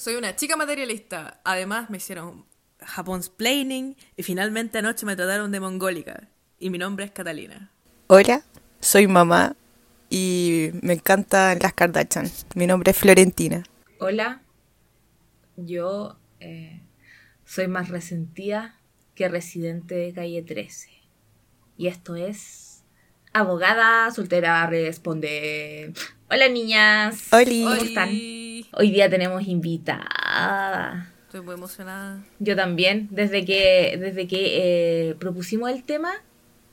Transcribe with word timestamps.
Soy 0.00 0.14
una 0.14 0.34
chica 0.34 0.56
materialista. 0.56 1.42
Además, 1.44 1.90
me 1.90 1.98
hicieron 1.98 2.46
Japonsplaining 2.80 3.98
y 4.16 4.22
finalmente 4.22 4.78
anoche 4.78 5.04
me 5.04 5.14
trataron 5.14 5.52
de 5.52 5.60
mongólica. 5.60 6.26
Y 6.58 6.70
mi 6.70 6.78
nombre 6.78 7.04
es 7.04 7.10
Catalina. 7.10 7.70
Hola, 8.06 8.42
soy 8.80 9.06
mamá 9.06 9.56
y 10.08 10.70
me 10.80 10.94
encantan 10.94 11.58
las 11.60 11.74
Kardashian. 11.74 12.30
Mi 12.54 12.66
nombre 12.66 12.92
es 12.92 12.96
Florentina. 12.96 13.62
Hola, 13.98 14.40
yo 15.56 16.16
eh, 16.38 16.80
soy 17.44 17.68
más 17.68 17.90
resentida 17.90 18.80
que 19.14 19.28
residente 19.28 19.96
de 19.96 20.14
calle 20.14 20.40
13. 20.40 20.88
Y 21.76 21.88
esto 21.88 22.16
es 22.16 22.84
Abogada 23.34 24.10
Soltera 24.12 24.66
Responde. 24.66 25.92
Hola 26.30 26.48
niñas. 26.48 27.28
Hola. 27.32 27.44
¿Cómo 27.44 27.74
están? 27.74 28.39
Hoy 28.72 28.92
día 28.92 29.10
tenemos 29.10 29.48
invitada. 29.48 31.12
Estoy 31.24 31.40
muy 31.40 31.54
emocionada. 31.54 32.22
Yo 32.38 32.54
también, 32.54 33.08
desde 33.10 33.44
que, 33.44 33.96
desde 33.98 34.28
que 34.28 35.08
eh, 35.10 35.14
propusimos 35.16 35.70
el 35.70 35.82
tema, 35.82 36.12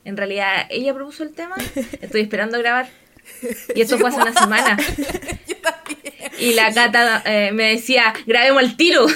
en 0.04 0.16
realidad 0.16 0.66
ella 0.70 0.94
propuso 0.94 1.24
el 1.24 1.32
tema, 1.32 1.56
estoy 2.00 2.20
esperando 2.20 2.58
grabar. 2.58 2.88
Y 3.74 3.82
eso 3.82 3.98
fue 3.98 4.08
hace 4.08 4.20
una 4.20 4.32
semana. 4.32 4.78
Yo 5.46 5.56
también. 5.56 6.14
Y 6.38 6.54
la 6.54 6.72
Cata 6.72 7.22
eh, 7.26 7.50
me 7.52 7.70
decía, 7.70 8.14
grabemos 8.26 8.62
el 8.62 8.76
tiro. 8.76 9.06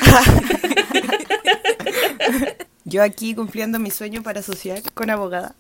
Yo 2.85 3.03
aquí 3.03 3.35
cumpliendo 3.35 3.79
mi 3.79 3.91
sueño 3.91 4.23
para 4.23 4.41
asociar 4.41 4.83
con 4.93 5.09
abogada. 5.09 5.55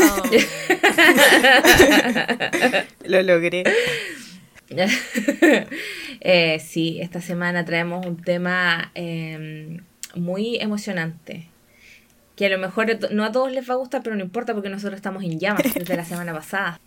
Oh. 0.00 0.22
Lo 3.04 3.22
logré. 3.22 3.62
Eh, 6.26 6.58
sí, 6.58 6.98
esta 7.02 7.20
semana 7.20 7.64
traemos 7.66 8.06
un 8.06 8.16
tema 8.16 8.90
eh, 8.94 9.78
muy 10.14 10.56
emocionante. 10.56 11.48
Que 12.34 12.46
a 12.46 12.48
lo 12.48 12.58
mejor 12.58 12.86
no 13.12 13.24
a 13.24 13.30
todos 13.32 13.52
les 13.52 13.68
va 13.68 13.74
a 13.74 13.76
gustar, 13.76 14.02
pero 14.02 14.16
no 14.16 14.22
importa 14.22 14.54
porque 14.54 14.68
nosotros 14.70 14.96
estamos 14.96 15.22
en 15.22 15.38
llamas 15.38 15.62
desde 15.74 15.96
la 15.96 16.04
semana 16.04 16.32
pasada. 16.32 16.80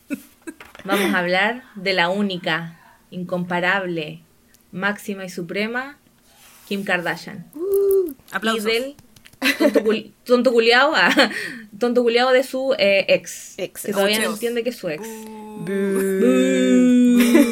Vamos 0.86 1.14
a 1.14 1.20
hablar 1.20 1.64
de 1.76 1.94
la 1.94 2.10
única, 2.10 2.80
incomparable, 3.12 4.22
máxima 4.72 5.24
y 5.24 5.30
suprema 5.30 5.98
Kim 6.68 6.84
Kardashian. 6.84 7.46
Y 7.56 8.16
Aplausos. 8.32 8.64
del 8.66 8.96
tonto, 9.60 9.82
cul- 9.84 10.12
tonto 10.26 10.52
culiao, 10.52 10.94
tonto 11.80 12.02
culiao 12.04 12.32
de 12.32 12.44
su 12.44 12.74
eh, 12.80 13.06
ex. 13.10 13.54
Ex. 13.60 13.84
Que 13.84 13.92
todavía 13.92 14.18
no 14.18 14.24
Abucheos. 14.26 14.34
entiende 14.36 14.64
que 14.64 14.70
es 14.72 14.78
su 14.78 14.90
ex. 14.90 15.08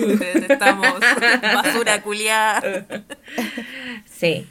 Te 0.20 0.40
detestamos. 0.40 1.00
Basura 1.42 2.02
culiada. 2.02 2.86
Sí. 4.18 4.48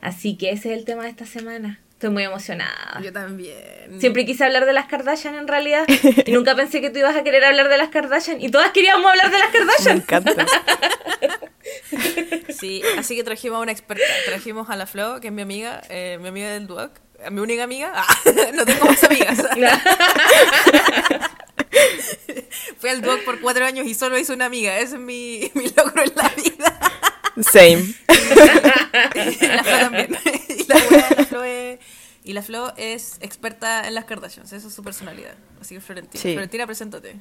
Así 0.00 0.36
que 0.38 0.50
ese 0.50 0.72
es 0.72 0.78
el 0.78 0.84
tema 0.84 1.02
de 1.04 1.10
esta 1.10 1.26
semana. 1.26 1.80
Estoy 1.92 2.08
muy 2.10 2.22
emocionada. 2.22 2.98
Yo 3.02 3.12
también. 3.12 4.00
Siempre 4.00 4.24
quise 4.24 4.42
hablar 4.44 4.64
de 4.64 4.72
las 4.72 4.86
Kardashian 4.86 5.34
en 5.34 5.46
realidad. 5.46 5.84
Y 6.24 6.32
nunca 6.32 6.54
pensé 6.54 6.80
que 6.80 6.88
tú 6.88 6.98
ibas 6.98 7.14
a 7.14 7.22
querer 7.22 7.44
hablar 7.44 7.68
de 7.68 7.76
las 7.76 7.90
Kardashian. 7.90 8.40
Y 8.40 8.50
todas 8.50 8.70
queríamos 8.70 9.10
hablar 9.10 9.30
de 9.30 9.38
las 9.38 9.52
Me 9.52 9.58
Kardashian. 9.58 9.96
encanta. 9.98 10.46
Sí, 12.48 12.82
así 12.98 13.16
que 13.16 13.24
trajimos 13.24 13.58
a 13.58 13.60
una 13.62 13.72
experta. 13.72 14.02
Trajimos 14.26 14.68
a 14.70 14.76
la 14.76 14.86
Flo, 14.86 15.20
que 15.20 15.28
es 15.28 15.32
mi 15.32 15.42
amiga, 15.42 15.82
eh, 15.88 16.18
mi 16.20 16.28
amiga 16.28 16.48
del 16.50 16.66
Duoc. 16.66 16.92
Mi 17.30 17.40
única 17.40 17.62
amiga. 17.64 17.92
Ah, 17.94 18.06
no 18.54 18.64
tengo 18.64 18.84
más 18.86 19.02
amigas. 19.04 19.38
Fui 22.78 22.90
al 22.90 23.00
Duoc 23.02 23.24
por 23.24 23.40
cuatro 23.40 23.64
años 23.64 23.86
y 23.86 23.94
solo 23.94 24.18
hice 24.18 24.32
una 24.32 24.46
amiga. 24.46 24.78
Ese 24.78 24.96
es 24.96 25.00
mi, 25.00 25.50
mi 25.54 25.68
logro 25.68 26.02
en 26.02 26.12
la 26.14 26.28
vida. 26.30 26.80
Same. 27.42 27.94
Y 29.24 29.46
la 29.46 29.64
Flo 29.64 29.78
también. 29.78 30.18
Y 30.48 30.64
la, 30.66 30.76
wea 30.76 31.08
de 31.08 31.16
la 31.16 31.24
Flo 31.26 31.44
es, 31.44 31.78
y 32.24 32.32
la 32.32 32.42
Flo 32.42 32.72
es 32.76 33.18
experta 33.20 33.86
en 33.86 33.94
las 33.94 34.04
Kardashians. 34.04 34.52
Esa 34.52 34.68
es 34.68 34.74
su 34.74 34.82
personalidad. 34.82 35.34
Así 35.60 35.74
que 35.74 35.80
Florentina. 35.80 36.20
Sí. 36.20 36.32
Florentina, 36.32 36.66
preséntate. 36.66 37.16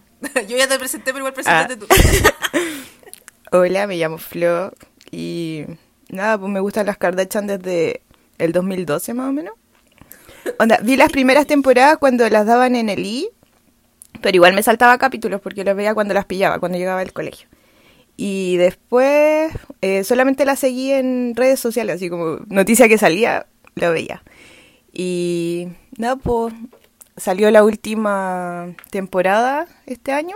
Yo 0.47 0.57
ya 0.57 0.67
te 0.67 0.77
presenté, 0.77 1.05
pero 1.13 1.19
igual 1.19 1.33
preséntate 1.33 1.77
tú. 1.77 1.87
Hola, 3.51 3.87
me 3.87 3.97
llamo 3.97 4.17
Flo 4.17 4.73
y 5.11 5.65
nada, 6.09 6.37
pues 6.37 6.51
me 6.51 6.59
gustan 6.59 6.85
las 6.85 6.97
Kardashian 6.97 7.47
desde 7.47 8.01
el 8.37 8.51
2012 8.51 9.13
más 9.13 9.29
o 9.29 9.33
menos. 9.33 9.53
Onda, 10.57 10.79
vi 10.81 10.95
las 10.95 11.11
primeras 11.11 11.47
temporadas 11.47 11.97
cuando 11.97 12.27
las 12.29 12.45
daban 12.45 12.75
en 12.75 12.89
el 12.89 13.05
I, 13.05 13.29
pero 14.21 14.35
igual 14.35 14.53
me 14.53 14.63
saltaba 14.63 14.97
capítulos 14.97 15.41
porque 15.41 15.63
las 15.63 15.75
veía 15.75 15.93
cuando 15.93 16.13
las 16.13 16.25
pillaba, 16.25 16.59
cuando 16.59 16.77
llegaba 16.77 17.01
al 17.01 17.13
colegio. 17.13 17.47
Y 18.17 18.57
después 18.57 19.51
eh, 19.81 20.03
solamente 20.03 20.45
las 20.45 20.59
seguí 20.59 20.91
en 20.91 21.33
redes 21.35 21.59
sociales, 21.59 21.95
así 21.95 22.09
como 22.09 22.39
noticia 22.47 22.87
que 22.87 22.97
salía, 22.97 23.45
lo 23.75 23.91
veía. 23.91 24.23
Y 24.91 25.69
nada, 25.97 26.17
pues 26.17 26.53
salió 27.15 27.51
la 27.51 27.63
última 27.63 28.75
temporada 28.89 29.67
este 29.85 30.11
año 30.11 30.35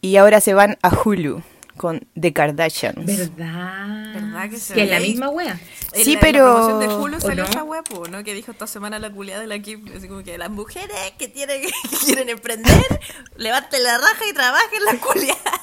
y 0.00 0.16
ahora 0.16 0.40
se 0.40 0.54
van 0.54 0.76
a 0.82 0.90
Hulu 0.90 1.42
con 1.78 2.06
The 2.20 2.32
Kardashians. 2.34 3.06
¿Verdad? 3.06 4.12
¿Verdad 4.14 4.50
que 4.50 4.58
se 4.58 4.74
Que 4.74 4.82
es 4.84 4.90
la 4.90 5.00
misma 5.00 5.30
wea. 5.30 5.58
En 5.94 6.04
Sí, 6.04 6.14
la- 6.14 6.20
pero- 6.20 6.38
En 6.38 6.44
la 6.46 6.52
promoción 6.66 6.80
de 6.80 6.88
Hulu 6.96 7.16
¿O 7.16 7.20
salió 7.20 7.44
no? 7.44 7.50
esa 7.50 7.62
wea, 7.64 7.82
po, 7.82 8.06
¿no? 8.08 8.22
Que 8.22 8.34
dijo 8.34 8.52
esta 8.52 8.66
semana 8.66 8.98
la 8.98 9.10
culiada 9.10 9.40
de 9.40 9.46
la 9.46 9.58
Kim. 9.60 9.84
Así 9.96 10.06
como 10.08 10.22
que 10.22 10.36
las 10.36 10.50
mujeres 10.50 10.96
que, 11.18 11.28
tienen, 11.28 11.62
que 11.90 11.96
quieren 12.04 12.28
emprender, 12.28 13.00
levanten 13.36 13.82
la 13.82 13.96
raja 13.96 14.24
y 14.28 14.32
trabajen 14.34 14.84
la 14.84 14.96
culiada. 15.00 15.62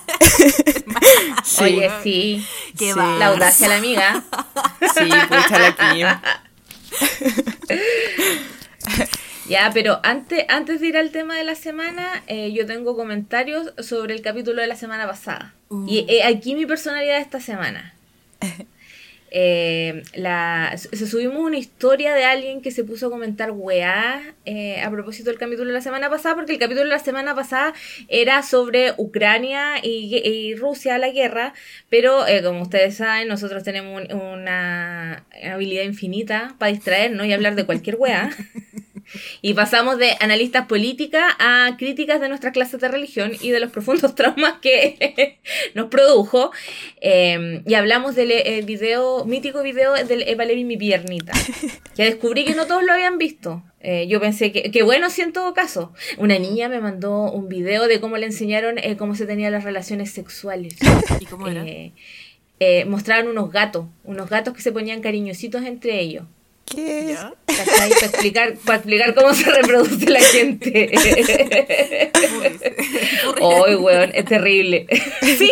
Oye, 1.62 1.92
sí. 2.03 2.47
Qué 2.78 2.92
Sí. 2.94 2.97
va. 3.00 3.18
La 3.18 3.28
audacia, 3.28 3.68
la 3.68 3.78
amiga. 3.78 4.24
Sí, 4.97 5.09
pucha 5.30 5.59
la 5.59 5.76
Kim. 5.76 6.08
Ya, 9.47 9.69
pero 9.73 10.00
antes, 10.03 10.45
antes 10.50 10.81
de 10.81 10.88
ir 10.88 10.97
al 10.97 11.11
tema 11.11 11.38
de 11.38 11.44
la 11.44 11.56
semana, 11.56 12.23
eh, 12.28 12.51
yo 12.53 12.66
tengo 12.66 12.95
comentarios 12.95 13.73
sobre 13.79 14.13
el 14.16 14.22
capítulo 14.22 14.61
de 14.61 14.67
la 14.67 14.75
semana 14.75 15.06
pasada. 15.07 15.53
Y 15.88 16.06
eh, 16.09 16.23
aquí 16.23 16.56
mi 16.56 16.66
personalidad 16.66 17.16
de 17.16 17.22
esta 17.22 17.39
semana. 17.39 17.94
Eh, 19.38 20.03
la, 20.13 20.75
se 20.78 21.05
subimos 21.07 21.39
una 21.39 21.57
historia 21.57 22.13
de 22.13 22.23
alguien 22.23 22.61
que 22.61 22.72
se 22.72 22.85
puso 22.85 23.07
a 23.07 23.09
comentar 23.09 23.51
weá 23.51 24.22
eh, 24.45 24.79
a 24.81 24.89
propósito 24.89 25.29
del 25.29 25.38
capítulo 25.38 25.67
de 25.67 25.73
la 25.73 25.81
semana 25.81 26.09
pasada, 26.09 26.35
porque 26.35 26.53
el 26.53 26.59
capítulo 26.59 26.85
de 26.85 26.91
la 26.91 27.00
semana 27.00 27.35
pasada 27.35 27.73
era 28.07 28.44
sobre 28.44 28.94
Ucrania 28.95 29.79
y, 29.84 30.16
y 30.23 30.55
Rusia, 30.55 30.97
la 31.00 31.09
guerra, 31.09 31.53
pero 31.89 32.25
eh, 32.28 32.44
como 32.44 32.61
ustedes 32.61 32.95
saben, 32.95 33.28
nosotros 33.28 33.63
tenemos 33.63 34.03
un- 34.09 34.13
una 34.16 35.25
habilidad 35.51 35.84
infinita 35.84 36.55
para 36.57 36.72
distraernos 36.72 37.25
y 37.28 37.34
hablar 37.34 37.55
de 37.55 37.66
cualquier 37.66 37.97
weá. 37.97 38.29
Y 39.41 39.53
pasamos 39.53 39.97
de 39.97 40.16
analistas 40.19 40.67
políticas 40.67 41.23
a 41.39 41.75
críticas 41.77 42.19
de 42.21 42.29
nuestras 42.29 42.53
clases 42.53 42.79
de 42.79 42.88
religión 42.88 43.31
y 43.41 43.51
de 43.51 43.59
los 43.59 43.71
profundos 43.71 44.16
traumas 44.16 44.55
que 44.61 45.39
nos 45.73 45.88
produjo. 45.88 46.51
Eh, 47.01 47.61
y 47.66 47.73
hablamos 47.73 48.16
del 48.16 48.31
eh, 48.31 48.63
video, 48.66 49.25
mítico 49.25 49.61
video 49.63 49.93
del 49.93 50.23
Eva 50.23 50.45
Levi 50.45 50.63
Mi 50.63 50.77
Piernita. 50.77 51.33
Que 51.95 52.03
descubrí 52.03 52.45
que 52.45 52.55
no 52.55 52.66
todos 52.66 52.83
lo 52.83 52.93
habían 52.93 53.17
visto. 53.17 53.63
Eh, 53.88 54.07
yo 54.07 54.19
pensé 54.19 54.51
que, 54.51 54.71
que 54.71 54.81
bueno, 54.81 55.11
sí 55.11 55.22
en 55.22 55.31
todo 55.31 55.53
caso. 55.53 55.93
Una 56.17 56.39
niña 56.39 56.69
me 56.69 56.81
mandó 56.81 57.31
un 57.31 57.47
video 57.47 57.87
de 57.87 57.99
cómo 57.99 58.17
le 58.17 58.25
enseñaron 58.25 58.79
eh, 58.79 58.97
cómo 58.97 59.13
se 59.16 59.27
tenían 59.27 59.51
las 59.51 59.63
relaciones 59.63 60.11
sexuales. 60.11 60.75
¿Y 61.19 61.25
cómo 61.25 61.47
era? 61.47 61.63
Eh, 61.63 61.93
eh, 62.59 62.85
mostraron 62.85 63.27
unos 63.27 63.51
gatos, 63.51 63.85
unos 64.03 64.29
gatos 64.29 64.53
que 64.53 64.61
se 64.61 64.72
ponían 64.72 65.01
cariñositos 65.01 65.63
entre 65.63 65.99
ellos. 65.99 66.25
¿Qué 66.66 67.12
es? 67.12 67.20
Para 67.46 67.88
explicar, 67.88 68.56
para 68.66 68.78
explicar 68.78 69.14
cómo 69.14 69.34
se 69.34 69.50
reproduce 69.52 70.09
la 70.09 70.20
gente. 70.20 70.90
Ay, 73.42 73.76
weón, 73.76 74.12
es 74.14 74.26
terrible. 74.26 74.88
Sí. 75.22 75.52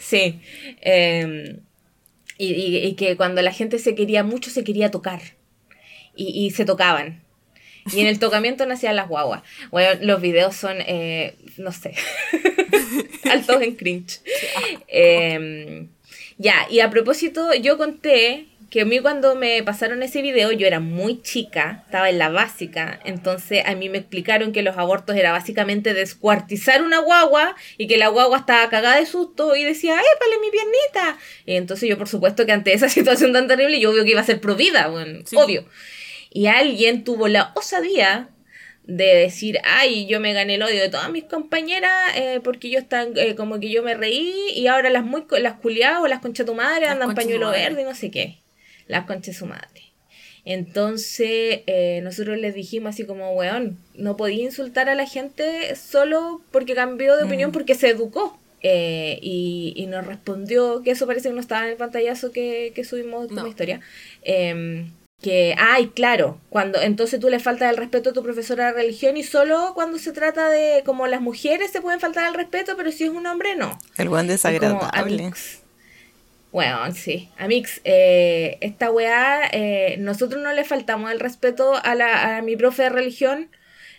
Sí. 0.00 0.40
Eh, 0.80 1.56
y, 2.38 2.52
y- 2.52 2.86
y 2.86 2.94
que 2.94 3.16
cuando 3.16 3.40
la 3.42 3.52
gente 3.52 3.78
se 3.78 3.94
quería 3.94 4.24
mucho, 4.24 4.50
se 4.50 4.64
quería 4.64 4.90
tocar. 4.90 5.20
Y, 6.16 6.44
y 6.46 6.50
se 6.50 6.64
tocaban. 6.64 7.22
Y 7.92 8.00
en 8.00 8.06
el 8.06 8.18
tocamiento 8.18 8.64
nacían 8.66 8.96
las 8.96 9.08
guaguas. 9.08 9.42
Bueno, 9.70 9.98
los 10.02 10.20
videos 10.20 10.54
son, 10.54 10.76
eh, 10.80 11.34
no 11.56 11.72
sé, 11.72 11.94
altos 13.30 13.60
en 13.62 13.74
cringe. 13.76 14.20
Eh, 14.88 15.86
ya, 16.38 16.66
y 16.70 16.80
a 16.80 16.90
propósito, 16.90 17.52
yo 17.54 17.78
conté 17.78 18.46
que 18.72 18.80
a 18.80 18.84
mí 18.86 19.00
cuando 19.00 19.34
me 19.34 19.62
pasaron 19.62 20.02
ese 20.02 20.22
video, 20.22 20.50
yo 20.50 20.66
era 20.66 20.80
muy 20.80 21.20
chica, 21.20 21.82
estaba 21.84 22.08
en 22.08 22.16
la 22.18 22.30
básica, 22.30 22.98
entonces 23.04 23.62
a 23.66 23.74
mí 23.74 23.90
me 23.90 23.98
explicaron 23.98 24.50
que 24.52 24.62
los 24.62 24.78
abortos 24.78 25.14
era 25.14 25.30
básicamente 25.30 25.92
descuartizar 25.92 26.80
una 26.80 27.00
guagua 27.00 27.54
y 27.76 27.86
que 27.86 27.98
la 27.98 28.08
guagua 28.08 28.38
estaba 28.38 28.66
cagada 28.70 28.96
de 28.96 29.04
susto 29.04 29.54
y 29.56 29.62
decía, 29.62 29.92
¡épale 29.92 30.38
mi 30.40 30.50
piernita! 30.50 31.18
Y 31.44 31.56
entonces 31.56 31.86
yo 31.86 31.98
por 31.98 32.08
supuesto 32.08 32.46
que 32.46 32.52
ante 32.52 32.72
esa 32.72 32.88
situación 32.88 33.34
tan 33.34 33.46
terrible, 33.46 33.78
yo 33.78 33.90
obvio 33.90 34.04
que 34.04 34.12
iba 34.12 34.22
a 34.22 34.24
ser 34.24 34.40
provida, 34.40 34.88
bueno, 34.88 35.20
Sí. 35.26 35.36
obvio. 35.36 35.66
Y 36.30 36.46
alguien 36.46 37.04
tuvo 37.04 37.28
la 37.28 37.52
osadía 37.54 38.30
de 38.84 39.04
decir, 39.16 39.58
ay, 39.64 40.06
yo 40.06 40.18
me 40.18 40.32
gané 40.32 40.54
el 40.54 40.62
odio 40.62 40.80
de 40.80 40.88
todas 40.88 41.10
mis 41.10 41.24
compañeras 41.24 41.92
eh, 42.16 42.40
porque 42.42 42.70
yo 42.70 42.78
están 42.78 43.12
eh, 43.16 43.34
como 43.34 43.60
que 43.60 43.68
yo 43.68 43.82
me 43.82 43.92
reí 43.92 44.34
y 44.54 44.66
ahora 44.66 44.88
las 44.88 45.04
muy 45.04 45.24
las 45.42 45.56
culiadas 45.60 46.00
o 46.00 46.08
las 46.08 46.20
conchas 46.20 46.46
tu 46.46 46.54
madre 46.54 46.86
Las 46.86 46.92
andan 46.92 47.14
pañuelo 47.14 47.50
verde 47.50 47.82
y 47.82 47.84
no 47.84 47.94
sé 47.94 48.10
qué. 48.10 48.41
Las 48.88 49.06
conchas 49.06 49.36
su 49.36 49.46
madre. 49.46 49.82
Entonces, 50.44 51.60
eh, 51.66 52.00
nosotros 52.02 52.38
les 52.38 52.54
dijimos 52.54 52.90
así 52.94 53.04
como, 53.06 53.32
weón, 53.32 53.78
no 53.94 54.16
podía 54.16 54.42
insultar 54.44 54.88
a 54.88 54.94
la 54.94 55.06
gente 55.06 55.74
solo 55.76 56.40
porque 56.50 56.74
cambió 56.74 57.16
de 57.16 57.24
opinión, 57.24 57.52
porque 57.52 57.74
se 57.74 57.88
educó. 57.90 58.38
Eh, 58.64 59.18
y, 59.22 59.72
y 59.76 59.86
nos 59.86 60.06
respondió, 60.06 60.82
que 60.82 60.92
eso 60.92 61.06
parece 61.06 61.28
que 61.28 61.34
no 61.34 61.40
estaba 61.40 61.64
en 61.64 61.70
el 61.72 61.76
pantallazo 61.76 62.30
que, 62.30 62.72
que 62.76 62.84
subimos 62.84 63.26
como 63.28 63.42
No. 63.42 63.48
historia. 63.48 63.80
eh, 64.22 64.86
que, 65.20 65.54
ay, 65.56 65.86
claro, 65.94 66.40
cuando 66.50 66.80
entonces 66.82 67.20
tú 67.20 67.28
le 67.30 67.38
faltas 67.38 67.70
el 67.70 67.76
respeto 67.76 68.10
a 68.10 68.12
tu 68.12 68.24
profesora 68.24 68.66
de 68.66 68.72
religión 68.72 69.16
y 69.16 69.22
solo 69.22 69.70
cuando 69.72 69.98
se 69.98 70.10
trata 70.10 70.50
de 70.50 70.82
como 70.84 71.06
las 71.06 71.20
mujeres 71.20 71.70
se 71.70 71.80
pueden 71.80 72.00
faltar 72.00 72.26
el 72.28 72.34
respeto, 72.34 72.76
pero 72.76 72.90
si 72.90 73.04
es 73.04 73.10
un 73.10 73.24
hombre 73.28 73.54
no. 73.54 73.78
El 73.96 74.08
buen 74.08 74.22
como, 74.22 74.32
desagradable. 74.32 75.30
Bueno, 76.52 76.92
sí. 76.92 77.30
Amix, 77.38 77.80
eh, 77.84 78.58
esta 78.60 78.90
weá, 78.90 79.48
eh, 79.52 79.96
nosotros 79.98 80.40
no 80.42 80.52
le 80.52 80.64
faltamos 80.64 81.10
el 81.10 81.18
respeto 81.18 81.74
a, 81.82 81.94
la, 81.94 82.36
a 82.36 82.42
mi 82.42 82.56
profe 82.56 82.84
de 82.84 82.88
religión 82.90 83.50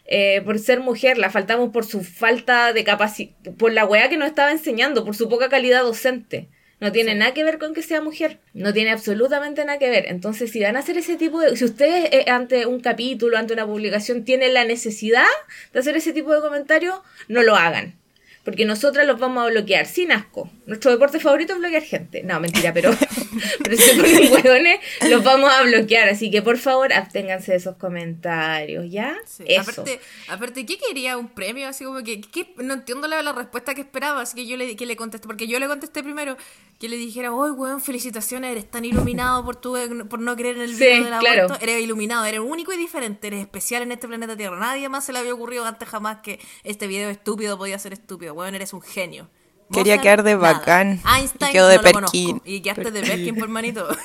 eh, 0.06 0.42
por 0.44 0.60
ser 0.60 0.80
mujer, 0.82 1.18
la 1.18 1.30
faltamos 1.30 1.70
por 1.72 1.86
su 1.86 2.04
falta 2.04 2.74
de 2.74 2.84
capacidad, 2.84 3.32
por 3.58 3.72
la 3.72 3.86
weá 3.86 4.10
que 4.10 4.18
nos 4.18 4.28
estaba 4.28 4.52
enseñando, 4.52 5.06
por 5.06 5.16
su 5.16 5.30
poca 5.30 5.50
calidad 5.50 5.84
docente. 5.84 6.50
No 6.80 6.92
tiene 6.92 7.16
nada 7.16 7.34
que 7.34 7.46
ver 7.46 7.60
con 7.60 7.74
que 7.74 7.82
sea 7.82 8.02
mujer. 8.02 8.40
No 8.54 8.74
tiene 8.74 8.92
absolutamente 8.92 9.64
nada 9.64 9.80
que 9.80 9.90
ver. 9.90 10.06
Entonces, 10.10 10.52
si 10.52 10.62
van 10.62 10.76
a 10.76 10.80
hacer 10.80 10.98
ese 10.98 11.16
tipo 11.16 11.40
de... 11.40 11.56
Si 11.56 11.64
ustedes 11.64 12.10
eh, 12.12 12.26
ante 12.30 12.66
un 12.66 12.82
capítulo, 12.82 13.38
ante 13.38 13.54
una 13.54 13.66
publicación, 13.66 14.26
tienen 14.26 14.54
la 14.54 14.66
necesidad 14.66 15.24
de 15.72 15.80
hacer 15.80 15.96
ese 15.96 16.12
tipo 16.12 16.34
de 16.34 16.42
comentarios, 16.42 17.00
no 17.30 17.42
lo 17.42 17.56
hagan. 17.56 17.96
Porque 18.44 18.66
nosotras 18.66 19.08
los 19.08 19.18
vamos 19.20 19.42
a 19.46 19.50
bloquear 19.50 19.86
sin 19.86 20.12
asco. 20.12 20.50
Nuestro 20.66 20.92
deporte 20.92 21.20
favorito 21.20 21.54
es 21.54 21.60
bloquear 21.60 21.82
gente. 21.84 22.24
No, 22.24 22.40
mentira, 22.42 22.74
pero, 22.74 22.92
pero 23.64 23.78
si 23.78 23.82
se 23.84 23.96
ponen 23.96 24.34
hueones, 24.34 24.80
los 25.10 25.24
vamos 25.24 25.50
a 25.52 25.62
bloquear. 25.64 26.10
Así 26.10 26.30
que 26.30 26.42
por 26.42 26.58
favor, 26.58 26.92
absténganse 26.92 27.52
de 27.54 27.58
esos 27.58 27.78
comentarios, 27.78 28.86
¿ya? 28.92 29.16
Sí. 29.26 29.44
Eso. 29.48 29.72
Aparte, 29.72 30.00
aparte, 30.28 30.66
¿qué 30.66 30.78
quería? 30.78 31.18
¿Un 31.18 31.30
premio? 31.30 31.68
Así 31.68 31.86
como 31.86 32.04
que, 32.04 32.20
que- 32.20 32.54
no 32.58 32.74
entiendo 32.74 33.08
la, 33.08 33.22
la 33.24 33.32
respuesta 33.32 33.74
que 33.74 33.82
esperaba, 33.82 34.22
así 34.22 34.36
que 34.36 34.46
yo 34.46 34.58
le, 34.58 34.76
que 34.76 34.86
le 34.86 34.96
contesté, 34.96 35.28
porque 35.28 35.48
yo 35.48 35.58
le 35.60 35.68
contesté 35.68 36.04
primero, 36.04 36.36
que 36.80 36.90
le 36.90 36.98
dijera, 36.98 37.32
oh, 37.34 37.54
weón, 37.54 37.80
felicitaciones, 37.82 38.52
eres 38.52 38.70
tan 38.70 38.84
iluminado 38.84 39.46
por, 39.46 39.56
tu, 39.56 39.78
por 40.10 40.20
no 40.20 40.36
creer 40.36 40.58
en 40.58 40.64
el 40.64 40.70
Sí, 40.76 40.84
video 40.84 41.04
del 41.06 41.20
claro. 41.20 41.44
aborto, 41.46 41.64
eres 41.64 41.82
iluminado, 41.82 42.26
eres 42.26 42.42
único 42.42 42.74
y 42.74 42.78
diferente, 42.78 43.28
eres 43.28 43.40
especial 43.40 43.84
en 43.84 43.94
este 43.94 44.08
planeta 44.08 44.36
Tierra, 44.36 44.60
nadie 44.60 44.90
más 44.90 45.06
se 45.06 45.14
le 45.14 45.20
había 45.20 45.34
ocurrido 45.34 45.66
antes 45.66 45.88
jamás 45.88 46.18
que 46.22 46.40
este 46.66 46.88
video 46.88 47.10
estúpido 47.10 47.58
podía 47.58 47.80
ser 47.80 47.94
estúpido, 47.94 48.33
weón, 48.34 48.56
eres 48.56 48.74
un 48.74 48.82
genio. 48.82 49.30
Quería 49.72 49.94
Mozart, 49.94 50.04
quedar 50.04 50.24
de 50.24 50.36
nada. 50.36 50.54
bacán, 50.54 51.02
Einstein 51.18 51.50
y 51.50 51.54
quedó 51.54 51.68
de 51.68 51.78
no 51.78 51.82
conozco. 51.82 52.02
Perkin. 52.12 52.42
Y 52.46 52.62
quedaste 52.62 52.92
de 52.92 53.02
Perkin 53.02 53.36
por 53.36 53.48
manito. 53.48 53.88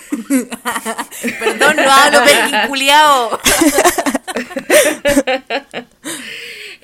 Perdón, 1.40 1.76
no 1.76 1.90
hablo 1.90 2.24
Perkin 2.24 2.68
culiao. 2.68 3.38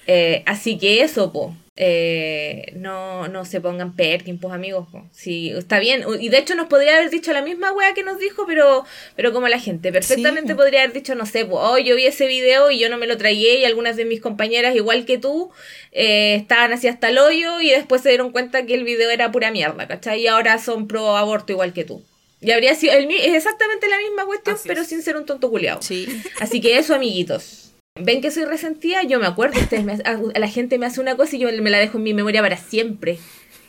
Eh, 0.07 0.43
así 0.47 0.79
que 0.79 1.03
eso, 1.03 1.33
po. 1.33 1.57
Eh, 1.77 2.73
no, 2.77 3.27
no 3.27 3.45
se 3.45 3.61
pongan 3.61 3.97
Perkin, 3.97 4.39
pues 4.39 4.55
amigos. 4.55 4.87
po. 4.93 5.03
Sí, 5.13 5.51
está 5.57 5.81
bien. 5.81 6.05
Y 6.21 6.29
de 6.29 6.39
hecho 6.39 6.55
nos 6.55 6.69
podría 6.69 6.97
haber 6.99 7.11
dicho 7.11 7.33
la 7.33 7.43
misma 7.43 7.73
wea 7.73 7.95
que 7.95 8.05
nos 8.05 8.19
dijo, 8.21 8.45
pero, 8.47 8.85
pero 9.17 9.33
como 9.33 9.49
la 9.49 9.59
gente 9.59 9.91
perfectamente 9.93 10.53
Sí. 10.53 10.57
podría 10.57 10.83
haber 10.83 10.93
dicho, 10.93 11.15
no 11.17 11.27
sé, 11.27 11.45
pues, 11.45 11.59
oh, 11.61 11.79
yo 11.79 11.97
vi 11.97 12.07
ese 12.07 12.27
video 12.29 12.71
y 12.71 12.79
yo 12.79 12.89
no 12.89 12.97
me 12.97 13.07
lo 13.09 13.17
tragué 13.19 13.59
y 13.59 13.65
algunas 13.65 13.97
de 13.97 14.05
mis 14.05 14.21
compañeras, 14.21 14.77
igual 14.77 15.05
que 15.05 15.19
tú, 15.19 15.51
eh, 15.91 16.37
estaban 16.37 16.73
así 16.73 16.87
hasta 16.87 17.09
el 17.09 17.19
hoyo 17.19 17.61
y 17.61 17.71
después 17.71 18.03
se 18.03 18.11
dieron 18.11 18.31
cuenta 18.31 18.67
que 18.67 18.75
el 18.75 18.85
video 18.85 19.11
era 19.11 19.33
pura 19.33 19.51
mierda, 19.51 19.89
¿cachai? 19.89 20.21
Y 20.23 20.27
ahora 20.29 20.59
son 20.59 20.87
pro 20.87 21.17
aborto 21.17 21.53
igual 21.53 21.73
que 21.73 21.85
tú. 21.85 22.05
Y 22.41 22.53
habría 22.53 22.75
sido 22.77 22.93
el, 22.93 23.07
mi- 23.09 23.17
es 23.17 23.35
exactamente 23.35 23.89
la 23.89 23.99
misma 23.99 24.27
cuestión, 24.27 24.55
Así 24.55 24.69
pero 24.69 24.83
es. 24.83 24.89
sin 24.89 25.03
ser 25.03 25.17
un 25.17 25.25
tonto 25.27 25.51
culiao. 25.51 25.81
Sí. 25.83 26.07
Así 26.41 26.61
que 26.61 26.79
eso, 26.79 26.95
amiguitos. 26.95 27.64
¿Ven 28.01 28.21
que 28.21 28.33
soy 28.33 28.45
resentida? 28.45 29.05
Yo 29.05 29.21
me 29.21 29.27
acuerdo, 29.27 29.61
ustedes 29.61 29.85
me 29.85 29.93
a, 29.93 30.19
a 30.35 30.39
la 30.41 30.49
gente 30.49 30.79
me 30.79 30.87
hace 30.87 31.01
una 31.01 31.17
cosa 31.17 31.37
y 31.37 31.39
yo 31.39 31.49
me 31.63 31.71
la 31.71 31.79
dejo 31.79 31.99
en 31.99 32.03
mi 32.03 32.13
memoria 32.13 32.43
para 32.43 32.57
siempre. 32.57 33.21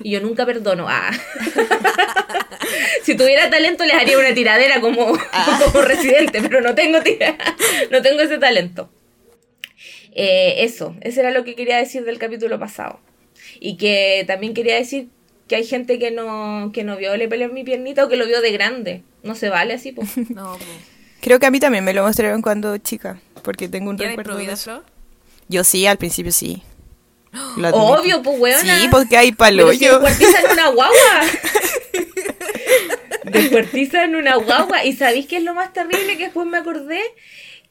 Y 0.02 0.10
yo 0.10 0.20
nunca 0.20 0.48
perdono. 0.48 0.88
Ah. 0.90 1.12
si 3.04 3.16
tuviera 3.16 3.52
talento 3.52 3.86
les 3.86 3.94
haría 3.94 4.18
una 4.18 4.34
tiradera 4.34 4.82
como, 4.82 5.06
como 5.06 5.82
residente, 5.84 6.42
pero 6.42 6.62
no 6.62 6.74
tengo 6.74 7.04
tira, 7.04 7.38
no 7.92 8.02
tengo 8.02 8.22
ese 8.22 8.40
talento. 8.40 8.90
Eh, 10.16 10.64
eso, 10.64 10.96
eso 11.02 11.20
era 11.20 11.30
lo 11.30 11.44
que 11.44 11.54
quería 11.54 11.78
decir 11.78 12.04
del 12.04 12.18
capítulo 12.18 12.58
pasado. 12.58 13.00
Y 13.60 13.78
que 13.78 14.24
también 14.26 14.56
quería 14.56 14.74
decir 14.74 15.10
que 15.48 15.58
hay 15.58 15.66
gente 15.66 16.00
que 16.00 16.10
no, 16.10 16.72
que 16.74 16.84
no 16.84 16.98
vio 16.98 17.16
Le 17.16 17.28
pelear 17.28 17.54
mi 17.54 17.64
piernita 17.64 18.04
o 18.04 18.10
que 18.10 18.18
lo 18.18 18.26
vio 18.26 18.42
de 18.42 18.52
grande. 18.52 19.04
No 19.22 19.36
se 19.36 19.50
vale 19.50 19.76
así, 19.76 19.92
pues. 19.92 20.18
No, 20.32 20.54
po. 20.54 20.66
Creo 21.22 21.40
que 21.40 21.46
a 21.46 21.52
mí 21.52 21.60
también 21.60 21.84
me 21.84 21.94
lo 21.94 22.04
mostraron 22.04 22.42
cuando 22.42 22.78
chica, 22.78 23.20
porque 23.46 23.70
tengo 23.70 23.90
un 23.92 23.98
¿Ya 23.98 24.06
eres 24.06 24.18
recuerdo 24.18 24.40
de. 24.40 24.56
Flor? 24.58 24.84
Yo 25.48 25.64
sí, 25.64 25.86
al 25.86 25.98
principio 25.98 26.32
sí. 26.34 26.62
Obvio, 27.74 28.22
pues, 28.22 28.40
weona. 28.40 28.82
Sí, 28.82 28.88
porque 28.92 29.16
hay 29.18 29.32
palo 29.32 29.68
Pero 29.68 29.78
si 29.78 29.86
descuartizan 29.86 30.44
una 30.52 30.70
guagua. 30.70 30.96
Descuartizan 33.26 34.16
una 34.16 34.36
guagua. 34.36 34.86
¿Y 34.86 34.94
sabéis 34.94 35.28
qué 35.28 35.38
es 35.38 35.44
lo 35.44 35.54
más 35.54 35.74
terrible? 35.74 36.18
Que 36.18 36.26
después 36.26 36.48
me 36.48 36.58
acordé 36.58 37.00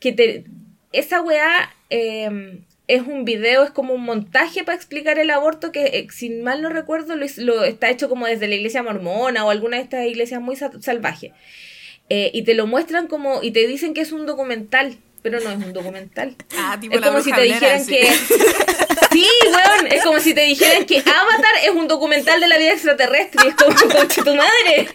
que 0.01 0.13
te, 0.13 0.45
esa 0.93 1.21
weá 1.23 1.73
eh, 1.91 2.61
es 2.87 3.03
un 3.03 3.25
video, 3.25 3.65
es 3.65 3.71
como 3.71 3.95
un 3.95 4.03
montaje 4.03 4.65
para 4.65 4.77
explicar 4.77 5.19
el 5.19 5.31
aborto 5.31 5.73
que, 5.73 5.85
eh, 5.85 6.07
si 6.13 6.31
mal 6.31 6.61
no 6.61 6.69
recuerdo, 6.69 7.17
lo, 7.17 7.27
lo 7.39 7.65
está 7.65 7.89
hecho 7.91 8.09
como 8.09 8.27
desde 8.27 8.49
la 8.49 8.57
iglesia 8.57 8.83
mormona 8.83 9.45
o 9.45 9.51
alguna 9.51 9.77
de 9.79 9.85
estas 9.85 10.07
iglesias 10.07 10.41
muy 10.41 10.57
sa- 10.57 10.73
salvajes. 10.81 11.33
Eh, 12.11 12.31
y 12.35 12.43
te 12.43 12.55
lo 12.55 12.67
muestran 12.67 13.07
como, 13.07 13.43
y 13.43 13.51
te 13.53 13.67
dicen 13.67 13.95
que 13.95 14.03
es 14.03 14.13
un 14.13 14.27
documental, 14.27 14.97
pero 15.25 15.41
no 15.41 15.51
es 15.51 15.57
un 15.57 15.73
documental. 15.73 16.37
Ah, 16.55 16.77
tipo 16.79 16.95
Es 16.95 17.01
la 17.01 17.07
como 17.07 17.23
si 17.23 17.33
te 17.33 17.41
dijeran 17.41 17.81
así. 17.81 17.93
que. 17.93 18.13
Sí, 19.11 19.27
weón. 19.47 19.87
Es 19.93 20.03
como 20.03 20.19
si 20.19 20.35
te 20.35 20.43
dijeran 20.43 20.85
que 20.87 20.99
Avatar 20.99 21.55
es 21.65 21.71
un 21.71 21.89
documental 21.89 22.41
de 22.41 22.49
la 22.49 22.59
vida 22.59 22.73
extraterrestre. 22.73 23.49
Es 23.49 23.55
como, 23.55 23.75
conche 23.95 24.23
tu 24.23 24.35
madre. 24.35 24.89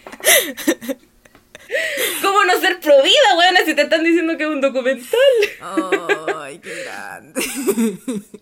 ¿Cómo 2.21 2.43
no 2.45 2.59
ser 2.59 2.79
provida, 2.79 3.37
weón? 3.37 3.55
Si 3.65 3.73
te 3.73 3.83
están 3.83 4.03
diciendo 4.03 4.37
que 4.37 4.43
es 4.43 4.49
un 4.49 4.61
documental. 4.61 5.09
Ay, 6.37 6.59
qué 6.59 6.75
grande. 6.83 7.41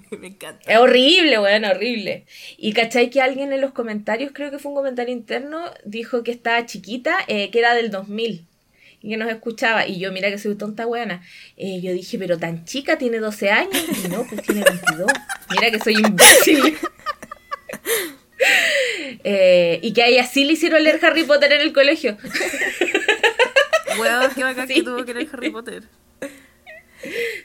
Me 0.19 0.27
encanta. 0.27 0.69
Es 0.69 0.77
horrible, 0.79 1.39
weón, 1.39 1.63
horrible. 1.63 2.25
Y 2.57 2.73
cachai 2.73 3.09
que 3.09 3.21
alguien 3.21 3.53
en 3.53 3.61
los 3.61 3.71
comentarios, 3.71 4.31
creo 4.33 4.51
que 4.51 4.59
fue 4.59 4.71
un 4.71 4.75
comentario 4.75 5.13
interno, 5.13 5.63
dijo 5.85 6.23
que 6.23 6.31
estaba 6.31 6.65
chiquita, 6.65 7.17
eh, 7.27 7.49
que 7.49 7.59
era 7.59 7.75
del 7.75 7.91
2000. 7.91 8.45
Y 9.07 9.11
que 9.11 9.17
nos 9.17 9.29
escuchaba. 9.29 9.87
Y 9.87 9.99
yo, 9.99 10.11
mira 10.11 10.29
que 10.29 10.37
soy 10.37 10.55
tonta 10.55 10.85
weona. 10.85 11.21
Eh, 11.55 11.79
yo 11.81 11.93
dije, 11.93 12.17
pero 12.19 12.37
tan 12.37 12.65
chica, 12.65 12.97
tiene 12.97 13.19
12 13.19 13.49
años. 13.51 13.77
Y 14.03 14.09
no, 14.09 14.25
pues 14.25 14.41
tiene 14.41 14.63
22. 14.65 15.09
Mira 15.51 15.71
que 15.71 15.79
soy 15.79 15.93
imbécil. 15.93 16.77
Eh, 19.23 19.79
y 19.81 19.93
que 19.93 20.03
a 20.03 20.07
ella 20.07 20.25
sí 20.25 20.45
le 20.45 20.53
hicieron 20.53 20.83
leer 20.83 20.99
Harry 21.03 21.23
Potter 21.23 21.51
en 21.51 21.61
el 21.61 21.73
colegio. 21.73 22.17
Weón, 23.99 24.31
qué 24.35 24.43
bacán 24.43 24.67
Sí. 24.67 24.75
que 24.75 24.83
tuvo 24.83 25.03
que 25.05 25.13
leer 25.15 25.27
Harry 25.33 25.49
Potter. 25.49 25.83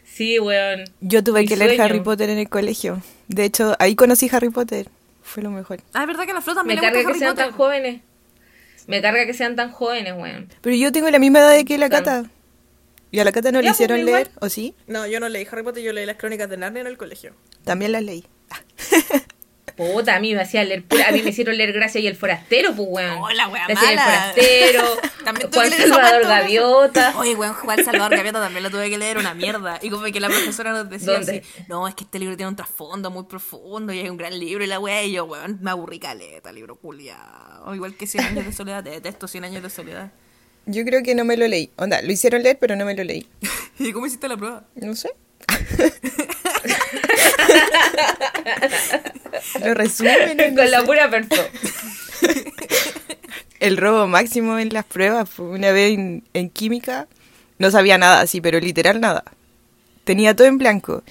Sí, 0.04 0.38
weón. 0.38 0.85
Yo 1.00 1.25
tuve 1.25 1.40
Mi 1.40 1.49
que 1.49 1.57
leer 1.57 1.71
sueño. 1.71 1.85
Harry 1.85 2.00
Potter 2.00 2.28
en 2.31 2.38
el 2.38 2.49
colegio. 2.49 3.02
De 3.28 3.45
hecho, 3.45 3.75
ahí 3.78 3.95
conocí 3.97 4.28
Harry 4.33 4.50
Potter. 4.50 4.88
Fue 5.23 5.42
lo 5.42 5.50
mejor. 5.50 5.81
Ah, 5.95 6.02
es 6.02 6.07
verdad 6.09 6.25
que 6.26 6.33
a 6.33 6.35
la 6.35 6.40
Flor 6.42 6.64
Me 6.66 6.75
le 6.75 6.81
carga 6.83 6.99
gusta 6.99 7.02
que 7.02 7.09
Harry 7.11 7.19
sean 7.19 7.31
Potter. 7.33 7.47
tan 7.47 7.54
jóvenes. 7.57 8.00
Me 8.86 9.00
carga 9.00 9.26
que 9.26 9.34
sean 9.34 9.56
tan 9.56 9.70
jóvenes, 9.70 10.14
weón. 10.16 10.48
Pero 10.60 10.76
yo 10.76 10.92
tengo 10.92 11.10
la 11.10 11.18
misma 11.18 11.40
edad 11.40 11.52
de 11.52 11.64
que 11.64 11.78
la. 11.78 11.88
Cata. 11.88 12.30
¿Y 13.10 13.20
a 13.20 13.24
la 13.24 13.32
Cata 13.32 13.52
no 13.52 13.60
le 13.60 13.68
pues, 13.68 13.76
hicieron 13.76 14.00
igual. 14.00 14.14
leer? 14.14 14.30
¿O 14.40 14.48
sí? 14.48 14.74
No, 14.86 15.06
yo 15.06 15.20
no 15.20 15.28
leí 15.28 15.46
Harry 15.50 15.62
Potter, 15.62 15.82
yo 15.82 15.92
leí 15.92 16.06
las 16.06 16.16
crónicas 16.16 16.48
de 16.48 16.56
Narnia 16.56 16.80
en 16.80 16.86
el 16.86 16.96
colegio. 16.96 17.34
También 17.64 17.92
las 17.92 18.02
leí. 18.02 18.24
Puta, 19.76 20.16
a 20.16 20.20
mí 20.20 20.34
me 20.34 20.40
hacían 20.40 20.68
leer 20.68 20.84
pura, 20.84 21.08
a 21.08 21.12
mí 21.12 21.22
me 21.22 21.30
hicieron 21.30 21.56
leer 21.56 21.72
Gracia 21.72 22.00
y 22.00 22.06
el 22.06 22.16
Forastero, 22.16 22.74
pues 22.74 22.88
weón. 22.90 23.18
Oh, 23.18 23.30
la 23.30 23.48
wea 23.48 23.66
Gracia 23.66 23.90
y 23.90 23.92
el. 23.92 23.98
Forastero, 24.00 24.84
También 25.24 25.50
tuve 25.50 25.60
Juan 25.60 25.70
que 25.70 25.76
leer 25.76 25.88
esa 25.88 25.94
Salvador 25.94 26.22
Gaviota. 26.22 27.14
Oye, 27.18 27.34
weón, 27.34 27.54
Juan 27.54 27.84
Salvador 27.84 28.16
Gaviota 28.16 28.40
también 28.40 28.62
lo 28.62 28.70
tuve 28.70 28.90
que 28.90 28.98
leer, 28.98 29.18
una 29.18 29.34
mierda. 29.34 29.78
Y 29.82 29.90
como 29.90 30.04
que 30.04 30.20
la 30.20 30.28
profesora 30.28 30.72
nos 30.72 30.90
decía 30.90 31.12
¿Dónde? 31.12 31.44
así, 31.46 31.64
no, 31.68 31.86
es 31.88 31.94
que 31.94 32.04
este 32.04 32.18
libro 32.18 32.36
tiene 32.36 32.48
un 32.48 32.56
trasfondo 32.56 33.10
muy 33.10 33.24
profundo 33.24 33.92
y 33.92 34.00
es 34.00 34.10
un 34.10 34.16
gran 34.16 34.38
libro 34.38 34.64
y 34.64 34.66
la 34.66 34.80
weá, 34.80 35.02
y 35.04 35.12
yo, 35.12 35.24
weón, 35.24 35.58
me 35.60 35.70
aburrí 35.70 35.98
caleta, 35.98 36.52
libro 36.52 36.76
culiao. 36.76 37.74
Igual 37.74 37.94
que 37.94 38.06
100 38.06 38.24
años 38.24 38.46
de 38.46 38.52
soledad, 38.52 38.82
detesto 38.82 39.28
100 39.28 39.44
años 39.44 39.62
de 39.62 39.70
soledad. 39.70 40.12
Yo 40.66 40.84
creo 40.84 41.02
que 41.02 41.14
no 41.14 41.24
me 41.24 41.36
lo 41.36 41.48
leí. 41.48 41.70
Onda, 41.76 42.00
lo 42.02 42.12
hicieron 42.12 42.42
leer, 42.42 42.58
pero 42.60 42.76
no 42.76 42.84
me 42.84 42.94
lo 42.94 43.02
leí. 43.02 43.26
¿Y 43.78 43.92
cómo 43.92 44.06
hiciste 44.06 44.28
la 44.28 44.36
prueba? 44.36 44.64
No 44.76 44.94
sé. 44.94 45.10
lo 49.64 49.75
resumen. 49.75 50.37
no 50.37 50.56
Con 50.56 50.70
la 50.70 50.80
sé. 50.80 50.87
pura 50.87 51.11
persona. 51.11 51.49
El 53.61 53.76
robo 53.76 54.06
máximo 54.08 54.58
en 54.58 54.70
las 54.72 54.84
pruebas. 54.84 55.28
fue 55.28 55.46
Una 55.46 55.70
vez 55.72 55.92
en, 55.94 56.25
en 56.34 56.50
química 56.50 57.06
no 57.58 57.70
sabía 57.70 57.96
nada 57.99 58.20
así, 58.20 58.40
pero 58.40 58.58
literal 58.61 59.00
nada. 59.00 59.25
Tenía 60.04 60.34
todo 60.34 60.46
en 60.49 60.58
blanco. 60.58 61.02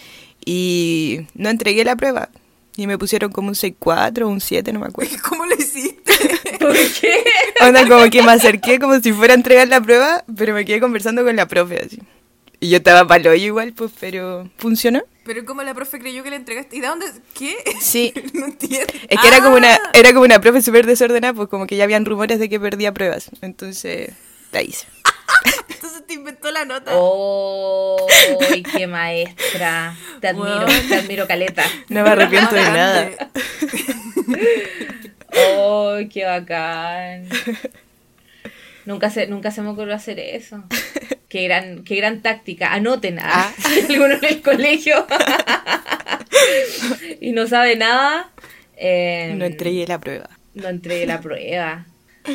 y 0.45 1.27
no 1.33 1.50
entregué 1.50 1.83
la 1.85 1.95
prueba. 1.95 2.29
Y 2.77 2.88
me 2.88 2.97
pusieron 2.97 3.31
como 3.31 3.50
un 3.50 3.55
6-4 3.55 4.23
o 4.23 4.27
un 4.29 4.41
7, 4.41 4.71
no 4.73 4.79
me 4.79 4.88
acuerdo. 4.88 5.15
¿Cómo 5.29 5.45
lo 5.45 5.55
hiciste? 5.55 6.13
¿Por 6.59 6.73
qué? 6.73 7.23
Onda, 7.61 7.88
como 7.88 8.09
que 8.09 8.21
me 8.23 8.31
acerqué 8.31 8.79
como 8.79 9.00
si 9.00 9.11
fuera 9.13 9.33
a 9.33 9.38
entregar 9.38 9.67
la 9.67 9.81
prueba, 9.81 10.23
pero 10.38 10.53
me 10.53 10.65
quedé 10.65 10.79
conversando 10.79 11.23
con 11.23 11.35
la 11.35 11.47
profe 11.47 11.81
así. 11.85 12.00
Y 12.63 12.69
yo 12.69 12.77
estaba 12.77 13.07
palo 13.07 13.33
igual, 13.33 13.73
pues, 13.73 13.91
pero 13.99 14.47
funcionó. 14.57 15.01
Pero 15.25 15.43
como 15.45 15.63
la 15.63 15.73
profe 15.73 15.97
creyó 15.97 16.23
que 16.23 16.29
le 16.29 16.35
entregaste. 16.35 16.75
¿Y 16.75 16.81
de 16.81 16.87
dónde? 16.87 17.07
¿Qué? 17.33 17.55
Sí. 17.81 18.13
no 18.33 18.45
entiendo. 18.45 18.93
Es 19.09 19.19
que 19.19 19.27
era 19.27 19.41
como 19.41 19.55
una, 19.57 19.73
Ah, 19.73 19.91
era 19.95 20.13
como 20.13 20.25
una 20.25 20.39
profe 20.39 20.61
súper 20.61 20.85
desordenada, 20.85 21.33
pues 21.33 21.49
como 21.49 21.65
que 21.65 21.75
ya 21.75 21.85
habían 21.85 22.05
rumores 22.05 22.37
de 22.39 22.49
que 22.49 22.59
perdía 22.59 22.93
pruebas. 22.93 23.31
Entonces, 23.41 24.11
la 24.51 24.61
hice. 24.61 24.85
Entonces 25.69 26.05
te 26.05 26.13
inventó 26.13 26.51
la 26.51 26.65
nota. 26.65 26.91
¡Oh! 26.93 28.05
¡Qué 28.77 28.85
maestra! 28.85 29.97
Te 30.19 30.27
admiro, 30.27 30.67
te 30.87 30.95
admiro, 30.95 31.27
Caleta. 31.27 31.63
No 31.89 32.03
me 32.03 32.09
arrepiento 32.11 32.53
de 32.53 32.61
nada. 32.61 33.09
¡Oh, 35.57 35.97
qué 36.13 36.25
bacán! 36.25 37.27
Nunca 38.85 39.09
se, 39.09 39.27
nunca 39.27 39.51
se 39.51 39.61
me 39.61 39.69
ocurrió 39.69 39.95
hacer 39.95 40.19
eso. 40.19 40.63
Qué 41.29 41.43
gran, 41.45 41.85
qué 41.85 41.95
gran 41.95 42.21
táctica. 42.21 42.73
Anoten 42.73 43.17
a 43.19 43.23
Ah. 43.25 43.53
alguno 43.89 44.15
en 44.15 44.25
el 44.25 44.41
colegio 44.41 45.07
y 47.21 47.31
no 47.31 47.47
sabe 47.47 47.75
nada. 47.75 48.31
eh, 48.75 49.33
No 49.38 49.45
entregué 49.45 49.85
la 49.88 50.00
prueba. 50.00 50.29
No 50.53 50.67
entregué 50.67 51.05
la 51.05 51.21
prueba. 51.21 51.85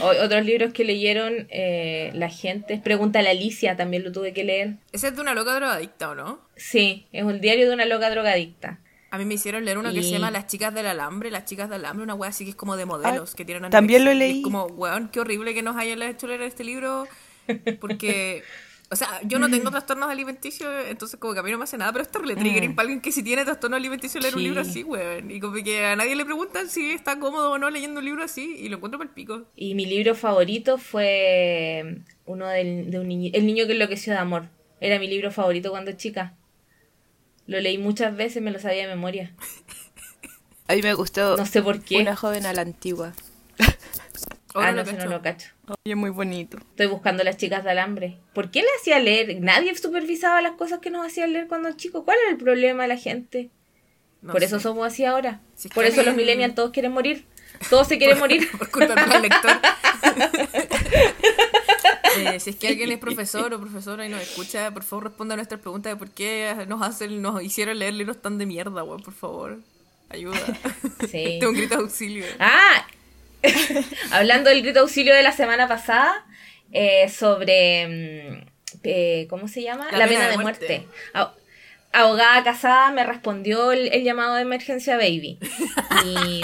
O- 0.00 0.24
otros 0.24 0.44
libros 0.44 0.72
que 0.72 0.84
leyeron 0.84 1.46
eh, 1.50 2.10
la 2.14 2.28
gente. 2.30 2.80
Pregúntale 2.82 3.28
a 3.28 3.32
Alicia, 3.32 3.76
también 3.76 4.02
lo 4.02 4.12
tuve 4.12 4.32
que 4.32 4.44
leer. 4.44 4.76
Ese 4.92 5.08
es 5.08 5.14
de 5.14 5.20
una 5.20 5.34
loca 5.34 5.54
drogadicta, 5.54 6.10
¿o 6.10 6.14
no? 6.14 6.40
Sí, 6.56 7.06
es 7.12 7.22
un 7.22 7.40
diario 7.40 7.68
de 7.68 7.74
una 7.74 7.84
loca 7.84 8.08
drogadicta. 8.10 8.80
A 9.10 9.18
mí 9.18 9.24
me 9.24 9.34
hicieron 9.34 9.64
leer 9.64 9.78
uno 9.78 9.92
que 9.92 10.02
se 10.02 10.10
llama 10.10 10.30
Las 10.30 10.46
chicas 10.46 10.74
del 10.74 10.86
alambre, 10.86 11.30
las 11.30 11.44
chicas 11.44 11.70
del 11.70 11.84
alambre, 11.84 12.04
una 12.04 12.14
wea 12.14 12.30
así 12.30 12.44
que 12.44 12.50
es 12.50 12.56
como 12.56 12.76
de 12.76 12.86
modelos 12.86 13.34
que 13.34 13.44
tienen 13.44 13.70
también 13.70 14.04
lo 14.04 14.12
leí. 14.12 14.38
Es 14.38 14.44
como, 14.44 14.64
weón, 14.66 15.08
qué 15.08 15.20
horrible 15.20 15.54
que 15.54 15.62
nos 15.62 15.76
hayan 15.76 16.02
hecho 16.02 16.26
leer 16.26 16.42
este 16.42 16.64
libro 16.64 17.06
porque 17.80 18.42
o 18.88 18.94
sea, 18.94 19.20
yo 19.24 19.38
no 19.38 19.50
tengo 19.50 19.70
trastornos 19.70 20.08
alimenticios, 20.08 20.72
entonces 20.88 21.18
como 21.18 21.34
que 21.34 21.40
a 21.40 21.42
mí 21.42 21.50
no 21.50 21.58
me 21.58 21.64
hace 21.64 21.76
nada, 21.76 21.92
pero 21.92 22.04
es 22.04 22.10
triggering 22.10 22.74
para 22.74 22.84
alguien 22.84 23.00
que 23.00 23.10
si 23.10 23.22
tiene 23.22 23.44
trastorno 23.44 23.76
alimenticio 23.76 24.20
leer 24.20 24.36
un 24.36 24.42
libro 24.42 24.60
así, 24.60 24.84
weón. 24.84 25.30
Y 25.30 25.40
como 25.40 25.54
que 25.62 25.84
a 25.84 25.96
nadie 25.96 26.14
le 26.14 26.24
preguntan 26.24 26.68
si 26.68 26.92
está 26.92 27.18
cómodo 27.18 27.52
o 27.52 27.58
no 27.58 27.68
leyendo 27.70 27.98
un 27.98 28.04
libro 28.04 28.22
así 28.22 28.56
y 28.58 28.68
lo 28.68 28.76
encuentro 28.76 28.98
para 28.98 29.08
el 29.08 29.14
pico. 29.14 29.42
Y 29.56 29.74
mi 29.74 29.86
libro 29.86 30.14
favorito 30.14 30.78
fue 30.78 32.02
uno 32.26 32.46
del, 32.48 32.90
de 32.90 33.00
un 33.00 33.08
niño, 33.08 33.30
El 33.34 33.46
niño 33.46 33.66
que 33.66 33.72
enloqueció 33.72 34.12
de 34.12 34.20
amor. 34.20 34.48
Era 34.80 34.98
mi 34.98 35.08
libro 35.08 35.32
favorito 35.32 35.70
cuando 35.70 35.92
chica. 35.92 36.34
Lo 37.46 37.60
leí 37.60 37.78
muchas 37.78 38.16
veces, 38.16 38.42
me 38.42 38.50
lo 38.50 38.58
sabía 38.58 38.82
de 38.82 38.88
memoria. 38.94 39.32
A 40.68 40.74
mí 40.74 40.82
me 40.82 40.94
gustó 40.94 41.36
No 41.36 41.46
sé 41.46 41.62
por 41.62 41.80
qué. 41.80 41.98
Una 41.98 42.16
joven 42.16 42.44
a 42.46 42.52
la 42.52 42.62
antigua. 42.62 43.12
Ahora 44.54 44.68
ah, 44.68 44.72
no 44.72 44.84
no 44.84 44.90
cacho. 44.96 45.08
lo 45.08 45.22
cacho. 45.22 45.48
Es 45.84 45.96
muy 45.96 46.10
bonito. 46.10 46.56
Estoy 46.56 46.86
buscando 46.86 47.22
las 47.22 47.36
chicas 47.36 47.62
de 47.62 47.70
alambre. 47.70 48.16
¿Por 48.32 48.50
qué 48.50 48.60
le 48.62 48.68
hacía 48.80 48.98
leer? 48.98 49.40
Nadie 49.40 49.74
supervisaba 49.76 50.40
las 50.40 50.52
cosas 50.52 50.78
que 50.80 50.90
nos 50.90 51.06
hacían 51.06 51.32
leer 51.34 51.46
cuando 51.46 51.70
chicos. 51.72 52.04
¿Cuál 52.04 52.16
era 52.22 52.30
el 52.30 52.38
problema 52.38 52.82
de 52.84 52.88
la 52.88 52.96
gente? 52.96 53.50
No 54.22 54.32
Por 54.32 54.40
sé. 54.40 54.46
eso 54.46 54.58
somos 54.58 54.86
así 54.86 55.04
ahora. 55.04 55.40
Si 55.54 55.68
Por 55.68 55.84
eso 55.84 56.02
los 56.02 56.16
millennials 56.16 56.54
todos 56.54 56.70
quieren 56.70 56.92
morir. 56.92 57.26
Todos 57.68 57.86
se 57.86 57.98
quieren 57.98 58.18
morir. 58.24 58.48
Por 58.56 58.70
culpa 58.70 58.94
del 58.94 59.22
lector. 59.22 59.50
Eh, 62.18 62.40
si 62.40 62.50
es 62.50 62.56
que 62.56 62.68
alguien 62.68 62.90
es 62.92 62.98
profesor 63.08 63.52
o 63.54 63.60
profesora 63.60 64.06
y 64.06 64.08
nos 64.08 64.20
escucha, 64.22 64.70
por 64.72 64.82
favor 64.84 65.04
responda 65.04 65.34
a 65.34 65.36
nuestras 65.36 65.60
preguntas 65.60 65.92
de 65.92 65.96
por 65.96 66.10
qué 66.10 66.54
nos 66.68 66.82
hacen, 66.82 67.20
nos 67.22 67.42
hicieron 67.42 67.78
leer 67.78 67.94
libros 67.94 68.20
tan 68.22 68.38
de 68.38 68.46
mierda, 68.46 68.82
weón, 68.84 69.02
por 69.02 69.14
favor. 69.14 69.58
Ayuda. 70.08 70.38
Sí. 71.10 71.36
Tengo 71.40 71.50
un 71.50 71.56
grito 71.56 71.76
de 71.76 71.82
auxilio. 71.82 72.24
Ah, 72.38 72.86
hablando 74.12 74.50
del 74.50 74.60
grito 74.62 74.74
de 74.74 74.80
auxilio 74.80 75.14
de 75.14 75.22
la 75.22 75.32
semana 75.32 75.68
pasada, 75.68 76.24
eh, 76.72 77.08
sobre, 77.08 77.86
mm, 77.86 78.46
eh, 78.84 79.26
¿cómo 79.30 79.48
se 79.48 79.62
llama? 79.62 79.86
La 79.92 79.98
La, 79.98 80.06
pena 80.06 80.20
pena, 80.20 80.24
de 80.24 80.36
de 80.36 80.42
muerte. 80.42 80.66
muerte. 80.68 80.88
A- 81.14 81.32
Abogada 81.92 82.44
casada 82.44 82.90
me 82.90 83.04
respondió 83.06 83.72
el, 83.72 83.88
el 83.92 84.04
llamado 84.04 84.34
de 84.34 84.42
emergencia 84.42 84.96
baby. 84.98 85.38
Y, 86.04 86.42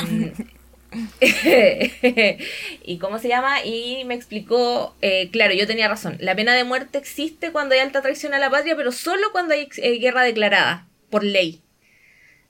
y 2.84 2.98
¿cómo 2.98 3.18
se 3.18 3.28
llama? 3.28 3.64
Y 3.64 4.04
me 4.04 4.14
explicó, 4.14 4.94
eh, 5.00 5.30
claro, 5.30 5.54
yo 5.54 5.66
tenía 5.66 5.88
razón, 5.88 6.16
la 6.20 6.34
pena 6.34 6.54
de 6.54 6.64
muerte 6.64 6.98
existe 6.98 7.50
cuando 7.52 7.74
hay 7.74 7.80
alta 7.80 8.02
traición 8.02 8.34
a 8.34 8.38
la 8.38 8.50
patria, 8.50 8.76
pero 8.76 8.92
solo 8.92 9.32
cuando 9.32 9.54
hay 9.54 9.68
eh, 9.78 9.98
guerra 9.98 10.22
declarada 10.22 10.86
por 11.10 11.24
ley. 11.24 11.62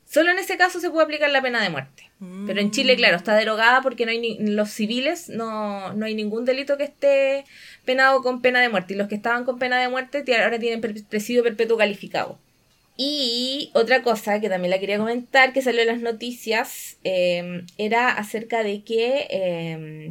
Solo 0.05 0.31
en 0.31 0.39
ese 0.39 0.59
caso 0.59 0.79
se 0.81 0.91
puede 0.91 1.05
aplicar 1.05 1.31
la 1.31 1.41
pena 1.41 1.63
de 1.63 1.71
muerte. 1.71 2.11
Pero 2.47 2.61
en 2.61 2.71
Chile, 2.71 2.95
claro, 2.97 3.17
está 3.17 3.35
derogada 3.35 3.83
porque 3.83 4.05
no 4.05 4.13
hay 4.13 4.19
ni- 4.21 4.39
los 4.39 4.71
civiles 4.71 5.29
no, 5.29 5.93
no 5.95 6.07
hay 6.07 6.15
ningún 6.15 6.45
delito 6.45 6.77
que 6.77 6.85
esté 6.85 7.45
penado 7.85 8.23
con 8.23 8.43
pena 8.43 8.61
de 8.61 8.69
muerte. 8.69 8.95
Y 8.95 8.97
los 8.97 9.09
que 9.09 9.17
estaban 9.17 9.45
con 9.45 9.59
pena 9.59 9.81
de 9.81 9.89
muerte 9.89 10.23
ahora 10.41 10.59
tienen 10.61 10.81
presidio 11.09 11.43
perpetuo 11.43 11.77
calificado. 11.77 12.39
Y 12.97 13.71
otra 13.75 14.03
cosa 14.03 14.41
que 14.41 14.49
también 14.49 14.71
la 14.71 14.79
quería 14.79 14.99
comentar, 14.99 15.53
que 15.53 15.63
salió 15.63 15.81
en 15.81 15.89
las 15.89 16.01
noticias, 16.01 16.97
eh, 17.05 17.63
era 17.79 18.11
acerca 18.11 18.63
de 18.63 18.83
que 18.85 19.27
eh, 19.31 20.11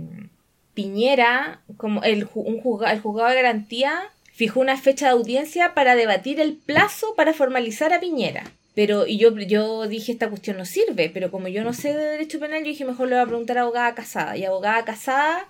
Piñera, 0.73 1.61
como 1.77 2.01
el, 2.03 2.25
ju- 2.27 2.43
un 2.45 2.61
juzga- 2.61 2.91
el 2.91 2.99
juzgado 3.01 3.29
de 3.29 3.35
garantía, 3.35 4.01
fijó 4.33 4.59
una 4.61 4.77
fecha 4.77 5.05
de 5.07 5.11
audiencia 5.11 5.73
para 5.73 5.95
debatir 5.95 6.39
el 6.39 6.53
plazo 6.55 7.13
para 7.15 7.33
formalizar 7.33 7.93
a 7.93 7.99
Piñera. 7.99 8.43
Pero, 8.73 9.05
y 9.05 9.17
yo, 9.17 9.37
yo 9.37 9.87
dije, 9.87 10.13
esta 10.13 10.29
cuestión 10.29 10.57
no 10.57 10.63
sirve, 10.65 11.09
pero 11.13 11.29
como 11.29 11.49
yo 11.49 11.63
no 11.63 11.73
sé 11.73 11.89
de 11.93 12.03
derecho 12.05 12.39
penal, 12.39 12.59
yo 12.63 12.69
dije, 12.69 12.85
mejor 12.85 13.09
le 13.09 13.15
voy 13.15 13.23
a 13.23 13.27
preguntar 13.27 13.57
a 13.57 13.61
abogada 13.63 13.93
casada. 13.93 14.37
Y 14.37 14.45
abogada 14.45 14.85
casada 14.85 15.49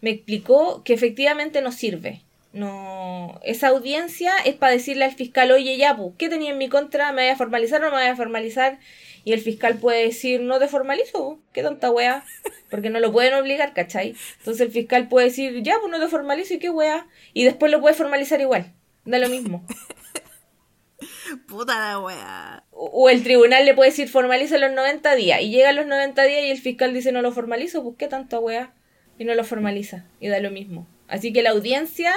me 0.00 0.10
explicó 0.10 0.82
que 0.82 0.94
efectivamente 0.94 1.60
no 1.60 1.70
sirve. 1.70 2.22
No, 2.52 3.40
esa 3.42 3.68
audiencia 3.68 4.34
es 4.44 4.54
para 4.54 4.72
decirle 4.72 5.06
al 5.06 5.14
fiscal, 5.14 5.50
oye, 5.52 5.78
ya, 5.78 5.96
pu, 5.96 6.14
¿qué 6.18 6.28
tenía 6.28 6.50
en 6.50 6.58
mi 6.58 6.68
contra? 6.68 7.10
¿Me 7.12 7.22
voy 7.22 7.30
a 7.30 7.36
formalizar 7.36 7.80
o 7.80 7.86
no 7.86 7.96
me 7.96 8.02
voy 8.02 8.10
a 8.10 8.16
formalizar? 8.16 8.78
Y 9.24 9.32
el 9.32 9.40
fiscal 9.40 9.78
puede 9.78 10.04
decir, 10.04 10.40
no 10.40 10.58
te 10.58 10.68
formalizo, 10.68 11.38
qué 11.52 11.62
tonta 11.62 11.90
wea. 11.90 12.24
Porque 12.70 12.90
no 12.90 13.00
lo 13.00 13.12
pueden 13.12 13.34
obligar, 13.34 13.72
¿cachai? 13.72 14.14
Entonces 14.38 14.60
el 14.60 14.72
fiscal 14.72 15.08
puede 15.08 15.26
decir, 15.28 15.62
ya, 15.62 15.76
pues 15.80 15.90
no 15.90 16.00
te 16.00 16.08
formalizo 16.08 16.54
y 16.54 16.58
qué 16.58 16.70
wea. 16.70 17.06
Y 17.32 17.44
después 17.44 17.70
lo 17.72 17.80
puede 17.80 17.94
formalizar 17.94 18.40
igual. 18.40 18.72
Da 19.04 19.18
lo 19.18 19.28
mismo. 19.28 19.64
Puta 21.48 21.78
la 21.78 22.00
weá. 22.00 22.64
O 22.70 22.90
o 23.04 23.08
el 23.08 23.22
tribunal 23.22 23.64
le 23.64 23.74
puede 23.74 23.90
decir 23.90 24.08
formaliza 24.08 24.58
los 24.58 24.72
90 24.72 25.14
días. 25.14 25.40
Y 25.40 25.50
llegan 25.50 25.76
los 25.76 25.86
90 25.86 26.22
días 26.24 26.44
y 26.44 26.50
el 26.50 26.58
fiscal 26.58 26.92
dice 26.92 27.12
no 27.12 27.22
lo 27.22 27.32
formalizo, 27.32 27.82
pues 27.82 27.96
qué 27.98 28.08
tanta 28.08 28.38
wea. 28.38 28.74
Y 29.18 29.24
no 29.24 29.34
lo 29.34 29.44
formaliza. 29.44 30.04
Y 30.20 30.28
da 30.28 30.40
lo 30.40 30.50
mismo. 30.50 30.86
Así 31.12 31.32
que 31.32 31.42
la 31.42 31.50
audiencia, 31.50 32.12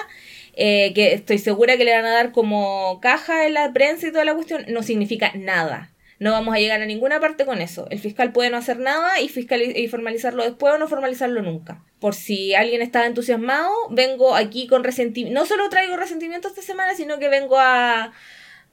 eh, 0.54 0.94
que 0.94 1.14
estoy 1.14 1.38
segura 1.38 1.78
que 1.78 1.86
le 1.86 1.96
van 1.96 2.06
a 2.06 2.12
dar 2.12 2.32
como 2.32 3.00
caja 3.02 3.46
en 3.46 3.54
la 3.54 3.72
prensa 3.74 4.08
y 4.08 4.12
toda 4.12 4.26
la 4.26 4.34
cuestión, 4.34 4.66
no 4.70 4.84
significa 4.84 5.32
nada. 5.36 5.92
No 6.18 6.32
vamos 6.32 6.56
a 6.56 6.60
llegar 6.60 6.82
a 6.82 6.86
ninguna 6.86 7.20
parte 7.20 7.46
con 7.46 7.62
eso. 7.62 7.88
El 7.90 8.00
fiscal 8.00 8.32
puede 8.32 8.50
no 8.50 8.58
hacer 8.58 8.80
nada 8.80 9.20
y, 9.20 9.30
y 9.76 9.88
formalizarlo 9.90 10.44
después 10.44 10.74
o 10.74 10.78
no 10.78 10.88
formalizarlo 10.88 11.42
nunca. 11.42 11.84
Por 12.00 12.16
si 12.16 12.56
alguien 12.56 12.82
estaba 12.82 13.06
entusiasmado, 13.06 13.70
vengo 13.90 14.34
aquí 14.36 14.68
con 14.68 14.84
resentimiento. 14.86 15.38
No 15.38 15.46
solo 15.46 15.70
traigo 15.70 15.98
resentimiento 15.98 16.48
esta 16.48 16.62
semana, 16.62 16.96
sino 16.96 17.20
que 17.20 17.28
vengo 17.28 17.60
a, 17.60 18.14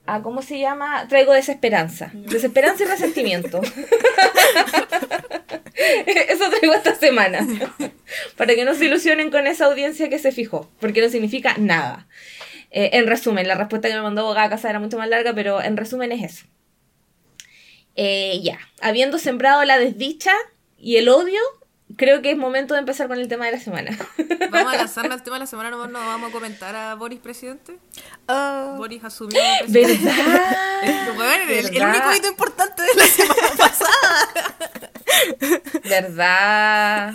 a 0.05 0.21
¿cómo 0.21 0.41
se 0.41 0.59
llama? 0.59 1.07
Traigo 1.07 1.33
desesperanza. 1.33 2.11
Desesperanza 2.13 2.83
y 2.83 2.87
resentimiento. 2.87 3.61
Eso 5.75 6.49
traigo 6.49 6.73
esta 6.73 6.95
semana. 6.95 7.47
Para 8.37 8.53
que 8.55 8.65
no 8.65 8.75
se 8.75 8.85
ilusionen 8.85 9.31
con 9.31 9.47
esa 9.47 9.65
audiencia 9.65 10.09
que 10.09 10.19
se 10.19 10.31
fijó. 10.31 10.69
Porque 10.79 11.01
no 11.01 11.09
significa 11.09 11.55
nada. 11.57 12.07
Eh, 12.71 12.89
en 12.93 13.07
resumen, 13.07 13.47
la 13.47 13.55
respuesta 13.55 13.87
que 13.87 13.93
me 13.95 14.01
mandó 14.01 14.21
abogada 14.21 14.47
a 14.47 14.49
casa 14.49 14.69
era 14.69 14.79
mucho 14.79 14.97
más 14.97 15.07
larga, 15.07 15.33
pero 15.33 15.61
en 15.61 15.77
resumen 15.77 16.11
es 16.11 16.23
eso. 16.23 16.45
Eh, 17.95 18.41
ya, 18.43 18.59
habiendo 18.81 19.19
sembrado 19.19 19.63
la 19.63 19.77
desdicha 19.77 20.33
y 20.77 20.97
el 20.97 21.07
odio, 21.09 21.39
creo 21.97 22.21
que 22.21 22.31
es 22.31 22.37
momento 22.37 22.73
de 22.73 22.79
empezar 22.81 23.07
con 23.07 23.19
el 23.19 23.27
tema 23.27 23.45
de 23.45 23.53
la 23.53 23.59
semana. 23.59 23.97
Vamos 24.51 24.73
a 24.73 24.77
lanzarnos 24.83 25.13
al 25.13 25.23
tema 25.23 25.35
de 25.37 25.41
la 25.41 25.47
semana, 25.47 25.69
no, 25.69 25.87
no 25.87 25.99
vamos 25.99 26.29
a 26.29 26.31
comentar 26.31 26.75
a 26.75 26.95
Boris 26.95 27.19
presidente. 27.19 27.77
Oh, 28.27 28.75
Boris 28.77 29.03
asumió 29.03 29.39
presidente. 29.59 30.03
¿Verdad? 30.03 31.49
El, 31.49 31.65
único 31.65 32.15
hito 32.15 32.27
importante 32.29 32.81
de 32.81 32.95
la 32.95 33.05
semana 33.05 33.49
pasada. 33.57 34.53
¿Verdad? 35.89 37.13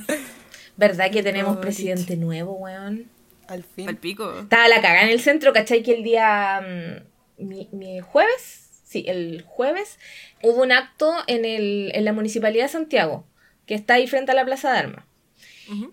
¿Verdad 0.76 1.10
que 1.10 1.22
tenemos 1.22 1.56
Oh, 1.56 1.60
presidente 1.60 2.16
nuevo, 2.16 2.52
weón? 2.52 3.10
al 3.48 3.64
fin. 3.64 3.88
Al 3.88 3.96
pico. 3.96 4.40
Estaba 4.40 4.68
la 4.68 4.76
cagada 4.82 5.02
en 5.04 5.10
el 5.10 5.20
centro, 5.20 5.52
¿cachai? 5.52 5.82
Que 5.82 5.94
el 5.94 6.02
día. 6.04 6.60
mm, 6.60 7.44
mi, 7.46 7.68
mi 7.72 8.00
jueves, 8.00 8.82
sí, 8.84 9.04
el 9.08 9.42
jueves, 9.46 9.98
hubo 10.42 10.62
un 10.62 10.72
acto 10.72 11.14
en, 11.26 11.44
el, 11.44 11.90
en 11.94 12.04
la 12.04 12.12
municipalidad 12.12 12.64
de 12.64 12.68
Santiago, 12.68 13.24
que 13.68 13.74
está 13.76 13.94
ahí 13.94 14.08
frente 14.08 14.32
a 14.32 14.34
la 14.34 14.44
Plaza 14.44 14.72
de 14.72 14.78
Armas. 14.78 15.04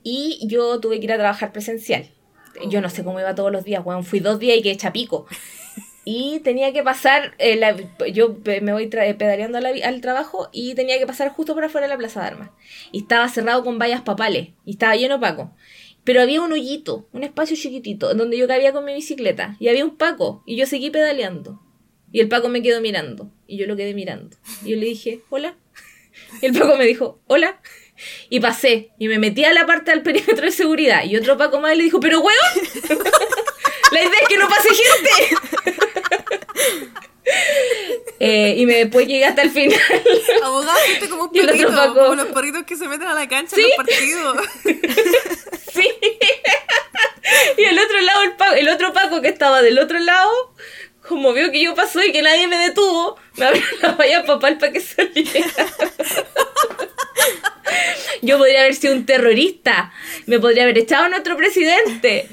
Y 0.03 0.39
yo 0.47 0.79
tuve 0.79 0.97
que 0.99 1.05
ir 1.05 1.11
a 1.11 1.17
trabajar 1.17 1.51
presencial. 1.51 2.09
Yo 2.69 2.79
no 2.81 2.89
sé 2.89 3.03
cómo 3.03 3.19
iba 3.19 3.35
todos 3.35 3.51
los 3.51 3.65
días, 3.65 3.85
weón. 3.85 4.03
Fui 4.05 4.19
dos 4.21 4.39
días 4.39 4.57
y 4.57 4.61
que 4.63 4.71
hecha 4.71 4.93
pico. 4.93 5.27
y 6.05 6.39
tenía 6.39 6.71
que 6.71 6.81
pasar, 6.83 7.33
eh, 7.39 7.57
la- 7.57 7.75
yo 8.11 8.37
me 8.61 8.71
voy 8.71 8.87
pedaleando 8.87 9.59
la 9.59 9.69
al 9.83 10.01
trabajo 10.01 10.49
y 10.53 10.73
tenía 10.75 10.97
que 10.97 11.05
pasar 11.05 11.29
justo 11.29 11.53
por 11.53 11.63
afuera 11.65 11.87
de 11.87 11.93
la 11.93 11.97
Plaza 11.97 12.21
de 12.21 12.27
Armas. 12.27 12.49
Y 12.93 12.99
estaba 12.99 13.27
cerrado 13.27 13.63
con 13.65 13.77
vallas 13.77 14.01
papales 14.01 14.49
y 14.65 14.71
estaba 14.71 14.95
lleno 14.95 15.15
de 15.15 15.21
Paco. 15.21 15.51
Pero 16.05 16.21
había 16.21 16.41
un 16.41 16.53
hoyito, 16.53 17.09
un 17.11 17.23
espacio 17.23 17.57
chiquitito, 17.57 18.11
en 18.11 18.17
donde 18.17 18.37
yo 18.37 18.47
cabía 18.47 18.71
con 18.71 18.85
mi 18.85 18.93
bicicleta. 18.93 19.57
Y 19.59 19.67
había 19.67 19.83
un 19.83 19.97
Paco 19.97 20.41
y 20.45 20.55
yo 20.55 20.65
seguí 20.67 20.89
pedaleando. 20.91 21.59
Y 22.13 22.21
el 22.21 22.29
Paco 22.29 22.47
me 22.47 22.61
quedó 22.61 22.79
mirando 22.79 23.29
y 23.47 23.57
yo 23.57 23.65
lo 23.67 23.75
quedé 23.75 23.93
mirando. 23.93 24.37
Y 24.63 24.69
yo 24.69 24.77
le 24.77 24.85
dije, 24.85 25.19
hola. 25.29 25.55
Y 26.41 26.45
el 26.47 26.53
Paco 26.53 26.75
me 26.77 26.85
dijo, 26.85 27.19
hola. 27.27 27.59
Y 28.29 28.41
pasé 28.41 28.89
y 28.99 29.07
me 29.07 29.19
metí 29.19 29.45
a 29.45 29.53
la 29.53 29.65
parte 29.65 29.91
del 29.91 30.01
perímetro 30.03 30.45
de 30.45 30.51
seguridad. 30.51 31.03
Y 31.05 31.15
otro 31.15 31.37
Paco 31.37 31.59
más 31.61 31.77
le 31.77 31.83
dijo, 31.83 31.99
pero 32.01 32.19
weón, 32.19 32.37
la 33.91 34.01
idea 34.01 34.19
es 34.21 34.27
que 34.27 34.37
no 34.37 34.47
pase 34.49 34.69
gente. 34.73 35.37
Eh, 38.19 38.55
y 38.57 38.65
me 38.65 38.75
después 38.75 39.07
llegué 39.07 39.25
hasta 39.25 39.41
el 39.41 39.49
final. 39.51 39.79
Abogado, 40.43 40.77
fuiste 40.85 41.09
como 41.09 41.23
un 41.23 41.29
Y 41.33 41.39
el 41.39 41.49
otro 41.49 41.57
perrito, 41.67 41.75
Paco. 41.75 41.93
como 41.95 42.15
los 42.15 42.27
perritos 42.27 42.63
que 42.63 42.75
se 42.77 42.87
meten 42.87 43.07
a 43.07 43.13
la 43.13 43.27
cancha 43.27 43.55
en 43.55 43.63
los 43.63 43.71
partidos. 43.75 44.37
Sí. 45.73 45.89
Y 47.57 47.63
el 47.63 47.77
otro 47.79 47.99
lado, 48.01 48.21
el, 48.21 48.35
Paco- 48.37 48.53
el 48.55 48.69
otro 48.69 48.93
Paco 48.93 49.21
que 49.21 49.27
estaba 49.27 49.61
del 49.61 49.77
otro 49.79 49.99
lado, 49.99 50.31
como 51.07 51.33
vio 51.33 51.51
que 51.51 51.61
yo 51.61 51.75
pasó 51.75 52.03
y 52.03 52.11
que 52.11 52.21
nadie 52.21 52.47
me 52.47 52.57
detuvo, 52.57 53.17
me 53.37 53.45
abrió 53.45 53.63
la 53.81 53.91
valla 53.93 54.25
papal 54.25 54.57
para 54.57 54.71
que 54.71 54.79
saliera. 54.79 55.67
Yo 58.21 58.37
podría 58.37 58.61
haber 58.61 58.75
sido 58.75 58.93
un 58.93 59.05
terrorista. 59.05 59.91
Me 60.25 60.39
podría 60.39 60.63
haber 60.63 60.77
echado 60.77 61.05
a 61.05 61.09
nuestro 61.09 61.37
presidente. 61.37 62.27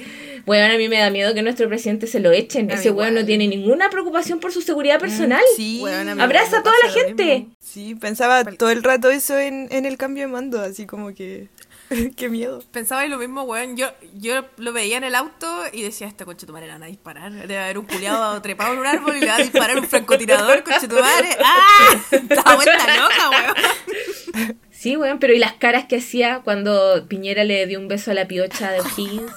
Bueno, 0.44 0.74
a 0.74 0.76
mí 0.76 0.88
me 0.88 0.98
da 0.98 1.10
miedo 1.10 1.34
que 1.34 1.42
nuestro 1.42 1.68
presidente 1.68 2.06
se 2.06 2.18
lo 2.18 2.32
echen. 2.32 2.70
A 2.70 2.74
Ese 2.74 2.90
weón 2.90 3.14
no 3.14 3.24
tiene 3.24 3.46
ninguna 3.46 3.90
preocupación 3.90 4.40
por 4.40 4.52
su 4.52 4.60
seguridad 4.60 4.98
personal. 4.98 5.42
Sí, 5.56 5.82
a 5.86 6.00
Abraza 6.22 6.58
a 6.58 6.62
toda 6.62 6.74
la 6.84 6.90
gente. 6.90 7.46
sí, 7.60 7.94
pensaba 7.94 8.44
todo 8.44 8.70
el 8.70 8.82
rato 8.82 9.10
eso 9.10 9.38
en, 9.38 9.68
en 9.70 9.86
el 9.86 9.96
cambio 9.96 10.24
de 10.24 10.32
mando, 10.32 10.60
así 10.60 10.86
como 10.86 11.14
que... 11.14 11.48
Qué 12.16 12.28
miedo. 12.28 12.62
Pensaba 12.72 13.04
en 13.04 13.10
lo 13.10 13.18
mismo, 13.18 13.42
weón. 13.42 13.76
Yo, 13.76 13.88
yo 14.14 14.44
lo 14.56 14.72
veía 14.72 14.96
en 14.96 15.04
el 15.04 15.14
auto 15.14 15.64
y 15.72 15.82
decía, 15.82 16.06
este 16.06 16.24
conche 16.24 16.46
tu 16.46 16.52
madre 16.52 16.66
le 16.66 16.72
van 16.72 16.82
a 16.82 16.86
disparar. 16.86 17.32
Debe 17.32 17.58
haber 17.58 17.78
un 17.78 17.86
culiado 17.86 18.40
trepado 18.42 18.74
en 18.74 18.80
un 18.80 18.86
árbol 18.86 19.16
y 19.16 19.20
le 19.20 19.26
va 19.26 19.36
a 19.36 19.38
disparar 19.38 19.78
un 19.78 19.86
francotirador, 19.86 20.62
conche 20.64 20.88
tu 20.88 20.96
madre. 20.96 21.28
¡Ah! 21.44 22.02
Estaba 22.10 22.54
vuelta 22.56 22.96
loca, 22.96 23.30
weón. 23.30 24.58
Sí, 24.70 24.96
weón, 24.96 25.18
pero 25.18 25.32
¿y 25.32 25.38
las 25.38 25.52
caras 25.52 25.84
que 25.86 25.96
hacía 25.96 26.40
cuando 26.42 27.06
Piñera 27.08 27.44
le 27.44 27.66
dio 27.66 27.78
un 27.78 27.88
beso 27.88 28.10
a 28.10 28.14
la 28.14 28.26
piocha 28.26 28.72
de 28.72 28.80
O'Higgins? 28.80 29.32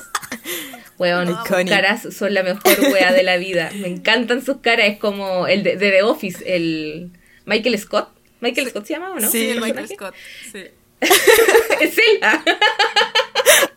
Weón, 0.97 1.27
sus 1.27 1.45
Iconic. 1.45 1.69
caras 1.69 2.07
son 2.15 2.33
la 2.33 2.41
mejor 2.41 2.79
wea 2.91 3.11
de 3.11 3.21
la 3.21 3.37
vida. 3.37 3.69
Me 3.75 3.87
encantan 3.89 4.43
sus 4.43 4.57
caras, 4.57 4.87
es 4.87 4.97
como 4.97 5.45
el 5.47 5.61
de, 5.61 5.75
de 5.75 5.91
The 5.91 6.03
Office, 6.03 6.55
el 6.55 7.11
Michael 7.45 7.77
Scott. 7.77 8.09
¿Michael 8.39 8.69
Scott 8.69 8.85
se 8.85 8.93
llama 8.93 9.11
o 9.11 9.19
no? 9.19 9.29
Sí, 9.29 9.49
el? 9.49 9.61
Michael 9.61 9.87
Scott. 9.89 10.15
Sí. 10.51 10.63
Es 11.81 11.97
él. 11.97 12.19
Ah, 12.21 12.43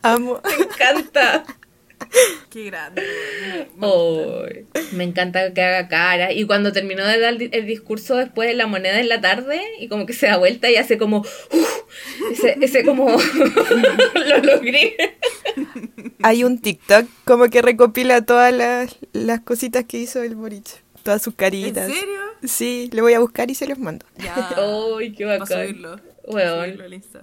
Amo. 0.03 0.41
me 0.45 0.65
encanta. 0.65 1.45
Qué 2.49 2.65
grande. 2.65 3.03
Ay, 3.83 4.67
me 4.93 5.05
encanta 5.05 5.53
que 5.53 5.61
haga 5.63 5.89
cara. 5.89 6.33
Y 6.33 6.47
cuando 6.47 6.73
terminó 6.73 7.05
de 7.05 7.19
dar 7.19 7.33
el, 7.35 7.39
di- 7.39 7.51
el 7.53 7.67
discurso 7.67 8.17
después 8.17 8.49
de 8.49 8.55
la 8.55 8.67
moneda 8.67 8.99
en 9.01 9.09
la 9.09 9.21
tarde, 9.21 9.61
y 9.81 9.89
como 9.89 10.07
que 10.07 10.13
se 10.13 10.27
da 10.27 10.37
vuelta 10.39 10.71
y 10.71 10.77
hace 10.77 10.97
como. 10.97 11.25
Ese, 12.33 12.57
ese 12.61 12.85
como. 12.85 13.11
lo 14.15 14.39
logré. 14.39 14.97
Hay 16.23 16.45
un 16.45 16.59
TikTok 16.61 17.07
como 17.25 17.51
que 17.51 17.61
recopila 17.63 18.23
todas 18.23 18.55
las, 18.55 18.97
las 19.13 19.41
cositas 19.41 19.85
que 19.85 19.99
hizo 19.99 20.23
el 20.23 20.35
Boric. 20.37 20.83
Todas 21.03 21.21
sus 21.23 21.33
¿En 21.35 21.37
caritas. 21.39 21.87
serio? 21.93 22.21
Sí, 22.45 22.91
lo 22.93 23.03
voy 23.03 23.15
a 23.15 23.21
buscar 23.21 23.51
y 23.51 23.55
se 23.55 23.67
los 23.67 23.79
mando. 23.79 24.07
Ya. 24.19 24.51
Ay, 24.99 25.13
qué 25.13 25.25
bacán. 25.25 26.01
Weón. 26.29 26.79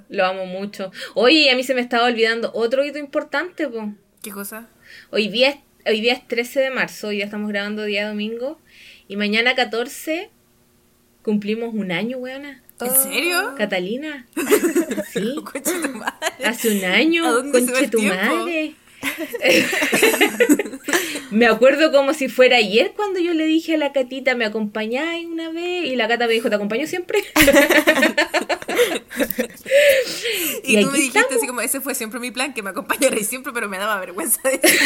Lo 0.09 0.25
amo 0.25 0.45
mucho. 0.45 0.91
Oye, 1.13 1.49
a 1.51 1.55
mí 1.55 1.63
se 1.63 1.75
me 1.75 1.81
estaba 1.81 2.05
olvidando 2.05 2.51
otro 2.53 2.83
hito 2.85 2.97
importante, 2.97 3.67
po. 3.67 3.93
¿Qué 4.23 4.31
cosa? 4.31 4.67
Hoy 5.11 5.27
día, 5.27 5.49
es, 5.49 5.57
hoy 5.85 6.01
día 6.01 6.13
es 6.13 6.27
13 6.27 6.59
de 6.59 6.69
marzo, 6.71 7.09
hoy 7.09 7.17
día 7.17 7.25
estamos 7.25 7.49
grabando 7.49 7.83
día 7.83 8.07
domingo. 8.07 8.59
Y 9.07 9.17
mañana 9.17 9.55
14 9.55 10.29
cumplimos 11.21 11.73
un 11.73 11.91
año, 11.91 12.17
weona. 12.17 12.63
¿En 12.81 12.91
serio? 12.91 13.53
Catalina. 13.57 14.25
Sí. 15.13 15.35
Conche 15.45 15.71
tu 15.81 15.89
madre. 15.89 16.13
Hace 16.43 16.77
un 16.77 16.83
año, 16.83 17.25
¿A 17.25 17.31
dónde 17.31 17.61
se 17.61 17.67
va 17.67 17.71
conche 17.73 17.87
tu 17.89 17.99
tiempo? 17.99 18.35
madre. 18.35 18.75
me 21.31 21.45
acuerdo 21.45 21.91
como 21.91 22.13
si 22.13 22.27
fuera 22.27 22.57
ayer 22.57 22.91
cuando 22.95 23.19
yo 23.19 23.33
le 23.33 23.45
dije 23.45 23.75
a 23.75 23.77
la 23.77 23.93
Catita, 23.93 24.35
¿me 24.35 24.43
acompañáis 24.45 25.25
una 25.25 25.51
vez? 25.51 25.85
Y 25.85 25.95
la 25.95 26.07
Cata 26.09 26.27
me 26.27 26.33
dijo, 26.33 26.49
¿te 26.49 26.55
acompaño 26.55 26.85
siempre? 26.87 27.19
Y, 30.75 30.81
Y 30.81 30.83
tú 30.83 30.91
me 30.91 30.97
dijiste 30.97 31.19
estamos. 31.19 31.37
así 31.37 31.47
como, 31.47 31.61
ese 31.61 31.81
fue 31.81 31.95
siempre 31.95 32.19
mi 32.19 32.31
plan, 32.31 32.53
que 32.53 32.61
me 32.61 32.69
acompañarais 32.71 33.27
siempre, 33.27 33.53
pero 33.53 33.69
me 33.69 33.77
daba 33.77 33.99
vergüenza 33.99 34.41
decir. 34.49 34.79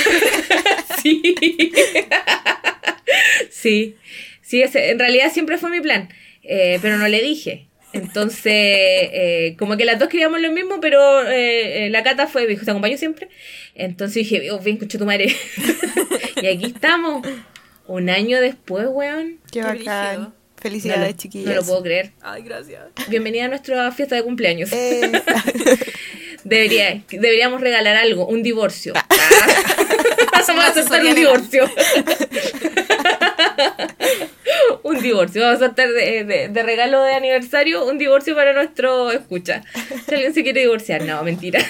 Sí. 1.01 1.35
sí. 3.49 3.95
Sí, 4.41 4.61
ese, 4.63 4.89
en 4.89 4.99
realidad 4.99 5.31
siempre 5.31 5.59
fue 5.59 5.69
mi 5.69 5.79
plan, 5.79 6.09
eh, 6.43 6.79
pero 6.81 6.97
no 6.97 7.07
le 7.07 7.21
dije. 7.21 7.67
Entonces, 7.93 8.53
eh, 8.53 9.55
como 9.57 9.77
que 9.77 9.85
las 9.85 9.97
dos 9.99 10.09
queríamos 10.09 10.41
lo 10.41 10.51
mismo, 10.51 10.79
pero 10.79 11.27
eh, 11.27 11.85
eh, 11.85 11.89
la 11.89 12.03
Cata 12.03 12.27
fue, 12.27 12.45
dijo, 12.45 12.63
¿te 12.63 12.71
acompaño 12.71 12.97
siempre? 12.97 13.29
Entonces 13.75 14.15
dije, 14.15 14.51
oh, 14.51 14.59
bien, 14.59 14.77
escucha 14.77 14.99
tu 14.99 15.05
madre. 15.05 15.35
y 16.41 16.47
aquí 16.47 16.65
estamos, 16.65 17.27
un 17.87 18.09
año 18.09 18.39
después, 18.41 18.87
weón. 18.89 19.39
Qué 19.51 19.61
Qué 19.61 19.63
bacán. 19.63 20.33
No 20.59 20.63
Felicidades, 20.63 21.11
lo, 21.13 21.17
chiquillas. 21.17 21.47
no 21.47 21.55
lo 21.55 21.63
puedo 21.65 21.81
creer. 21.83 22.11
Ay, 22.21 22.43
gracias. 22.43 22.81
Bienvenida 23.07 23.45
a 23.45 23.47
nuestra 23.47 23.89
fiesta 23.93 24.15
de 24.17 24.23
cumpleaños. 24.23 24.69
Eh, 24.73 25.09
Debería, 26.43 27.01
deberíamos 27.09 27.61
regalar 27.61 27.95
algo, 27.95 28.27
un 28.27 28.43
divorcio. 28.43 28.91
Ah. 28.95 29.05
Vamos 30.47 30.65
a 30.65 30.67
aceptar 30.69 31.05
un 31.05 31.15
divorcio. 31.15 31.63
un 34.83 35.01
divorcio. 35.01 35.41
Vamos 35.43 35.61
a 35.61 35.65
aceptar 35.65 35.89
de, 35.89 36.23
de- 36.23 36.47
de 36.49 36.63
regalo 36.63 37.03
de 37.03 37.13
aniversario 37.13 37.85
un 37.85 37.97
divorcio 37.97 38.35
para 38.35 38.53
nuestro 38.53 39.11
escucha. 39.11 39.63
Si 40.07 40.13
alguien 40.15 40.33
se 40.33 40.43
quiere 40.43 40.61
divorciar, 40.61 41.03
no, 41.03 41.21
mentira. 41.23 41.59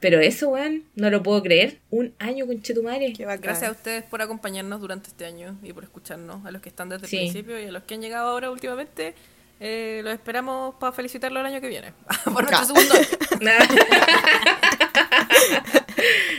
Pero 0.00 0.20
eso, 0.20 0.48
weón, 0.50 0.84
no 0.94 1.10
lo 1.10 1.22
puedo 1.22 1.42
creer. 1.42 1.78
Un 1.90 2.14
año 2.18 2.46
con 2.46 2.60
Chetumare. 2.60 3.12
Gracias 3.16 3.62
a 3.62 3.70
ustedes 3.70 4.02
por 4.04 4.20
acompañarnos 4.22 4.80
durante 4.80 5.08
este 5.08 5.24
año 5.24 5.56
y 5.62 5.72
por 5.72 5.84
escucharnos, 5.84 6.44
a 6.44 6.50
los 6.50 6.60
que 6.62 6.68
están 6.68 6.88
desde 6.88 7.06
Sí. 7.08 7.16
el 7.16 7.22
principio 7.22 7.60
y 7.60 7.66
a 7.66 7.72
los 7.72 7.82
que 7.84 7.94
han 7.94 8.02
llegado 8.02 8.28
ahora 8.28 8.50
últimamente. 8.50 9.14
Eh, 9.58 10.02
los 10.04 10.12
esperamos 10.12 10.74
para 10.74 10.92
felicitarlo 10.92 11.40
el 11.40 11.46
año 11.46 11.60
que 11.62 11.68
viene. 11.68 11.92
por 12.24 12.44
nuestro 12.44 12.76
segundo 12.76 12.94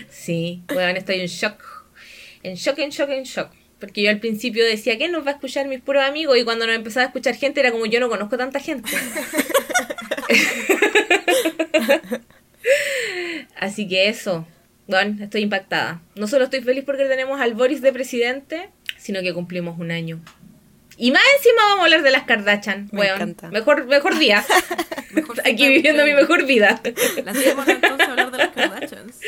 sí, 0.10 0.64
weón, 0.74 0.98
estoy 0.98 1.22
en 1.22 1.28
shock. 1.28 1.64
En 2.44 2.56
shock, 2.56 2.78
en 2.80 2.90
shock, 2.92 3.10
en 3.10 3.24
shock. 3.24 3.50
Porque 3.80 4.04
yo 4.04 4.10
al 4.10 4.20
principio 4.20 4.66
decía, 4.66 4.98
¿qué 4.98 5.08
nos 5.08 5.26
va 5.26 5.32
a 5.32 5.34
escuchar 5.34 5.68
mis 5.68 5.82
puros 5.82 6.04
amigos? 6.04 6.38
Y 6.38 6.44
cuando 6.44 6.66
nos 6.68 6.76
empezaba 6.76 7.06
a 7.06 7.08
escuchar 7.08 7.36
gente 7.36 7.60
era 7.60 7.72
como, 7.72 7.86
yo 7.86 8.00
no 8.00 8.10
conozco 8.10 8.38
tanta 8.38 8.60
gente. 8.60 8.92
Así 13.60 13.88
que 13.88 14.10
eso, 14.10 14.48
bueno, 14.88 15.24
estoy 15.24 15.42
impactada. 15.42 16.02
No 16.16 16.28
solo 16.28 16.46
estoy 16.46 16.62
feliz 16.62 16.84
porque 16.86 17.06
tenemos 17.06 17.40
al 17.42 17.54
Boris 17.54 17.82
de 17.82 17.92
presidente, 17.94 18.70
sino 18.98 19.22
que 19.22 19.34
cumplimos 19.34 19.80
un 19.80 19.92
año. 19.92 20.22
Y 21.00 21.12
más 21.12 21.22
encima 21.38 21.62
vamos 21.68 21.80
a 21.82 21.84
hablar 21.86 22.02
de 22.04 22.12
las 22.12 22.24
Kardashian, 22.24 22.90
Me 22.92 23.02
weón. 23.02 23.16
encanta. 23.16 23.50
Mejor, 23.52 23.86
mejor 23.86 24.18
día. 24.18 24.44
Mejor 25.12 25.40
Aquí 25.42 25.68
viviendo 25.70 26.04
mi 26.06 26.14
mejor 26.14 26.46
vida. 26.46 26.82
Lancémonos 27.24 27.68
entonces 27.70 28.08
a 28.08 28.12
hablar 28.12 28.32
de 28.32 28.38
las 28.40 28.50
Kardashians. 28.50 29.20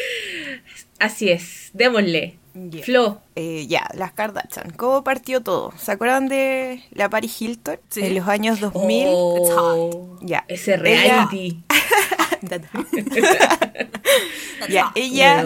Así 1.00 1.30
es, 1.30 1.70
démosle. 1.74 2.38
Yeah. 2.72 2.84
Flo, 2.84 3.22
Eh, 3.36 3.68
ya, 3.68 3.88
las 3.94 4.12
Kardashian. 4.14 4.72
¿Cómo 4.72 5.04
partió 5.04 5.42
todo? 5.42 5.72
¿Se 5.78 5.92
acuerdan 5.92 6.28
de 6.28 6.84
la 6.92 7.10
Paris 7.10 7.40
Hilton? 7.42 7.80
Sí. 7.90 8.02
En 8.02 8.16
los 8.16 8.28
años 8.28 8.60
2000. 8.60 9.08
Oh, 9.10 10.18
Ya. 10.22 10.44
ese 10.48 10.74
Ella- 10.76 11.28
reality. 11.30 11.64
ya, 14.70 14.92
ella 14.96 15.46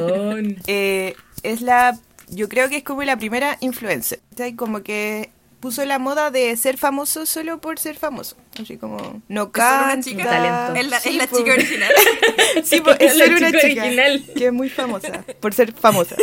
eh, 0.68 1.16
es 1.44 1.62
la. 1.62 1.98
Yo 2.30 2.50
creo 2.50 2.70
que 2.70 2.78
es 2.78 2.84
como 2.84 3.04
la 3.04 3.18
primera 3.18 3.58
influencer. 3.62 4.20
Sea, 4.36 4.56
como 4.56 4.82
que 4.84 5.30
puso 5.64 5.86
la 5.86 5.98
moda 5.98 6.30
de 6.30 6.56
ser 6.58 6.78
famoso 6.78 7.26
solo 7.26 7.62
por 7.62 7.80
ser 7.80 7.96
famoso. 7.96 8.36
Así 8.62 8.76
como. 8.78 9.22
No 9.30 9.44
¿Es 9.44 9.64
solo 9.64 9.76
una 9.78 9.88
canta. 9.88 10.02
chica? 10.02 10.74
Es 10.76 10.88
la, 10.88 11.00
Sí, 11.00 11.10
es 11.12 11.16
la 11.16 11.28
po. 11.28 11.38
chica 11.38 11.52
original. 11.54 11.92
Sí, 12.66 12.82
po, 12.86 12.92
es 13.00 13.16
La 13.16 13.26
solo 13.26 13.38
una 13.38 13.48
chica 13.52 13.62
chica 13.70 13.82
original. 13.84 14.26
que 14.36 14.46
es 14.48 14.54
muy 14.54 14.70
famosa. 14.70 15.24
Por 15.40 15.54
ser 15.54 15.72
famosa. 15.74 16.16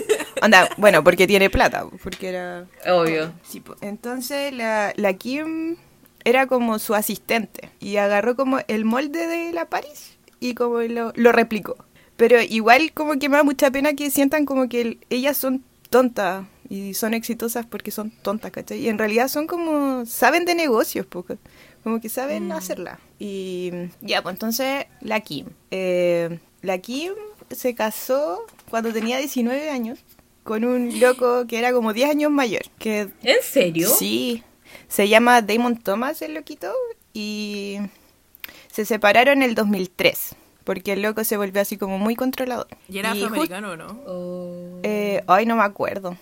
Anda, 0.42 0.68
bueno, 0.76 1.03
porque 1.03 1.26
tiene 1.26 1.48
plata. 1.48 1.87
Porque 2.03 2.29
era. 2.29 2.66
Obvio. 2.87 3.33
Sí, 3.42 3.61
po. 3.61 3.74
entonces 3.81 4.53
la, 4.53 4.92
la 4.96 5.14
Kim 5.14 5.76
era 6.24 6.46
como 6.46 6.79
su 6.79 6.94
asistente 6.94 7.70
y 7.81 7.96
agarró 7.96 8.37
como 8.37 8.59
el 8.68 8.85
molde 8.85 9.26
de 9.26 9.53
la 9.55 9.64
Paris 9.64 10.18
y 10.38 10.53
como 10.55 10.81
lo, 10.83 11.12
lo 11.16 11.33
replicó. 11.33 11.76
Pero 12.18 12.42
igual 12.42 12.92
como 12.92 13.18
que 13.18 13.31
me 13.31 13.38
da 13.38 13.42
mucha 13.42 13.70
pena 13.70 13.94
que 13.94 14.11
sientan 14.11 14.44
como 14.44 14.68
que 14.68 14.81
el- 14.83 14.98
ellas 15.09 15.38
son 15.38 15.64
tontas 15.88 16.44
y 16.70 16.94
son 16.94 17.12
exitosas 17.12 17.66
porque 17.66 17.90
son 17.90 18.11
tontas, 18.11 18.50
¿cachai? 18.52 18.78
Y 18.78 18.88
en 18.88 18.96
realidad 18.96 19.28
son 19.28 19.46
como, 19.46 20.06
saben 20.06 20.46
de 20.46 20.54
negocios, 20.54 21.04
poco. 21.04 21.37
Como 21.83 22.00
que 22.00 22.09
saben 22.09 22.50
hacerla. 22.52 22.98
Y 23.18 23.72
ya, 24.00 24.22
pues 24.22 24.35
entonces 24.35 24.87
la 25.02 25.20
Kim. 25.20 25.46
Eh, 25.70 26.38
la 26.62 26.78
Kim 26.78 27.12
se 27.50 27.74
casó 27.74 28.46
cuando 28.70 28.92
tenía 28.92 29.18
19 29.18 29.68
años 29.70 29.98
con 30.44 30.64
un 30.64 30.98
loco 31.00 31.46
que 31.46 31.59
era 31.59 31.72
como 31.72 31.92
10 31.92 32.11
años 32.11 32.30
mayor. 32.30 32.62
Que 32.78 33.09
¿En 33.22 33.42
serio? 33.42 33.88
Sí, 33.88 34.42
se 34.88 35.09
llama 35.09 35.42
Damon 35.42 35.76
Thomas 35.76 36.22
el 36.22 36.35
loquito 36.35 36.72
y 37.12 37.78
se 38.70 38.85
separaron 38.85 39.42
en 39.42 39.48
el 39.48 39.54
2003 39.54 40.37
porque 40.64 40.92
el 40.92 41.02
loco 41.02 41.24
se 41.24 41.37
volvió 41.37 41.61
así 41.62 41.76
como 41.78 41.98
muy 41.98 42.14
controlador. 42.14 42.68
¿Y 42.88 42.98
era 42.98 43.11
just- 43.11 43.22
afroamericano 43.24 43.70
o 43.72 43.76
no? 43.76 44.00
Oh. 44.06 44.80
eh, 44.85 45.24
ay, 45.26 45.46
no 45.46 45.56
me 45.56 45.62
acuerdo. 45.64 46.16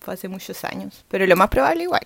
Fue 0.00 0.14
hace 0.14 0.28
muchos 0.28 0.64
años. 0.64 1.04
Pero 1.08 1.26
lo 1.26 1.36
más 1.36 1.48
probable 1.48 1.82
igual. 1.84 2.02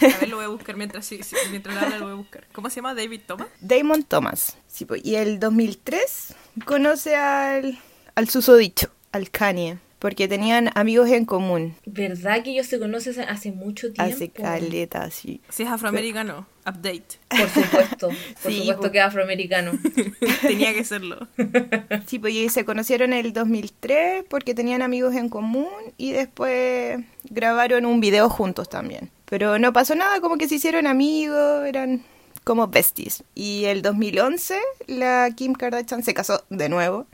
A 0.00 0.18
ver, 0.18 0.28
lo 0.28 0.36
voy 0.36 0.44
a 0.44 0.48
buscar 0.56 0.76
mientras, 0.76 1.06
sí, 1.06 1.22
sí, 1.22 1.34
mientras 1.50 1.74
la 1.74 1.82
habla, 1.82 1.98
lo 1.98 2.04
voy 2.04 2.12
a 2.12 2.16
buscar. 2.16 2.46
¿Cómo 2.52 2.68
se 2.68 2.76
llama? 2.76 2.94
David 2.94 3.22
Thomas. 3.26 3.48
Damon 3.60 4.02
Thomas. 4.04 4.56
Sí, 4.68 4.84
pues, 4.84 5.02
y 5.04 5.16
el 5.16 5.40
2003 5.40 6.34
conoce 6.64 7.16
al, 7.16 7.78
al 8.14 8.28
susodicho, 8.28 8.90
al 9.12 9.30
Kanye. 9.30 9.78
Porque 10.02 10.26
tenían 10.26 10.70
amigos 10.74 11.08
en 11.10 11.24
común. 11.24 11.76
¿Verdad 11.86 12.42
que 12.42 12.50
ellos 12.50 12.66
se 12.66 12.80
conocen 12.80 13.20
hace- 13.28 13.52
mucho 13.52 13.92
tiempo? 13.92 14.12
Hace 14.14 14.30
caleta, 14.30 15.04
así. 15.04 15.40
Si 15.48 15.62
es 15.62 15.68
afroamericano, 15.68 16.48
update. 16.66 17.20
Por 17.28 17.48
supuesto, 17.48 18.08
por 18.08 18.16
Sí, 18.52 18.58
supuesto 18.58 18.82
po. 18.82 18.90
que 18.90 18.98
es 18.98 19.04
afroamericano. 19.04 19.72
Tenía 20.42 20.74
que 20.74 20.82
serlo. 20.82 21.28
Sí, 22.06 22.18
pues 22.18 22.34
y 22.34 22.48
se 22.48 22.64
conocieron 22.64 23.12
en 23.12 23.24
el 23.26 23.32
2003 23.32 24.24
porque 24.28 24.54
tenían 24.54 24.82
amigos 24.82 25.14
en 25.14 25.28
común 25.28 25.68
y 25.96 26.10
después 26.10 26.98
grabaron 27.30 27.86
un 27.86 28.00
video 28.00 28.28
juntos 28.28 28.68
también. 28.68 29.08
Pero 29.26 29.60
no 29.60 29.72
pasó 29.72 29.94
nada, 29.94 30.20
como 30.20 30.36
que 30.36 30.48
se 30.48 30.56
hicieron 30.56 30.88
amigos, 30.88 31.64
eran 31.64 32.02
como 32.42 32.66
besties. 32.66 33.22
Y 33.36 33.66
el 33.66 33.82
2011 33.82 34.58
la 34.88 35.30
Kim 35.36 35.52
Kardashian 35.52 36.02
se 36.02 36.12
casó 36.12 36.42
de 36.50 36.68
nuevo 36.68 37.06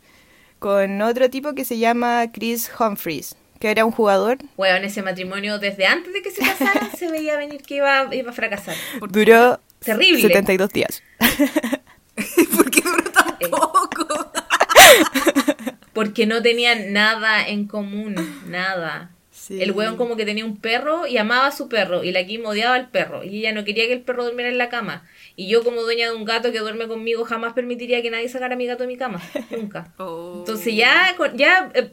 con 0.58 1.00
otro 1.02 1.30
tipo 1.30 1.54
que 1.54 1.64
se 1.64 1.78
llama 1.78 2.30
Chris 2.32 2.70
Humphries, 2.78 3.36
que 3.58 3.70
era 3.70 3.84
un 3.84 3.92
jugador. 3.92 4.38
Weón, 4.56 4.84
ese 4.84 5.02
matrimonio 5.02 5.58
desde 5.58 5.86
antes 5.86 6.12
de 6.12 6.22
que 6.22 6.30
se 6.30 6.42
casaran 6.42 6.90
se 6.96 7.10
veía 7.10 7.36
venir 7.36 7.62
que 7.62 7.76
iba, 7.76 8.14
iba 8.14 8.30
a 8.30 8.34
fracasar. 8.34 8.76
Duró 9.10 9.60
Terrible. 9.80 10.22
72 10.22 10.70
días. 10.70 11.02
¿Por 12.56 12.70
qué 12.70 12.80
duró 12.82 13.10
tan 13.10 13.36
poco? 13.50 14.32
Porque 15.92 16.26
no 16.26 16.42
tenían 16.42 16.92
nada 16.92 17.46
en 17.46 17.66
común, 17.66 18.14
nada. 18.46 19.10
Sí. 19.48 19.62
El 19.62 19.72
weón 19.72 19.96
como 19.96 20.14
que 20.14 20.26
tenía 20.26 20.44
un 20.44 20.58
perro 20.58 21.06
y 21.06 21.16
amaba 21.16 21.46
a 21.46 21.52
su 21.52 21.68
perro 21.70 22.04
y 22.04 22.12
la 22.12 22.26
Kim 22.26 22.44
odiaba 22.44 22.74
al 22.74 22.90
perro 22.90 23.24
y 23.24 23.38
ella 23.38 23.52
no 23.52 23.64
quería 23.64 23.86
que 23.86 23.94
el 23.94 24.02
perro 24.02 24.24
durmiera 24.26 24.50
en 24.50 24.58
la 24.58 24.68
cama. 24.68 25.04
Y 25.36 25.48
yo 25.48 25.64
como 25.64 25.80
dueña 25.80 26.10
de 26.10 26.14
un 26.16 26.26
gato 26.26 26.52
que 26.52 26.58
duerme 26.58 26.86
conmigo 26.86 27.24
jamás 27.24 27.54
permitiría 27.54 28.02
que 28.02 28.10
nadie 28.10 28.28
sacara 28.28 28.54
a 28.54 28.58
mi 28.58 28.66
gato 28.66 28.82
de 28.82 28.88
mi 28.88 28.98
cama, 28.98 29.22
nunca. 29.50 29.94
Oh. 29.96 30.34
Entonces 30.40 30.76
ya, 30.76 31.16
ya 31.34 31.70
eh, 31.74 31.90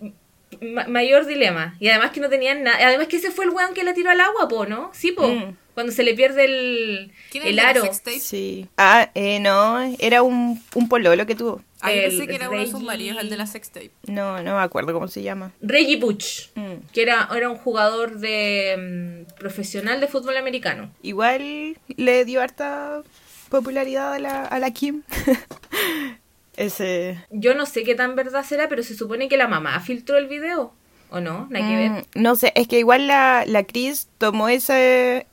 ma- 0.61 0.87
mayor 0.87 1.25
dilema. 1.25 1.77
Y 1.79 1.87
además 1.87 2.11
que 2.11 2.19
no 2.19 2.29
tenían 2.29 2.63
nada. 2.63 2.77
Además 2.87 3.07
que 3.07 3.17
ese 3.17 3.31
fue 3.31 3.45
el 3.45 3.51
weón 3.51 3.73
que 3.73 3.85
la 3.85 3.93
tiró 3.93 4.09
al 4.09 4.19
agua, 4.19 4.49
po, 4.49 4.65
¿no? 4.65 4.91
Sí, 4.93 5.13
po. 5.13 5.25
Mm. 5.27 5.55
Cuando 5.73 5.91
se 5.91 6.03
le 6.03 6.13
pierde 6.13 6.45
el, 6.45 7.11
¿Quién 7.31 7.43
es 7.43 7.49
el 7.49 7.59
aro. 7.59 7.83
Sí. 8.19 8.67
Ah, 8.77 9.11
eh, 9.13 9.39
no, 9.41 9.79
era 9.99 10.23
un, 10.23 10.61
un 10.73 10.89
pololo 10.89 11.25
que 11.25 11.35
tuvo. 11.35 11.61
Ah, 11.81 11.91
yo 11.93 12.01
pensé 12.03 12.25
que 12.27 12.35
era 12.35 12.49
uno 12.49 12.59
de 12.59 12.65
sus 12.65 12.73
Reggie. 12.75 12.85
maridos, 12.87 13.21
el 13.21 13.29
de 13.29 13.37
la 13.37 13.45
sextape. 13.47 13.91
No, 14.07 14.41
no 14.41 14.55
me 14.55 14.61
acuerdo 14.61 14.93
cómo 14.93 15.07
se 15.07 15.21
llama. 15.21 15.51
Reggie 15.61 15.97
Butch, 15.97 16.49
Mm. 16.55 16.87
que 16.93 17.01
era, 17.01 17.27
era 17.35 17.49
un 17.49 17.57
jugador 17.57 18.17
de 18.19 19.25
mm, 19.27 19.33
profesional 19.37 19.99
de 19.99 20.07
fútbol 20.07 20.37
americano. 20.37 20.89
Igual 21.01 21.77
le 21.97 22.25
dio 22.25 22.41
harta 22.41 23.03
popularidad 23.49 24.13
a 24.13 24.19
la, 24.19 24.43
a 24.45 24.59
la 24.59 24.71
Kim. 24.71 25.03
Ese. 26.57 27.17
Yo 27.31 27.53
no 27.53 27.65
sé 27.65 27.83
qué 27.83 27.95
tan 27.95 28.15
verdad 28.15 28.43
será, 28.45 28.69
pero 28.69 28.81
se 28.81 28.95
supone 28.95 29.27
que 29.27 29.35
la 29.37 29.47
mamá 29.47 29.79
filtró 29.81 30.17
el 30.17 30.27
video. 30.27 30.73
¿O 31.11 31.19
no? 31.19 31.47
Nada 31.49 31.67
que 31.67 31.75
ver. 31.75 31.91
Mm, 31.91 32.03
no 32.15 32.35
sé, 32.35 32.51
es 32.55 32.67
que 32.67 32.79
igual 32.79 33.07
la, 33.07 33.43
la 33.45 33.63
Chris 33.63 34.07
tomó 34.17 34.49
ese 34.49 35.27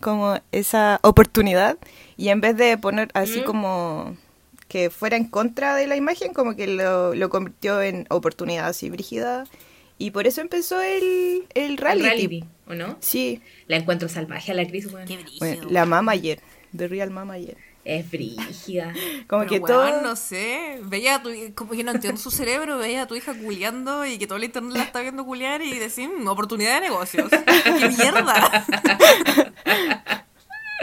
como 0.00 0.38
esa 0.52 0.98
oportunidad 1.02 1.78
y 2.18 2.28
en 2.28 2.40
vez 2.42 2.56
de 2.58 2.76
poner 2.76 3.08
así 3.14 3.40
Mm. 3.40 3.44
como 3.44 4.16
que 4.74 4.90
fuera 4.90 5.16
en 5.16 5.26
contra 5.28 5.76
de 5.76 5.86
la 5.86 5.94
imagen, 5.94 6.34
como 6.34 6.56
que 6.56 6.66
lo, 6.66 7.14
lo 7.14 7.28
convirtió 7.30 7.80
en 7.80 8.06
oportunidad 8.10 8.66
así 8.66 8.90
brígida 8.90 9.44
y 9.98 10.10
por 10.10 10.26
eso 10.26 10.40
empezó 10.40 10.80
el, 10.80 11.46
el 11.54 11.62
El 11.72 11.76
reality. 11.76 12.02
reality, 12.08 12.44
¿o 12.66 12.74
no? 12.74 12.96
Sí, 12.98 13.40
La 13.68 13.76
encuentro 13.76 14.08
salvaje 14.08 14.50
a 14.50 14.54
la 14.56 14.66
Cris, 14.66 14.90
brillo. 14.90 15.20
bueno, 15.38 15.68
la 15.70 15.86
mama 15.86 16.10
ayer, 16.10 16.40
The 16.76 16.88
Real 16.88 17.10
Mama 17.12 17.34
ayer. 17.34 17.56
Es 17.84 18.10
brígida. 18.10 18.92
Como 19.28 19.42
Pero, 19.44 19.50
que 19.50 19.58
weón, 19.60 19.90
todo... 19.92 20.02
no 20.02 20.16
sé, 20.16 20.80
veía 20.82 21.16
a 21.16 21.22
tu 21.22 21.30
como 21.54 21.72
que 21.72 21.84
no 21.84 21.92
entiendo 21.92 22.18
su 22.20 22.30
cerebro, 22.32 22.78
veía 22.78 23.02
a 23.02 23.06
tu 23.06 23.14
hija 23.14 23.32
culiando 23.34 24.04
y 24.06 24.18
que 24.18 24.26
todo 24.26 24.38
el 24.38 24.44
internet 24.44 24.76
la 24.76 24.82
está 24.84 25.02
viendo 25.02 25.24
culiar 25.24 25.62
y 25.62 25.78
decir, 25.78 26.08
"Mm, 26.08 26.26
oportunidad 26.26 26.74
de 26.80 26.88
negocios. 26.88 27.28
¡Qué 27.78 27.88
mierda! 27.90 28.64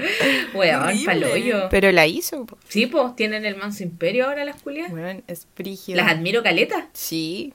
Weón, 0.53 1.03
paloyo. 1.05 1.69
Pero 1.69 1.91
la 1.91 2.07
hizo. 2.07 2.45
po. 2.45 2.57
Sí, 2.67 2.85
pues, 2.87 3.15
tienen 3.15 3.45
el 3.45 3.55
manso 3.55 3.83
imperio 3.83 4.25
ahora 4.25 4.45
las 4.45 4.61
culias. 4.61 4.89
Bueno, 4.91 5.21
es 5.27 5.47
brígida. 5.55 5.97
Las 5.97 6.11
admiro 6.11 6.43
caleta. 6.43 6.87
Sí, 6.93 7.53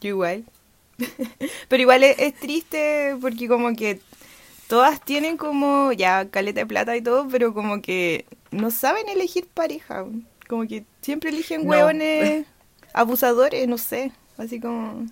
yo 0.00 0.08
igual. 0.10 0.44
Pero 1.68 1.82
igual 1.82 2.04
es, 2.04 2.18
es 2.18 2.34
triste 2.34 3.16
porque 3.20 3.48
como 3.48 3.74
que 3.74 4.00
todas 4.68 5.02
tienen 5.04 5.36
como 5.36 5.92
ya 5.92 6.28
caleta 6.30 6.60
de 6.60 6.66
plata 6.66 6.96
y 6.96 7.02
todo, 7.02 7.26
pero 7.28 7.52
como 7.54 7.80
que 7.82 8.24
no 8.50 8.70
saben 8.70 9.08
elegir 9.08 9.46
pareja. 9.46 10.04
Como 10.48 10.66
que 10.68 10.84
siempre 11.00 11.30
eligen 11.30 11.64
No. 11.64 11.70
hueones 11.70 12.46
abusadores, 12.92 13.66
no 13.66 13.78
sé. 13.78 14.12
Así 14.36 14.60
como 14.60 15.06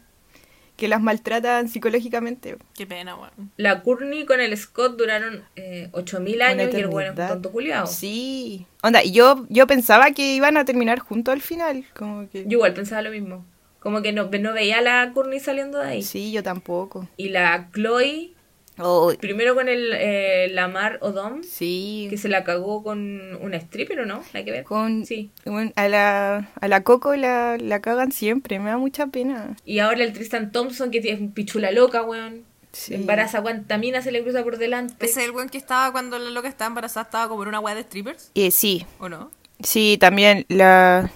que 0.79 0.87
las 0.87 1.03
maltratan 1.03 1.69
psicológicamente. 1.69 2.57
Qué 2.77 2.87
pena, 2.87 3.17
weón. 3.17 3.51
La 3.57 3.83
Courtney 3.83 4.25
con 4.25 4.41
el 4.41 4.57
Scott 4.57 4.97
duraron 4.97 5.43
eh, 5.57 5.89
8000 5.91 6.37
Una 6.37 6.47
años 6.47 6.73
y 6.73 6.77
el 6.77 6.87
bueno 6.87 7.15
tonto 7.15 7.51
culiado. 7.51 7.89
Sí. 7.89 8.65
Onda, 8.83 9.03
yo, 9.03 9.45
yo 9.49 9.67
pensaba 9.67 10.13
que 10.13 10.37
iban 10.37 10.57
a 10.57 10.65
terminar 10.65 11.01
juntos 11.01 11.35
al 11.35 11.43
final. 11.43 11.85
Como 11.97 12.31
que... 12.31 12.45
Yo 12.45 12.53
igual 12.53 12.75
pensaba 12.75 13.03
lo 13.03 13.11
mismo. 13.11 13.45
Como 13.81 14.03
que 14.03 14.13
no, 14.13 14.31
no 14.31 14.53
veía 14.53 14.79
a 14.79 14.83
la 14.83 15.11
Courtney 15.13 15.41
saliendo 15.41 15.79
de 15.79 15.89
ahí. 15.89 16.03
Sí, 16.05 16.31
yo 16.31 16.45
tampoco. 16.45 17.09
Y 17.17 17.31
la 17.31 17.71
Chloe, 17.75 18.35
Oh, 18.81 19.13
primero 19.21 19.55
con 19.55 19.69
el 19.69 19.93
eh, 19.95 20.49
Lamar 20.53 20.99
Odom, 21.01 21.43
sí. 21.43 22.07
que 22.11 22.17
se 22.17 22.29
la 22.29 22.45
cagó 22.45 22.83
con 22.83 23.37
una 23.41 23.57
stripper, 23.57 24.01
¿o 24.01 24.07
no? 24.07 24.23
¿Hay 24.33 24.45
que 24.45 24.51
ver? 24.53 24.65
Con, 24.65 25.05
Sí. 25.07 25.31
a, 25.77 25.89
la, 25.89 26.51
a 26.61 26.69
la 26.69 26.83
Coco 26.85 27.17
la, 27.17 27.57
la 27.59 27.81
cagan 27.81 28.13
siempre, 28.13 28.59
me 28.59 28.71
da 28.71 28.79
mucha 28.79 29.07
pena. 29.09 29.57
Y 29.65 29.81
ahora 29.81 30.05
el 30.05 30.13
Tristan 30.13 30.53
Thompson, 30.53 30.91
que 30.91 31.01
tiene 31.01 31.21
un 31.21 31.33
pichula 31.33 31.71
loca, 31.73 32.03
weón. 32.05 32.45
Sí. 32.73 32.95
Embaraza 32.95 33.41
cuánta 33.41 33.79
mina 33.79 34.03
se 34.03 34.13
le 34.13 34.23
cruza 34.23 34.45
por 34.45 34.59
delante. 34.59 34.95
Ese 35.05 35.21
es 35.23 35.27
el 35.29 35.33
weón 35.35 35.49
que 35.49 35.57
estaba 35.59 35.91
cuando 35.91 36.19
la 36.19 36.31
loca 36.31 36.49
estaba 36.49 36.69
embarazada, 36.69 37.05
estaba 37.05 37.29
como 37.29 37.43
en 37.43 37.49
una 37.49 37.61
weá 37.61 37.75
de 37.75 37.83
strippers, 37.83 38.31
Eh, 38.35 38.51
sí, 38.51 38.85
¿o 39.01 39.09
no? 39.09 39.31
sí, 39.61 39.97
también 39.99 40.45
la, 40.49 41.11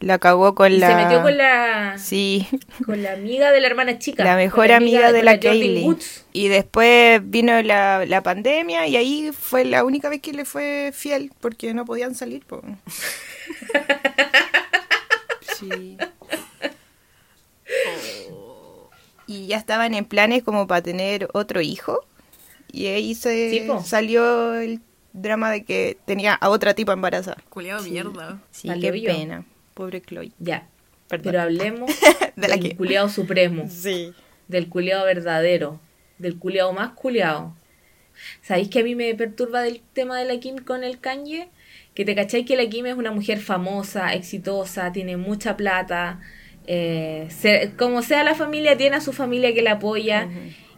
la 0.00 0.18
cagó 0.18 0.54
con 0.54 0.72
Y 0.72 0.78
la... 0.78 0.88
se 0.88 0.94
metió 1.04 1.22
con 1.22 1.36
la, 1.36 1.98
Sí, 1.98 2.46
con 2.84 3.02
la 3.02 3.12
amiga 3.12 3.50
de 3.52 3.60
la 3.60 3.66
hermana 3.66 3.98
chica. 3.98 4.24
la 4.24 4.36
mejor 4.36 4.72
amiga 4.72 5.12
de 5.12 5.18
con 5.18 5.24
la 5.26 5.40
Kaylee. 5.40 5.84
Woods. 5.84 6.26
Y 6.32 6.48
después 6.48 7.20
vino 7.24 7.60
la, 7.62 8.04
la 8.06 8.22
pandemia 8.22 8.86
y 8.86 8.96
ahí 8.96 9.30
fue 9.38 9.64
la 9.64 9.84
única 9.84 10.08
vez 10.08 10.20
que 10.20 10.32
le 10.32 10.44
fue 10.44 10.90
fiel 10.94 11.32
porque 11.40 11.72
no 11.74 11.84
podían 11.84 12.14
salir. 12.14 12.44
po. 12.46 12.62
Sí. 15.58 15.96
Y 19.26 19.46
ya 19.46 19.56
estaban 19.56 19.94
en 19.94 20.04
planes 20.04 20.42
como 20.42 20.66
para 20.66 20.82
tener 20.82 21.28
otro 21.32 21.60
hijo. 21.60 22.04
Y 22.70 22.86
ahí 22.86 23.14
se 23.14 23.50
Sí, 23.50 23.68
salió 23.84 24.54
el 24.54 24.80
drama 25.12 25.50
de 25.50 25.64
que 25.64 25.96
tenía 26.04 26.34
a 26.34 26.50
otra 26.50 26.74
tipa 26.74 26.92
embarazada. 26.92 27.38
Culeado 27.48 27.82
mierda. 27.84 28.38
Sí, 28.50 28.68
Valió 28.68 28.92
qué 28.92 29.00
yo. 29.00 29.12
pena. 29.12 29.44
Pobre 29.76 30.00
Chloe. 30.00 30.32
Ya. 30.38 30.66
Perdón. 31.08 31.24
Pero 31.32 31.42
hablemos 31.42 31.90
De 32.36 32.48
la 32.48 32.56
del 32.56 32.76
que- 32.76 33.08
supremo. 33.08 33.68
Sí. 33.68 34.12
Del 34.48 34.68
culiado 34.68 35.04
verdadero. 35.04 35.80
Del 36.18 36.38
culiado 36.38 36.72
más 36.72 36.92
culiado. 36.94 37.54
¿Sabéis 38.40 38.68
que 38.70 38.78
a 38.80 38.82
mí 38.82 38.94
me 38.94 39.14
perturba 39.14 39.60
del 39.60 39.82
tema 39.92 40.18
de 40.18 40.24
la 40.24 40.40
Kim 40.40 40.56
con 40.56 40.82
el 40.82 40.98
Kanye? 40.98 41.48
Que 41.94 42.04
te 42.06 42.14
cacháis 42.14 42.46
que 42.46 42.56
la 42.56 42.66
Kim 42.66 42.86
es 42.86 42.94
una 42.94 43.10
mujer 43.12 43.38
famosa, 43.40 44.14
exitosa, 44.14 44.92
tiene 44.92 45.16
mucha 45.18 45.56
plata. 45.56 46.20
eh, 46.66 47.28
se- 47.30 47.72
como 47.78 48.02
sea 48.02 48.24
la 48.24 48.34
familia, 48.34 48.76
tiene 48.76 48.96
a 48.96 49.00
su 49.00 49.12
familia 49.12 49.52
que 49.54 49.62
la 49.62 49.72
apoya. 49.72 50.28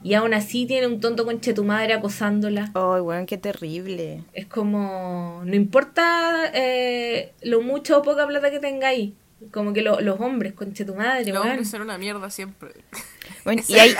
Y 0.02 0.14
aún 0.14 0.34
así 0.34 0.66
tiene 0.66 0.87
un 0.87 1.00
tonto 1.00 1.24
conche 1.24 1.52
tu 1.54 1.64
madre 1.64 1.94
acosándola. 1.94 2.70
Ay, 2.74 3.00
weón, 3.00 3.26
qué 3.26 3.37
terrible. 3.38 4.22
Es 4.32 4.46
como, 4.46 5.42
no 5.44 5.54
importa 5.56 6.50
eh, 6.54 7.32
lo 7.42 7.62
mucho 7.62 7.98
o 7.98 8.02
poca 8.02 8.26
plata 8.26 8.50
que 8.50 8.61
tengáis. 8.61 9.12
Como 9.52 9.72
que 9.72 9.82
lo- 9.82 10.00
los 10.00 10.20
hombres, 10.20 10.52
conche 10.52 10.84
tu 10.84 10.94
madre, 10.94 11.24
Los 11.26 11.38
weón. 11.40 11.50
hombres 11.50 11.70
son 11.70 11.82
una 11.82 11.98
mierda 11.98 12.30
siempre. 12.30 12.70
Bueno, 13.44 13.62
y 13.68 13.78
hay, 13.78 13.90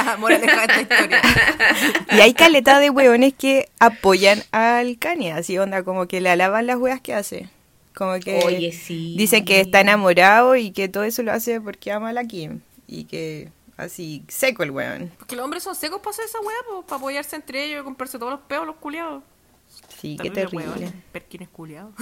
y 2.13 2.21
hay 2.21 2.35
caleta 2.35 2.79
de 2.81 2.91
hueones 2.91 3.35
que 3.35 3.69
apoyan 3.79 4.43
al 4.53 4.99
Kanye, 4.99 5.33
así 5.33 5.59
onda, 5.59 5.83
como 5.85 6.07
que 6.09 6.21
le 6.21 6.31
alaban 6.31 6.67
las 6.67 6.77
weas 6.77 7.01
que 7.01 7.15
hace. 7.15 7.49
Como 7.95 8.19
que 8.21 8.41
Oye, 8.45 8.73
sí. 8.73 9.15
dicen 9.17 9.45
que 9.45 9.61
está 9.61 9.81
enamorado 9.81 10.57
y 10.57 10.71
que 10.71 10.89
todo 10.89 11.05
eso 11.05 11.23
lo 11.23 11.33
hace 11.33 11.61
porque 11.61 11.93
ama 11.93 12.11
a 12.11 12.13
la 12.13 12.25
Kim. 12.27 12.61
Y 12.87 13.05
que 13.05 13.49
así, 13.79 14.25
seco 14.29 14.63
el 14.63 14.71
weón. 14.71 15.11
Porque 15.19 15.35
los 15.37 15.45
hombres 15.45 15.63
son 15.63 15.75
secos 15.75 16.01
para 16.01 16.11
hacer 16.11 16.27
esa 16.27 16.41
weá, 16.41 16.85
para 16.87 16.99
apoyarse 16.99 17.37
entre 17.37 17.65
ellos 17.65 17.81
y 17.81 17.85
comprarse 17.85 18.19
todos 18.19 18.33
los 18.33 18.41
peos, 18.43 18.67
los 18.67 18.77
culiados. 18.77 19.23
Sí, 20.01 20.17
qué 20.21 20.31
terrible. 20.31 20.67
weón, 20.67 21.03
Perkines 21.13 21.49
culiados. 21.49 21.93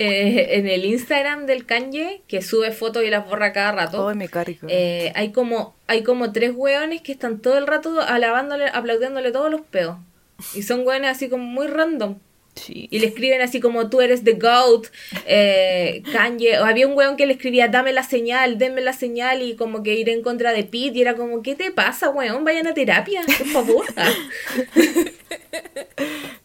Eh, 0.00 0.58
en 0.58 0.68
el 0.68 0.84
Instagram 0.84 1.46
del 1.46 1.66
Kanye, 1.66 2.22
que 2.28 2.40
sube 2.40 2.70
fotos 2.70 3.02
y 3.02 3.10
las 3.10 3.26
borra 3.28 3.52
cada 3.52 3.72
rato, 3.72 4.08
Ay, 4.08 4.16
me 4.16 4.28
cargo. 4.28 4.68
eh, 4.68 5.12
hay 5.16 5.32
como 5.32 5.74
hay 5.88 6.04
como 6.04 6.30
tres 6.30 6.52
hueones 6.54 7.02
que 7.02 7.10
están 7.12 7.40
todo 7.40 7.58
el 7.58 7.66
rato 7.66 8.00
alabándole, 8.00 8.68
aplaudiéndole 8.68 9.32
todos 9.32 9.50
los 9.50 9.62
peos. 9.62 9.96
Y 10.54 10.62
son 10.62 10.86
hueones 10.86 11.10
así 11.10 11.28
como 11.28 11.42
muy 11.44 11.66
random. 11.66 12.16
Sí. 12.58 12.88
Y 12.90 12.98
le 12.98 13.06
escriben 13.06 13.40
así 13.40 13.60
como 13.60 13.88
tú 13.88 14.00
eres 14.00 14.24
the 14.24 14.32
GOAT, 14.32 14.88
eh, 15.26 16.02
Kanye. 16.12 16.58
O 16.58 16.64
había 16.64 16.86
un 16.86 16.96
weón 16.96 17.16
que 17.16 17.26
le 17.26 17.34
escribía 17.34 17.68
dame 17.68 17.92
la 17.92 18.02
señal, 18.02 18.58
denme 18.58 18.80
la 18.80 18.92
señal 18.92 19.42
y 19.42 19.56
como 19.56 19.82
que 19.82 19.94
ir 19.94 20.08
en 20.08 20.22
contra 20.22 20.52
de 20.52 20.64
Pete. 20.64 20.98
Y 20.98 21.02
era 21.02 21.14
como, 21.14 21.42
¿qué 21.42 21.54
te 21.54 21.70
pasa, 21.70 22.10
weón? 22.10 22.44
Vayan 22.44 22.66
a 22.66 22.74
terapia, 22.74 23.22
por 23.26 23.46
favor. 23.46 23.86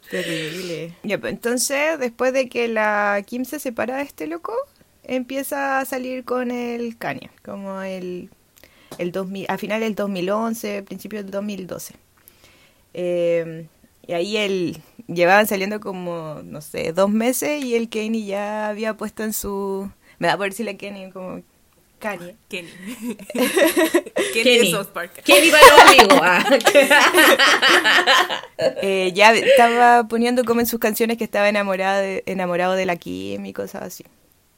Terrible. 0.09 0.93
Ya, 1.03 1.17
pues 1.17 1.33
entonces, 1.33 1.99
después 1.99 2.33
de 2.33 2.47
que 2.47 2.67
la 2.67 3.23
Kim 3.25 3.45
se 3.45 3.59
separa 3.59 3.97
de 3.97 4.03
este 4.03 4.27
loco, 4.27 4.53
empieza 5.03 5.79
a 5.79 5.85
salir 5.85 6.23
con 6.23 6.51
el 6.51 6.97
Kanye, 6.97 7.29
como 7.43 7.81
el, 7.81 8.29
el 8.97 9.11
2000, 9.11 9.45
a 9.49 9.57
final 9.57 9.81
del 9.81 9.95
2011, 9.95 10.83
principio 10.83 11.23
del 11.23 11.31
2012. 11.31 11.95
Eh, 12.93 13.65
y 14.05 14.13
ahí 14.13 14.37
él, 14.37 14.77
llevaban 15.07 15.47
saliendo 15.47 15.79
como, 15.79 16.41
no 16.43 16.61
sé, 16.61 16.93
dos 16.93 17.09
meses 17.09 17.63
y 17.63 17.75
el 17.75 17.89
Kanye 17.89 18.25
ya 18.25 18.69
había 18.69 18.95
puesto 18.95 19.23
en 19.23 19.33
su... 19.33 19.89
Me 20.19 20.27
da 20.27 20.37
por 20.37 20.49
decirle 20.49 20.77
Kanye 20.77 21.11
como 21.11 21.41
Kanye. 21.99 22.35
Kenny. 22.49 22.69
Kenny 23.33 24.33
Kenny. 24.33 24.57
de 24.59 24.71
South 24.71 24.87
Park. 24.93 25.21
¿Quién 25.23 25.43
iba 25.45 25.57
los 25.59 25.79
amigos? 25.79 26.19
Ah. 26.21 26.43
Eh, 28.81 29.11
ya 29.13 29.33
estaba 29.33 30.07
poniendo 30.07 30.43
como 30.45 30.59
en 30.59 30.65
sus 30.65 30.79
canciones 30.79 31.17
que 31.17 31.23
estaba 31.23 31.49
enamorada 31.49 31.99
de- 31.99 32.23
enamorado 32.25 32.73
de 32.73 32.85
la 32.85 32.95
Kim 32.95 33.45
y 33.45 33.53
cosas 33.53 33.83
así. 33.83 34.05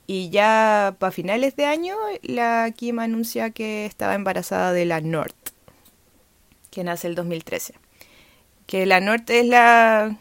Y 0.07 0.29
ya 0.29 0.95
para 0.99 1.11
finales 1.11 1.55
de 1.55 1.65
año, 1.65 1.95
la 2.21 2.71
Kim 2.75 2.99
anuncia 2.99 3.49
que 3.49 3.85
estaba 3.85 4.13
embarazada 4.15 4.71
de 4.73 4.85
la 4.85 5.01
North, 5.01 5.35
que 6.69 6.83
nace 6.83 7.07
el 7.07 7.15
2013. 7.15 7.73
Que 8.67 8.85
la 8.85 8.99
North 8.99 9.29
es 9.29 9.45
la. 9.45 10.15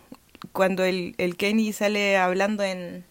Cuando 0.53 0.85
el, 0.85 1.15
el 1.19 1.37
Kenny 1.37 1.73
sale 1.73 2.17
hablando 2.17 2.63
en. 2.63 3.05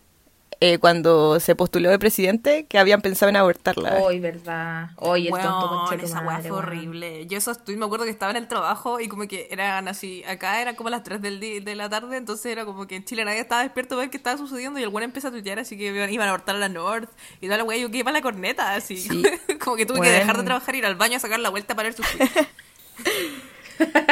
eh, 0.59 0.77
cuando 0.77 1.39
se 1.41 1.55
postuló 1.55 1.89
de 1.89 1.99
presidente, 1.99 2.65
que 2.67 2.79
habían 2.79 3.01
pensado 3.01 3.29
en 3.29 3.35
abortarla. 3.35 3.97
Hoy, 3.97 4.19
¿verdad? 4.21 4.91
Hoy 4.95 5.27
el 5.27 5.33
tonto 5.33 5.67
concha 5.67 5.95
de 5.97 5.97
tu 5.99 6.05
esa 6.05 6.21
madre, 6.21 6.47
fue 6.47 6.57
horrible. 6.59 7.25
Yo 7.27 7.37
eso 7.37 7.51
estoy, 7.51 7.75
me 7.75 7.83
acuerdo 7.85 8.05
que 8.05 8.11
estaba 8.11 8.31
en 8.31 8.37
el 8.37 8.47
trabajo 8.47 9.01
y 9.01 9.09
como 9.09 9.27
que 9.27 9.49
eran 9.51 9.89
así, 9.89 10.23
acá 10.25 10.61
eran 10.61 10.75
como 10.75 10.89
las 10.89 11.03
3 11.03 11.21
del 11.21 11.39
de 11.41 11.75
la 11.75 11.89
tarde, 11.89 12.15
entonces 12.15 12.45
era 12.45 12.63
como 12.63 12.87
que 12.87 12.95
en 12.95 13.03
Chile 13.03 13.25
nadie 13.25 13.39
estaba 13.41 13.61
despierto 13.63 13.95
a 13.95 13.97
ver 13.99 14.09
qué 14.09 14.15
estaba 14.17 14.37
sucediendo 14.37 14.79
y 14.79 14.83
el 14.83 14.89
weón 14.89 15.03
empezó 15.03 15.27
a 15.27 15.31
tuitear 15.31 15.59
así 15.59 15.77
que 15.77 15.87
iban 15.87 16.09
iban 16.13 16.27
a 16.27 16.31
abortar 16.31 16.55
a 16.55 16.59
la 16.59 16.69
North 16.69 17.09
y 17.41 17.47
toda 17.47 17.57
la 17.57 17.65
weá, 17.65 17.77
yo 17.77 17.91
que 17.91 17.97
iba 17.97 18.11
a 18.11 18.13
la 18.13 18.21
corneta, 18.21 18.73
así. 18.73 18.95
Sí. 18.97 19.21
como 19.59 19.75
que 19.75 19.85
tuve 19.85 19.99
que 19.99 20.09
dejar 20.09 20.37
de 20.37 20.43
trabajar, 20.43 20.75
ir 20.75 20.85
al 20.85 20.95
baño 20.95 21.17
a 21.17 21.19
sacar 21.19 21.41
la 21.41 21.49
vuelta 21.49 21.75
para 21.75 21.89
ver 21.89 21.97
su. 21.97 22.03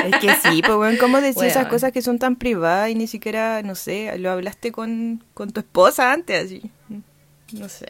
Es 0.03 0.15
que 0.19 0.33
sí, 0.35 0.61
pues 0.63 0.75
bueno, 0.77 0.97
¿cómo 0.99 1.21
decir 1.21 1.45
esas 1.45 1.67
cosas 1.67 1.91
que 1.91 2.01
son 2.01 2.17
tan 2.19 2.35
privadas 2.35 2.89
y 2.89 2.95
ni 2.95 3.07
siquiera, 3.07 3.61
no 3.61 3.75
sé, 3.75 4.17
lo 4.17 4.31
hablaste 4.31 4.71
con, 4.71 5.23
con 5.33 5.51
tu 5.51 5.59
esposa 5.59 6.11
antes, 6.11 6.45
así? 6.45 6.61
No 7.53 7.67
sé. 7.69 7.87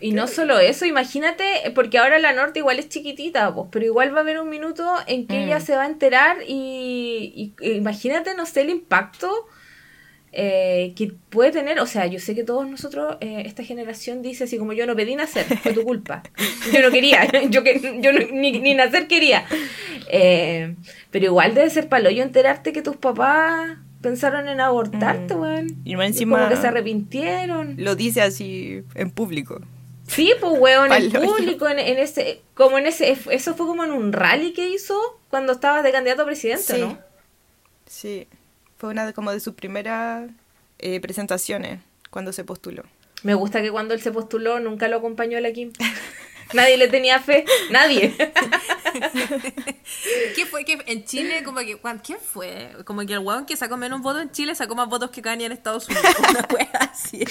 Y 0.00 0.12
no 0.12 0.26
solo 0.26 0.58
eso, 0.58 0.86
imagínate, 0.86 1.44
porque 1.74 1.98
ahora 1.98 2.18
la 2.18 2.32
norte 2.32 2.60
igual 2.60 2.78
es 2.78 2.88
chiquitita, 2.88 3.54
pues, 3.54 3.68
pero 3.70 3.84
igual 3.84 4.14
va 4.14 4.18
a 4.18 4.22
haber 4.22 4.40
un 4.40 4.48
minuto 4.48 4.90
en 5.06 5.26
que 5.26 5.38
Mm. 5.38 5.42
ella 5.44 5.60
se 5.60 5.76
va 5.76 5.82
a 5.82 5.86
enterar 5.86 6.38
y, 6.48 7.54
y- 7.60 7.64
e 7.64 7.74
imagínate, 7.74 8.34
no 8.34 8.46
sé, 8.46 8.62
el 8.62 8.70
impacto 8.70 9.30
eh, 10.32 10.92
que 10.96 11.12
puede 11.30 11.50
tener. 11.50 11.80
O 11.80 11.86
sea, 11.86 12.06
yo 12.06 12.18
sé 12.20 12.34
que 12.34 12.44
todos 12.44 12.68
nosotros, 12.68 13.16
eh, 13.20 13.42
esta 13.46 13.64
generación 13.64 14.22
dice 14.22 14.44
así 14.44 14.58
como 14.58 14.72
yo 14.72 14.86
no 14.86 14.94
pedí 14.96 15.16
nacer, 15.16 15.44
fue 15.58 15.72
tu 15.72 15.82
culpa. 15.82 16.22
Yo 16.72 16.80
no 16.82 16.90
quería, 16.90 17.26
yo, 17.48 17.64
que, 17.64 17.98
yo 18.02 18.12
no- 18.12 18.20
ni, 18.32 18.52
ni 18.60 18.74
nacer 18.74 19.08
quería. 19.08 19.44
Eh, 20.08 20.74
pero 21.10 21.24
igual 21.26 21.54
debe 21.54 21.70
ser 21.70 21.88
paloyo 21.88 22.22
enterarte 22.22 22.72
que 22.72 22.82
tus 22.82 22.96
papás 22.96 23.78
pensaron 24.02 24.48
en 24.48 24.60
abortarte, 24.60 25.34
Mm. 25.34 25.40
weón. 25.40 25.66
Y 25.84 25.96
más 25.96 26.04
Y 26.06 26.08
encima 26.08 26.36
como 26.38 26.48
que 26.50 26.56
se 26.56 26.66
arrepintieron. 26.68 27.74
lo 27.78 27.96
dice 27.96 28.22
así 28.22 28.82
en 28.94 29.10
público. 29.10 29.60
Sí, 30.06 30.32
pues 30.40 30.52
weón, 30.58 30.92
en 30.92 31.10
Palo 31.12 31.24
yo. 31.26 31.34
público, 31.36 31.68
en, 31.68 31.78
en 31.78 31.98
ese, 31.98 32.40
como 32.54 32.78
en 32.78 32.86
ese, 32.86 33.16
eso 33.30 33.54
fue 33.54 33.66
como 33.66 33.84
en 33.84 33.90
un 33.92 34.12
rally 34.12 34.52
que 34.52 34.68
hizo 34.68 34.96
cuando 35.28 35.52
estaba 35.52 35.82
de 35.82 35.92
candidato 35.92 36.22
a 36.22 36.26
presidente, 36.26 36.62
Sí. 36.74 36.80
¿no? 36.80 36.98
Sí, 37.86 38.26
fue 38.80 38.88
una 38.88 39.04
de, 39.06 39.12
como 39.12 39.30
de 39.30 39.40
sus 39.40 39.52
primeras 39.54 40.28
eh, 40.78 40.98
presentaciones 41.00 41.80
cuando 42.08 42.32
se 42.32 42.44
postuló. 42.44 42.82
Me 43.22 43.34
gusta 43.34 43.60
que 43.60 43.70
cuando 43.70 43.92
él 43.92 44.00
se 44.00 44.10
postuló 44.10 44.58
nunca 44.58 44.88
lo 44.88 44.96
acompañó 44.96 45.38
la 45.38 45.52
Kim. 45.52 45.70
Nadie 46.54 46.78
le 46.78 46.88
tenía 46.88 47.20
fe, 47.20 47.44
nadie. 47.70 48.12
¿Qué 50.34 50.46
fue? 50.46 50.64
que 50.64 50.82
en 50.86 51.04
Chile, 51.04 51.44
como 51.44 51.60
que, 51.60 51.76
¿cuán- 51.76 52.00
¿quién 52.00 52.18
fue? 52.18 52.72
Como 52.84 53.06
que 53.06 53.12
el 53.12 53.20
weón 53.20 53.46
que 53.46 53.54
sacó 53.56 53.76
menos 53.76 54.00
votos 54.00 54.22
en 54.22 54.32
Chile 54.32 54.54
sacó 54.56 54.74
más 54.74 54.88
votos 54.88 55.10
que 55.12 55.22
Kanye 55.22 55.46
en 55.46 55.52
Estados 55.52 55.86
Unidos. 55.88 56.06
Una 56.18 56.48
wea 56.52 56.70
así. 56.92 57.22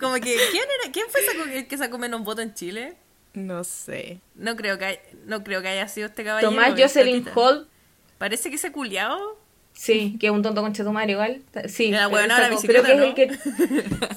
como 0.00 0.14
que, 0.14 0.36
¿quién 0.52 0.64
era? 0.82 0.92
¿Quién 0.92 1.06
fue 1.10 1.56
el 1.58 1.66
que 1.66 1.76
sacó 1.78 1.98
menos 1.98 2.22
votos 2.22 2.44
en 2.44 2.54
Chile? 2.54 2.96
No 3.32 3.64
sé. 3.64 4.20
No 4.36 4.54
creo 4.54 4.78
que, 4.78 4.84
hay- 4.84 5.00
no 5.26 5.42
creo 5.42 5.62
que 5.62 5.68
haya 5.68 5.88
sido 5.88 6.06
este 6.06 6.22
caballero. 6.24 6.52
Tomás 6.52 6.78
el 6.78 6.82
Jocelyn. 6.82 7.28
Holt, 7.34 7.68
Parece 8.18 8.48
que 8.50 8.56
ese 8.56 8.70
culiao. 8.72 9.38
sí, 9.72 10.16
que 10.20 10.26
es 10.28 10.32
un 10.32 10.42
tonto 10.42 10.62
conchetumare 10.62 11.12
igual. 11.12 11.42
Sí, 11.68 11.90
la 11.90 12.08
sacó- 12.08 12.60
creo 12.62 12.82
que 12.84 12.92
es 12.92 13.00
el 13.00 13.14
que. 13.14 13.30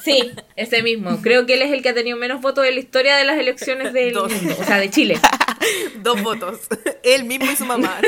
Sí, 0.03 0.31
ese 0.55 0.83
mismo. 0.83 1.19
Creo 1.21 1.45
que 1.45 1.55
él 1.55 1.62
es 1.63 1.71
el 1.71 1.81
que 1.81 1.89
ha 1.89 1.93
tenido 1.93 2.17
menos 2.17 2.41
votos 2.41 2.65
en 2.65 2.75
la 2.75 2.79
historia 2.79 3.17
de 3.17 3.25
las 3.25 3.38
elecciones 3.38 3.91
del 3.93 4.13
Dos. 4.13 4.31
mundo, 4.31 4.55
o 4.60 4.63
sea, 4.63 4.77
de 4.79 4.89
Chile. 4.89 5.19
Dos 6.03 6.21
votos. 6.21 6.60
Él 7.03 7.23
mismo 7.25 7.51
y 7.51 7.55
su 7.55 7.65
mamá. 7.65 7.97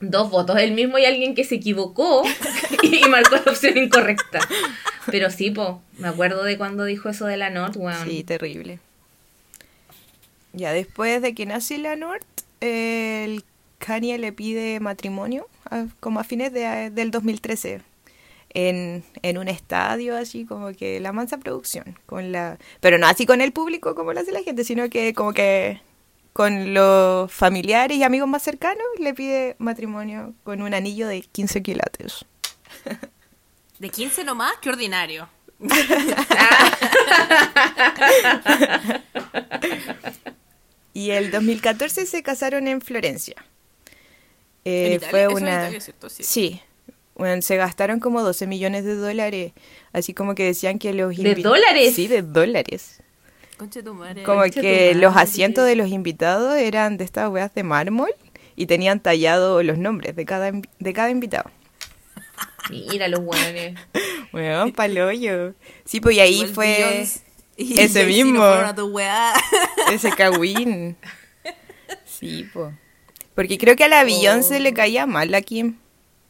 Dos 0.00 0.30
votos, 0.30 0.58
el 0.58 0.72
mismo 0.72 0.98
y 0.98 1.04
alguien 1.04 1.34
que 1.36 1.44
se 1.44 1.54
equivocó 1.56 2.24
y 2.82 3.04
marcó 3.08 3.36
la 3.36 3.52
opción 3.52 3.78
incorrecta. 3.78 4.40
Pero 5.06 5.30
sí, 5.30 5.50
po, 5.52 5.80
me 5.98 6.08
acuerdo 6.08 6.42
de 6.42 6.58
cuando 6.58 6.84
dijo 6.84 7.08
eso 7.08 7.26
de 7.26 7.36
la 7.36 7.50
North, 7.50 7.76
weón. 7.76 8.04
Sí, 8.08 8.24
terrible. 8.24 8.80
Ya 10.52 10.72
después 10.72 11.22
de 11.22 11.34
que 11.34 11.46
nace 11.46 11.78
la 11.78 11.96
North, 11.96 12.24
el 12.60 13.44
Kanye 13.78 14.18
le 14.18 14.32
pide 14.32 14.80
matrimonio, 14.80 15.48
a- 15.70 15.86
como 16.00 16.20
a 16.20 16.24
fines 16.24 16.52
de- 16.52 16.90
del 16.90 17.10
2013, 17.10 17.80
en, 18.54 19.02
en 19.22 19.38
un 19.38 19.48
estadio, 19.48 20.14
así 20.16 20.44
como 20.44 20.72
que 20.74 21.00
la 21.00 21.12
mansa 21.12 21.38
producción, 21.38 21.98
con 22.06 22.32
la 22.32 22.58
pero 22.80 22.98
no 22.98 23.06
así 23.06 23.24
con 23.24 23.40
el 23.40 23.52
público 23.52 23.94
como 23.94 24.12
lo 24.12 24.20
hace 24.20 24.32
la 24.32 24.42
gente, 24.42 24.64
sino 24.64 24.90
que 24.90 25.14
como 25.14 25.32
que 25.32 25.80
con 26.34 26.74
los 26.74 27.32
familiares 27.32 27.96
y 27.96 28.02
amigos 28.02 28.28
más 28.28 28.42
cercanos 28.42 28.84
le 28.98 29.14
pide 29.14 29.56
matrimonio 29.58 30.34
con 30.44 30.60
un 30.62 30.74
anillo 30.74 31.08
de 31.08 31.22
15 31.22 31.62
quilates. 31.62 32.24
De 33.78 33.88
15 33.90 34.24
nomás, 34.24 34.52
qué 34.60 34.68
ordinario. 34.70 35.28
Y 40.94 41.10
el 41.10 41.30
2014 41.30 42.06
se 42.06 42.22
casaron 42.22 42.68
en 42.68 42.80
Florencia. 42.80 43.36
Eh, 44.64 44.86
¿En 44.86 44.92
Italia? 44.94 45.10
fue 45.10 45.20
Eso 45.22 45.30
en 45.30 45.42
una... 45.42 45.60
Italia, 45.62 45.80
¿cierto? 45.80 46.10
Sí. 46.10 46.22
Sí. 46.22 46.60
Bueno, 47.14 47.42
se 47.42 47.56
gastaron 47.56 48.00
como 48.00 48.22
12 48.22 48.46
millones 48.46 48.84
de 48.84 48.94
dólares. 48.94 49.52
Así 49.92 50.14
como 50.14 50.34
que 50.34 50.44
decían 50.44 50.78
que 50.78 50.92
los 50.92 51.16
¿De 51.16 51.34
dólares? 51.36 51.94
Sí, 51.94 52.08
de 52.08 52.22
dólares. 52.22 53.00
Conche 53.58 53.82
tu 53.82 53.94
madre. 53.94 54.22
Como 54.22 54.44
tu 54.46 54.60
que 54.60 54.94
los 54.94 55.16
asientos 55.16 55.66
de 55.66 55.76
los 55.76 55.88
invitados 55.88 56.56
eran 56.56 56.96
de 56.96 57.04
estas 57.04 57.30
weas 57.30 57.54
de 57.54 57.62
mármol 57.62 58.10
y 58.56 58.66
tenían 58.66 59.00
tallado 59.00 59.62
los 59.62 59.78
nombres 59.78 60.16
de 60.16 60.24
cada, 60.24 60.52
de 60.52 60.92
cada 60.92 61.10
invitado. 61.10 61.50
Mira 62.70 63.08
los 63.08 63.20
weones. 63.20 63.78
Bueno, 64.32 64.72
paloyo. 64.76 65.54
Sí, 65.84 66.00
pues 66.00 66.16
y 66.16 66.20
ahí 66.20 66.34
Igual 66.34 66.54
fue 66.54 67.06
y 67.56 67.78
ese 67.80 68.06
mismo. 68.06 68.42
a 68.44 68.74
tu 68.74 68.86
weá. 68.86 69.32
ese 69.92 70.10
Kawin. 70.10 70.96
Sí, 72.04 72.48
pues. 72.52 72.72
Porque 73.34 73.58
creo 73.58 73.74
que 73.76 73.84
a 73.84 73.88
la 73.88 74.04
Beyoncé 74.04 74.56
Oh. 74.56 74.60
le 74.60 74.72
caía 74.74 75.06
mal 75.06 75.30
la 75.30 75.42
Kim. 75.42 75.76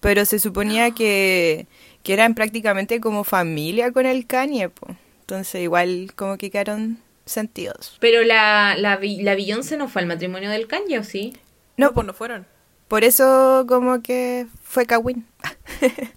Pero 0.01 0.25
se 0.25 0.39
suponía 0.39 0.91
que, 0.93 1.67
que 2.03 2.13
eran 2.13 2.35
prácticamente 2.35 3.01
como 3.01 3.25
familia 3.25 3.93
con 3.93 4.07
el 4.07 4.27
Kanye, 4.27 4.69
po. 4.69 4.89
Entonces 5.21 5.63
igual 5.63 6.13
como 6.17 6.39
que 6.39 6.51
quedaron 6.51 6.99
sentidos. 7.27 7.97
Pero 8.01 8.23
la, 8.25 8.75
la, 8.77 8.99
la 9.01 9.35
Beyoncé 9.35 9.77
no 9.77 9.89
fue 9.89 10.03
al 10.03 10.09
matrimonio 10.09 10.51
del 10.51 10.67
Kanye, 10.67 10.99
¿o 10.99 11.05
sí? 11.05 11.35
No, 11.77 11.89
No, 11.89 11.95
pues 11.95 12.07
no 12.07 12.15
fueron. 12.15 12.47
por 12.89 13.05
eso 13.05 13.65
como 13.69 14.03
que 14.03 14.47
fue 14.65 14.87
Kawin. 14.87 15.27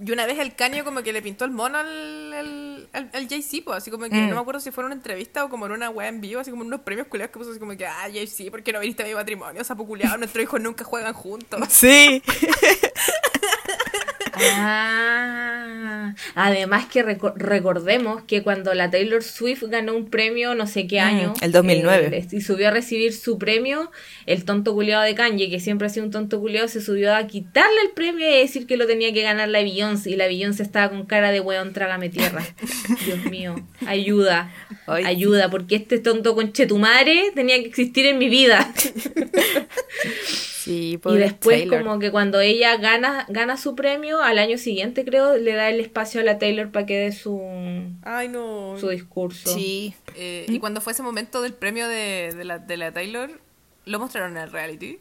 Y 0.04 0.12
una 0.12 0.26
vez 0.26 0.40
el 0.40 0.56
caño 0.56 0.84
como 0.84 1.04
que 1.04 1.14
le 1.14 1.22
pintó 1.22 1.46
el 1.46 1.52
mono 1.52 1.78
al, 1.78 2.25
al, 2.96 3.28
Jay-Z, 3.30 3.64
pues, 3.66 3.78
así 3.78 3.92
como 3.92 4.06
que 4.06 4.16
Mm. 4.16 4.30
no 4.30 4.36
me 4.36 4.42
acuerdo 4.42 4.60
si 4.60 4.72
fue 4.72 4.82
en 4.84 4.86
una 4.88 4.96
entrevista 4.96 5.44
o 5.46 5.50
como 5.50 5.66
en 5.66 5.72
una 5.74 5.90
wea 5.90 6.08
en 6.08 6.22
vivo, 6.22 6.40
así 6.42 6.52
como 6.52 6.64
en 6.64 6.68
unos 6.68 6.82
premios 6.82 7.08
culiados 7.08 7.32
que 7.32 7.40
puso 7.40 7.52
así 7.52 7.60
como 7.60 7.76
que, 7.78 7.86
ah, 7.86 8.08
Jay-Z, 8.12 8.50
¿por 8.52 8.64
qué 8.64 8.72
no 8.74 8.80
viniste 8.80 9.04
a 9.04 9.06
mi 9.08 9.14
matrimonio? 9.14 9.64
Sapo 9.64 9.86
culiado, 9.86 10.18
nuestros 10.18 10.44
hijos 10.44 10.62
nunca 10.62 10.84
juegan 10.84 11.14
juntos. 11.14 11.60
Sí. 11.70 12.22
Ah, 14.38 16.14
además 16.36 16.86
que 16.86 17.04
reco- 17.06 17.34
recordemos 17.36 18.24
que 18.24 18.44
cuando 18.44 18.74
la 18.74 18.90
Taylor 18.90 19.24
Swift 19.24 19.64
ganó 19.68 19.94
un 19.96 20.10
premio, 20.10 20.56
no 20.56 20.68
sé 20.68 20.88
qué 20.88 20.98
Mm, 21.02 21.04
año, 21.04 21.34
el 21.42 21.52
2009. 21.52 22.10
eh, 22.18 22.28
y 22.32 22.42
subió 22.42 22.68
a 22.68 22.72
recibir 22.72 23.14
su 23.14 23.38
premio, 23.38 23.92
el 24.26 24.46
tonto 24.46 24.74
culiado 24.74 25.04
de 25.04 25.16
Kanye, 25.16 25.50
que 25.50 25.60
siempre 25.60 25.88
ha 25.88 25.90
sido 25.90 26.06
un 26.06 26.12
tonto 26.12 26.40
culiado, 26.40 26.68
se 26.68 26.82
subió 26.82 27.16
a 27.16 27.26
quitarle 27.28 27.82
el 27.84 27.92
premio 27.92 28.30
y 28.30 28.34
decir 28.40 28.68
que 28.68 28.78
lo 28.78 28.88
tenía 28.88 29.14
que 29.14 29.22
ganar 29.22 29.50
la 29.50 29.62
Beyoncé, 29.62 30.12
y 30.12 30.16
la 30.16 30.28
Beyoncé 30.28 30.64
estaba 30.64 30.90
con 30.90 31.06
cara 31.06 31.32
de 31.32 31.40
weón, 31.42 31.74
trágame 31.74 32.10
tierra. 32.10 32.44
Dios 33.06 33.24
mío, 33.26 33.56
ayuda, 33.86 34.52
Ay, 34.88 35.04
ayuda, 35.06 35.50
porque 35.50 35.76
este 35.76 36.00
tonto 36.00 36.36
conchetumare 36.36 37.32
tenía 37.34 37.56
que 37.62 37.68
existir 37.68 38.06
en 38.06 38.18
mi 38.18 38.30
vida. 38.30 38.72
Sí, 40.66 41.00
Y 41.06 41.18
después 41.18 41.60
Taylor. 41.60 41.84
como 41.84 42.00
que 42.00 42.10
cuando 42.12 42.40
ella 42.42 42.76
gana, 42.78 43.26
gana 43.30 43.56
su 43.56 43.76
premio, 43.76 44.22
al 44.24 44.40
año 44.40 44.58
siguiente 44.58 45.06
creo, 45.06 45.38
le 45.38 45.54
da 45.54 45.70
el 45.70 45.80
espacio 45.80 46.22
a 46.22 46.24
la 46.24 46.40
Taylor 46.40 46.72
para 46.72 46.88
que 46.88 46.98
dé 46.98 47.12
su, 47.12 47.40
Ay, 48.04 48.30
no. 48.30 48.76
su 48.80 48.90
discurso. 48.90 49.54
Sí. 49.54 49.94
Eh, 50.16 50.46
y 50.50 50.58
cuando 50.60 50.82
fue 50.82 50.94
ese 50.94 51.04
momento 51.04 51.42
del 51.44 51.54
premio 51.54 51.88
de, 51.88 52.34
de, 52.36 52.44
la, 52.46 52.58
de 52.58 52.78
la 52.78 52.92
Taylor, 52.92 53.30
¿lo 53.86 54.00
mostraron 54.00 54.38
en 54.38 54.44
el 54.44 54.52
reality? 54.52 54.98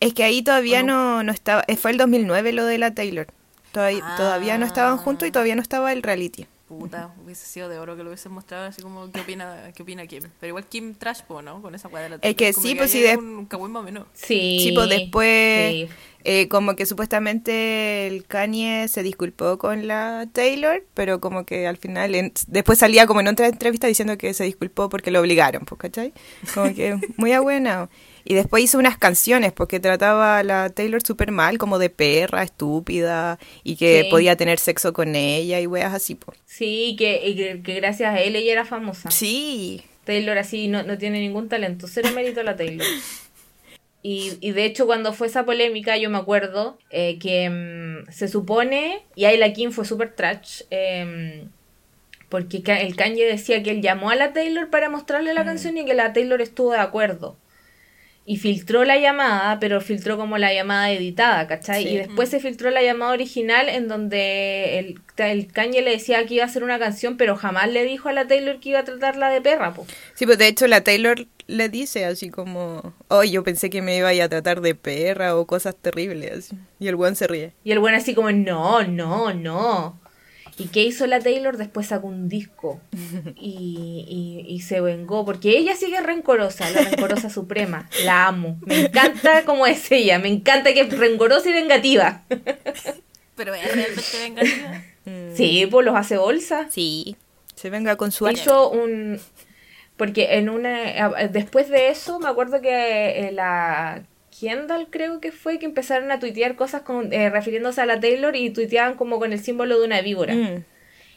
Es 0.00 0.14
que 0.14 0.24
ahí 0.24 0.42
todavía 0.42 0.80
¿O 0.80 0.84
no? 0.86 1.22
no, 1.22 1.32
estaba, 1.32 1.64
eh, 1.68 1.76
fue 1.76 1.90
el 1.90 1.98
2009 1.98 2.52
lo 2.52 2.64
de 2.64 2.78
la 2.78 2.94
Taylor. 2.94 3.26
Todavía, 3.72 4.00
Ah. 4.02 4.14
todavía 4.16 4.56
no 4.58 4.64
estaban 4.66 4.96
juntos 4.96 5.28
y 5.28 5.32
todavía 5.32 5.54
no 5.54 5.62
estaba 5.62 5.92
el 5.92 6.02
reality. 6.02 6.46
Puta, 6.78 7.14
hubiese 7.24 7.46
sido 7.46 7.68
de 7.68 7.78
oro 7.78 7.96
que 7.96 8.02
lo 8.02 8.10
hubiesen 8.10 8.32
mostrado 8.32 8.66
así 8.66 8.82
como 8.82 9.10
qué 9.12 9.20
opina, 9.20 9.72
qué 9.74 9.82
opina 9.82 10.06
Kim. 10.06 10.22
Pero 10.40 10.48
igual 10.48 10.66
Kim 10.66 10.94
trash, 10.94 11.22
po, 11.22 11.42
¿no? 11.42 11.60
Con 11.62 11.74
esa 11.74 11.88
weá 11.88 12.02
de 12.02 12.08
la 12.10 12.18
Taylor. 12.18 12.36
que 12.36 12.52
Como 12.52 12.66
sí, 12.66 12.74
pues, 12.74 12.90
sí, 12.90 13.00
de- 13.00 13.16
Un, 13.16 13.48
un 13.50 13.72
más 13.72 13.80
o 13.80 13.84
menos. 13.84 14.06
Sí. 14.14 14.60
Sí, 14.62 14.72
pues 14.74 14.88
después, 14.88 15.70
Sí. 15.72 15.88
eh, 16.24 16.48
como 16.48 16.74
que 16.76 16.86
supuestamente 16.86 18.06
el 18.06 18.26
Kanye 18.26 18.88
se 18.88 19.02
disculpó 19.02 19.58
con 19.58 19.86
la 19.86 20.26
Taylor, 20.32 20.84
pero 20.94 21.20
como 21.20 21.44
que 21.44 21.66
al 21.66 21.76
final, 21.76 22.14
en- 22.14 22.32
después 22.46 22.78
salía 22.78 23.06
como 23.06 23.20
en 23.20 23.28
otra 23.28 23.46
entrevista 23.48 23.86
diciendo 23.86 24.16
que 24.18 24.34
se 24.34 24.44
disculpó 24.44 24.88
porque 24.88 25.10
lo 25.10 25.20
obligaron, 25.20 25.64
pues, 25.64 25.78
¿cachai? 25.80 26.12
Como 26.54 26.74
que 26.74 26.98
muy 27.16 27.32
abuena. 27.32 27.88
Y 28.24 28.34
después 28.34 28.62
hizo 28.64 28.78
unas 28.78 28.96
canciones 28.98 29.52
porque 29.52 29.80
trataba 29.80 30.38
a 30.38 30.42
la 30.42 30.70
Taylor 30.70 31.02
súper 31.02 31.30
mal, 31.32 31.58
como 31.58 31.78
de 31.78 31.90
perra, 31.90 32.42
estúpida, 32.42 33.38
y 33.64 33.76
que 33.76 34.02
Sí. 34.04 34.10
podía 34.10 34.36
tener 34.36 34.58
sexo 34.58 34.92
con 34.92 35.14
ella 35.16 35.60
y 35.60 35.66
weas 35.66 35.92
así. 35.92 36.16
Sí, 36.46 36.94
que, 36.98 37.26
y 37.28 37.34
que, 37.36 37.62
que 37.62 37.74
gracias 37.74 38.14
a 38.14 38.20
él 38.20 38.36
ella 38.36 38.52
era 38.52 38.64
famosa. 38.64 39.10
Sí, 39.10 39.82
Taylor 40.04 40.38
así 40.38 40.68
no, 40.68 40.82
no 40.82 40.98
tiene 40.98 41.20
ningún 41.20 41.48
talento, 41.48 41.86
cero 41.88 42.10
mérito 42.14 42.42
la 42.42 42.56
Taylor. 42.56 42.86
Y, 44.04 44.32
y 44.40 44.50
de 44.50 44.64
hecho 44.64 44.84
cuando 44.86 45.12
fue 45.12 45.28
esa 45.28 45.44
polémica 45.44 45.96
yo 45.96 46.10
me 46.10 46.18
acuerdo 46.18 46.76
eh, 46.90 47.20
que 47.20 47.48
mm, 47.48 48.10
se 48.10 48.26
supone, 48.26 49.04
y 49.14 49.26
ahí 49.26 49.36
la 49.38 49.52
Kim 49.52 49.70
fue 49.70 49.84
súper 49.84 50.16
trash, 50.16 50.62
eh, 50.72 51.44
porque 52.28 52.64
el 52.80 52.96
Kanye 52.96 53.24
decía 53.26 53.62
que 53.62 53.70
él 53.70 53.80
llamó 53.80 54.10
a 54.10 54.16
la 54.16 54.32
Taylor 54.32 54.70
para 54.70 54.88
mostrarle 54.88 55.34
la 55.34 55.44
canción 55.44 55.76
y 55.78 55.84
que 55.84 55.94
la 55.94 56.12
Taylor 56.12 56.42
estuvo 56.42 56.72
de 56.72 56.78
acuerdo. 56.78 57.36
Y 58.24 58.36
filtró 58.36 58.84
la 58.84 58.98
llamada, 58.98 59.58
pero 59.58 59.80
filtró 59.80 60.16
como 60.16 60.38
la 60.38 60.54
llamada 60.54 60.90
editada, 60.92 61.46
¿cachai? 61.48 61.82
Sí. 61.82 61.88
Y 61.90 61.96
después 61.96 62.28
se 62.28 62.38
filtró 62.38 62.70
la 62.70 62.82
llamada 62.82 63.12
original 63.12 63.68
en 63.68 63.88
donde 63.88 64.78
el, 64.78 65.00
el 65.16 65.46
Kanye 65.48 65.82
le 65.82 65.90
decía 65.90 66.24
que 66.24 66.34
iba 66.34 66.44
a 66.44 66.46
hacer 66.46 66.62
una 66.62 66.78
canción, 66.78 67.16
pero 67.16 67.34
jamás 67.36 67.70
le 67.70 67.84
dijo 67.84 68.08
a 68.08 68.12
la 68.12 68.26
Taylor 68.26 68.60
que 68.60 68.70
iba 68.70 68.78
a 68.78 68.84
tratarla 68.84 69.28
de 69.30 69.40
perra, 69.40 69.74
po. 69.74 69.86
Sí, 70.14 70.24
pues 70.24 70.38
de 70.38 70.46
hecho 70.46 70.68
la 70.68 70.82
Taylor 70.82 71.26
le 71.48 71.68
dice 71.68 72.04
así 72.04 72.30
como, 72.30 72.94
oh, 73.08 73.24
yo 73.24 73.42
pensé 73.42 73.70
que 73.70 73.82
me 73.82 73.96
iba 73.96 74.08
a 74.08 74.14
ir 74.14 74.22
a 74.22 74.28
tratar 74.28 74.60
de 74.60 74.74
perra 74.74 75.36
o 75.36 75.46
cosas 75.46 75.74
terribles. 75.76 76.46
así. 76.46 76.56
Y 76.78 76.88
el 76.88 76.96
buen 76.96 77.16
se 77.16 77.26
ríe. 77.26 77.52
Y 77.64 77.72
el 77.72 77.78
buen 77.78 77.94
así 77.94 78.14
como, 78.14 78.30
no, 78.30 78.82
no, 78.84 79.34
no. 79.34 80.00
¿Y 80.58 80.66
qué 80.66 80.82
hizo 80.84 81.06
la 81.06 81.18
Taylor? 81.20 81.56
Después 81.56 81.86
sacó 81.86 82.06
un 82.08 82.28
disco 82.28 82.80
y, 83.36 84.04
y- 84.46 84.52
y 84.54 84.60
se 84.60 84.80
vengó, 84.80 85.24
porque 85.24 85.56
ella 85.56 85.74
sigue 85.76 86.00
rencorosa, 86.00 86.68
la 86.70 86.82
rencorosa 86.82 87.30
suprema. 87.30 87.88
La 88.04 88.26
amo. 88.26 88.58
Me 88.66 88.82
encanta 88.82 89.44
cómo 89.44 89.66
es 89.66 89.90
ella, 89.90 90.18
me 90.18 90.28
encanta 90.28 90.72
que 90.74 90.80
es 90.82 90.98
rencorosa 90.98 91.48
y 91.48 91.52
vengativa. 91.54 92.22
Pero 93.34 93.54
es 93.54 93.74
realmente 93.74 94.18
vengativa. 94.22 94.82
Sí, 95.34 95.66
pues 95.68 95.84
los 95.84 95.96
hace 95.96 96.16
bolsa. 96.16 96.68
Sí, 96.70 97.16
se 97.56 97.70
venga 97.70 97.96
con 97.96 98.12
su. 98.12 98.28
Hizo 98.28 98.70
un... 98.70 99.18
Porque 99.96 100.36
en 100.36 100.48
una... 100.48 101.08
Después 101.28 101.68
de 101.70 101.88
eso, 101.88 102.20
me 102.20 102.28
acuerdo 102.28 102.60
que 102.60 103.26
eh, 103.26 103.32
la... 103.32 104.04
Kendall 104.42 104.88
creo 104.90 105.20
que 105.20 105.30
fue 105.30 105.60
que 105.60 105.66
empezaron 105.66 106.10
a 106.10 106.18
tuitear 106.18 106.56
cosas 106.56 106.82
con, 106.82 107.12
eh, 107.12 107.30
refiriéndose 107.30 107.80
a 107.80 107.86
la 107.86 108.00
Taylor 108.00 108.34
y 108.34 108.50
tuiteaban 108.50 108.96
como 108.96 109.20
con 109.20 109.32
el 109.32 109.38
símbolo 109.38 109.78
de 109.78 109.86
una 109.86 110.00
víbora. 110.00 110.34
Mm. 110.34 110.64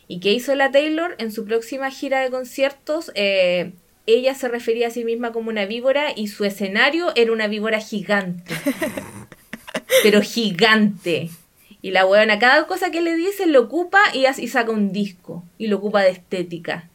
¿Y 0.07 0.19
qué 0.19 0.31
hizo 0.31 0.53
la 0.53 0.69
Taylor? 0.69 1.15
En 1.17 1.31
su 1.31 1.43
próxima 1.43 1.89
gira 1.89 2.21
de 2.21 2.29
conciertos, 2.29 3.11
eh, 3.15 3.71
ella 4.05 4.35
se 4.35 4.47
refería 4.47 4.89
a 4.89 4.91
sí 4.91 5.03
misma 5.03 5.31
como 5.31 5.49
una 5.49 5.65
víbora 5.65 6.13
y 6.15 6.27
su 6.27 6.45
escenario 6.45 7.13
era 7.15 7.31
una 7.31 7.47
víbora 7.47 7.79
gigante. 7.79 8.53
Pero 10.03 10.21
gigante. 10.21 11.31
Y 11.81 11.89
la 11.89 12.05
weona, 12.05 12.37
cada 12.37 12.67
cosa 12.67 12.91
que 12.91 13.01
le 13.01 13.15
dice 13.15 13.47
lo 13.47 13.61
ocupa 13.61 14.01
y, 14.13 14.25
y 14.37 14.47
saca 14.47 14.69
un 14.69 14.91
disco. 14.91 15.43
Y 15.57 15.65
lo 15.65 15.77
ocupa 15.77 16.03
de 16.03 16.11
estética. 16.11 16.91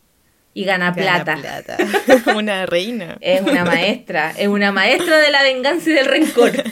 Y 0.53 0.65
gana, 0.65 0.91
Gana 0.93 1.25
plata. 1.25 1.37
plata. 1.37 2.35
Una 2.37 2.67
reina. 2.67 3.17
Es 3.21 3.41
una 3.43 3.65
maestra. 3.65 4.33
Es 4.37 4.49
una 4.49 4.73
maestra 4.73 5.19
de 5.19 5.31
la 5.31 5.43
venganza 5.45 5.91
y 5.91 5.93
del 5.93 6.07
rencor. 6.07 6.51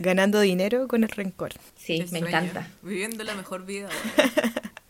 Ganando 0.00 0.40
dinero 0.40 0.88
con 0.88 1.02
el 1.04 1.10
rencor. 1.10 1.52
Sí, 1.76 1.94
El 1.96 2.02
me 2.04 2.08
sueño. 2.20 2.26
encanta. 2.28 2.68
Viviendo 2.82 3.24
la 3.24 3.34
mejor 3.34 3.64
vida. 3.66 3.88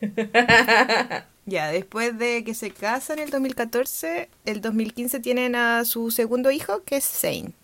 Ya, 1.49 1.71
después 1.71 2.19
de 2.19 2.43
que 2.43 2.55
se 2.55 2.73
casan 2.73 3.19
en 3.21 3.27
el 3.27 3.31
2014, 3.31 4.29
el 4.47 4.61
2015 4.61 5.21
tienen 5.21 5.55
a 5.55 5.85
su 5.85 6.11
segundo 6.11 6.51
hijo, 6.51 6.83
que 6.83 6.97
es 6.97 7.05
Saint. 7.05 7.55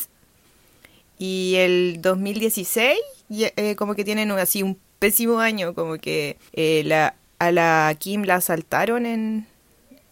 Y 1.18 1.54
el 1.56 1.98
2016, 2.00 2.96
ya, 3.28 3.48
eh, 3.56 3.74
como 3.74 3.96
que 3.96 4.04
tienen 4.04 4.30
un- 4.30 4.38
así 4.38 4.62
un 4.62 4.78
pésimo 5.00 5.40
año, 5.40 5.74
como 5.74 5.98
que 5.98 6.36
eh, 6.52 6.82
la, 6.86 7.16
a 7.46 7.52
la 7.52 7.94
Kim 7.98 8.24
la 8.24 8.36
asaltaron 8.36 9.06
en, 9.06 9.46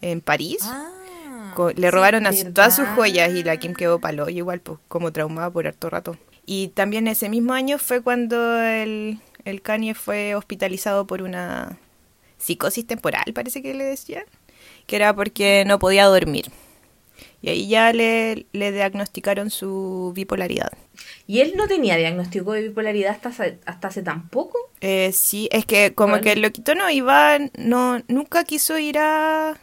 en 0.01 0.21
París. 0.21 0.59
Ah. 0.63 1.53
Co- 1.55 1.71
le 1.71 1.91
robaron 1.91 2.23
todas 2.53 2.75
sus 2.75 2.87
joyas 2.89 3.33
y 3.33 3.43
la 3.43 3.57
Kim 3.57 3.73
quedó 3.73 3.99
palo, 3.99 4.29
igual, 4.29 4.61
pues, 4.61 4.79
como 4.87 5.11
traumada 5.11 5.49
por 5.49 5.67
harto 5.67 5.89
rato. 5.89 6.17
Y 6.45 6.69
también 6.69 7.07
ese 7.07 7.29
mismo 7.29 7.53
año 7.53 7.77
fue 7.77 8.01
cuando 8.01 8.61
el, 8.61 9.19
el 9.45 9.61
Kanye 9.61 9.93
fue 9.93 10.33
hospitalizado 10.35 11.05
por 11.05 11.21
una 11.21 11.77
psicosis 12.37 12.87
temporal, 12.87 13.33
parece 13.33 13.61
que 13.61 13.73
le 13.73 13.83
decían, 13.83 14.23
que 14.87 14.95
era 14.95 15.13
porque 15.13 15.63
no 15.67 15.77
podía 15.77 16.05
dormir. 16.05 16.51
Y 17.41 17.49
ahí 17.49 17.67
ya 17.67 17.91
le, 17.93 18.45
le 18.53 18.71
diagnosticaron 18.71 19.49
su 19.49 20.11
bipolaridad. 20.15 20.71
¿Y 21.27 21.39
él 21.41 21.53
no 21.55 21.67
tenía 21.67 21.95
diagnóstico 21.97 22.51
de 22.53 22.63
bipolaridad 22.63 23.11
hasta, 23.11 23.29
hace- 23.29 23.59
hasta 23.65 23.87
hace 23.87 24.01
tan 24.03 24.27
poco? 24.29 24.57
Eh, 24.81 25.11
sí, 25.13 25.47
es 25.51 25.65
que 25.65 25.93
como 25.93 26.11
Bueno. 26.13 26.23
que 26.23 26.31
el 26.33 26.41
loquito 26.41 26.75
no 26.75 26.89
iba, 26.89 27.37
no, 27.57 28.01
nunca 28.07 28.43
quiso 28.43 28.77
ir 28.77 28.97
a 28.99 29.57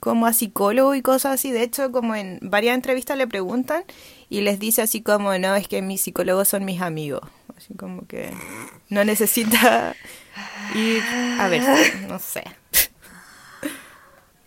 como 0.00 0.26
a 0.26 0.32
psicólogo 0.34 0.94
y 0.94 1.00
cosas 1.02 1.34
así. 1.34 1.50
De 1.50 1.62
hecho, 1.62 1.90
como 1.92 2.14
en 2.14 2.38
varias 2.42 2.74
entrevistas 2.74 3.16
le 3.16 3.26
preguntan 3.26 3.84
y 4.28 4.42
les 4.42 4.58
dice 4.58 4.82
así 4.82 5.00
como, 5.02 5.36
no, 5.38 5.54
es 5.56 5.66
que 5.68 5.80
mis 5.80 6.02
psicólogos 6.02 6.48
son 6.48 6.64
mis 6.66 6.80
amigos. 6.82 7.22
Así 7.56 7.72
como 7.74 8.06
que 8.06 8.30
no 8.90 9.04
necesita 9.04 9.94
ir 10.74 11.02
a 11.40 11.48
ver, 11.48 11.62
no 12.08 12.18
sé. 12.18 12.44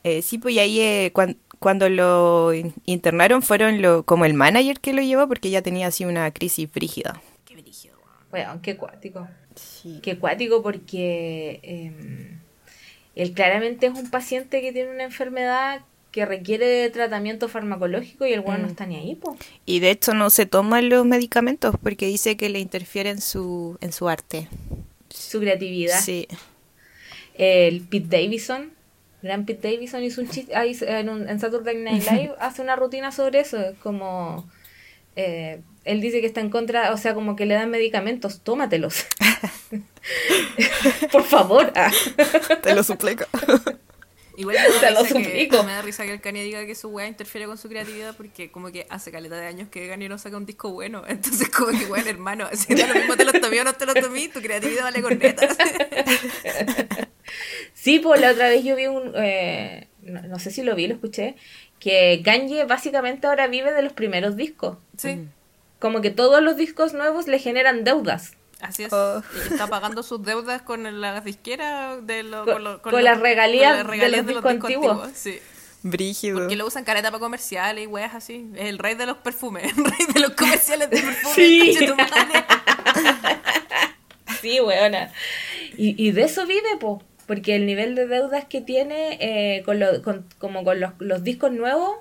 Eh, 0.03 0.21
sí, 0.21 0.37
pues 0.37 0.55
y 0.55 0.59
ahí 0.59 0.79
eh, 0.79 1.11
cuan- 1.13 1.37
cuando 1.59 1.89
lo 1.89 2.53
in- 2.53 2.73
internaron 2.85 3.41
fueron 3.41 3.81
lo, 3.81 4.03
como 4.03 4.25
el 4.25 4.33
manager 4.33 4.79
que 4.79 4.93
lo 4.93 5.01
llevó 5.01 5.27
porque 5.27 5.49
ya 5.49 5.61
tenía 5.61 5.87
así 5.87 6.05
una 6.05 6.31
crisis 6.31 6.69
frígida. 6.71 7.21
Qué 7.45 7.55
brígido. 7.55 7.95
Bueno, 8.31 8.59
qué 8.61 8.75
cuático. 8.77 9.27
Sí. 9.55 9.99
Qué 10.03 10.17
cuático 10.17 10.61
porque 10.61 11.59
em, 11.63 12.39
él 13.15 13.33
claramente 13.33 13.87
es 13.87 13.93
un 13.93 14.09
paciente 14.11 14.61
que 14.61 14.71
tiene 14.73 14.91
una 14.91 15.03
enfermedad 15.05 15.81
que 16.11 16.25
requiere 16.25 16.65
de 16.65 16.89
tratamiento 16.89 17.47
farmacológico 17.49 18.25
y 18.25 18.33
el 18.33 18.41
bueno 18.41 18.59
no 18.61 18.67
Mm. 18.67 18.71
está 18.71 18.85
ni 18.85 18.95
ahí, 18.95 19.15
po. 19.15 19.37
Y 19.65 19.79
de 19.79 19.91
hecho 19.91 20.13
no 20.13 20.29
se 20.29 20.45
toman 20.45 20.89
los 20.89 21.05
medicamentos 21.05 21.75
porque 21.81 22.07
dice 22.07 22.37
que 22.37 22.49
le 22.49 22.59
interfiere 22.59 23.09
en 23.09 23.21
su, 23.21 23.77
en 23.81 23.91
su 23.91 24.07
arte. 24.09 24.47
Su 25.09 25.39
creatividad. 25.39 25.99
Sí. 26.01 26.27
El 27.35 27.81
Pete 27.81 28.07
Davidson, 28.17 28.71
gran 29.27 29.45
Pete 29.45 29.71
Davidson 29.71 30.03
hizo 30.03 30.21
un 30.21 30.29
chiste, 30.29 30.55
ah, 30.55 30.65
en, 30.65 31.09
un- 31.09 31.29
en 31.29 31.39
Saturday 31.39 31.75
Night 31.77 32.03
Live 32.09 32.33
hace 32.39 32.61
una 32.61 32.75
rutina 32.75 33.11
sobre 33.11 33.39
eso, 33.41 33.57
es 33.59 33.77
como... 33.79 34.49
eh, 35.15 35.61
él 35.85 36.01
dice 36.01 36.19
que 36.19 36.27
está 36.27 36.41
en 36.41 36.49
contra, 36.49 36.91
o 36.93 36.97
sea, 36.97 37.13
como 37.13 37.35
que 37.37 37.45
le 37.45 37.53
dan 37.55 37.69
medicamentos, 37.69 38.41
tómatelos. 38.41 39.05
Por 41.11 41.23
favor. 41.23 41.71
ah. 41.75 41.91
Te 42.63 42.75
lo 42.75 42.83
suplico. 42.83 43.25
Igual 44.35 44.55
me 44.55 44.61
da, 44.63 44.79
Te 44.79 44.89
risa 45.01 45.15
que, 45.17 45.23
suplico. 45.23 45.63
me 45.63 45.71
da 45.71 45.81
risa 45.81 46.03
que 46.03 46.11
el 46.13 46.21
Kanye 46.21 46.43
diga 46.43 46.65
que 46.65 46.75
su 46.75 46.89
weá 46.89 47.07
interfiere 47.07 47.47
con 47.47 47.57
su 47.57 47.69
creatividad 47.69 48.15
porque 48.15 48.51
como 48.51 48.71
que 48.71 48.85
hace 48.89 49.11
caleta 49.11 49.35
de 49.37 49.47
años 49.47 49.69
que 49.69 49.87
Kanye 49.87 50.09
no 50.09 50.17
saca 50.19 50.37
un 50.37 50.45
disco 50.45 50.71
bueno. 50.71 51.03
Entonces 51.07 51.49
como 51.49 51.71
que 51.77 51.85
bueno, 51.85 52.09
hermano, 52.09 52.47
si 52.53 52.75
da 52.75 52.85
lo 52.87 52.93
mismo 52.95 53.15
te 53.17 53.25
lo 53.25 53.31
tomé 53.33 53.61
o 53.61 53.63
no 53.63 53.73
te 53.73 53.85
lo 53.87 53.93
tomé, 53.95 54.27
tu 54.29 54.41
creatividad 54.41 54.83
vale 54.83 55.01
con 55.01 55.17
neta. 55.17 55.47
Sí, 57.73 57.99
pues 57.99 58.19
la 58.21 58.31
otra 58.31 58.49
vez 58.49 58.63
yo 58.63 58.75
vi 58.75 58.87
un, 58.87 59.13
eh, 59.15 59.87
no, 60.01 60.21
no 60.23 60.39
sé 60.39 60.51
si 60.51 60.63
lo 60.63 60.75
vi, 60.75 60.87
lo 60.87 60.95
escuché, 60.95 61.35
que 61.79 62.21
Kanye 62.25 62.65
básicamente 62.65 63.27
ahora 63.27 63.47
vive 63.47 63.71
de 63.73 63.81
los 63.81 63.93
primeros 63.93 64.35
discos. 64.35 64.77
Sí, 64.97 65.25
Como 65.79 66.01
que 66.01 66.09
todos 66.09 66.41
los 66.41 66.57
discos 66.57 66.93
nuevos 66.93 67.27
le 67.27 67.39
generan 67.39 67.83
deudas. 67.83 68.33
así 68.61 68.83
es. 68.85 68.93
Oh. 68.93 69.21
Está 69.51 69.67
pagando 69.67 70.01
sus 70.01 70.23
deudas 70.23 70.61
con 70.63 70.99
las 71.01 71.23
disqueras 71.23 72.05
de 72.07 72.23
lo- 72.23 72.45
Con- 72.45 72.63
lo- 72.63 72.81
con 72.81 73.03
las 73.03 73.19
regalías 73.19 73.85
las 73.85 73.87
de 73.99 74.09
los 74.09 74.25
discos 74.25 74.51
antiguos. 74.51 75.09
Sí. 75.13 75.39
Brígido. 75.83 76.39
Porque 76.39 76.55
lo 76.55 76.65
usan 76.65 76.83
careta 76.83 77.11
para 77.11 77.19
comerciales 77.19 77.83
y 77.83 77.87
weas 77.87 78.15
así. 78.15 78.49
Es 78.55 78.65
el 78.65 78.79
rey 78.79 78.95
de 78.95 79.05
los 79.05 79.17
perfumes, 79.17 79.63
el 79.77 79.85
rey 79.85 80.07
de 80.11 80.19
los 80.19 80.31
comerciales 80.31 80.89
de 80.89 80.97
perfumes. 80.97 81.35
Sí. 81.35 81.77
Sí, 84.41 84.59
weona. 84.61 85.11
Y, 85.77 85.95
y 86.07 86.11
de 86.11 86.23
eso 86.23 86.45
vive, 86.45 86.77
po. 86.79 87.01
Porque 87.27 87.55
el 87.55 87.65
nivel 87.65 87.93
de 87.95 88.07
deudas 88.07 88.45
que 88.45 88.61
tiene 88.61 89.17
eh, 89.19 89.61
con, 89.63 89.79
lo- 89.79 90.01
con- 90.01 90.25
como 90.39 90.63
con 90.63 90.79
los, 90.79 90.93
los 90.99 91.23
discos 91.23 91.51
nuevos, 91.51 91.91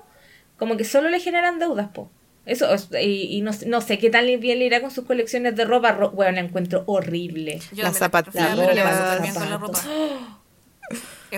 como 0.57 0.77
que 0.77 0.85
solo 0.85 1.09
le 1.09 1.19
generan 1.19 1.59
deudas, 1.59 1.89
po. 1.89 2.09
Eso, 2.45 2.73
es- 2.73 2.87
y, 3.01 3.35
y 3.37 3.41
no, 3.41 3.51
no 3.67 3.81
sé 3.81 3.99
qué 3.99 4.09
tan 4.09 4.25
bien 4.39 4.59
le 4.59 4.65
irá 4.65 4.79
con 4.81 4.89
sus 4.89 5.05
colecciones 5.05 5.55
de 5.57 5.65
ropa. 5.65 5.91
Ro 5.91 6.11
bueno, 6.11 6.31
la 6.31 6.39
encuentro 6.39 6.83
horrible. 6.87 7.59
Yo 7.73 7.83
Las 7.83 7.97
zapatillas. 7.97 8.55
pero 8.57 8.73
le 8.73 8.83
va 8.83 8.91
La 8.91 9.03
súper 9.03 9.21
bien 9.21 9.33
con 9.35 9.49
la 9.49 9.57
ropa. 9.57 9.79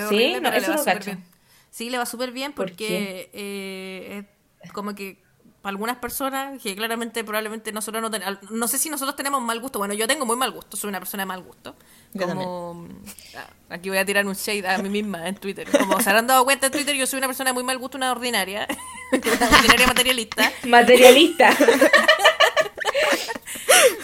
¿Sí? 0.10 0.34
No, 0.42 0.52
pero 0.52 0.56
eso 0.58 0.62
le 0.62 0.68
va 0.70 0.74
no 0.76 0.78
súper 0.78 0.94
cacho. 0.94 1.06
bien. 1.12 1.24
Sí, 1.72 1.90
le 1.90 1.98
va 1.98 2.06
súper 2.06 2.32
bien 2.32 2.54
¿Por 2.54 2.68
porque 2.68 3.30
eh, 3.34 4.24
es 4.62 4.72
como 4.72 4.94
que 4.96 5.18
para 5.62 5.72
algunas 5.72 5.98
personas 5.98 6.62
que 6.62 6.74
claramente 6.76 7.24
probablemente 7.24 7.72
nosotros 7.74 8.02
no 8.02 8.10
tenemos, 8.10 8.38
no 8.50 8.68
sé 8.68 8.78
si 8.78 8.90
nosotros 8.90 9.16
tenemos 9.16 9.42
mal 9.42 9.60
gusto, 9.60 9.78
bueno, 9.80 9.94
yo 9.94 10.08
tengo 10.08 10.26
muy 10.26 10.38
mal 10.38 10.52
gusto, 10.52 10.78
soy 10.78 10.88
una 10.90 11.00
persona 11.00 11.24
de 11.24 11.28
mal 11.28 11.44
gusto. 11.44 11.76
Yo 12.14 12.28
Como 12.28 12.88
ah, 13.36 13.46
aquí 13.70 13.90
voy 13.90 13.98
a 13.98 14.06
tirar 14.06 14.26
un 14.26 14.34
shade 14.34 14.68
a 14.68 14.78
mí 14.78 14.90
misma 14.90 15.28
en 15.28 15.36
Twitter. 15.36 15.68
Como 15.70 16.00
se 16.02 16.10
habrán 16.10 16.28
dado 16.28 16.46
cuenta 16.46 16.68
en 16.68 16.72
Twitter, 16.72 16.96
yo 16.96 17.06
soy 17.06 17.18
una 17.18 17.28
persona 17.28 17.50
de 17.50 17.54
muy 17.54 17.64
mal 17.64 17.78
gusto, 17.78 17.98
una 17.98 18.12
ordinaria, 18.12 18.68
una 19.12 19.50
ordinaria 19.58 19.88
materialista. 19.88 20.52
Materialista. 20.66 21.56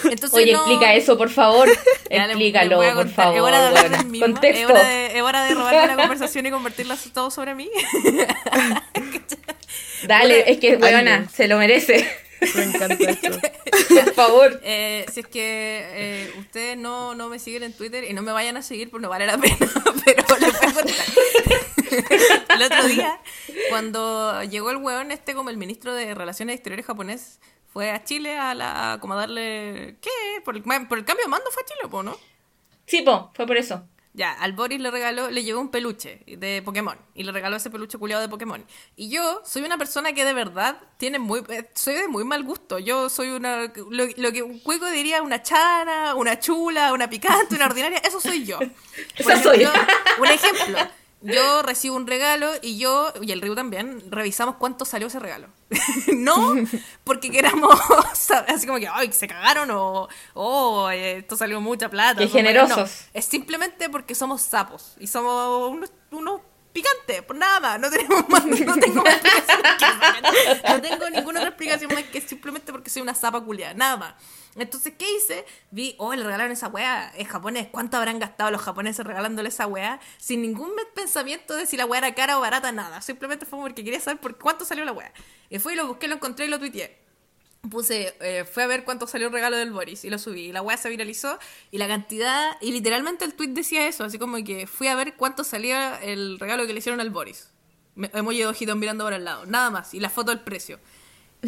Entonces 0.04 0.34
Oye, 0.34 0.54
no- 0.54 0.60
explica 0.60 0.94
eso, 0.94 1.18
por 1.18 1.30
favor. 1.30 1.68
Ya 2.10 2.26
Explícalo, 2.26 2.78
por 2.78 2.94
contar. 2.94 3.16
favor. 3.16 3.36
Es 3.38 3.42
hora 3.44 3.62
de 3.62 3.68
hablar 3.68 3.90
del 3.90 4.06
mismo. 4.06 4.26
Es 4.28 4.32
Contexto. 4.34 4.68
hora, 4.74 4.84
de, 4.84 5.18
es 5.18 5.22
hora 5.24 5.44
de 5.46 5.56
robarme 5.56 5.88
la 5.88 5.96
conversación 5.96 6.46
y 6.46 6.52
convertirla 6.52 6.98
todo 7.14 7.32
sobre 7.32 7.56
mí. 7.56 7.70
Dale, 10.04 10.52
es 10.52 10.60
que, 10.60 10.78
weona, 10.78 11.30
se 11.30 11.48
lo 11.48 11.58
merece. 11.58 12.08
Me 12.56 12.64
encanta 12.64 13.10
esto. 13.10 13.40
Por 13.90 14.14
favor. 14.14 14.60
Eh, 14.64 15.06
si 15.12 15.22
es 15.22 15.28
que 15.28 15.86
eh, 15.92 16.34
ustedes 16.38 16.78
no, 16.78 17.16
no 17.16 17.30
me 17.30 17.40
siguen 17.40 17.64
en 17.64 17.74
Twitter 17.74 18.04
y 18.04 18.14
no 18.14 18.22
me 18.22 18.32
vayan 18.32 18.58
a 18.58 18.62
seguir, 18.62 18.90
pues 18.90 19.02
no 19.02 19.10
vale 19.10 19.26
la 19.26 19.38
pena, 19.40 19.58
pero 20.06 20.38
les 20.40 20.54
voy 20.54 20.70
a 20.70 20.74
contar. 20.74 21.06
el 22.56 22.64
otro 22.64 22.88
día, 22.88 23.20
cuando 23.70 24.44
llegó 24.44 24.72
el 24.72 24.78
weón 24.78 25.12
este 25.12 25.34
como 25.34 25.50
el 25.50 25.58
ministro 25.58 25.94
de 25.94 26.14
Relaciones 26.14 26.56
Exteriores 26.56 26.86
japonés, 26.86 27.40
fue 27.72 27.92
a 27.92 28.04
Chile 28.04 28.38
a, 28.38 28.54
la, 28.54 28.94
a 28.94 29.00
como 29.00 29.14
a 29.14 29.18
darle... 29.18 29.98
¿Qué? 30.02 30.10
Por 30.44 30.56
el, 30.56 30.64
por 30.64 30.98
el 30.98 31.06
cambio 31.06 31.26
de 31.26 31.30
mando 31.30 31.50
fue 31.52 31.64
a 31.64 31.66
Chile, 31.66 31.90
po, 31.90 32.04
¿no? 32.04 32.18
Sí, 32.86 33.02
po, 33.02 33.32
fue 33.34 33.48
por 33.48 33.58
eso. 33.58 33.88
Ya, 34.18 34.32
al 34.32 34.54
Boris 34.54 34.80
le 34.80 34.90
regaló, 34.92 35.30
le 35.30 35.44
llevó 35.44 35.60
un 35.60 35.70
peluche 35.70 36.24
de 36.26 36.62
Pokémon 36.64 36.98
y 37.16 37.24
le 37.24 37.34
regaló 37.34 37.58
ese 37.58 37.70
peluche 37.70 37.98
culiado 37.98 38.22
de 38.22 38.30
Pokémon. 38.30 38.66
Y 38.96 39.10
yo 39.10 39.42
soy 39.44 39.64
una 39.64 39.78
persona 39.78 40.14
que 40.14 40.24
de 40.24 40.34
verdad 40.34 40.78
tiene 40.96 41.20
muy, 41.20 41.44
eh, 41.50 41.70
soy 41.76 41.96
de 41.96 42.08
muy 42.08 42.24
mal 42.24 42.42
gusto. 42.44 42.80
Yo 42.80 43.10
soy 43.10 43.32
una, 43.32 43.64
lo, 43.90 44.06
lo 44.16 44.32
que 44.32 44.42
un 44.42 44.60
cuico 44.60 44.90
diría 44.90 45.22
una 45.22 45.44
chana, 45.44 46.16
una 46.16 46.40
chula, 46.40 46.94
una 46.94 47.10
picante, 47.10 47.56
una 47.56 47.66
ordinaria, 47.66 47.98
eso 48.00 48.22
soy 48.22 48.46
yo. 48.46 48.58
Por 49.24 49.32
Esa 49.34 49.44
soy. 49.44 49.64
ejemplo, 49.64 49.84
Un 50.20 50.28
ejemplo, 50.28 50.78
yo 51.26 51.62
recibo 51.62 51.96
un 51.96 52.08
regalo 52.08 52.52
y 52.62 52.78
yo, 52.78 53.14
y 53.22 53.32
el 53.32 53.42
Ryu 53.42 53.56
también, 53.56 54.04
revisamos 54.10 54.56
cuánto 54.56 54.86
salió 54.86 55.08
ese 55.08 55.20
regalo. 55.20 55.48
no 56.16 56.56
porque 57.04 57.32
queramos, 57.32 57.80
así 58.48 58.68
como 58.68 58.80
que, 58.80 58.88
ay, 58.88 59.12
se 59.12 59.28
cagaron 59.28 59.72
o, 59.72 60.08
oh, 60.34 60.90
esto 60.90 61.36
salió 61.36 61.60
mucha 61.62 61.90
plata. 61.90 62.20
Qué 62.20 62.26
no. 62.26 62.32
generosos. 62.32 63.06
Es 63.14 63.26
simplemente 63.26 63.90
porque 63.90 64.16
somos 64.16 64.42
sapos 64.42 64.96
y 65.00 65.08
somos 65.08 65.72
unos, 65.72 65.92
unos 66.12 66.42
picantes, 66.76 67.22
por 67.24 67.38
nada 67.38 67.60
más. 67.60 67.80
No 67.80 67.90
tenemos 67.90 68.28
más, 68.30 68.46
no 68.46 68.76
tengo 68.76 69.02
más 69.02 69.16
explicación 69.16 69.62
que. 69.80 70.70
No 70.70 70.82
tengo 70.82 71.10
ninguna 71.10 71.40
otra 71.40 71.50
explicación 71.50 71.94
más 71.94 72.04
que 72.04 72.22
simplemente 72.22 72.72
porque 72.72 72.90
soy 72.90 73.02
una 73.02 73.16
zapa 73.16 73.42
culiada, 73.42 73.74
nada 73.74 73.98
más. 73.98 74.14
Entonces, 74.56 74.94
¿qué 74.98 75.06
hice? 75.18 75.46
Vi, 75.72 75.96
oh, 75.98 76.14
le 76.14 76.24
regalaron 76.24 76.52
esa 76.52 76.68
weá, 76.68 77.12
es 77.18 77.28
japonés. 77.28 77.68
¿Cuánto 77.72 77.98
habrán 77.98 78.20
gastado 78.20 78.52
los 78.52 78.62
japoneses 78.62 79.06
regalándole 79.06 79.50
esa 79.50 79.68
weá? 79.68 80.00
Sin 80.18 80.42
ningún 80.42 80.72
pensamiento 80.94 81.56
de 81.56 81.66
si 81.66 81.78
la 81.78 81.86
weá 81.86 82.00
era 82.00 82.16
cara 82.16 82.38
o 82.38 82.42
barata, 82.42 82.72
nada. 82.72 83.02
Simplemente 83.02 83.46
fue 83.46 83.60
porque 83.60 83.84
quería 83.84 84.00
saber 84.00 84.20
por 84.20 84.38
cuánto 84.38 84.66
salió 84.66 84.86
la 84.86 84.94
weá. 84.94 85.12
Y 85.50 85.60
fui 85.60 85.76
lo 85.76 85.88
busqué, 85.88 86.08
lo 86.08 86.16
encontré 86.16 86.46
y 86.46 86.50
lo 86.50 86.60
tuiteé 86.60 87.06
puse, 87.70 88.16
eh, 88.20 88.46
fue 88.46 88.64
a 88.64 88.68
ver 88.68 88.84
cuánto 88.84 89.08
salió 89.08 89.28
el 89.28 89.34
regalo 89.34 89.58
del 89.58 89.72
Boris 89.72 90.06
y 90.06 90.10
lo 90.10 90.18
subí. 90.18 90.46
Y 90.46 90.52
la 90.52 90.62
weá 90.62 90.78
se 90.78 90.90
viralizó 90.90 91.38
y 91.72 91.78
la 91.78 91.88
cantidad, 91.88 92.58
y 92.62 92.72
literalmente 92.72 93.26
el 93.26 93.34
tweet 93.34 93.50
decía 93.50 93.88
eso, 93.88 94.04
así 94.04 94.18
como 94.18 94.44
que 94.44 94.68
fui 94.68 94.88
a 94.88 94.96
ver 94.96 95.16
cuánto 95.16 95.44
salía 95.44 96.00
el 96.02 96.40
regalo 96.40 96.66
que 96.68 96.74
le 96.74 96.80
hicieron 96.80 97.00
al 97.00 97.10
Boris. 97.10 97.50
Emoji 98.14 98.40
de 98.40 98.48
ojito 98.48 98.76
mirando 98.76 99.06
para 99.06 99.16
el 99.16 99.24
lado, 99.24 99.46
nada 99.46 99.70
más, 99.70 99.94
y 99.94 100.00
la 100.00 100.10
foto 100.10 100.32
del 100.32 100.42
precio. 100.42 100.80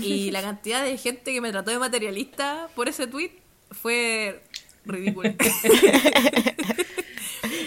Y 0.02 0.32
la 0.32 0.42
cantidad 0.48 0.84
de 0.84 0.98
gente 0.98 1.34
que 1.34 1.42
me 1.42 1.52
trató 1.52 1.72
de 1.72 1.80
materialista 1.80 2.70
por 2.76 2.90
ese 2.90 3.08
tweet 3.08 3.32
fue 3.72 4.42
ridícula. 4.86 5.30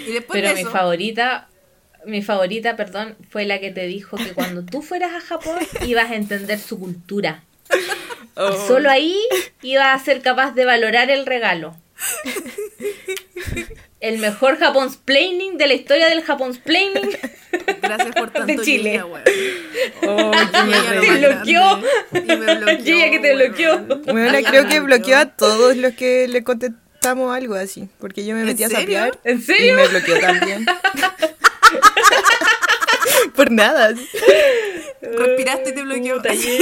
y 0.07 0.13
después 0.13 0.41
Pero 0.41 0.49
de 0.49 0.55
mi 0.55 0.65
favorita, 0.65 1.49
mi 2.07 2.23
favorita, 2.23 2.77
perdón, 2.77 3.17
fue 3.29 3.45
la 3.45 3.61
que 3.61 3.71
te 3.71 3.87
dijo 3.87 4.17
que 4.17 4.33
cuando 4.33 4.65
tú 4.65 4.83
fueras 4.83 5.13
a 5.15 5.21
Japón 5.21 5.59
ibas 5.87 6.11
a 6.11 6.17
entender 6.17 6.59
su 6.59 6.79
cultura. 6.79 7.45
Oh. 8.37 8.51
Y 8.51 8.69
solo 8.69 8.91
ahí 8.91 9.17
ibas 9.63 10.01
a 10.01 10.05
ser 10.05 10.23
capaz 10.23 10.53
de 10.53 10.65
valorar 10.65 11.11
el 11.11 11.27
regalo. 11.27 11.77
El 14.01 14.19
mejor 14.19 14.59
Japonsplaining 14.59 15.59
de 15.59 15.67
la 15.67 15.75
historia 15.75 16.09
del 16.09 16.23
Japonsplaining. 16.23 17.03
gracias 17.83 18.15
por 18.15 18.31
tanto 18.31 18.47
de 18.47 18.59
Chile. 18.65 19.03
Weón. 19.05 19.23
Oh, 20.07 20.33
Y. 20.35 21.01
Te 21.01 21.11
bloqueó. 21.19 21.83
Y 22.13 22.37
me 22.37 22.55
bloqueó. 22.57 22.97
Y 23.07 23.11
que 23.11 23.19
te 23.19 23.35
weón. 23.35 23.87
bloqueó. 23.87 24.13
Bueno, 24.15 24.39
creo 24.49 24.67
que 24.69 24.81
bloqueó. 24.81 25.19
a 25.19 25.27
todos 25.27 25.77
los 25.77 25.93
que 25.95 26.27
le 26.29 26.43
contestamos 26.43 27.35
algo 27.37 27.55
así. 27.55 27.89
Porque 27.99 28.25
yo 28.25 28.35
me 28.35 28.45
metí 28.45 28.65
a 28.65 28.71
sapear. 28.71 29.19
¿En 29.25 29.39
Y 29.39 29.43
serio? 29.43 29.77
me 29.77 29.89
bloqueó 29.89 30.19
también. 30.19 30.65
Por 33.37 33.51
nada. 33.51 33.95
Respiraste 35.03 35.71
y 35.71 35.75
te 35.75 35.83
bloqueó. 35.83 36.17
Puta, 36.17 36.33
y. 36.35 36.59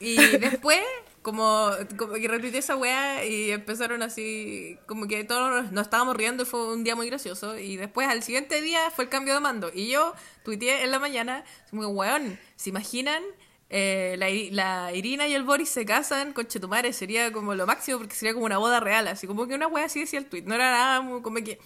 Y 0.00 0.16
después, 0.38 0.80
como, 1.24 1.70
como 1.96 2.12
que 2.12 2.28
retuiteé 2.28 2.60
esa 2.60 2.76
weá 2.76 3.24
y 3.24 3.50
empezaron 3.50 4.02
así, 4.02 4.78
como 4.86 5.08
que 5.08 5.24
todos 5.24 5.72
nos, 5.72 5.82
estábamos 5.82 6.14
riendo 6.16 6.42
y 6.42 6.46
fue 6.46 6.72
un 6.72 6.84
día 6.84 6.94
muy 6.94 7.08
gracioso. 7.08 7.58
Y 7.58 7.76
después, 7.76 8.06
al 8.08 8.22
siguiente 8.22 8.60
día, 8.60 8.90
fue 8.90 9.04
el 9.04 9.10
cambio 9.10 9.34
de 9.34 9.40
mando. 9.40 9.70
Y 9.74 9.88
yo 9.88 10.14
tuiteé 10.44 10.84
en 10.84 10.90
la 10.90 10.98
mañana, 10.98 11.44
como 11.70 11.88
weón, 11.88 12.38
¿se 12.56 12.70
imaginan? 12.70 13.22
Eh, 13.70 14.16
la, 14.18 14.28
la 14.52 14.92
Irina 14.92 15.26
y 15.26 15.34
el 15.34 15.42
Boris 15.42 15.70
se 15.70 15.86
casan 15.86 16.34
con 16.34 16.46
Chetumare, 16.46 16.92
sería 16.92 17.32
como 17.32 17.54
lo 17.54 17.66
máximo 17.66 17.98
porque 17.98 18.14
sería 18.14 18.34
como 18.34 18.44
una 18.44 18.58
boda 18.58 18.78
real, 18.78 19.08
así 19.08 19.26
como 19.26 19.48
que 19.48 19.54
una 19.54 19.66
wea 19.66 19.86
así 19.86 20.00
decía 20.00 20.18
el 20.18 20.26
tweet, 20.26 20.42
no 20.42 20.54
era 20.54 20.70
nada 20.70 21.22
como 21.22 21.42
que 21.42 21.58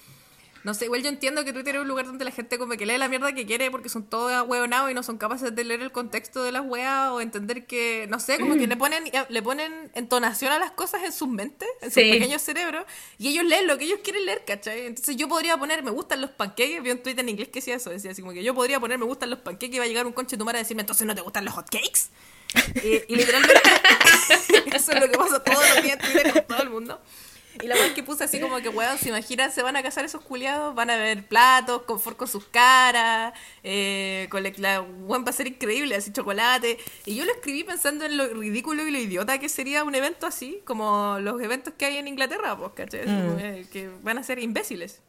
no 0.68 0.74
sé, 0.74 0.84
igual 0.84 1.02
yo 1.02 1.08
entiendo 1.08 1.46
que 1.46 1.54
Twitter 1.54 1.76
es 1.76 1.80
un 1.80 1.88
lugar 1.88 2.04
donde 2.04 2.26
la 2.26 2.30
gente 2.30 2.58
como 2.58 2.74
que 2.76 2.84
lee 2.84 2.98
la 2.98 3.08
mierda 3.08 3.32
que 3.32 3.46
quiere 3.46 3.70
porque 3.70 3.88
son 3.88 4.04
todos 4.04 4.46
hueonados 4.46 4.90
y 4.90 4.94
no 4.94 5.02
son 5.02 5.16
capaces 5.16 5.56
de 5.56 5.64
leer 5.64 5.80
el 5.80 5.92
contexto 5.92 6.42
de 6.42 6.52
las 6.52 6.62
weas 6.62 7.10
o 7.10 7.22
entender 7.22 7.64
que, 7.64 8.06
no 8.10 8.20
sé, 8.20 8.38
como 8.38 8.54
que 8.56 8.66
le 8.66 8.76
ponen 8.84 9.04
le 9.30 9.42
ponen 9.42 9.90
entonación 9.94 10.52
a 10.52 10.58
las 10.58 10.70
cosas 10.72 11.02
en 11.04 11.12
sus 11.12 11.26
mentes, 11.26 11.66
en 11.80 11.90
Sí. 11.90 12.02
sus 12.02 12.10
pequeños 12.10 12.42
cerebros, 12.42 12.84
y 13.16 13.28
ellos 13.28 13.44
leen 13.44 13.66
lo 13.66 13.78
que 13.78 13.86
ellos 13.86 14.00
quieren 14.04 14.26
leer, 14.26 14.44
¿cachai? 14.46 14.84
Entonces 14.84 15.16
yo 15.16 15.26
podría 15.26 15.56
poner 15.56 15.82
me 15.82 15.90
gustan 15.90 16.20
los 16.20 16.28
panqueques, 16.32 16.82
vi 16.82 16.90
un 16.90 16.98
tweet 17.02 17.18
en 17.18 17.30
inglés 17.30 17.48
que 17.48 17.60
decía 17.60 17.76
eso, 17.76 17.88
decía 17.88 18.10
así 18.10 18.20
como 18.20 18.34
que 18.34 18.44
yo 18.44 18.54
podría 18.54 18.78
poner 18.78 18.98
me 18.98 19.06
gustan 19.06 19.30
los 19.30 19.38
panqueques 19.38 19.74
y 19.74 19.78
va 19.78 19.84
a 19.86 19.88
llegar 19.88 20.06
un 20.06 20.12
conche 20.12 20.36
tu 20.36 20.44
madre 20.44 20.58
a 20.58 20.62
decirme, 20.64 20.82
entonces 20.82 21.06
no 21.06 21.14
te 21.14 21.22
gustan 21.22 21.46
los 21.46 21.54
hotcakes. 21.54 22.10
y, 22.84 23.12
y 23.12 23.16
literalmente 23.16 23.60
eso 24.76 24.92
es 24.92 25.00
lo 25.00 25.10
que 25.10 25.16
pasa 25.16 25.42
todos 25.42 25.64
los 25.74 25.82
días 25.82 25.98
en 25.98 26.12
Twitter 26.12 26.32
con 26.34 26.44
todo 26.46 26.62
el 26.62 26.70
mundo. 26.70 27.00
Y 27.62 27.66
la 27.66 27.74
weá 27.74 27.94
que 27.94 28.02
puse 28.02 28.24
así 28.24 28.40
como 28.40 28.58
que, 28.58 28.68
weón, 28.68 28.98
se 28.98 29.08
imaginan, 29.08 29.50
se 29.52 29.62
van 29.62 29.76
a 29.76 29.82
casar 29.82 30.04
esos 30.04 30.22
culiados, 30.22 30.74
van 30.74 30.90
a 30.90 30.96
ver 30.96 31.26
platos, 31.26 31.82
confort 31.82 32.16
con 32.16 32.28
sus 32.28 32.44
caras, 32.46 33.32
eh, 33.64 34.28
con 34.30 34.42
la, 34.42 34.52
la 34.58 34.80
weón 34.80 35.24
va 35.24 35.30
a 35.30 35.32
ser 35.32 35.46
increíble, 35.46 35.94
así 35.94 36.12
chocolate. 36.12 36.78
Y 37.04 37.16
yo 37.16 37.24
lo 37.24 37.32
escribí 37.32 37.64
pensando 37.64 38.04
en 38.04 38.16
lo 38.16 38.28
ridículo 38.28 38.86
y 38.86 38.90
lo 38.90 38.98
idiota 38.98 39.38
que 39.38 39.48
sería 39.48 39.84
un 39.84 39.94
evento 39.94 40.26
así, 40.26 40.60
como 40.64 41.18
los 41.20 41.40
eventos 41.42 41.74
que 41.76 41.86
hay 41.86 41.96
en 41.96 42.08
Inglaterra, 42.08 42.56
pues, 42.56 42.72
¿cachai? 42.74 43.04
Como, 43.04 43.38
eh, 43.38 43.66
Que 43.72 43.88
van 44.02 44.18
a 44.18 44.22
ser 44.22 44.38
imbéciles. 44.38 45.00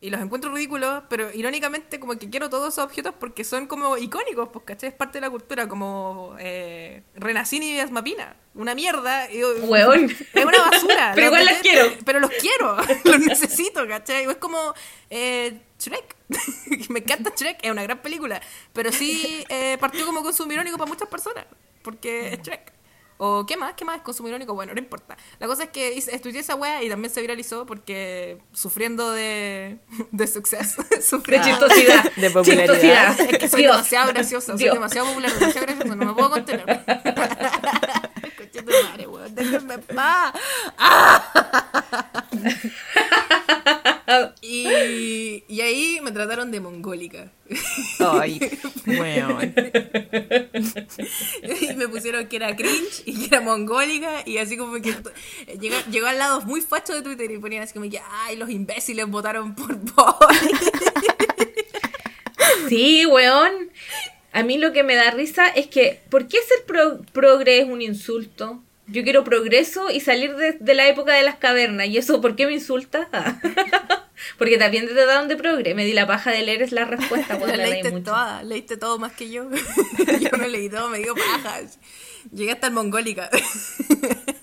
Y 0.00 0.10
los 0.10 0.20
encuentro 0.20 0.54
ridículos, 0.54 1.02
pero 1.08 1.28
irónicamente 1.34 1.98
como 1.98 2.16
que 2.16 2.30
quiero 2.30 2.48
todos 2.48 2.72
esos 2.72 2.84
objetos 2.84 3.14
porque 3.18 3.42
son 3.42 3.66
como 3.66 3.96
icónicos, 3.98 4.48
pues, 4.52 4.64
¿cachai? 4.64 4.90
Es 4.90 4.94
parte 4.94 5.18
de 5.18 5.22
la 5.22 5.30
cultura, 5.30 5.66
como 5.68 6.36
eh, 6.38 7.02
Renacini 7.16 7.72
y 7.72 7.80
Asmapina. 7.80 8.36
Una 8.54 8.76
mierda. 8.76 9.28
y- 9.32 9.42
Weón. 9.42 10.04
Es 10.08 10.44
una 10.44 10.58
basura. 10.70 11.12
Pero 11.16 11.26
igual 11.26 11.46
Los 11.46 11.58
quiero. 11.58 11.88
Pero 12.04 12.20
los 12.20 12.30
quiero, 12.30 12.76
los 13.04 13.18
necesito, 13.20 13.88
¿cachai? 13.88 14.24
Es 14.24 14.36
como 14.36 14.72
eh, 15.10 15.60
Shrek. 15.80 16.16
Me 16.90 17.00
encanta 17.00 17.32
Shrek, 17.36 17.58
es 17.64 17.70
una 17.72 17.82
gran 17.82 17.98
película. 18.00 18.40
Pero 18.72 18.92
sí 18.92 19.44
eh, 19.48 19.78
partió 19.80 20.06
como 20.06 20.22
consumo 20.22 20.52
irónico 20.52 20.78
para 20.78 20.88
muchas 20.88 21.08
personas, 21.08 21.44
porque 21.82 22.34
es 22.34 22.42
Shrek. 22.42 22.72
¿O 23.20 23.44
qué 23.46 23.56
más? 23.56 23.74
¿Qué 23.74 23.84
más 23.84 23.96
es 23.96 24.02
consumo 24.02 24.28
irónico? 24.28 24.54
Bueno, 24.54 24.72
no 24.72 24.78
importa. 24.78 25.16
La 25.40 25.48
cosa 25.48 25.64
es 25.64 25.70
que 25.70 25.98
estudié 25.98 26.38
esa 26.40 26.54
wea 26.54 26.82
y 26.84 26.88
también 26.88 27.12
se 27.12 27.20
viralizó 27.20 27.66
porque 27.66 28.38
sufriendo 28.52 29.10
de, 29.10 29.78
de 30.12 30.26
suceso. 30.26 30.82
De 30.90 31.02
sufriendo 31.02 31.48
chistosidad. 31.48 32.12
De 32.14 32.30
popularidad. 32.30 32.74
Chistosidad. 32.74 33.20
es 33.20 33.38
que 33.38 33.48
soy 33.48 33.62
Dios. 33.62 33.76
demasiado 33.76 34.12
graciosa, 34.12 34.52
soy 34.52 34.58
Dios. 34.58 34.74
demasiado 34.74 35.08
popular, 35.08 35.32
demasiado 35.32 35.66
graciosa, 35.66 35.94
no 35.96 36.06
me 36.06 36.14
puedo 36.14 36.30
contener. 36.30 36.84
Conche 38.36 38.62
tu 38.62 38.72
madre, 38.84 39.06
weón, 39.08 39.34
déjenme 39.34 39.74
en 39.74 39.82
paz. 39.82 40.32
Y, 44.40 45.44
y 45.48 45.60
ahí 45.60 46.00
me 46.02 46.12
trataron 46.12 46.50
de 46.50 46.60
mongólica. 46.60 47.30
Ay, 47.98 48.40
weón. 48.86 49.54
y 51.60 51.74
me 51.74 51.88
pusieron 51.88 52.26
que 52.26 52.36
era 52.36 52.54
cringe 52.56 53.02
y 53.04 53.18
que 53.18 53.26
era 53.26 53.40
mongólica 53.40 54.22
y 54.26 54.38
así 54.38 54.56
como 54.56 54.74
que 54.80 54.94
llegó, 55.60 55.76
llegó 55.90 56.06
al 56.06 56.18
lado 56.18 56.40
muy 56.42 56.60
facho 56.60 56.94
de 56.94 57.02
Twitter 57.02 57.30
y 57.30 57.38
ponían 57.38 57.62
así 57.62 57.74
como 57.74 57.88
que 57.90 58.00
ay 58.24 58.36
los 58.36 58.50
imbéciles 58.50 59.06
votaron 59.06 59.54
por 59.54 59.76
Boy 59.76 60.36
Sí, 62.68 63.06
weón. 63.06 63.70
A 64.32 64.42
mí 64.42 64.58
lo 64.58 64.72
que 64.72 64.82
me 64.84 64.94
da 64.94 65.10
risa 65.10 65.46
es 65.48 65.66
que, 65.68 66.00
¿por 66.10 66.28
qué 66.28 66.36
ser 66.38 66.64
pro- 66.66 67.00
progre 67.12 67.60
es 67.60 67.68
un 67.68 67.80
insulto? 67.82 68.62
Yo 68.88 69.02
quiero 69.04 69.24
progreso 69.24 69.90
y 69.90 70.00
salir 70.00 70.34
de, 70.36 70.52
de 70.52 70.74
la 70.74 70.88
época 70.88 71.12
de 71.14 71.22
las 71.22 71.36
cavernas. 71.36 71.86
¿Y 71.88 71.98
eso 71.98 72.20
por 72.20 72.36
qué 72.36 72.46
me 72.46 72.54
insulta? 72.54 73.08
Ah. 73.12 73.40
Porque 74.38 74.58
también 74.58 74.86
te 74.86 74.94
trataron 74.94 75.28
de 75.28 75.36
progre. 75.36 75.74
Me 75.74 75.84
di 75.84 75.92
la 75.92 76.06
paja 76.06 76.30
de 76.30 76.42
leer 76.42 76.62
es 76.62 76.72
la 76.72 76.84
respuesta. 76.84 77.36
weón, 77.36 77.56
la 77.56 77.66
leíste 77.66 77.90
mucho. 77.90 78.04
toda 78.04 78.42
leíste 78.42 78.76
todo 78.76 78.98
más 78.98 79.12
que 79.12 79.30
yo 79.30 79.48
yo 80.20 80.30
no 80.36 80.46
leí 80.46 80.68
todo 80.68 80.88
me 80.88 80.98
dio 80.98 81.14
pajas 81.14 81.78
llegué 82.32 82.52
hasta 82.52 82.66
el 82.66 82.72
mongólica 82.72 83.30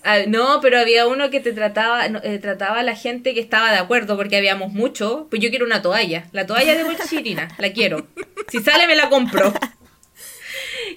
Ah, 0.08 0.20
no, 0.28 0.60
pero 0.62 0.78
había 0.78 1.08
uno 1.08 1.32
que 1.32 1.40
te 1.40 1.52
trataba, 1.52 2.06
eh, 2.06 2.38
trataba 2.38 2.82
a 2.82 2.84
la 2.84 2.96
gente 2.96 3.34
que 3.34 3.40
estaba 3.40 3.72
de 3.72 3.80
acuerdo, 3.80 4.16
porque 4.16 4.38
habíamos 4.38 4.72
mucho. 4.72 5.26
Pues 5.32 5.42
yo 5.42 5.50
quiero 5.50 5.66
una 5.66 5.82
toalla. 5.82 6.28
La 6.32 6.46
toalla 6.46 6.76
de 6.76 6.84
Bolchirina, 6.84 7.48
la 7.58 7.74
quiero. 7.74 8.06
Si 8.48 8.60
sale, 8.60 8.86
me 8.86 8.96
la 8.96 9.10
compro. 9.10 9.52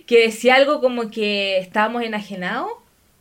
Que 0.07 0.25
decía 0.25 0.57
algo 0.57 0.83
como 0.83 1.11
que 1.11 1.57
estábamos 1.57 2.03
enajenados. 2.03 2.71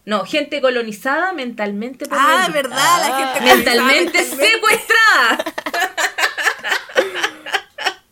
No, 0.08 0.26
gente 0.26 0.62
colonizada 0.62 1.34
mentalmente. 1.34 2.05
por 2.05 2.18
ah 2.18 2.45
el- 2.47 2.53
verdad 2.53 2.99
la 3.01 3.18
gente 3.18 3.55
Mentalmente 3.55 4.24
secuestrada. 4.24 5.53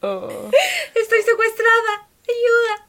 Oh. 0.01 0.51
Estoy 0.93 1.21
secuestrada. 1.23 2.07
Ayuda. 2.27 2.84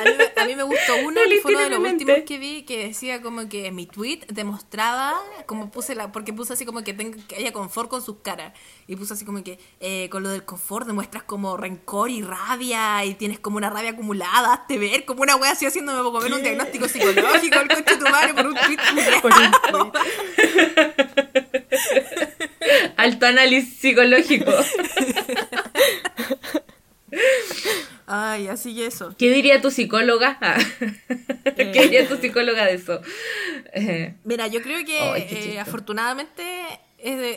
A 0.00 0.04
mí, 0.04 0.10
me- 0.18 0.42
a 0.42 0.46
mí 0.46 0.56
me 0.56 0.62
gustó 0.62 0.94
uno 1.04 1.20
que 1.28 1.40
fue 1.40 1.52
uno 1.52 1.60
de 1.64 1.70
los 1.70 1.78
últimos 1.92 2.16
que 2.26 2.38
vi 2.38 2.62
que 2.62 2.86
decía 2.88 3.22
como 3.22 3.48
que 3.48 3.70
mi 3.70 3.86
tweet 3.86 4.20
demostraba 4.28 5.14
como 5.46 5.70
puse 5.70 5.94
la 5.94 6.12
porque 6.12 6.32
puse 6.32 6.52
así 6.52 6.64
como 6.66 6.82
que 6.84 6.92
tenga 6.94 7.16
que 7.26 7.36
haya 7.36 7.52
confort 7.52 7.88
con 7.90 8.02
sus 8.02 8.16
caras. 8.18 8.52
Y 8.86 8.96
puse 8.96 9.14
así 9.14 9.24
como 9.24 9.42
que 9.44 9.58
eh, 9.80 10.08
con 10.10 10.22
lo 10.22 10.28
del 10.28 10.44
confort 10.44 10.86
demuestras 10.86 11.22
como 11.22 11.56
rencor 11.56 12.10
y 12.10 12.22
rabia 12.22 13.04
y 13.04 13.14
tienes 13.14 13.38
como 13.38 13.56
una 13.56 13.70
rabia 13.70 13.90
acumulada 13.90 14.52
hazte 14.54 14.78
ver 14.78 15.04
como 15.04 15.22
una 15.22 15.36
wea 15.36 15.52
así 15.52 15.66
haciéndome 15.66 16.02
como 16.02 16.20
ver 16.20 16.32
un 16.32 16.42
diagnóstico 16.42 16.88
psicológico 16.88 17.60
el 17.60 17.68
coche 17.68 17.82
de 17.84 17.96
tu 17.96 18.04
madre 18.10 18.34
por 18.34 18.46
un 18.46 18.54
tweet 18.54 18.78
Por 19.22 19.32
un 19.32 19.92
Alto 22.96 23.26
análisis 23.26 23.76
psicológico. 23.78 24.50
Ay 28.22 28.48
así 28.48 28.74
que 28.74 28.86
eso 28.86 29.14
¿Qué 29.18 29.30
diría 29.30 29.60
tu 29.60 29.70
psicóloga? 29.70 30.38
¿Qué 31.56 31.64
diría 31.64 32.08
tu 32.08 32.16
psicóloga 32.16 32.64
de 32.66 32.74
eso? 32.74 33.00
Eh, 33.72 34.14
Mira, 34.24 34.46
yo 34.46 34.62
creo 34.62 34.78
que 34.78 35.26
qué 35.28 35.52
eh, 35.54 35.60
afortunadamente 35.60 36.42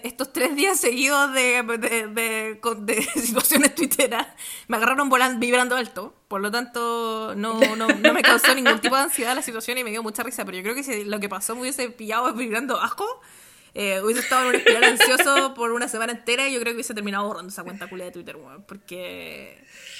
estos 0.03 0.31
tres 0.31 0.55
días 0.55 0.79
seguidos 0.79 1.33
de, 1.33 1.61
de, 1.61 2.07
de- 2.07 2.59
de 2.85 3.01
situaciones 3.21 3.75
twitteras 3.75 4.25
me 4.69 4.77
agarraron 4.77 5.09
volando, 5.09 5.39
vibrando 5.39 5.75
alto. 5.75 6.13
Por 6.29 6.39
lo 6.41 6.51
tanto, 6.51 7.33
no, 7.35 7.75
no, 7.75 7.87
no 7.87 8.13
me 8.13 8.21
causó 8.21 8.55
ningún 8.55 8.79
tipo 8.79 8.95
de 8.95 9.01
ansiedad 9.03 9.35
la 9.35 9.41
situación 9.41 9.77
y 9.77 9.83
me 9.83 9.89
dio 9.89 10.01
mucha 10.03 10.23
risa. 10.23 10.45
Pero 10.45 10.57
yo 10.57 10.63
creo 10.63 10.75
que 10.75 10.83
si 10.83 11.03
lo 11.03 11.19
que 11.19 11.27
pasó 11.27 11.53
me 11.55 11.61
hubiese 11.61 11.89
pillado 11.89 12.33
vibrando 12.33 12.75
bajo, 12.75 13.05
eh, 13.79 14.01
hubiese 14.03 14.21
estado 14.21 14.41
en 14.41 14.47
un 14.49 14.55
espiral 14.55 14.83
ansioso 14.83 15.53
por 15.53 15.71
una 15.71 15.87
semana 15.87 16.11
entera 16.13 16.47
y 16.49 16.53
yo 16.53 16.59
creo 16.59 16.71
que 16.73 16.77
hubiese 16.77 16.93
terminado 16.95 17.25
borrando 17.27 17.49
esa 17.49 17.63
cuenta 17.63 17.87
culia 17.87 18.05
de 18.05 18.11
Twitter, 18.11 18.35
weón. 18.35 18.63
Porque 18.63 19.57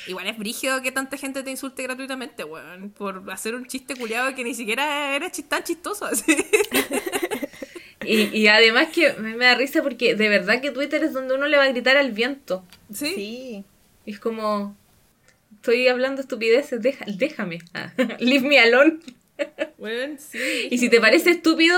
igual 0.08 0.26
es 0.28 0.38
brígido 0.38 0.82
que 0.82 0.92
tanta 0.92 1.16
gente 1.18 1.44
te 1.44 1.52
insulte 1.52 1.84
gratuitamente, 1.84 2.44
weón. 2.44 2.90
Por 2.90 3.24
hacer 3.32 3.54
un 3.56 3.66
chiste 3.68 3.96
culiado 3.96 4.34
que 4.36 4.44
ni 4.44 4.54
siquiera 4.56 5.16
era 5.16 5.30
tan 5.48 5.64
chistoso 5.64 6.06
así. 6.06 6.36
Y, 8.06 8.26
y 8.38 8.48
además 8.48 8.88
que 8.94 9.14
me, 9.14 9.36
me 9.36 9.46
da 9.46 9.56
risa 9.56 9.82
porque 9.84 10.16
de 10.16 10.30
verdad 10.30 10.62
que 10.62 10.72
Twitter 10.72 11.04
es 11.04 11.14
donde 11.14 11.34
uno 11.36 11.48
le 11.48 11.58
va 11.58 11.64
a 11.64 11.68
gritar 11.70 11.98
al 11.98 12.12
viento. 12.12 12.64
Sí. 12.94 13.12
Sí. 13.16 13.64
Y 14.06 14.12
es 14.12 14.20
como, 14.20 14.78
estoy 15.56 15.88
hablando 15.90 16.22
estupideces, 16.22 16.82
deja- 16.82 17.06
déjame. 17.08 17.60
Ah, 17.74 17.92
Leave 18.20 18.48
me 18.48 18.60
alone. 18.60 19.00
Bueno, 19.78 20.16
sí. 20.20 20.68
Y 20.72 20.78
si 20.78 20.90
te 20.90 21.02
parece 21.02 21.32
estúpido, 21.32 21.78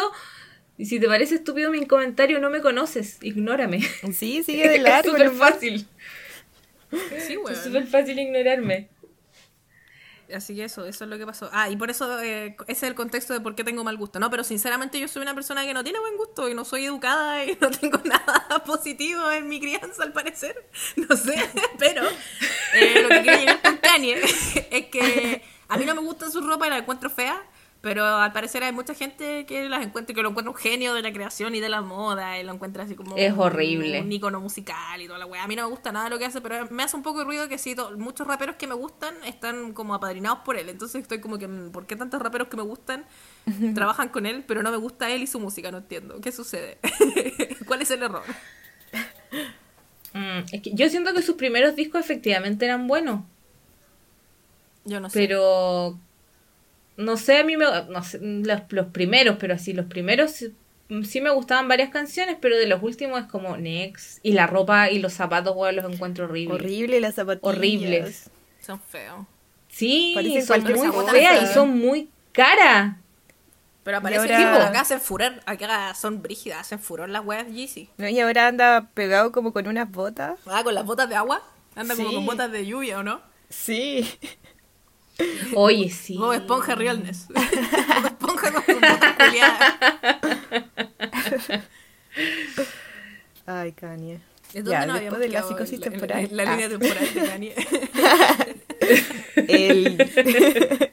y 0.79 0.85
si 0.85 0.97
te 0.97 1.07
parece 1.07 1.35
estúpido 1.35 1.71
mi 1.71 1.85
comentario, 1.85 2.39
no 2.39 2.49
me 2.49 2.61
conoces, 2.61 3.17
ignórame. 3.21 3.81
Sí, 4.13 4.43
sigue 4.45 4.69
de 4.69 4.79
largo. 4.79 5.13
es 5.13 5.23
súper 5.23 5.31
fácil. 5.31 5.87
Sí, 7.27 7.35
weón. 7.35 7.51
Es 7.51 7.63
súper 7.65 7.85
fácil 7.85 8.17
ignorarme. 8.17 8.87
Así 10.33 10.55
que 10.55 10.63
eso, 10.63 10.85
eso 10.85 11.03
es 11.03 11.09
lo 11.09 11.17
que 11.17 11.25
pasó. 11.25 11.49
Ah, 11.51 11.69
y 11.69 11.75
por 11.75 11.89
eso 11.89 12.21
eh, 12.21 12.55
ese 12.67 12.71
es 12.71 12.83
el 12.83 12.95
contexto 12.95 13.33
de 13.33 13.41
por 13.41 13.55
qué 13.55 13.65
tengo 13.65 13.83
mal 13.83 13.97
gusto. 13.97 14.21
No, 14.21 14.29
pero 14.29 14.45
sinceramente 14.45 14.97
yo 15.01 15.09
soy 15.09 15.21
una 15.21 15.35
persona 15.35 15.65
que 15.65 15.73
no 15.73 15.83
tiene 15.83 15.99
buen 15.99 16.15
gusto 16.15 16.47
y 16.47 16.53
no 16.53 16.63
soy 16.63 16.85
educada 16.85 17.43
y 17.45 17.57
no 17.59 17.71
tengo 17.71 17.99
nada 18.05 18.63
positivo 18.65 19.29
en 19.31 19.49
mi 19.49 19.59
crianza, 19.59 20.03
al 20.03 20.13
parecer. 20.13 20.65
No 20.95 21.17
sé, 21.17 21.43
pero 21.77 22.03
eh, 22.73 23.01
lo 23.01 23.09
que 23.09 23.21
quiero 23.23 23.37
llegar 23.37 23.61
con 23.61 23.77
Kanye 23.77 24.21
es 24.71 24.85
que 24.85 25.41
a 25.67 25.77
mí 25.77 25.83
no 25.83 25.93
me 25.93 26.01
gusta 26.01 26.31
su 26.31 26.39
ropa 26.39 26.67
y 26.67 26.69
la 26.69 26.77
encuentro 26.77 27.09
fea. 27.09 27.43
Pero 27.81 28.05
al 28.05 28.33
parecer 28.33 28.61
hay 28.63 28.73
mucha 28.73 28.93
gente 28.93 29.45
que 29.45 29.69
las 29.69 29.85
encuentra, 29.85 30.13
que 30.13 30.21
lo 30.21 30.29
encuentra 30.31 30.51
un 30.51 30.57
genio 30.57 30.93
de 30.93 31.01
la 31.01 31.13
creación 31.13 31.55
y 31.55 31.61
de 31.61 31.69
la 31.69 31.81
moda, 31.81 32.37
y 32.37 32.43
lo 32.43 32.51
encuentra 32.53 32.83
así 32.83 32.93
como 32.93 33.15
Es 33.15 33.31
un- 33.31 33.39
horrible. 33.39 34.01
un 34.01 34.11
icono 34.11 34.41
musical 34.41 35.01
y 35.01 35.07
toda 35.07 35.17
la 35.17 35.25
weá. 35.25 35.43
A 35.43 35.47
mí 35.47 35.55
no 35.55 35.63
me 35.63 35.69
gusta 35.69 35.93
nada 35.93 36.09
lo 36.09 36.19
que 36.19 36.25
hace, 36.25 36.41
pero 36.41 36.67
me 36.71 36.83
hace 36.83 36.97
un 36.97 37.03
poco 37.03 37.19
de 37.19 37.25
ruido 37.25 37.47
que 37.47 37.57
sí, 37.57 37.75
muchos 37.97 38.27
raperos 38.27 38.57
que 38.57 38.67
me 38.67 38.73
gustan 38.73 39.15
están 39.25 39.71
como 39.71 39.93
apadrinados 39.93 40.39
por 40.39 40.57
él. 40.57 40.67
Entonces 40.67 41.01
estoy 41.03 41.21
como 41.21 41.37
que, 41.37 41.47
mm, 41.47 41.71
¿por 41.71 41.85
qué 41.87 41.95
tantos 41.95 42.21
raperos 42.21 42.49
que 42.49 42.57
me 42.57 42.63
gustan 42.63 43.05
trabajan 43.75 44.09
con 44.09 44.25
él, 44.25 44.43
pero 44.45 44.61
no 44.61 44.71
me 44.71 44.77
gusta 44.77 45.09
él 45.09 45.23
y 45.23 45.27
su 45.27 45.39
música? 45.39 45.71
No 45.71 45.77
entiendo. 45.77 46.19
¿Qué 46.19 46.33
sucede? 46.33 46.79
¿Cuál 47.65 47.81
es 47.81 47.91
el 47.91 48.03
error? 48.03 48.23
Mm, 50.13 50.39
es 50.51 50.61
que 50.61 50.71
yo 50.73 50.89
siento 50.89 51.13
que 51.13 51.21
sus 51.21 51.35
primeros 51.35 51.75
discos 51.77 52.01
efectivamente 52.01 52.65
eran 52.65 52.87
buenos. 52.87 53.21
Yo 54.85 54.99
no 54.99 55.09
sé. 55.09 55.19
Pero 55.19 55.97
no 56.99 57.17
sé, 57.17 57.37
a 57.39 57.43
mí 57.43 57.57
me 57.57 57.65
no 57.89 58.03
sé, 58.03 58.19
los, 58.21 58.61
los 58.69 58.85
primeros, 58.87 59.37
pero 59.39 59.53
así 59.55 59.73
los 59.73 59.85
primeros 59.87 60.31
sí- 60.31 60.53
sí 61.03 61.21
me 61.21 61.29
gustaban 61.29 61.67
varias 61.67 61.89
canciones, 61.89 62.37
pero 62.39 62.57
de 62.57 62.65
los 62.67 62.81
últimos 62.83 63.21
es 63.21 63.27
como 63.27 63.55
Next 63.57 64.19
y 64.23 64.33
la 64.33 64.47
ropa 64.47 64.89
y 64.91 64.99
los 64.99 65.13
zapatos, 65.13 65.55
weón, 65.55 65.75
los 65.75 65.91
encuentro 65.91 66.25
horribles. 66.25 66.61
Horrible 66.61 66.99
las 67.01 67.15
zapatillas. 67.15 67.43
Horribles. 67.55 68.29
Son 68.61 68.79
feos. 68.81 69.25
Sí, 69.69 70.13
Parecen 70.15 70.45
son 70.45 70.63
muy 70.63 71.05
feas 71.11 71.43
y 71.43 71.53
son 71.53 71.77
muy 71.77 72.09
caras. 72.31 72.95
Pero 73.83 73.97
aparece 73.97 74.33
ahora- 74.33 74.57
que 74.59 74.63
acá 74.67 74.81
hacen 74.81 74.99
furor, 74.99 75.33
acá 75.45 75.93
son 75.95 76.21
brígidas, 76.21 76.59
hacen 76.59 76.79
furor 76.79 77.07
las 77.09 77.23
weas 77.25 77.47
Yeezy. 77.47 77.89
No, 77.97 78.07
y 78.09 78.19
ahora 78.19 78.47
anda 78.47 78.89
pegado 78.93 79.31
como 79.31 79.53
con 79.53 79.67
unas 79.67 79.89
botas. 79.89 80.39
Ah, 80.47 80.63
con 80.63 80.73
las 80.75 80.85
botas 80.85 81.07
de 81.07 81.15
agua. 81.15 81.41
Anda 81.75 81.95
como 81.95 82.11
con 82.13 82.25
botas 82.25 82.51
de 82.51 82.65
lluvia, 82.65 82.99
¿o 82.99 83.03
no? 83.03 83.21
Sí. 83.49 84.07
Oye, 85.55 85.89
sí. 85.89 86.17
Bob 86.17 86.33
Esponja 86.33 86.75
Realness. 86.75 87.27
Bob 87.27 88.05
Esponja 88.05 88.51
con 88.53 88.63
culiadas. 88.63 89.75
Ay, 93.45 93.71
Kanye. 93.73 94.19
¿De 94.53 94.61
dónde 94.63 94.71
Ya, 94.71 94.85
nos 94.85 94.99
después 94.99 95.19
de 95.21 95.29
la 95.29 95.43
psicosis 95.43 95.79
la- 95.79 95.89
temporal. 95.89 96.27
La, 96.31 96.43
Ah. 96.43 96.51
línea 96.51 96.69
temporal 96.69 97.13
de 97.13 97.23
Kanye. 97.23 97.55
El, 99.47 99.97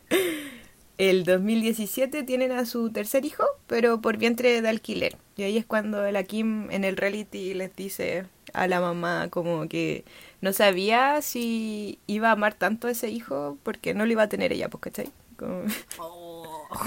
el 0.98 1.24
2017 1.24 2.22
tienen 2.22 2.52
a 2.52 2.66
su 2.66 2.90
tercer 2.90 3.24
hijo, 3.24 3.44
pero 3.66 4.00
por 4.00 4.16
vientre 4.18 4.60
de 4.60 4.68
alquiler. 4.68 5.16
Y 5.36 5.42
ahí 5.44 5.56
es 5.58 5.64
cuando 5.66 6.10
la 6.10 6.22
Kim 6.24 6.70
en 6.70 6.84
el 6.84 6.96
reality 6.96 7.54
les 7.54 7.74
dice 7.76 8.26
a 8.52 8.66
la 8.68 8.80
mamá 8.80 9.28
como 9.30 9.68
que 9.68 10.04
no 10.46 10.52
sabía 10.52 11.20
si 11.22 11.98
iba 12.06 12.28
a 12.28 12.32
amar 12.32 12.54
tanto 12.54 12.86
a 12.86 12.92
ese 12.92 13.10
hijo 13.10 13.58
porque 13.64 13.94
no 13.94 14.06
lo 14.06 14.12
iba 14.12 14.22
a 14.22 14.28
tener 14.28 14.52
ella, 14.52 14.68
pues, 14.68 14.80
¿cachai? 14.80 15.10
Como- 15.36 15.64
Oh. 15.98 16.68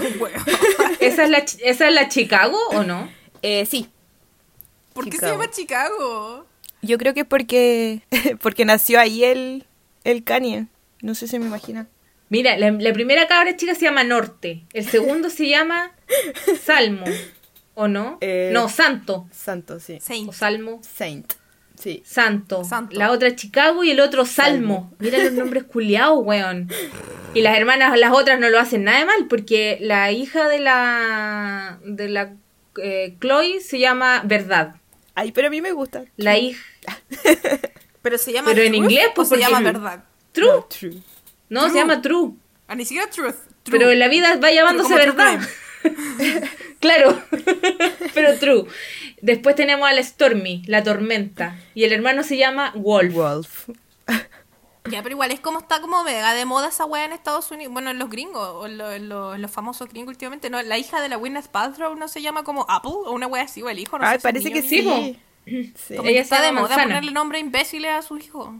¿Esa 1.00 1.24
es 1.24 1.30
la, 1.30 1.38
¿Esa 1.38 1.88
es 1.88 1.94
la 1.94 2.08
Chicago 2.08 2.58
o 2.70 2.82
no? 2.82 3.10
Eh, 3.42 3.66
sí, 3.66 3.88
¿Por 4.94 5.08
qué 5.10 5.18
se 5.18 5.26
llama 5.26 5.50
Chicago? 5.50 6.46
yo 6.82 6.96
creo 6.98 7.12
que 7.14 7.20
es 7.20 7.26
porque, 7.26 8.00
porque 8.42 8.64
nació 8.64 8.98
ahí 8.98 9.24
el, 9.24 9.66
el 10.04 10.24
Kanye. 10.24 10.66
No 11.02 11.14
sé 11.14 11.28
si 11.28 11.38
me 11.38 11.46
imaginan. 11.46 11.88
Mira, 12.30 12.56
la, 12.56 12.70
la 12.70 12.92
primera 12.94 13.26
cabra 13.28 13.56
chica 13.56 13.74
se 13.74 13.82
llama 13.82 14.04
Norte. 14.04 14.62
El 14.72 14.88
segundo 14.88 15.28
se 15.30 15.48
llama 15.48 15.92
Salmo. 16.64 17.04
¿O 17.74 17.88
no? 17.88 18.18
Eh, 18.20 18.50
no, 18.52 18.68
Santo. 18.68 19.26
Santo, 19.32 19.80
sí. 19.80 19.98
O. 20.28 20.32
Salmo. 20.32 20.80
Saint. 20.82 21.34
Sí. 21.80 22.02
Santo. 22.04 22.62
Santo. 22.64 22.96
La 22.96 23.10
otra 23.10 23.34
Chicago 23.34 23.82
y 23.82 23.90
el 23.90 24.00
otro 24.00 24.24
Salmo. 24.24 24.92
Mira 24.98 25.18
los 25.18 25.32
nombres 25.32 25.64
culiados, 25.64 26.18
weón. 26.22 26.68
Y 27.34 27.42
las 27.42 27.56
hermanas, 27.56 27.98
las 27.98 28.12
otras 28.12 28.38
no 28.38 28.50
lo 28.50 28.58
hacen 28.58 28.84
nada 28.84 28.98
de 29.00 29.04
mal, 29.06 29.26
porque 29.28 29.78
la 29.80 30.12
hija 30.12 30.48
de 30.48 30.58
la 30.58 31.78
de 31.84 32.08
la 32.08 32.34
eh, 32.82 33.16
Chloe 33.20 33.60
se 33.60 33.78
llama 33.78 34.22
Verdad. 34.24 34.76
Ay, 35.14 35.32
pero 35.32 35.48
a 35.48 35.50
mí 35.50 35.60
me 35.60 35.72
gusta. 35.72 36.04
La 36.16 36.38
hija 36.38 36.62
Pero 38.02 38.16
se 38.18 38.32
llama 38.32 38.50
Pero 38.52 38.62
en 38.62 38.74
inglés, 38.74 39.08
pues, 39.14 39.28
se 39.28 39.36
llama 39.38 39.60
verdad. 39.60 40.04
True. 40.32 40.48
No, 40.48 40.64
true. 40.64 41.02
No, 41.48 41.60
True. 41.62 41.72
se 41.72 41.78
llama 41.78 42.00
True. 42.00 42.32
Ah, 42.68 42.74
ni 42.74 42.84
siquiera 42.84 43.10
truth. 43.10 43.34
True. 43.64 43.78
Pero 43.78 43.90
en 43.90 43.98
la 43.98 44.08
vida 44.08 44.36
va 44.36 44.50
llamándose 44.52 44.94
verdad. 44.94 45.40
claro, 46.80 47.20
pero 48.14 48.38
true. 48.38 48.64
Después 49.22 49.54
tenemos 49.56 49.88
a 49.88 49.92
la 49.92 50.02
Stormy, 50.02 50.62
la 50.66 50.82
tormenta. 50.82 51.56
Y 51.74 51.84
el 51.84 51.92
hermano 51.92 52.22
se 52.22 52.36
llama 52.36 52.72
Wolf. 52.74 53.14
Wolf. 53.14 53.68
Ya, 54.90 55.02
pero 55.02 55.10
igual 55.14 55.30
es 55.30 55.40
como 55.40 55.58
está 55.60 55.80
como 55.82 56.02
mega 56.04 56.32
de 56.34 56.46
moda 56.46 56.68
esa 56.68 56.86
wea 56.86 57.04
en 57.04 57.12
Estados 57.12 57.50
Unidos. 57.50 57.72
Bueno, 57.72 57.90
en 57.90 57.98
los 57.98 58.08
gringos, 58.08 58.48
o 58.48 58.66
en, 58.66 58.78
lo- 58.78 58.90
en 58.90 59.08
lo- 59.10 59.34
en 59.34 59.42
los 59.42 59.50
famosos 59.50 59.88
gringos 59.88 60.12
últimamente. 60.14 60.48
No, 60.48 60.60
la 60.62 60.78
hija 60.78 61.02
de 61.02 61.08
la 61.10 61.16
Gwyneth 61.16 61.48
Paltrow 61.48 61.94
no 61.96 62.08
se 62.08 62.22
llama 62.22 62.44
como 62.44 62.64
Apple 62.68 62.90
o 62.94 63.12
una 63.12 63.26
wea 63.26 63.42
así, 63.42 63.62
o 63.62 63.68
el 63.68 63.78
hijo. 63.78 63.98
No 63.98 64.04
sé, 64.06 64.10
Ay, 64.12 64.18
su 64.18 64.22
parece 64.22 64.48
niño, 64.50 64.62
que 64.62 64.68
sí. 64.68 65.18
Sí. 65.86 65.96
Como 65.96 66.08
Ella 66.08 66.20
está 66.22 66.40
de 66.40 66.52
moda 66.52 66.62
Manzana. 66.68 66.82
ponerle 66.84 67.12
nombres 67.12 67.42
imbéciles 67.42 67.90
a 67.92 68.02
su 68.02 68.16
hijo. 68.16 68.54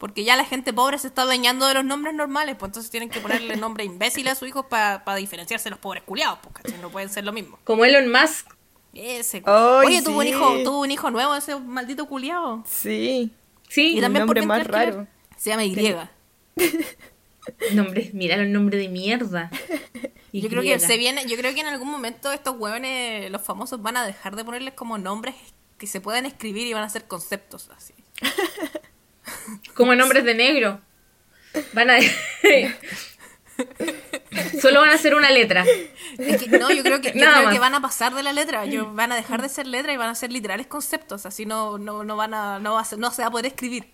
Porque 0.00 0.24
ya 0.24 0.34
la 0.34 0.46
gente 0.46 0.72
pobre 0.72 0.96
se 0.98 1.08
está 1.08 1.26
dañando 1.26 1.66
de 1.68 1.74
los 1.74 1.84
nombres 1.84 2.14
normales, 2.14 2.56
pues 2.58 2.70
entonces 2.70 2.90
tienen 2.90 3.10
que 3.10 3.20
ponerle 3.20 3.56
nombre 3.58 3.84
imbécil 3.84 4.26
a 4.28 4.34
su 4.34 4.46
hijo 4.46 4.66
para 4.66 5.14
diferenciarse 5.14 5.64
de 5.64 5.72
los 5.72 5.78
pobres 5.78 6.02
culiados, 6.04 6.38
porque 6.42 6.62
no 6.80 6.88
pueden 6.90 7.10
ser 7.10 7.24
lo 7.24 7.32
mismo. 7.32 7.58
Como 7.64 7.84
Elon 7.84 8.10
Musk. 8.10 8.48
Ese. 8.94 9.42
Oye, 9.46 10.00
tuvo 10.02 10.20
un 10.20 10.26
hijo, 10.26 10.62
tuvo 10.64 10.80
un 10.80 10.90
hijo 10.90 11.10
nuevo 11.10 11.34
ese 11.34 11.54
maldito 11.54 12.06
culiado. 12.06 12.64
Sí. 12.66 13.30
Sí, 13.68 13.98
Y 13.98 14.00
también 14.00 14.22
nombre 14.22 14.40
por 14.40 14.48
más 14.48 14.66
raro. 14.66 15.06
Se 15.36 15.50
llama 15.50 15.66
Y. 15.66 15.76
nombres, 17.74 18.14
mira 18.14 18.38
los 18.38 18.48
nombres 18.48 18.80
de 18.80 18.88
mierda. 18.88 19.50
Yo 20.32 20.48
creo 20.48 20.62
que 20.62 20.78
se 20.78 20.96
viene, 20.96 21.26
yo 21.26 21.36
creo 21.36 21.52
que 21.52 21.60
en 21.60 21.66
algún 21.66 21.90
momento 21.90 22.30
estos 22.30 22.56
hueones, 22.56 23.28
los 23.32 23.42
famosos, 23.42 23.82
van 23.82 23.96
a 23.96 24.06
dejar 24.06 24.36
de 24.36 24.44
ponerles 24.44 24.74
como 24.74 24.96
nombres 24.96 25.34
que 25.76 25.88
se 25.88 26.00
puedan 26.00 26.24
escribir 26.24 26.68
y 26.68 26.72
van 26.72 26.84
a 26.84 26.88
ser 26.88 27.08
conceptos 27.08 27.68
así. 27.76 27.94
Como 29.74 29.94
nombres 29.94 30.24
de 30.24 30.34
negro. 30.34 30.80
Van 31.72 31.90
a. 31.90 31.98
Solo 34.62 34.80
van 34.80 34.90
a 34.90 34.98
ser 34.98 35.14
una 35.14 35.30
letra. 35.30 35.64
Es 36.18 36.42
que, 36.42 36.58
no, 36.58 36.70
yo 36.70 36.82
creo 36.82 37.00
que, 37.00 37.12
yo 37.12 37.20
Nada 37.20 37.32
creo 37.34 37.44
más. 37.46 37.54
que 37.54 37.60
van 37.60 37.74
a 37.74 37.80
pasar 37.82 38.14
de 38.14 38.22
la 38.22 38.32
letra, 38.32 38.64
yo, 38.64 38.92
van 38.94 39.12
a 39.12 39.16
dejar 39.16 39.42
de 39.42 39.48
ser 39.50 39.66
letra 39.66 39.92
y 39.92 39.96
van 39.98 40.08
a 40.08 40.14
ser 40.14 40.32
literales 40.32 40.66
conceptos, 40.66 41.26
así 41.26 41.44
no, 41.46 41.76
no, 41.78 42.02
no 42.04 42.16
van 42.16 42.32
a, 42.34 42.58
no 42.58 42.74
va 42.74 42.80
a 42.80 42.84
ser- 42.84 42.98
no 42.98 43.10
se 43.10 43.22
va 43.22 43.28
a 43.28 43.30
poder 43.30 43.46
escribir. 43.46 43.92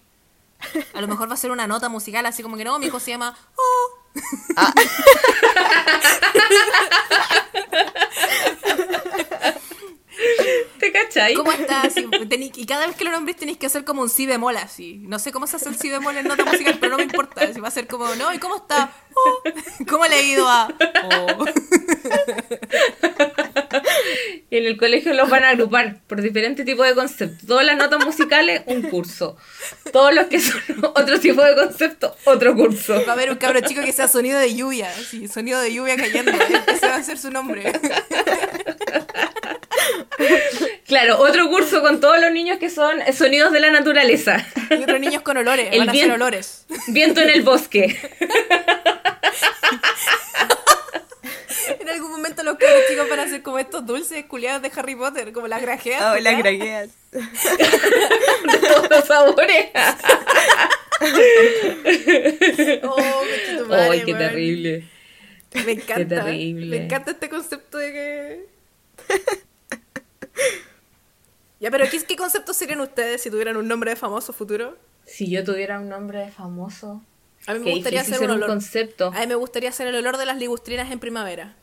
A 0.95 1.01
lo 1.01 1.09
mejor 1.09 1.29
va 1.29 1.35
a 1.35 1.37
ser 1.37 1.51
una 1.51 1.67
nota 1.67 1.89
musical, 1.89 2.25
así 2.27 2.43
como 2.43 2.57
que 2.57 2.65
no, 2.65 2.79
mi 2.79 2.87
hijo 2.87 3.01
se 3.01 3.11
llama 3.11 3.37
Oh. 3.57 3.91
¿Te 10.79 10.93
cachai? 10.93 11.35
¿Cómo 11.35 11.53
estás? 11.53 11.95
Y, 11.97 12.67
cada 12.67 12.87
vez 12.87 12.97
que 12.97 13.05
lo 13.05 13.11
nombres 13.11 13.37
tenéis 13.37 13.59
que 13.59 13.67
hacer 13.67 13.85
como 13.85 14.03
un 14.03 14.11
si 14.11 14.27
bemol 14.27 14.57
así. 14.57 14.99
No 15.03 15.19
sé 15.19 15.33
cómo 15.33 15.47
se 15.47 15.57
hace 15.57 15.69
el 15.69 15.77
si 15.77 15.91
bemol 15.91 16.17
en 16.17 16.27
nota 16.27 16.45
musical, 16.45 16.79
pero 16.81 16.93
no 16.93 16.99
me 16.99 17.05
importa. 17.05 17.53
Si 17.53 17.61
va 17.61 17.69
a 17.69 17.71
ser 17.71 17.87
como, 17.87 18.15
no, 18.15 18.33
¿y 18.33 18.39
cómo 18.39 18.57
está? 18.57 18.93
Oh. 19.15 19.43
¿Cómo 19.89 20.07
le 20.07 20.15
ha 20.15 20.23
ido 20.23 20.49
a? 20.49 20.69
Oh. 21.05 21.45
Y 24.51 24.59
en 24.59 24.67
el 24.67 24.77
colegio 24.77 25.13
los 25.15 25.29
van 25.29 25.45
a 25.45 25.51
agrupar 25.51 26.01
por 26.07 26.21
diferentes 26.23 26.65
tipos 26.65 26.87
de 26.87 26.95
conceptos. 26.95 27.47
Todas 27.47 27.67
las 27.67 27.77
notas 27.77 28.05
musicales, 28.05 28.63
un 28.67 28.83
curso. 28.83 29.37
Todos 29.93 30.15
los 30.15 30.27
que 30.27 30.41
son 30.41 30.61
otro 30.95 31.19
tipo 31.19 31.43
de 31.43 31.55
concepto, 31.55 32.15
otro 32.25 32.55
curso. 32.55 32.95
Va 33.07 33.13
a 33.13 33.15
haber 33.15 33.31
un 33.31 33.37
cabro 33.37 33.61
chico 33.61 33.83
que 33.83 33.93
sea 33.93 34.09
sonido 34.09 34.39
de 34.39 34.55
lluvia, 34.55 34.93
sí, 34.93 35.27
sonido 35.29 35.61
de 35.61 35.73
lluvia 35.73 35.97
cayendo. 35.97 36.33
Ese 36.67 36.87
va 36.87 36.97
a 36.97 37.03
ser 37.03 37.19
su 37.19 37.31
nombre. 37.31 37.73
Claro, 40.87 41.19
otro 41.19 41.49
curso 41.49 41.83
con 41.83 42.01
todos 42.01 42.21
los 42.21 42.31
niños 42.31 42.59
que 42.61 42.71
son 42.71 42.99
sonidos 43.13 43.51
de 43.53 43.59
la 43.59 43.71
naturaleza. 43.73 44.47
Y 44.71 44.83
otros 44.85 45.01
niños 45.01 45.23
con 45.23 45.37
olores, 45.37 45.69
El 45.73 45.81
van 45.81 45.89
a 45.89 45.93
hacer 45.93 46.05
bien- 46.05 46.13
olores. 46.13 46.65
Viento 46.89 47.21
en 47.21 47.31
el 47.31 47.43
bosque. 47.43 47.99
En 51.81 51.89
algún 51.89 52.11
momento 52.13 52.43
los 52.43 52.57
cabros 52.59 52.83
chicos 52.89 53.09
van 53.09 53.21
a 53.21 53.23
hacer 53.25 53.43
como 53.43 53.59
estos 53.59 53.85
dulces 53.87 54.25
culiados 54.27 54.63
de 54.63 54.71
Harry 54.77 54.95
Potter, 54.95 55.33
como 55.33 55.49
las 55.49 55.61
grajeas. 55.63 56.01
Oh, 56.03 56.19
las 56.21 56.35
culiadas. 56.35 56.39
gragueas. 56.43 56.89
De 57.13 58.59
todos 58.69 58.91
los 58.91 59.05
sabores. 59.05 59.67
Oh, 62.83 62.97
conchetumare, 62.97 63.91
¡Ay, 63.91 64.03
qué 64.05 64.15
terrible! 64.15 64.89
Me 65.65 65.73
encanta. 65.73 66.25
terrible. 66.25 66.79
Me 66.79 66.85
encanta 66.85 67.11
este 67.13 67.29
concepto 67.29 67.79
de 67.79 67.93
que. 67.93 68.47
ya, 71.61 71.71
pero 71.71 71.89
¿qué, 71.91 72.03
¿qué 72.03 72.17
conceptos 72.17 72.57
serían 72.57 72.81
ustedes 72.81 73.23
si 73.23 73.31
tuvieran 73.31 73.57
un 73.57 73.69
nombre 73.69 73.91
de 73.91 73.97
famoso 73.97 74.33
futuro? 74.33 74.77
Si 75.05 75.31
yo 75.31 75.45
tuviera 75.45 75.79
un 75.79 75.89
nombre 75.89 76.19
de 76.19 76.31
famoso. 76.31 77.03
A 77.47 77.55
mí 77.55 77.61
me 77.61 77.73
gustaría 77.73 78.01
hacer 78.01 78.19
ser 78.19 78.25
un 78.25 78.31
un 78.33 78.37
olor. 78.39 78.49
concepto. 78.49 79.13
A 79.15 79.21
mí 79.21 79.27
me 79.27 79.37
gustaría 79.37 79.69
hacer 79.69 79.87
el 79.87 79.95
olor 79.95 80.17
de 80.17 80.27
las 80.27 80.37
ligustrinas 80.37 80.91
en 80.91 80.99
primavera. 80.99 81.55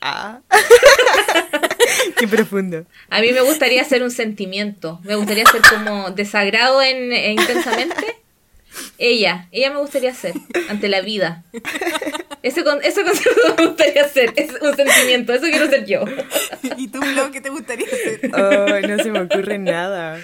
Ah. 0.00 0.40
Qué 2.18 2.26
profundo. 2.28 2.86
A 3.10 3.20
mí 3.20 3.32
me 3.32 3.40
gustaría 3.42 3.82
hacer 3.82 4.02
un 4.02 4.10
sentimiento. 4.10 5.00
Me 5.02 5.14
gustaría 5.14 5.44
ser 5.46 5.60
como 5.62 6.10
desagrado 6.10 6.80
en, 6.82 7.12
intensamente. 7.12 8.16
Ella, 8.98 9.48
ella 9.52 9.70
me 9.70 9.78
gustaría 9.78 10.14
ser 10.14 10.34
ante 10.68 10.88
la 10.88 11.00
vida. 11.00 11.44
Ese, 12.46 12.62
con, 12.62 12.80
ese 12.84 13.02
concepto 13.02 13.54
me 13.58 13.66
gustaría 13.66 14.08
ser. 14.08 14.32
Es 14.36 14.50
un 14.60 14.76
sentimiento. 14.76 15.32
Eso 15.32 15.46
quiero 15.46 15.68
ser 15.68 15.84
yo. 15.84 16.04
¿Y 16.76 16.88
tú, 16.88 17.02
Flo, 17.02 17.30
qué 17.32 17.40
te 17.40 17.48
gustaría 17.50 17.86
hacer? 17.86 18.20
Oh, 18.34 18.86
no 18.86 19.02
se 19.02 19.10
me 19.10 19.20
ocurre 19.22 19.58
nada. 19.58 20.20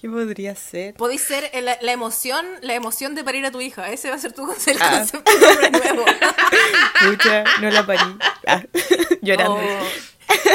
¿Qué 0.00 0.08
podría 0.08 0.54
ser? 0.54 0.94
Podéis 0.94 1.22
ser 1.22 1.50
la, 1.62 1.92
emoción, 1.92 2.46
la 2.62 2.74
emoción 2.74 3.14
de 3.16 3.24
parir 3.24 3.44
a 3.44 3.50
tu 3.50 3.60
hija. 3.60 3.90
Ese 3.90 4.08
va 4.10 4.14
a 4.14 4.18
ser 4.18 4.32
tu 4.32 4.46
conce- 4.46 4.70
el 4.70 4.78
Ah. 4.80 4.90
concepto 4.98 5.30
nuevo. 5.72 6.04
Pucha, 7.10 7.44
no 7.60 7.70
la 7.70 7.84
parí. 7.84 8.16
Ah, 8.46 8.62
llorando. 9.22 9.56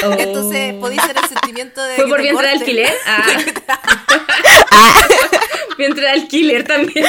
Oh. 0.03 0.13
Entonces, 0.17 0.73
podéis 0.75 1.01
ser 1.03 1.17
el 1.17 1.25
sentimiento 1.29 1.83
de. 1.83 1.95
¿Fue 1.97 2.07
por 2.07 2.21
vientre 2.21 2.47
de 2.47 2.53
alquiler? 2.53 2.93
Ah. 3.05 3.27
vientre 5.77 6.03
de 6.03 6.09
alquiler 6.09 6.63
también. 6.63 7.05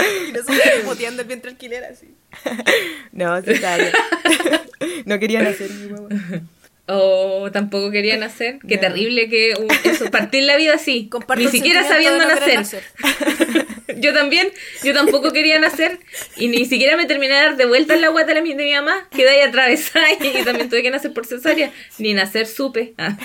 Y 0.28 0.32
nosotros 0.32 0.58
boteando 0.84 1.22
el 1.22 1.28
vientre 1.28 1.50
alquiler 1.50 1.84
así. 1.84 2.14
No, 3.12 3.40
se 3.42 3.56
sale. 3.58 3.92
No 5.04 5.18
querían 5.18 5.46
hacer 5.46 5.70
mi 5.70 5.86
huevo. 5.92 6.08
Oh, 6.86 7.50
tampoco 7.52 7.90
quería 7.90 8.16
nacer. 8.16 8.58
Qué 8.66 8.76
No. 8.76 8.80
terrible 8.80 9.28
que 9.28 9.54
un- 9.58 9.68
eso, 9.84 10.10
partir 10.10 10.42
la 10.44 10.56
vida 10.56 10.74
así. 10.74 11.08
Comparto 11.08 11.44
Ni 11.44 11.50
siquiera 11.50 11.86
sabiendo 11.86 12.18
no 12.18 12.26
nacer. 12.34 12.82
Yo 13.98 14.14
también, 14.14 14.50
yo 14.82 14.94
tampoco 14.94 15.32
quería 15.32 15.58
nacer 15.60 15.98
y 16.36 16.48
ni 16.48 16.64
siquiera 16.64 16.96
me 16.96 17.04
terminé 17.06 17.34
de 17.34 17.40
dar 17.40 17.56
de 17.56 17.66
vuelta 17.66 17.94
en 17.94 18.00
la 18.00 18.08
guata 18.08 18.32
de 18.34 18.42
mi, 18.42 18.54
de 18.54 18.64
mi 18.64 18.72
mamá. 18.72 19.06
Quedé 19.10 19.28
ahí 19.30 19.40
atravesada 19.40 20.06
y, 20.12 20.42
también 20.44 20.68
tuve 20.70 20.82
que 20.82 20.90
nacer 20.90 21.12
por 21.12 21.26
cesárea. 21.26 21.70
Ni 21.98 22.14
nacer 22.14 22.46
supe. 22.46 22.94
Ah. 22.98 23.16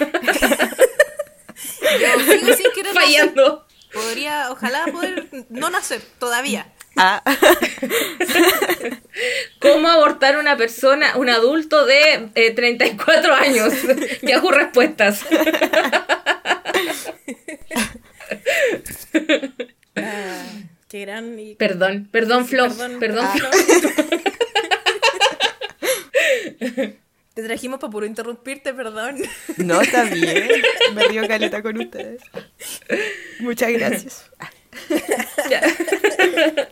Yo 1.99 2.34
sigo 2.34 2.53
sin 2.53 2.71
querer 2.76 2.93
nacer. 2.93 3.64
Podría, 3.96 4.52
ojalá 4.52 4.86
poder 4.91 5.28
no 5.50 5.70
nacer 5.70 6.02
todavía. 6.20 6.68
Ah, 6.98 7.22
¿Cómo 9.60 9.89
abortar 9.89 10.38
una 10.38 10.56
persona, 10.56 11.18
un 11.18 11.30
adulto 11.30 11.86
de 11.86 12.30
eh, 12.36 12.52
34 12.52 13.34
años? 13.34 13.74
Yahoo 14.22 14.52
Respuestas. 14.52 15.22
Ah, 19.96 20.46
qué 20.88 21.02
gran. 21.02 21.38
Perdón, 21.58 22.08
perdón, 22.12 22.46
Flo. 22.46 22.68
Perdón. 22.70 23.00
Perdón, 23.00 23.26
Ah. 23.28 23.34
Flo. 23.38 23.50
Te 27.34 27.35
trajimos 27.46 27.80
para 27.80 27.91
puro 27.91 28.06
interrumpirte, 28.06 28.74
perdón. 28.74 29.18
no, 29.58 29.82
está 29.82 30.04
bien. 30.06 30.50
Me 30.93 31.04
río 31.08 31.28
caleta 31.28 31.62
con 31.62 31.78
ustedes. 31.80 32.22
Muchas 33.39 33.72
gracias. 33.72 34.32
Ya. 35.50 35.62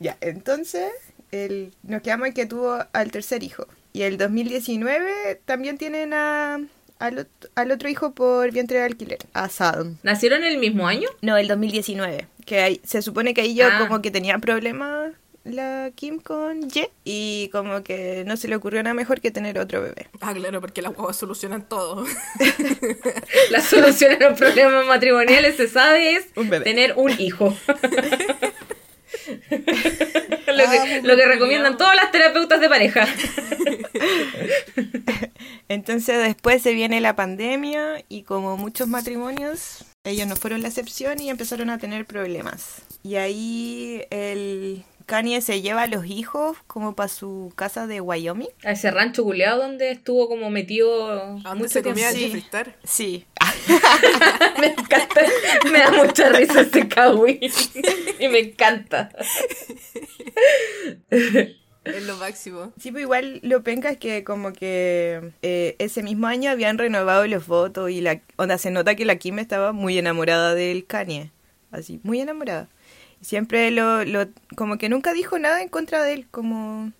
Ya, 0.00 0.16
entonces 0.20 0.90
el, 1.30 1.72
nos 1.82 2.02
quedamos 2.02 2.28
en 2.28 2.34
que 2.34 2.46
tuvo 2.46 2.78
al 2.92 3.10
tercer 3.10 3.42
hijo. 3.42 3.66
Y 3.92 4.02
el 4.02 4.18
2019 4.18 5.40
también 5.44 5.78
tienen 5.78 6.12
a, 6.12 6.58
al, 6.98 7.28
al 7.54 7.70
otro 7.70 7.88
hijo 7.88 8.12
por 8.12 8.50
vientre 8.50 8.78
de 8.78 8.84
alquiler, 8.84 9.18
a 9.34 9.48
Sadam. 9.48 9.96
¿Nacieron 10.02 10.42
el 10.44 10.58
mismo 10.58 10.86
año? 10.88 11.08
No, 11.22 11.36
el 11.36 11.48
2019. 11.48 12.26
Que 12.44 12.60
ahí- 12.60 12.80
se 12.84 13.02
supone 13.02 13.34
que 13.34 13.42
ahí 13.42 13.54
yo 13.54 13.66
Ah. 13.70 13.78
como 13.78 14.02
que 14.02 14.10
tenía 14.10 14.38
problemas 14.38 15.12
la 15.44 15.90
Kim 15.94 16.20
con 16.20 16.68
Ye 16.70 16.90
y 17.04 17.48
como 17.52 17.82
que 17.82 18.24
no 18.26 18.36
se 18.36 18.48
le 18.48 18.56
ocurrió 18.56 18.82
nada 18.82 18.94
mejor 18.94 19.20
que 19.20 19.30
tener 19.30 19.58
otro 19.58 19.82
bebé. 19.82 20.08
Ah, 20.20 20.32
claro, 20.34 20.60
porque 20.60 20.82
las 20.82 20.94
guaguas 20.94 21.16
solucionan 21.16 21.68
todo. 21.68 22.04
La 23.50 23.60
solución 23.60 24.12
a 24.22 24.30
los 24.30 24.38
problemas 24.38 24.86
matrimoniales, 24.86 25.56
se 25.56 25.68
sabe, 25.68 26.16
es 26.16 26.26
Un 26.36 26.48
bebé. 26.50 26.64
tener 26.64 26.94
un 26.96 27.10
hijo. 27.20 27.54
lo 30.46 30.70
que, 30.70 30.78
Ah, 30.78 31.00
lo 31.02 31.16
que 31.16 31.26
recomiendan 31.26 31.76
todas 31.76 31.96
las 31.96 32.10
terapeutas 32.10 32.60
de 32.60 32.68
pareja. 32.68 33.06
Entonces 35.68 36.18
después 36.22 36.62
se 36.62 36.74
viene 36.74 37.00
la 37.00 37.16
pandemia 37.16 38.04
y 38.08 38.22
como 38.22 38.56
muchos 38.56 38.88
matrimonios, 38.88 39.84
ellos 40.04 40.26
no 40.26 40.36
fueron 40.36 40.62
la 40.62 40.68
excepción 40.68 41.20
y 41.20 41.30
empezaron 41.30 41.70
a 41.70 41.78
tener 41.78 42.06
problemas. 42.06 42.82
Y 43.02 43.16
ahí 43.16 44.02
el 44.10 44.84
Kanye 45.06 45.40
se 45.40 45.60
lleva 45.60 45.82
a 45.82 45.86
los 45.86 46.06
hijos 46.06 46.56
como 46.66 46.94
para 46.94 47.08
su 47.08 47.52
casa 47.56 47.86
de 47.86 48.00
Wyoming. 48.00 48.48
A 48.64 48.72
ese 48.72 48.90
rancho 48.90 49.24
culeado 49.24 49.62
donde 49.62 49.90
estuvo 49.90 50.28
como 50.28 50.50
metido 50.50 51.10
¿A 51.10 51.16
dónde 51.42 51.54
mucho 51.54 51.68
se 51.68 51.82
comía 51.82 52.10
tiempo. 52.10 52.34
Jeffree 52.34 52.40
Star? 52.40 52.76
Sí. 52.84 53.26
me 54.60 54.68
encanta, 54.68 55.20
me 55.70 55.78
da 55.78 55.92
mucha 55.92 56.28
risa 56.30 56.62
este 56.62 56.88
kawi. 56.88 57.40
y 58.18 58.28
me 58.28 58.38
encanta. 58.40 59.10
Es 61.84 62.06
lo 62.06 62.16
máximo. 62.16 62.72
Sí, 62.80 62.90
pues 62.90 63.02
igual 63.02 63.40
lo 63.42 63.62
penca 63.62 63.90
es 63.90 63.98
que 63.98 64.24
como 64.24 64.52
que 64.52 65.32
eh, 65.42 65.76
ese 65.78 66.02
mismo 66.02 66.26
año 66.26 66.50
habían 66.50 66.78
renovado 66.78 67.26
los 67.26 67.46
votos 67.46 67.90
y 67.90 68.00
la 68.00 68.22
onda 68.36 68.56
se 68.56 68.70
nota 68.70 68.94
que 68.94 69.04
la 69.04 69.16
Kim 69.16 69.38
estaba 69.38 69.72
muy 69.72 69.98
enamorada 69.98 70.54
del 70.54 70.86
Kanye, 70.86 71.30
así, 71.70 72.00
muy 72.02 72.20
enamorada. 72.20 72.68
Siempre 73.24 73.70
lo, 73.70 74.04
lo 74.04 74.28
como 74.56 74.78
que 74.78 74.88
nunca 74.88 75.12
dijo 75.12 75.38
nada 75.38 75.62
en 75.62 75.68
contra 75.68 76.04
de 76.04 76.12
él, 76.12 76.26
como 76.30 76.92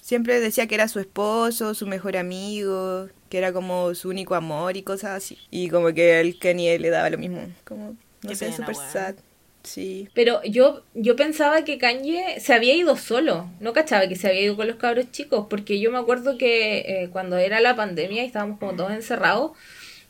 siempre 0.00 0.40
decía 0.40 0.66
que 0.66 0.74
era 0.74 0.88
su 0.88 1.00
esposo, 1.00 1.74
su 1.74 1.86
mejor 1.86 2.16
amigo, 2.16 3.08
que 3.30 3.38
era 3.38 3.52
como 3.52 3.94
su 3.94 4.10
único 4.10 4.34
amor 4.34 4.76
y 4.76 4.82
cosas 4.82 5.12
así. 5.12 5.38
Y 5.50 5.70
como 5.70 5.94
que 5.94 6.16
al 6.16 6.38
Kanye 6.38 6.78
le 6.78 6.90
daba 6.90 7.10
lo 7.10 7.18
mismo, 7.18 7.40
como 7.64 7.96
no 8.22 8.28
Qué 8.28 8.36
sé, 8.36 8.50
weón. 8.58 8.74
sad. 8.92 9.14
Sí. 9.62 10.08
Pero 10.12 10.42
yo, 10.42 10.82
yo 10.94 11.14
pensaba 11.14 11.64
que 11.64 11.78
Kanye 11.78 12.40
se 12.40 12.52
había 12.52 12.74
ido 12.74 12.96
solo, 12.96 13.48
no 13.60 13.72
cachaba 13.72 14.08
que 14.08 14.16
se 14.16 14.28
había 14.28 14.42
ido 14.42 14.56
con 14.56 14.66
los 14.66 14.76
cabros 14.76 15.10
chicos, 15.12 15.46
porque 15.48 15.78
yo 15.80 15.92
me 15.92 15.98
acuerdo 15.98 16.36
que 16.36 16.78
eh, 16.80 17.08
cuando 17.12 17.36
era 17.38 17.60
la 17.60 17.76
pandemia 17.76 18.24
y 18.24 18.26
estábamos 18.26 18.58
como 18.58 18.74
todos 18.74 18.90
encerrados, 18.92 19.52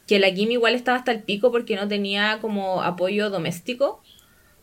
que 0.07 0.19
la 0.19 0.33
Kim 0.33 0.51
igual 0.51 0.75
estaba 0.75 0.99
hasta 0.99 1.13
el 1.13 1.23
pico 1.23 1.53
porque 1.53 1.77
no 1.77 1.87
tenía 1.87 2.39
como 2.41 2.83
apoyo 2.83 3.31
doméstico, 3.31 4.03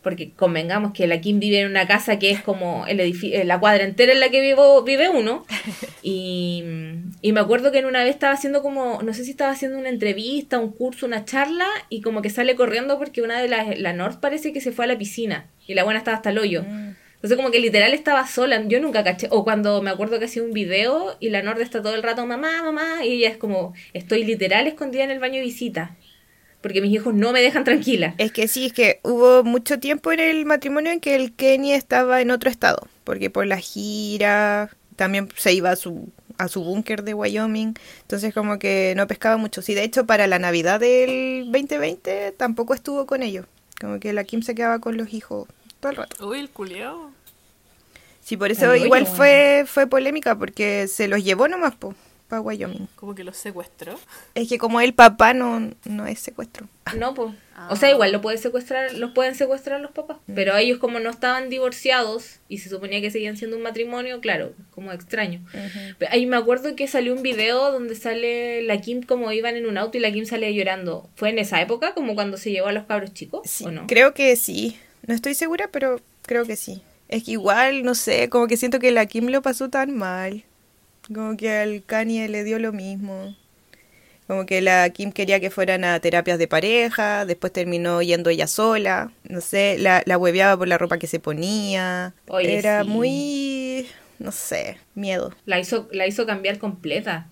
porque 0.02 0.32
convengamos 0.32 0.92
que 0.92 1.06
la 1.06 1.20
Kim 1.20 1.40
vive 1.40 1.60
en 1.60 1.70
una 1.70 1.86
casa 1.86 2.18
que 2.18 2.30
es 2.30 2.40
como 2.40 2.86
el 2.86 3.00
edificio, 3.00 3.42
la 3.44 3.60
cuadra 3.60 3.84
entera 3.84 4.12
en 4.12 4.20
la 4.20 4.30
que 4.30 4.40
vivo, 4.40 4.82
vive 4.82 5.08
uno, 5.08 5.44
y, 6.02 6.64
y 7.20 7.32
me 7.32 7.40
acuerdo 7.40 7.70
que 7.70 7.78
en 7.78 7.86
una 7.86 8.02
vez 8.02 8.14
estaba 8.14 8.32
haciendo 8.32 8.62
como, 8.62 9.02
no 9.02 9.12
sé 9.12 9.24
si 9.24 9.30
estaba 9.30 9.52
haciendo 9.52 9.78
una 9.78 9.88
entrevista, 9.88 10.58
un 10.58 10.72
curso, 10.72 11.06
una 11.06 11.24
charla, 11.24 11.66
y 11.88 12.00
como 12.00 12.22
que 12.22 12.30
sale 12.30 12.56
corriendo 12.56 12.98
porque 12.98 13.22
una 13.22 13.40
de 13.40 13.48
las, 13.48 13.78
la 13.78 13.92
North 13.92 14.20
parece 14.20 14.52
que 14.52 14.60
se 14.60 14.72
fue 14.72 14.86
a 14.86 14.88
la 14.88 14.98
piscina, 14.98 15.46
y 15.66 15.74
la 15.74 15.84
buena 15.84 15.98
estaba 15.98 16.16
hasta 16.16 16.30
el 16.30 16.38
hoyo. 16.38 16.64
Entonces 17.20 17.36
como 17.36 17.50
que 17.50 17.60
literal 17.60 17.92
estaba 17.92 18.26
sola, 18.26 18.62
yo 18.66 18.80
nunca 18.80 19.04
caché, 19.04 19.28
o 19.30 19.44
cuando 19.44 19.82
me 19.82 19.90
acuerdo 19.90 20.18
que 20.18 20.24
hacía 20.24 20.42
un 20.42 20.54
video 20.54 21.18
y 21.20 21.28
la 21.28 21.42
Nord 21.42 21.60
está 21.60 21.82
todo 21.82 21.94
el 21.94 22.02
rato, 22.02 22.24
mamá, 22.24 22.62
mamá, 22.62 23.04
y 23.04 23.16
ella 23.16 23.28
es 23.28 23.36
como, 23.36 23.74
estoy 23.92 24.24
literal 24.24 24.66
escondida 24.66 25.04
en 25.04 25.10
el 25.10 25.18
baño 25.18 25.34
de 25.34 25.42
visita, 25.42 25.96
porque 26.60 26.80
mis 26.80 26.92
hijos 26.92 27.14
no 27.14 27.32
me 27.32 27.40
dejan 27.40 27.64
tranquila. 27.64 28.14
Es 28.18 28.32
que 28.32 28.48
sí, 28.48 28.66
es 28.66 28.72
que 28.72 29.00
hubo 29.02 29.42
mucho 29.44 29.78
tiempo 29.78 30.12
en 30.12 30.20
el 30.20 30.44
matrimonio 30.44 30.92
en 30.92 31.00
que 31.00 31.14
el 31.14 31.32
Kenny 31.32 31.72
estaba 31.72 32.20
en 32.20 32.30
otro 32.30 32.50
estado, 32.50 32.86
porque 33.04 33.30
por 33.30 33.46
la 33.46 33.58
gira 33.58 34.70
también 34.96 35.28
se 35.36 35.52
iba 35.52 35.70
a 35.70 35.76
su 35.76 36.08
a 36.38 36.48
su 36.48 36.64
búnker 36.64 37.02
de 37.02 37.12
Wyoming, 37.12 37.74
entonces 38.00 38.32
como 38.32 38.58
que 38.58 38.94
no 38.96 39.06
pescaba 39.06 39.36
mucho. 39.36 39.60
Sí, 39.60 39.74
de 39.74 39.84
hecho 39.84 40.06
para 40.06 40.26
la 40.26 40.38
Navidad 40.38 40.80
del 40.80 41.44
2020 41.52 42.32
tampoco 42.32 42.72
estuvo 42.72 43.04
con 43.04 43.22
ellos, 43.22 43.46
como 43.78 44.00
que 44.00 44.12
la 44.12 44.24
Kim 44.24 44.42
se 44.42 44.54
quedaba 44.54 44.78
con 44.78 44.96
los 44.96 45.12
hijos 45.12 45.48
todo 45.80 45.90
el 45.92 45.96
rato. 45.96 46.26
Uy, 46.26 46.40
el 46.40 46.50
culiao. 46.50 47.12
Sí, 48.22 48.36
por 48.36 48.50
eso 48.50 48.70
Ay, 48.70 48.84
igual 48.84 49.06
fue 49.06 49.64
fue 49.66 49.86
polémica 49.86 50.38
porque 50.38 50.86
se 50.88 51.08
los 51.08 51.22
llevó 51.22 51.48
nomás 51.48 51.74
para 52.30 52.40
Wyoming. 52.40 52.88
Como 52.96 53.14
que 53.14 53.24
los 53.24 53.36
secuestró. 53.36 53.98
Es 54.34 54.48
que 54.48 54.56
como 54.56 54.80
el 54.80 54.94
papá 54.94 55.34
no 55.34 55.70
no 55.84 56.06
es 56.06 56.20
secuestro. 56.20 56.68
No, 56.96 57.12
pues. 57.12 57.34
O 57.68 57.76
sea, 57.76 57.90
igual 57.90 58.10
lo 58.10 58.22
puede 58.22 58.38
secuestrar, 58.38 58.94
los 58.94 59.10
pueden 59.12 59.34
secuestrar 59.34 59.80
los 59.80 59.90
papás. 59.90 60.16
Pero 60.34 60.56
ellos 60.56 60.78
como 60.78 60.98
no 60.98 61.10
estaban 61.10 61.50
divorciados 61.50 62.38
y 62.48 62.58
se 62.58 62.70
suponía 62.70 63.02
que 63.02 63.10
seguían 63.10 63.36
siendo 63.36 63.56
un 63.56 63.62
matrimonio, 63.62 64.20
claro, 64.20 64.54
como 64.70 64.92
extraño. 64.92 65.44
Pero 65.98 66.10
Ahí 66.10 66.24
me 66.24 66.38
acuerdo 66.38 66.74
que 66.76 66.88
salió 66.88 67.12
un 67.12 67.22
video 67.22 67.70
donde 67.70 67.94
sale 67.96 68.62
la 68.62 68.80
Kim 68.80 69.02
como 69.02 69.30
iban 69.32 69.56
en 69.56 69.66
un 69.66 69.76
auto 69.76 69.98
y 69.98 70.00
la 70.00 70.10
Kim 70.10 70.24
salía 70.24 70.50
llorando. 70.50 71.10
¿Fue 71.16 71.28
en 71.28 71.38
esa 71.38 71.60
época 71.60 71.92
como 71.92 72.14
cuando 72.14 72.38
se 72.38 72.50
llevó 72.50 72.68
a 72.68 72.72
los 72.72 72.86
cabros 72.86 73.12
chicos 73.12 73.42
Sí, 73.44 73.66
o 73.66 73.70
no? 73.70 73.86
Creo 73.86 74.14
que 74.14 74.34
sí. 74.36 74.78
No 75.06 75.14
estoy 75.14 75.34
segura, 75.34 75.68
pero 75.70 76.00
creo 76.22 76.46
que 76.46 76.56
sí. 76.56 76.82
Es 77.08 77.24
que 77.24 77.32
igual, 77.32 77.82
no 77.82 77.94
sé, 77.94 78.28
como 78.30 78.46
que 78.46 78.56
siento 78.56 78.78
que 78.78 78.92
la 78.92 79.04
Kim 79.06 79.26
lo 79.28 79.42
pasó 79.42 79.68
tan 79.68 79.94
mal. 79.96 80.44
Como 81.12 81.36
que 81.36 81.50
al 81.50 81.82
Kanye 81.84 82.28
le 82.28 82.44
dio 82.44 82.58
lo 82.58 82.72
mismo. 82.72 83.34
Como 84.26 84.46
que 84.46 84.60
la 84.60 84.88
Kim 84.90 85.10
quería 85.10 85.40
que 85.40 85.50
fueran 85.50 85.82
a 85.82 85.98
terapias 85.98 86.38
de 86.38 86.46
pareja, 86.46 87.24
después 87.26 87.52
terminó 87.52 88.00
yendo 88.00 88.30
ella 88.30 88.46
sola. 88.46 89.10
No 89.28 89.40
sé, 89.40 89.76
la, 89.78 90.02
la 90.06 90.18
hueveaba 90.18 90.56
por 90.56 90.68
la 90.68 90.78
ropa 90.78 90.98
que 90.98 91.08
se 91.08 91.18
ponía. 91.18 92.14
Oye, 92.28 92.56
Era 92.58 92.84
sí. 92.84 92.88
muy, 92.88 93.86
no 94.20 94.30
sé, 94.30 94.78
miedo. 94.94 95.34
La 95.46 95.58
hizo, 95.58 95.88
la 95.90 96.06
hizo 96.06 96.26
cambiar 96.26 96.58
completa. 96.58 97.26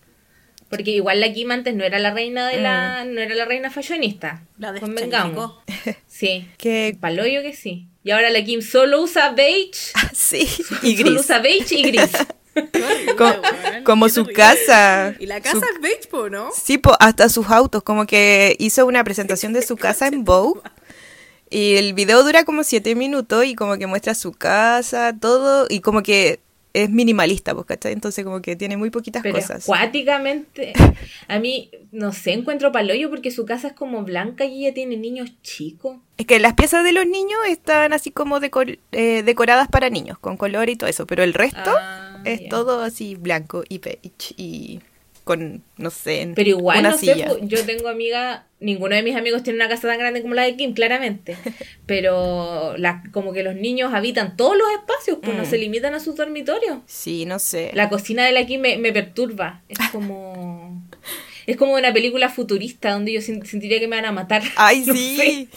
Porque 0.69 0.91
igual 0.91 1.21
la 1.21 1.33
Kim 1.33 1.51
antes 1.53 1.75
no 1.75 1.85
era 1.85 1.99
la 2.01 2.13
reina 2.13 2.49
de 2.49 2.61
la, 2.61 3.05
no 3.05 3.21
era 3.21 3.35
la 3.35 3.45
reina 3.45 3.71
fashionista. 3.71 4.43
La 4.59 4.75
Convengamos. 4.79 5.53
Sí. 6.09 6.49
Que 6.59 6.97
Paloyo 7.01 7.43
que 7.43 7.55
sí. 7.55 7.87
Y 8.03 8.11
ahora 8.11 8.29
la 8.31 8.43
Kim 8.45 8.61
solo 8.61 9.01
usa 9.03 9.31
beige. 9.31 9.93
sí, 10.13 10.49
y 10.83 10.97
Solo 10.97 11.11
gris. 11.11 11.21
usa 11.21 11.39
beige 11.39 11.75
y 11.77 11.83
gris. 11.85 12.11
Co- 13.17 13.43
como 13.85 14.09
su 14.09 14.27
casa. 14.27 15.15
Y 15.19 15.27
la 15.27 15.41
casa 15.41 15.59
Su- 15.59 15.65
es 15.75 15.81
beige, 15.81 16.09
po, 16.11 16.29
¿no? 16.29 16.51
Sí, 16.53 16.79
po, 16.79 16.95
hasta 17.01 17.29
sus 17.29 17.49
autos, 17.51 17.83
como 17.83 18.07
que 18.07 18.57
hizo 18.59 18.87
una 18.87 19.05
presentación 19.05 19.53
de 19.53 19.63
su 19.63 19.77
casa 19.77 20.07
en 20.09 20.25
Vogue. 20.25 20.61
Y 21.51 21.77
el 21.77 21.95
video 21.95 22.23
dura 22.23 22.45
como 22.45 22.63
siete 22.63 22.95
minutos 22.95 23.45
y 23.47 23.55
como 23.55 23.79
que 23.79 23.87
muestra 23.87 24.15
su 24.15 24.33
casa, 24.33 25.15
todo, 25.19 25.67
y 25.71 25.81
como 25.81 26.03
que 26.03 26.41
es 26.75 26.91
minimalista, 26.91 27.55
pues, 27.55 27.67
¿cachai? 27.67 27.95
Entonces 27.95 28.23
como 28.23 28.43
que 28.43 28.55
tiene 28.55 28.77
muy 28.77 28.91
poquitas 28.91 29.23
Pero 29.23 29.37
cosas. 29.37 29.63
acuáticamente, 29.65 30.75
a 31.27 31.39
mí, 31.39 31.71
no 31.91 32.13
sé, 32.13 32.35
encuentro 32.35 32.71
paloyo 32.71 33.09
porque 33.09 33.31
su 33.31 33.47
casa 33.47 33.69
es 33.69 33.73
como 33.73 34.03
blanca 34.03 34.45
y 34.45 34.67
ella 34.67 34.75
tiene 34.75 34.99
niños 34.99 35.31
chicos. 35.43 35.97
Es 36.19 36.27
que 36.27 36.39
las 36.39 36.53
piezas 36.53 36.85
de 36.85 36.93
los 36.93 37.07
niños 37.07 37.41
están 37.49 37.95
así 37.95 38.11
como 38.11 38.39
decor- 38.39 38.79
eh, 38.93 39.23
decoradas 39.25 39.69
para 39.69 39.89
niños, 39.89 40.19
con 40.19 40.37
color 40.37 40.69
y 40.69 40.77
todo 40.77 40.91
eso, 40.91 41.07
pero 41.07 41.23
el 41.23 41.33
resto 41.33 41.71
Ah, 41.75 42.08
es 42.25 42.41
ya. 42.43 42.49
todo 42.49 42.83
así 42.83 43.15
blanco 43.15 43.65
y 43.69 43.79
beige 43.79 44.35
y 44.37 44.81
con, 45.25 45.63
no 45.77 45.91
sé, 45.91 46.33
Pero 46.35 46.49
igual, 46.49 46.79
una 46.81 46.91
no 46.91 46.97
sé, 46.99 47.13
silla. 47.13 47.29
po, 47.29 47.39
yo 47.43 47.63
tengo 47.67 47.89
amiga, 47.89 48.47
ninguno 48.61 48.95
de 48.97 49.03
mis 49.03 49.15
amigos 49.15 49.43
tiene 49.43 49.59
una 49.59 49.69
casa 49.69 49.87
tan 49.87 49.99
grande 49.99 50.23
como 50.23 50.33
la 50.33 50.45
de 50.45 50.57
Kim, 50.57 50.73
claramente. 50.73 51.37
Pero 51.87 52.77
la, 52.79 53.03
como 53.13 53.33
que 53.35 53.43
los 53.43 53.55
niños 53.55 53.93
habitan 53.93 54.37
todos 54.39 54.57
los 54.57 54.67
espacios, 54.71 55.19
pues 55.23 55.37
no 55.37 55.43
Mm. 55.43 55.47
se 55.47 55.59
limitan 55.59 55.95
a 55.95 56.01
sus 56.01 56.17
dormitorios. 56.17 56.79
Sí, 56.87 57.27
no 57.27 57.39
sé. 57.39 57.71
La 57.75 57.91
cocina 57.91 58.25
de 58.25 58.33
la 58.33 58.47
Kim 58.47 58.61
me, 58.63 58.79
me 58.79 58.91
perturba. 58.93 59.63
Es 59.69 59.79
como. 59.93 60.83
Es 61.47 61.57
como 61.57 61.75
una 61.75 61.93
película 61.95 62.29
futurista 62.29 62.93
donde 62.93 63.13
yo 63.13 63.21
sen- 63.21 63.45
sentiría 63.45 63.81
que 63.81 63.89
me 63.89 63.97
van 63.97 64.05
a 64.07 64.13
matar. 64.13 64.43
Ay, 64.57 64.85
No 64.87 64.95
sí. 64.95 65.17
sé. 65.17 65.49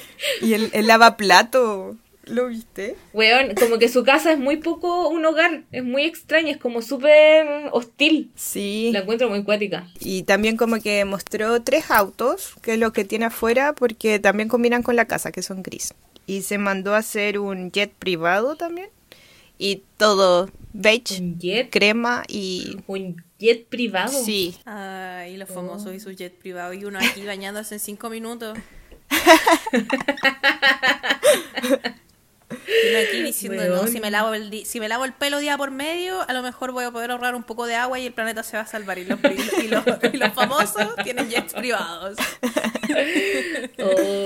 Y 0.46 0.54
el, 0.54 0.70
el 0.74 0.88
lavaplato. 0.88 1.96
¿Lo 2.26 2.48
viste? 2.48 2.96
Weón, 3.14 3.56
como 3.56 3.80
que 3.80 3.90
su 3.90 4.04
casa 4.04 4.32
es 4.32 4.38
muy 4.38 4.58
poco 4.58 5.10
un 5.10 5.26
hogar, 5.26 5.64
es 5.72 5.84
muy 5.84 6.04
extraña, 6.04 6.52
es 6.52 6.58
como 6.58 6.82
súper 6.82 7.70
hostil. 7.72 8.32
Sí. 8.36 8.92
La 8.94 9.00
encuentro 9.00 9.28
muy 9.28 9.44
cuática. 9.44 9.88
Y 10.00 10.24
también 10.24 10.56
como 10.56 10.80
que 10.80 11.04
mostró 11.06 11.62
tres 11.64 11.90
autos, 11.90 12.54
que 12.62 12.74
es 12.74 12.80
lo 12.80 12.94
que 12.94 13.06
tiene 13.06 13.26
afuera, 13.26 13.74
porque 13.74 14.20
también 14.20 14.50
combinan 14.50 14.84
con 14.84 14.96
la 14.96 15.06
casa, 15.06 15.32
que 15.32 15.42
son 15.42 15.64
gris. 15.64 15.94
Y 16.28 16.44
se 16.44 16.60
mandó 16.60 16.94
a 16.94 17.00
hacer 17.00 17.40
un 17.40 17.72
jet 17.72 17.92
privado 17.92 18.56
también. 18.56 18.90
Y 19.58 19.84
todo 19.98 20.50
beige, 20.74 21.20
Un 21.20 21.40
jet, 21.40 21.70
crema 21.70 22.24
y... 22.28 22.78
un 22.88 23.24
jet 23.40 23.68
privado. 23.68 24.24
Sí. 24.24 24.56
Ay, 24.66 25.38
los 25.38 25.50
famosos 25.50 25.94
y 25.94 26.00
su 26.00 26.12
jet 26.12 26.34
privado. 26.34 26.74
Y 26.74 26.86
uno 26.86 27.00
aquí 27.00 27.26
bañándose 27.26 27.76
en 27.76 27.80
cinco 27.80 28.10
minutos. 28.10 28.58
Y 32.92 32.96
aquí 32.96 33.22
diciendo, 33.24 33.64
no, 33.66 33.74
Weón. 33.76 33.88
si 33.92 34.00
me, 34.00 34.12
lavo 34.12 34.34
el 34.34 34.50
di- 34.50 34.66
si 34.66 34.80
me 34.80 34.88
lavo 34.88 35.06
el 35.06 35.14
pelo 35.14 35.40
día 35.40 35.58
por 35.58 35.72
medio, 35.72 36.22
a 36.28 36.34
lo 36.34 36.42
mejor 36.42 36.72
voy 36.72 36.86
a 36.86 36.92
poder 36.92 37.12
ahorrar 37.12 37.36
un 37.36 37.44
poco 37.44 37.66
de 37.66 37.76
agua 37.76 38.00
y 38.00 38.06
el 38.06 38.14
planeta 38.14 38.44
se 38.44 38.58
va 38.58 38.64
a 38.64 38.68
salvar. 38.68 38.98
Y 39.00 39.06
los, 39.06 39.20
y 39.64 39.68
los, 39.68 39.84
y 40.14 40.18
los 40.18 40.34
famosos 40.34 40.96
tienen 41.04 41.30
jets 41.30 41.54
privados. 41.54 42.18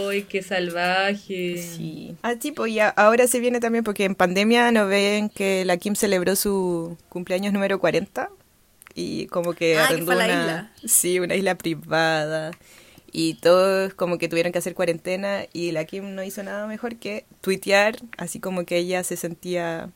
¡Ay, 0.10 0.24
qué 0.24 0.42
salvaje! 0.42 1.58
Sí. 1.58 2.16
Ah, 2.22 2.36
sí, 2.40 2.52
pues 2.52 2.74
ya 2.74 2.90
ahora 2.90 3.28
se 3.28 3.40
viene 3.40 3.60
también 3.60 3.84
porque 3.84 4.06
en 4.06 4.16
pandemia 4.16 4.72
no 4.72 4.88
ven 4.88 5.30
que 5.30 5.66
la 5.66 5.78
Kim 5.78 5.96
celebró 5.96 6.36
su 6.36 6.98
cumpleaños 7.10 7.54
número 7.54 7.80
40 7.80 8.30
y 8.94 9.28
como 9.28 9.54
que 9.54 9.78
Ah, 9.78 9.88
que 9.88 9.94
arrendó 9.96 10.14
la 10.14 10.26
una, 10.26 10.34
isla. 10.42 10.72
sí, 10.86 11.20
una 11.20 11.36
isla 11.36 11.56
privada 11.56 12.52
y 13.18 13.36
todos 13.36 13.94
como 13.94 14.18
que 14.18 14.28
tuvieron 14.28 14.52
que 14.52 14.60
hacer 14.60 14.76
cuarentena 14.76 15.46
y 15.54 15.72
la 15.72 15.86
Kim 15.86 16.16
no 16.16 16.24
hizo 16.24 16.44
nada 16.44 16.68
mejor 16.68 16.98
que 16.98 17.24
tuitear, 17.40 17.96
así 18.18 18.42
como 18.42 18.66
que 18.66 18.76
ella 18.76 19.06
se 19.06 19.16
sentía 19.16 19.90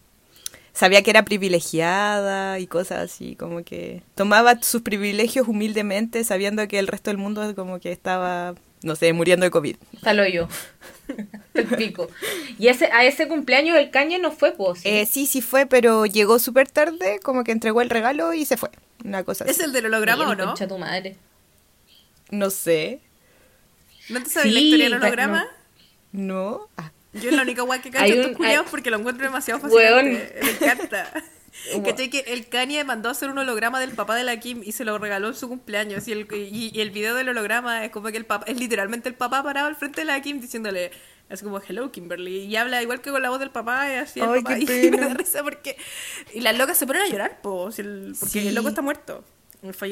sabía 0.71 1.03
que 1.03 1.09
era 1.09 1.25
privilegiada 1.25 2.59
y 2.59 2.67
cosas 2.67 2.99
así, 2.99 3.35
como 3.35 3.65
que 3.65 4.03
tomaba 4.15 4.61
sus 4.61 4.83
privilegios 4.83 5.49
humildemente 5.49 6.23
sabiendo 6.23 6.65
que 6.69 6.79
el 6.79 6.87
resto 6.87 7.09
del 7.09 7.17
mundo 7.17 7.53
como 7.55 7.81
que 7.81 7.91
estaba 7.91 8.55
no 8.83 8.95
sé, 8.95 9.11
muriendo 9.11 9.43
de 9.43 9.51
COVID. 9.51 9.75
Salo 10.01 10.25
yo. 10.25 10.47
El 11.53 11.65
pico. 11.67 12.07
Y 12.57 12.69
ese, 12.69 12.85
a 12.85 13.03
ese 13.03 13.27
cumpleaños 13.27 13.75
el 13.75 13.91
caña 13.91 14.17
no 14.19 14.31
fue, 14.31 14.53
pues. 14.53 14.79
Eh, 14.85 15.05
sí, 15.05 15.25
sí 15.25 15.41
fue, 15.41 15.65
pero 15.65 16.05
llegó 16.05 16.39
súper 16.39 16.69
tarde, 16.69 17.19
como 17.21 17.43
que 17.43 17.51
entregó 17.51 17.81
el 17.81 17.89
regalo 17.89 18.33
y 18.33 18.45
se 18.45 18.55
fue. 18.55 18.69
Una 19.03 19.25
cosa 19.25 19.43
así. 19.43 19.51
¿Es 19.51 19.59
el 19.59 19.73
del 19.73 19.87
holograma 19.87 20.29
o 20.29 20.35
no? 20.35 20.45
Concha 20.45 20.69
tu 20.69 20.77
madre. 20.77 21.17
No 22.31 22.49
sé. 22.49 23.01
¿No 24.09 24.21
te 24.23 24.29
sabes 24.29 24.53
la 24.53 24.59
historia 24.59 24.85
del 24.85 24.93
holograma? 24.95 25.47
No. 26.11 26.67
Ah, 26.77 26.91
Yo 27.13 27.29
es 27.29 27.35
la 27.35 27.41
única 27.43 27.61
guay 27.63 27.79
que 27.81 27.91
cacho 27.91 28.13
estos 28.13 28.35
culiados 28.37 28.65
hay- 28.65 28.71
porque 28.71 28.89
lo 28.89 28.97
encuentro 28.97 29.25
demasiado 29.25 29.59
fascinante. 29.59 30.39
Me 30.41 30.49
encanta. 30.51 31.11
¿Cachai? 31.85 32.09
Que 32.09 32.19
el 32.27 32.47
Kanye 32.47 32.83
mandó 32.85 33.09
a 33.09 33.11
hacer 33.11 33.29
un 33.29 33.37
holograma 33.37 33.79
del 33.81 33.91
papá 33.91 34.15
de 34.15 34.23
la 34.23 34.39
Kim 34.39 34.61
y 34.63 34.71
se 34.71 34.85
lo 34.85 34.97
regaló 34.97 35.27
en 35.27 35.35
su 35.35 35.49
cumpleaños. 35.49 36.07
Y 36.07 36.13
el, 36.13 36.27
y, 36.31 36.71
y 36.73 36.81
el 36.81 36.91
video 36.91 37.15
del 37.15 37.29
holograma 37.29 37.83
es 37.85 37.91
como 37.91 38.09
que 38.09 38.17
el 38.17 38.25
papá, 38.25 38.45
es 38.49 38.57
literalmente 38.57 39.09
el 39.09 39.15
papá 39.15 39.43
parado 39.43 39.67
al 39.67 39.75
frente 39.75 40.01
de 40.01 40.05
la 40.05 40.21
Kim 40.21 40.39
diciéndole, 40.39 40.91
es 41.29 41.43
como 41.43 41.59
hello 41.59 41.91
Kimberly. 41.91 42.45
Y 42.45 42.55
habla 42.55 42.81
igual 42.81 43.01
que 43.01 43.11
con 43.11 43.21
la 43.21 43.29
voz 43.29 43.39
del 43.39 43.51
papá 43.51 43.89
y 43.91 43.95
así 43.95 44.19
el 44.21 44.29
Ay, 44.29 44.41
papá. 44.41 44.57
Y 44.57 44.65
me 44.91 44.97
da 44.97 45.13
risa 45.13 45.43
porque. 45.43 45.75
Y 46.33 46.39
las 46.41 46.57
locas 46.57 46.77
se 46.77 46.87
ponen 46.87 47.01
a 47.01 47.07
llorar, 47.07 47.41
po, 47.41 47.71
si 47.71 47.81
el- 47.81 48.15
porque 48.17 48.41
Sí. 48.41 48.47
el 48.47 48.55
loco 48.55 48.69
está 48.69 48.81
muerto. 48.81 49.25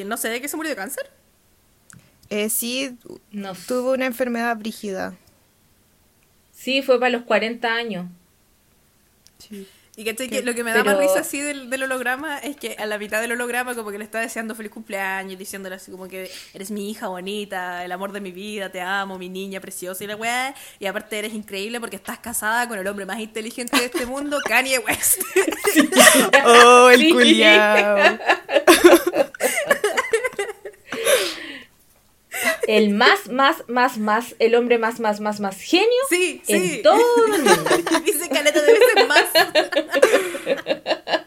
No 0.06 0.18
sé 0.18 0.30
de 0.30 0.40
qué 0.42 0.48
se 0.48 0.56
murió 0.56 0.70
de 0.70 0.76
cáncer. 0.78 1.10
Eh, 2.30 2.50
sí, 2.50 2.98
No. 3.32 3.54
tuvo 3.68 3.92
una 3.94 4.06
enfermedad 4.06 4.56
brígida. 4.58 5.16
Sí, 6.54 6.82
fue 6.82 7.00
para 7.00 7.12
los 7.12 7.24
40 7.24 7.68
años. 7.74 8.06
Y 9.96 10.04
que, 10.04 10.16
que 10.16 10.42
lo 10.44 10.54
que 10.54 10.64
me 10.64 10.72
da 10.72 10.84
más 10.84 10.98
risa 11.00 11.20
así 11.22 11.40
del, 11.42 11.72
del 11.72 11.84
holograma 11.84 12.38
es 12.38 12.56
que 12.56 12.76
a 12.78 12.86
la 12.86 13.00
mitad 13.00 13.20
del 13.20 13.32
holograma 13.32 13.74
como 13.74 13.90
que 13.92 13.98
le 13.98 14.04
está 14.04 14.20
deseando 14.20 14.54
feliz 14.54 14.72
cumpleaños, 14.72 15.40
diciéndole 15.40 15.76
así 15.76 15.90
como 15.90 16.08
que 16.08 16.30
eres 16.54 16.70
mi 16.70 16.92
hija 16.92 17.08
bonita, 17.08 17.84
el 17.84 17.92
amor 17.92 18.12
de 18.12 18.22
mi 18.22 18.32
vida, 18.32 18.72
te 18.72 18.80
amo, 18.82 19.18
mi 19.18 19.28
niña 19.30 19.60
preciosa 19.60 20.04
y 20.04 20.08
la 20.08 20.16
weá. 20.16 20.54
Y 20.80 20.86
aparte 20.86 21.18
eres 21.18 21.34
increíble 21.34 21.80
porque 21.80 21.96
estás 21.96 22.20
casada 22.20 22.68
con 22.68 22.78
el 22.78 22.86
hombre 22.88 23.06
más 23.08 23.20
inteligente 23.20 23.76
de 23.78 23.86
este 23.86 24.06
mundo, 24.06 24.38
Kanye 24.48 24.78
West. 24.80 25.20
¡Oh, 26.46 26.90
el 26.90 27.00
Sí. 27.00 27.12
culiao! 27.12 28.18
El 32.68 32.90
más, 32.92 33.30
más, 33.30 33.64
más, 33.68 33.98
más, 33.98 34.36
el 34.40 34.54
hombre 34.56 34.78
más, 34.78 35.00
más, 35.00 35.20
más, 35.22 35.40
más 35.40 35.60
genio 35.60 35.88
sí, 36.10 36.42
sí. 36.46 36.54
en 36.54 36.82
todo 36.84 37.00
el 37.26 37.32
mundo. 37.44 38.02
Dice 38.06 38.28
caleta 38.30 38.62
de 38.62 38.74
veces 38.74 39.08
más. 39.08 39.26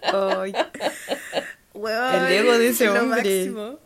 Ay, 0.03 0.53
Weón, 1.72 2.14
El 2.26 2.32
ego 2.32 2.59
de 2.59 2.68
ese 2.68 2.88
hombre. 2.91 3.22
máximo. 3.22 3.78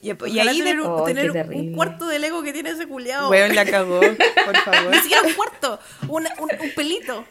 Y, 0.00 0.10
ahí 0.10 0.58
tener, 0.58 0.80
un, 0.80 1.04
tener 1.04 1.30
qué 1.30 1.42
un 1.54 1.74
cuarto 1.74 2.06
del 2.08 2.24
ego 2.24 2.42
que 2.42 2.52
tiene 2.52 2.70
ese 2.70 2.88
culiao. 2.88 3.28
Weón, 3.30 3.54
la 3.54 3.64
cagó, 3.64 4.00
por 4.00 4.56
favor. 4.64 4.90
Ni 4.90 4.98
siquiera 4.98 5.22
un 5.22 5.32
cuarto, 5.34 5.78
una- 6.08 6.34
un, 6.40 6.48
un 6.58 6.70
pelito. 6.74 7.24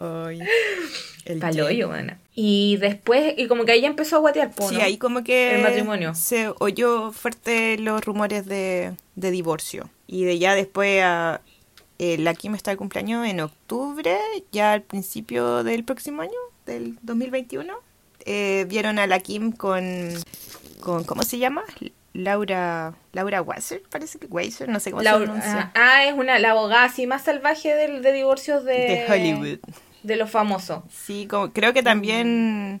Ay, 0.00 0.40
el 1.24 1.38
Paloyo. 1.38 1.90
Y 2.34 2.76
después, 2.78 3.34
y 3.36 3.46
como 3.46 3.64
que 3.64 3.72
ahí 3.72 3.80
ya 3.82 3.88
empezó 3.88 4.16
a 4.16 4.18
guatear, 4.20 4.50
po, 4.50 4.68
Sí, 4.68 4.76
¿no? 4.76 4.82
ahí 4.82 4.96
como 4.98 5.22
que 5.24 5.54
El 5.56 5.62
matrimonio. 5.62 6.14
se 6.14 6.52
oyó 6.58 7.12
fuerte 7.12 7.78
los 7.78 8.04
rumores 8.04 8.46
de, 8.46 8.92
de 9.14 9.30
divorcio. 9.30 9.88
Y 10.06 10.24
de 10.24 10.38
ya 10.38 10.54
después 10.54 11.00
a, 11.02 11.40
eh, 11.98 12.18
la 12.18 12.34
Kim 12.34 12.54
está 12.54 12.70
de 12.72 12.76
cumpleaños 12.76 13.26
en 13.26 13.40
octubre, 13.40 14.16
ya 14.52 14.72
al 14.72 14.82
principio 14.82 15.62
del 15.64 15.84
próximo 15.84 16.22
año, 16.22 16.32
del 16.66 16.98
2021. 17.02 17.72
eh, 18.26 18.64
vieron 18.68 18.98
a 18.98 19.06
la 19.06 19.20
Kim 19.20 19.52
con, 19.52 20.10
con 20.80 21.04
¿cómo 21.04 21.22
se 21.22 21.38
llama? 21.38 21.62
Laura 22.14 22.94
Laura 23.12 23.42
Wasser, 23.42 23.82
parece 23.90 24.18
que 24.18 24.26
Weiser, 24.26 24.68
no 24.68 24.78
sé 24.80 24.90
cómo 24.92 25.02
se 25.02 25.10
pronuncia. 25.10 25.72
ah, 25.74 25.96
ah, 25.96 26.04
es 26.06 26.14
una, 26.14 26.38
la 26.38 26.50
abogada 26.52 26.84
así 26.84 27.06
más 27.08 27.24
salvaje 27.24 27.74
del, 27.74 28.02
de 28.02 28.12
divorcios 28.12 28.64
de, 28.64 28.72
de 28.72 29.06
Hollywood. 29.12 29.58
De 30.04 30.16
los 30.16 30.30
famosos. 30.30 30.84
Sí, 30.92 31.26
como, 31.26 31.52
creo 31.52 31.72
que 31.72 31.82
también 31.82 32.80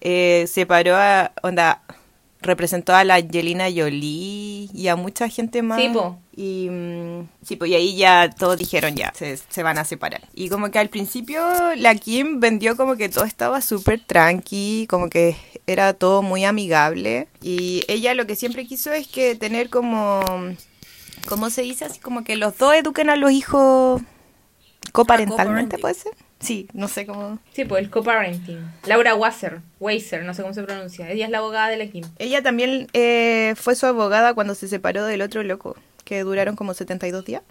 eh, 0.00 0.44
separó 0.48 0.96
a, 0.96 1.32
onda, 1.42 1.82
representó 2.42 2.94
a 2.94 3.04
la 3.04 3.14
Angelina 3.14 3.66
Jolie 3.74 4.68
y 4.72 4.88
a 4.88 4.96
mucha 4.96 5.28
gente 5.28 5.62
más. 5.62 5.80
Sí, 5.80 5.88
po. 5.88 6.18
Y, 6.36 6.68
mm, 6.70 7.28
sí, 7.42 7.56
pues, 7.56 7.70
y 7.70 7.74
ahí 7.74 7.96
ya 7.96 8.28
todos 8.30 8.58
dijeron 8.58 8.96
ya, 8.96 9.12
se, 9.14 9.36
se 9.36 9.62
van 9.62 9.78
a 9.78 9.84
separar. 9.84 10.22
Y 10.34 10.48
como 10.48 10.70
que 10.70 10.78
al 10.78 10.88
principio 10.88 11.40
la 11.76 11.94
Kim 11.94 12.40
vendió 12.40 12.76
como 12.76 12.96
que 12.96 13.08
todo 13.08 13.24
estaba 13.24 13.60
súper 13.60 14.00
tranqui, 14.04 14.86
como 14.88 15.08
que 15.08 15.36
era 15.66 15.94
todo 15.94 16.22
muy 16.22 16.44
amigable. 16.44 17.28
Y 17.40 17.84
ella 17.88 18.14
lo 18.14 18.26
que 18.26 18.36
siempre 18.36 18.66
quiso 18.66 18.92
es 18.92 19.06
que 19.06 19.36
tener 19.36 19.70
como, 19.70 20.22
¿cómo 21.28 21.50
se 21.50 21.62
dice? 21.62 21.84
Así 21.84 22.00
como 22.00 22.24
que 22.24 22.36
los 22.36 22.58
dos 22.58 22.74
eduquen 22.74 23.10
a 23.10 23.16
los 23.16 23.30
hijos 23.30 24.02
coparentalmente, 24.92 25.76
coparenting. 25.76 25.80
¿puede 25.80 25.94
ser? 25.94 26.12
Sí, 26.44 26.68
no 26.74 26.88
sé 26.88 27.06
cómo. 27.06 27.38
Sí, 27.52 27.64
pues 27.64 27.82
el 27.82 27.90
coparenting. 27.90 28.60
Laura 28.86 29.14
Wasser, 29.14 29.60
Weiser, 29.80 30.24
no 30.24 30.34
sé 30.34 30.42
cómo 30.42 30.54
se 30.54 30.62
pronuncia. 30.62 31.10
Ella 31.10 31.24
es 31.24 31.30
la 31.30 31.38
abogada 31.38 31.68
de 31.68 31.78
la 31.78 31.86
Kim. 31.86 32.04
Ella 32.18 32.42
también 32.42 32.88
eh, 32.92 33.54
fue 33.56 33.74
su 33.74 33.86
abogada 33.86 34.34
cuando 34.34 34.54
se 34.54 34.68
separó 34.68 35.04
del 35.06 35.22
otro 35.22 35.42
loco, 35.42 35.76
que 36.04 36.20
duraron 36.20 36.54
como 36.54 36.74
72 36.74 37.24
días, 37.24 37.42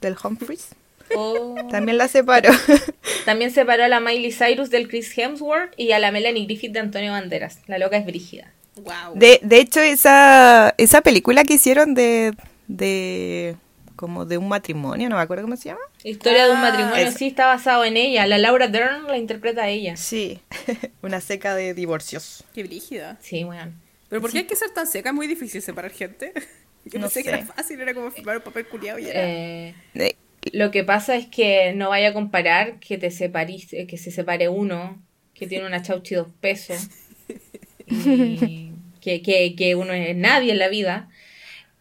del 0.00 0.16
Humphreys. 0.22 0.68
Oh. 1.14 1.54
También 1.70 1.96
la 1.96 2.08
separó. 2.08 2.50
También 3.24 3.50
separó 3.50 3.84
a 3.84 3.88
la 3.88 4.00
Miley 4.00 4.30
Cyrus 4.30 4.68
del 4.68 4.88
Chris 4.88 5.16
Hemsworth 5.16 5.72
y 5.78 5.92
a 5.92 5.98
la 5.98 6.12
Melanie 6.12 6.44
Griffith 6.44 6.72
de 6.72 6.80
Antonio 6.80 7.12
Banderas. 7.12 7.60
La 7.66 7.78
loca 7.78 7.96
es 7.96 8.04
brígida. 8.04 8.52
Wow. 8.76 9.14
De, 9.14 9.40
de 9.42 9.58
hecho, 9.58 9.80
esa, 9.80 10.74
esa 10.76 11.00
película 11.00 11.44
que 11.44 11.54
hicieron 11.54 11.94
de, 11.94 12.34
de 12.66 13.56
como 13.98 14.24
de 14.24 14.38
un 14.38 14.48
matrimonio, 14.48 15.10
no 15.10 15.16
me 15.16 15.22
acuerdo 15.22 15.42
cómo 15.44 15.56
se 15.56 15.68
llama. 15.70 15.80
Historia 16.04 16.46
de 16.46 16.52
un 16.52 16.58
Ah, 16.58 16.70
matrimonio, 16.70 17.08
es- 17.08 17.14
sí, 17.14 17.26
está 17.26 17.46
basado 17.46 17.84
en 17.84 17.96
ella. 17.98 18.26
La 18.26 18.38
Laura 18.38 18.68
Dern 18.68 19.06
la 19.08 19.18
interpreta 19.18 19.64
a 19.64 19.68
ella. 19.68 19.96
Sí, 19.98 20.40
una 21.02 21.20
seca 21.20 21.54
de 21.54 21.74
divorcios. 21.74 22.44
Qué 22.54 22.62
brígida. 22.62 23.18
Sí, 23.20 23.44
bueno. 23.44 23.72
¿Pero 24.08 24.22
por 24.22 24.32
qué 24.32 24.38
hay 24.38 24.44
que 24.44 24.56
ser 24.56 24.70
tan 24.70 24.86
seca? 24.86 25.10
Es 25.10 25.14
muy 25.14 25.26
difícil 25.26 25.60
separar 25.60 25.90
gente. 25.90 26.32
Yo 26.86 26.98
No 26.98 27.06
pensé 27.06 27.22
que 27.24 27.30
sé. 27.30 27.36
era 27.36 27.44
fácil, 27.46 27.80
era 27.80 27.92
como 27.92 28.10
firmar 28.10 28.36
un 28.38 28.42
papel 28.44 28.66
culiado 28.68 28.98
y 28.98 29.06
era. 29.08 29.20
Eh, 29.22 29.74
Eh, 29.94 30.14
lo 30.52 30.70
que 30.70 30.84
pasa 30.84 31.16
es 31.16 31.26
que 31.26 31.72
no 31.74 31.90
vaya 31.90 32.08
a 32.08 32.12
comparar 32.14 32.78
que 32.78 32.96
te 32.96 33.10
separís, 33.10 33.72
eh, 33.74 33.86
que 33.86 33.98
se 33.98 34.10
separe 34.10 34.48
uno, 34.48 35.02
que 35.34 35.46
tiene 35.46 35.66
una 35.66 35.82
chauchi 35.82 36.14
dos 36.14 36.28
pesos, 36.40 36.88
y 37.86 38.72
que, 39.00 39.22
que, 39.22 39.54
que 39.56 39.74
uno 39.74 39.92
es 39.92 40.16
nadie 40.16 40.52
en 40.52 40.58
la 40.58 40.68
vida, 40.68 41.08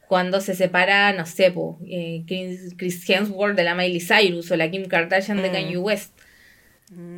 cuando 0.08 0.40
se 0.42 0.56
separa, 0.56 1.12
no 1.14 1.26
sé, 1.26 1.52
po, 1.52 1.80
eh, 1.86 2.24
Chris, 2.28 2.74
Chris 2.78 3.10
Hemsworth 3.10 3.56
de 3.56 3.64
la 3.64 3.76
Miley 3.76 4.00
Cyrus 4.00 4.50
o 4.52 4.56
la 4.56 4.70
Kim 4.72 4.86
Kardashian 4.86 5.42
de 5.42 5.50
Mm. 5.50 5.54
Kanye 5.54 5.78
West. 5.78 6.14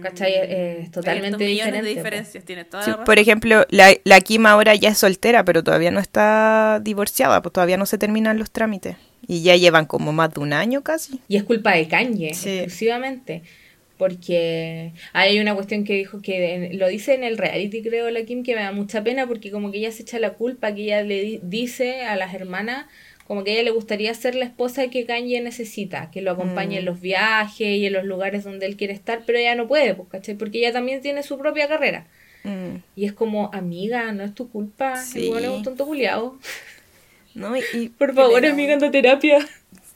¿Cachai? 0.02 0.34
Eh, 0.34 0.80
es 0.82 0.92
totalmente 0.92 1.44
Hay 1.46 1.52
millones 1.52 1.84
diferente. 1.84 1.88
de 1.90 1.94
po. 1.94 2.00
diferencias, 2.00 2.44
tiene 2.44 2.66
toda 2.66 2.82
sí, 2.84 2.90
la 2.90 2.94
razón. 2.96 3.06
por 3.06 3.20
ejemplo, 3.20 3.66
la, 3.70 3.94
la 4.04 4.20
Kim 4.22 4.48
ahora 4.48 4.74
ya 4.74 4.90
es 4.90 4.98
soltera, 4.98 5.46
pero 5.46 5.64
todavía 5.64 5.92
no 5.92 6.00
está 6.00 6.80
divorciada, 6.84 7.44
pues 7.44 7.54
todavía 7.54 7.78
no 7.78 7.86
se 7.86 8.00
terminan 8.00 8.40
los 8.40 8.50
trámites. 8.50 8.96
Y 9.28 9.44
ya 9.44 9.56
llevan 9.56 9.86
como 9.86 10.12
más 10.12 10.34
de 10.34 10.40
un 10.40 10.54
año 10.54 10.82
casi. 10.82 11.20
Y 11.28 11.36
es 11.38 11.44
culpa 11.44 11.74
de 11.74 11.88
Kanye, 11.88 12.34
Sí. 12.34 12.50
exclusivamente. 12.50 13.44
Porque 14.00 14.94
hay 15.12 15.40
una 15.42 15.54
cuestión 15.54 15.84
que 15.84 15.94
dijo 15.94 16.22
que 16.22 16.70
lo 16.74 16.88
dice 16.88 17.14
en 17.14 17.24
el 17.26 17.38
reality, 17.38 17.84
creo, 17.84 18.10
la 18.10 18.24
Kim, 18.24 18.44
que 18.44 18.56
me 18.56 18.62
da 18.62 18.72
mucha 18.72 19.04
pena 19.04 19.28
porque 19.28 19.52
como 19.52 19.72
que 19.72 19.78
ella 19.80 19.92
se 19.92 20.04
echa 20.04 20.20
la 20.20 20.34
culpa, 20.36 20.74
que 20.74 20.84
ella 20.84 21.04
le 21.04 21.22
di- 21.22 21.40
dice 21.44 22.04
a 22.06 22.16
las 22.16 22.34
hermanas 22.34 22.86
como 23.28 23.44
que 23.44 23.52
a 23.52 23.54
ella 23.56 23.64
le 23.64 23.72
gustaría 23.72 24.12
ser 24.14 24.34
la 24.36 24.46
esposa 24.46 24.88
que 24.88 25.06
Kanye 25.06 25.42
necesita, 25.42 26.10
que 26.12 26.22
lo 26.22 26.32
acompañe 26.32 26.80
en 26.80 26.86
los 26.86 27.00
viajes 27.02 27.68
y 27.68 27.86
en 27.86 27.94
los 27.94 28.06
lugares 28.06 28.44
donde 28.46 28.66
él 28.66 28.78
quiere 28.78 28.94
estar, 28.94 29.22
pero 29.26 29.38
ella 29.38 29.54
no 29.54 29.68
puede, 29.68 29.94
pues, 29.94 30.08
¿cachai? 30.10 30.36
Porque 30.36 30.60
ella 30.60 30.72
también 30.74 31.02
tiene 31.02 31.22
su 31.22 31.38
propia 31.38 31.68
carrera. 31.68 32.08
Mm. 32.46 32.78
Y 32.96 33.06
es 33.06 33.12
como, 33.14 33.52
amiga, 33.54 34.12
no 34.14 34.24
es 34.24 34.34
tu 34.34 34.50
culpa, 34.50 34.96
Sí. 34.96 35.26
igual 35.26 35.44
es 35.44 35.50
un 35.52 35.62
tonto 35.64 35.86
culiao. 35.86 36.40
¿No? 37.36 37.56
Y, 37.56 37.62
y- 37.74 37.90
Por 37.90 38.16
favor, 38.16 38.44
amiga, 38.46 38.74
anda 38.74 38.90
terapia. 38.90 39.46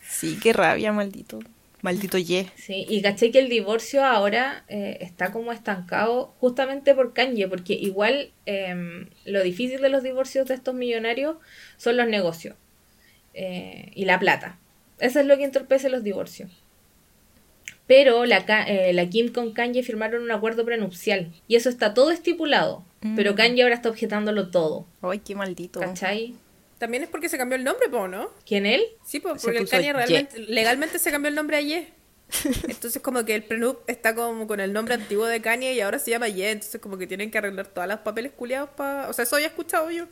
sí, 0.08 0.38
qué 0.44 0.52
rabia, 0.54 0.92
maldito. 0.92 1.40
Maldito 1.84 2.18
ye. 2.18 2.50
Sí, 2.56 2.86
y 2.88 3.02
caché 3.02 3.30
que 3.30 3.40
el 3.40 3.50
divorcio 3.50 4.06
ahora 4.06 4.64
eh, 4.70 5.00
está 5.02 5.34
como 5.34 5.52
estancado 5.52 6.34
justamente 6.40 6.96
por 6.96 7.14
Kanye, 7.14 7.50
porque 7.50 7.74
igual 7.74 8.32
em, 8.46 9.10
lo 9.26 9.44
difícil 9.44 9.82
de 9.82 9.90
los 9.90 10.02
divorcios 10.02 10.48
de 10.48 10.56
estos 10.56 10.74
millonarios 10.74 11.36
son 11.76 11.98
los 11.98 12.08
negocios 12.08 12.56
eh, 13.34 13.92
y 13.96 14.06
la 14.06 14.18
plata. 14.18 14.58
Eso 15.00 15.20
es 15.20 15.26
lo 15.26 15.36
que 15.38 15.44
entorpece 15.44 15.90
los 15.90 16.06
divorcios. 16.06 16.50
Pero 17.86 18.26
la, 18.26 18.46
eh, 18.66 18.94
la 18.94 19.10
Kim 19.10 19.34
con 19.34 19.52
Kanye 19.52 19.84
firmaron 19.84 20.24
un 20.24 20.32
acuerdo 20.32 20.64
prenupcial 20.64 21.34
y 21.50 21.58
eso 21.58 21.68
está 21.68 21.94
todo 21.94 22.12
estipulado, 22.12 22.86
pero 23.18 23.36
Kanye 23.36 23.64
ahora 23.64 23.76
está 23.76 23.90
objetándolo 23.90 24.52
todo, 24.52 24.88
Ay, 25.02 25.20
qué 25.20 25.36
maldito. 25.36 25.82
¿cachai? 25.82 26.36
También 26.78 27.04
es 27.04 27.10
porque 27.10 27.30
se 27.30 27.38
cambió 27.38 27.56
el 27.56 27.64
nombre, 27.64 27.90
po, 27.90 28.08
¿no? 28.08 28.30
¿Quién 28.46 28.66
él? 28.66 28.84
Sí, 29.06 29.20
po, 29.20 29.36
porque 29.36 29.58
el 29.60 29.70
Kanye 29.70 29.88
Ye. 29.88 29.94
realmente, 29.94 30.40
legalmente 30.40 31.00
se 31.00 31.12
cambió 31.12 31.30
el 31.30 31.36
nombre 31.36 31.58
a 31.58 31.62
Ye. 31.62 31.94
Entonces 32.68 33.02
como 33.02 33.26
que 33.26 33.36
el 33.36 33.44
prenup 33.44 33.88
está 33.88 34.16
como 34.16 34.48
con 34.48 34.60
el 34.60 34.74
nombre 34.74 34.96
antiguo 34.96 35.26
de 35.26 35.42
Kanye 35.42 35.74
y 35.74 35.82
ahora 35.82 36.00
se 36.00 36.12
llama 36.12 36.28
Ye, 36.28 36.52
entonces 36.52 36.82
como 36.82 36.98
que 36.98 37.08
tienen 37.08 37.32
que 37.32 37.38
arreglar 37.38 37.68
todas 37.68 37.88
las 37.88 38.00
papeles 38.00 38.32
culiados 38.32 38.70
para... 38.72 39.10
O 39.10 39.14
sea, 39.14 39.24
eso 39.24 39.36
había 39.36 39.48
escuchado 39.48 39.92
yo. 39.92 40.08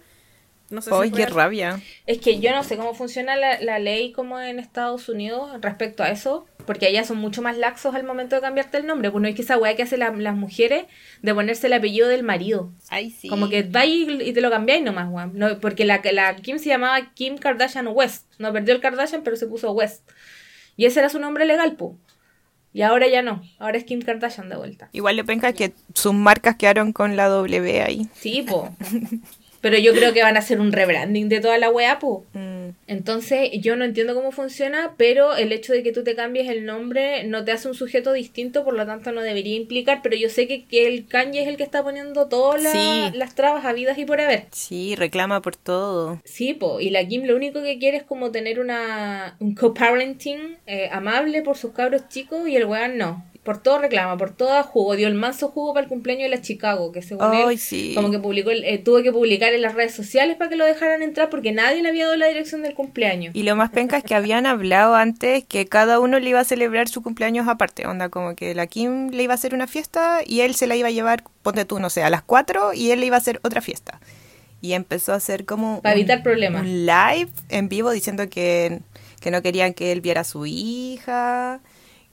No 0.70 0.82
sé 0.82 0.91
si 0.91 1.12
qué 1.12 1.26
real. 1.26 1.32
rabia. 1.34 1.82
Es 2.05 2.20
que 2.20 2.39
yo 2.39 2.51
no 2.51 2.64
sé 2.64 2.78
cómo 2.78 2.93
funciona 2.93 3.36
la, 3.36 3.59
la 3.59 3.80
ley 3.80 4.14
como 4.14 4.39
en 4.39 4.57
Estados 4.57 5.09
Unidos 5.09 5.51
respecto 5.62 6.03
a 6.03 6.09
eso, 6.12 6.47
porque 6.66 6.86
allá 6.88 7.03
son 7.03 7.18
mucho 7.18 7.41
más 7.41 7.57
laxos 7.57 7.95
al 7.95 8.03
momento 8.03 8.36
de 8.36 8.41
cambiarte 8.41 8.78
el 8.78 8.86
nombre. 8.86 9.12
Pues 9.12 9.22
no 9.22 9.28
es 9.28 9.36
que 9.36 9.41
esa 9.41 9.57
weá 9.57 9.76
que 9.76 9.84
hacen 9.84 9.99
la- 9.99 10.12
las 10.12 10.36
mujeres 10.36 10.86
de 11.22 11.34
ponerse 11.34 11.68
el 11.68 11.74
apellido 11.74 12.07
del 12.07 12.24
marido. 12.24 12.72
Ay, 12.89 13.09
sí. 13.12 13.28
Como 13.28 13.49
que 13.49 13.64
vais 13.64 13.89
y, 14.09 14.22
y 14.30 14.34
te 14.34 14.41
lo 14.41 14.49
cambiáis 14.49 14.84
nomás, 14.84 15.07
weón. 15.09 15.32
No, 15.36 15.59
porque 15.59 15.86
la, 15.86 16.01
la 16.12 16.36
Kim 16.36 16.57
se 16.59 16.70
llamaba 16.70 17.14
Kim 17.14 17.38
Kardashian 17.38 17.88
West. 17.88 18.28
No 18.39 18.51
perdió 18.53 18.74
el 18.74 18.82
Kardashian, 18.82 19.24
pero 19.24 19.36
se 19.36 19.47
puso 19.47 19.72
West. 19.72 20.09
Y 20.78 20.86
ese 20.86 20.99
era 20.99 21.09
su 21.09 21.20
nombre 21.20 21.45
legal, 21.45 21.76
pu. 21.76 21.97
Y 22.74 22.84
ahora 22.84 23.07
ya 23.09 23.22
no. 23.22 23.41
Ahora 23.59 23.78
es 23.78 23.84
Kim 23.84 24.01
Kardashian 24.01 24.47
de 24.47 24.55
vuelta. 24.55 24.88
Igual 24.93 25.18
le 25.18 25.26
penca 25.26 25.51
que 25.51 25.74
sus 25.93 26.14
marcas 26.14 26.55
quedaron 26.55 26.93
con 26.93 27.18
la 27.18 27.28
W 27.28 27.82
ahí. 27.84 28.07
Sí, 28.16 28.43
po. 28.47 28.74
Pero 29.62 29.78
yo 29.78 29.93
creo 29.93 30.12
que 30.14 30.24
van 30.24 30.36
a 30.36 30.39
hacer 30.39 30.59
un 30.59 30.72
rebranding 30.72 31.30
de 31.30 31.39
toda 31.39 31.57
la 31.59 31.70
weá, 31.70 31.99
pu. 31.99 32.26
Mm. 32.34 32.70
Entonces, 32.88 33.49
yo 33.59 33.76
no 33.76 33.86
entiendo 33.86 34.16
cómo 34.16 34.32
funciona, 34.32 34.93
pero 34.97 35.36
el 35.36 35.51
hecho 35.51 35.72
de 35.72 35.84
que 35.84 35.91
tú 35.91 36.03
te 36.03 36.16
cambies 36.16 36.49
el 36.49 36.66
nombre 36.66 37.24
no 37.26 37.43
te 37.45 37.51
hace 37.51 37.68
un 37.68 37.74
sujeto 37.76 38.12
distinto, 38.12 38.64
por 38.64 38.74
lo 38.74 38.86
tanto 38.86 39.12
no 39.12 39.22
debería 39.22 39.55
implicar, 39.55 39.99
pero 40.01 40.16
yo 40.16 40.30
sé 40.30 40.47
que, 40.47 40.66
que 40.66 40.88
el 40.88 41.05
Kanye 41.07 41.43
es 41.43 41.47
el 41.47 41.57
que 41.57 41.64
está 41.64 41.84
poniendo 41.84 42.28
todas 42.28 42.62
la- 42.64 42.72
Sí. 42.72 43.18
las 43.18 43.36
trabas 43.36 43.64
habidas 43.66 43.97
y 43.97 44.05
por 44.05 44.20
haber. 44.20 44.45
Sí, 44.51 44.95
reclama 44.95 45.41
por 45.41 45.55
todo. 45.55 46.20
Sí, 46.26 46.53
po, 46.53 46.80
y 46.80 46.89
la 46.89 47.05
Kim 47.07 47.26
lo 47.26 47.36
único 47.36 47.62
que 47.62 47.78
quiere 47.78 47.97
es 47.97 48.03
como 48.03 48.32
tener 48.32 48.59
una 48.59 49.36
un 49.39 49.53
co-parenting 49.55 50.57
eh, 50.68 50.89
amable 50.91 51.41
por 51.43 51.57
sus 51.57 51.72
cabros 51.72 52.07
chicos 52.09 52.47
y 52.47 52.55
el 52.55 52.66
weón 52.66 52.97
no. 52.97 53.24
Por 53.44 53.58
todo 53.58 53.80
reclama, 53.80 54.18
por 54.18 54.30
todo 54.36 54.62
jugo. 54.64 54.96
Dio 54.96 55.08
el 55.08 55.16
manso 55.16 55.48
jugo 55.50 55.74
para 55.74 55.84
el 55.86 55.89
cumpleaños 55.89 56.24
de 56.24 56.30
la 56.30 56.42
Chicago, 56.44 56.92
que 56.92 57.02
según 57.02 57.26
Ay, 57.32 57.54
él, 57.54 57.58
sí. 57.58 57.94
como 57.96 58.12
que 58.12 58.20
publicó, 58.20 58.52
eh, 58.52 58.78
tuvo 58.78 59.02
que 59.02 59.12
publicar 59.12 59.52
en 59.54 59.64
las 59.64 59.74
redes 59.74 59.96
sociales 59.96 60.38
para 60.38 60.50
que 60.52 60.58
lo 60.58 60.64
dejaran 60.66 61.02
entrar 61.02 61.32
porque 61.32 61.52
nadie 61.52 61.82
le 61.82 61.89
había 61.89 62.04
dado 62.06 62.18
la 62.18 62.28
dirección 62.28 62.62
del 62.62 62.76
cumpleaños. 62.76 63.34
Y 63.36 63.42
lo 63.42 63.56
más 63.56 63.72
penca 63.72 63.98
es 63.98 64.04
que 64.04 64.14
habían 64.14 64.46
hablado 64.46 64.94
antes 64.94 65.44
que 65.44 65.66
cada 65.66 66.00
uno 66.00 66.20
le 66.20 66.30
iba 66.30 66.39
a 66.39 66.44
celebrar 66.44 66.88
su 66.88 67.02
cumpleaños 67.02 67.48
aparte. 67.48 67.88
Onda, 67.88 68.10
como 68.10 68.36
que 68.36 68.54
la 68.54 68.68
Kim 68.68 69.10
le 69.10 69.24
iba 69.24 69.34
a 69.34 69.36
hacer 69.36 69.56
una 69.56 69.66
fiesta 69.66 70.20
y 70.24 70.42
él 70.42 70.54
se 70.54 70.68
la 70.68 70.76
iba 70.76 70.89
a 70.89 70.92
llevar, 70.92 71.24
ponte 71.42 71.66
tú, 71.66 71.80
no 71.80 71.89
sé, 71.89 72.04
a 72.04 72.12
las 72.12 72.22
4 72.22 72.74
y 72.74 72.92
él 72.92 73.00
le 73.00 73.08
iba 73.08 73.16
a 73.16 73.20
hacer 73.20 73.39
otra 73.44 73.62
fiesta. 73.62 74.00
Y 74.62 74.74
empezó 74.74 75.14
a 75.14 75.16
hacer 75.16 75.46
como 75.46 75.82
Para 75.82 75.96
un- 75.96 76.02
evitar 76.02 76.22
problemas. 76.22 76.62
un 76.62 76.86
live 76.86 77.32
en 77.50 77.70
vivo 77.70 77.89
diciendo 77.89 78.30
que, 78.30 78.82
que 79.20 79.32
no 79.32 79.42
querían 79.42 79.74
que 79.74 79.92
él 79.92 80.02
viera 80.02 80.22
a 80.22 80.26
su 80.26 80.46
hija, 80.46 81.60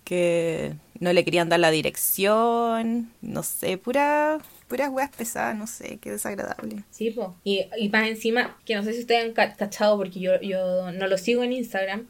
que 0.04 0.72
no 1.00 1.12
le 1.12 1.24
querían 1.24 1.48
dar 1.48 1.60
la 1.60 1.70
dirección, 1.70 3.10
no 3.22 3.42
sé, 3.42 3.78
pura, 3.78 4.38
puras 4.68 4.90
weas 4.90 5.10
pesadas, 5.10 5.56
no 5.56 5.66
sé, 5.66 5.98
qué 6.00 6.10
desagradable. 6.10 6.82
Sí, 6.90 7.10
po. 7.10 7.36
Y, 7.44 7.66
y 7.78 7.88
más 7.88 8.08
encima, 8.08 8.56
que 8.64 8.74
no 8.74 8.82
sé 8.82 8.92
si 8.92 9.00
ustedes 9.00 9.24
han 9.24 9.32
ca- 9.32 9.54
cachado 9.54 9.96
porque 9.96 10.20
yo, 10.20 10.40
yo 10.40 10.90
no 10.92 11.06
lo 11.06 11.16
sigo 11.18 11.42
en 11.44 11.52
Instagram, 11.52 12.06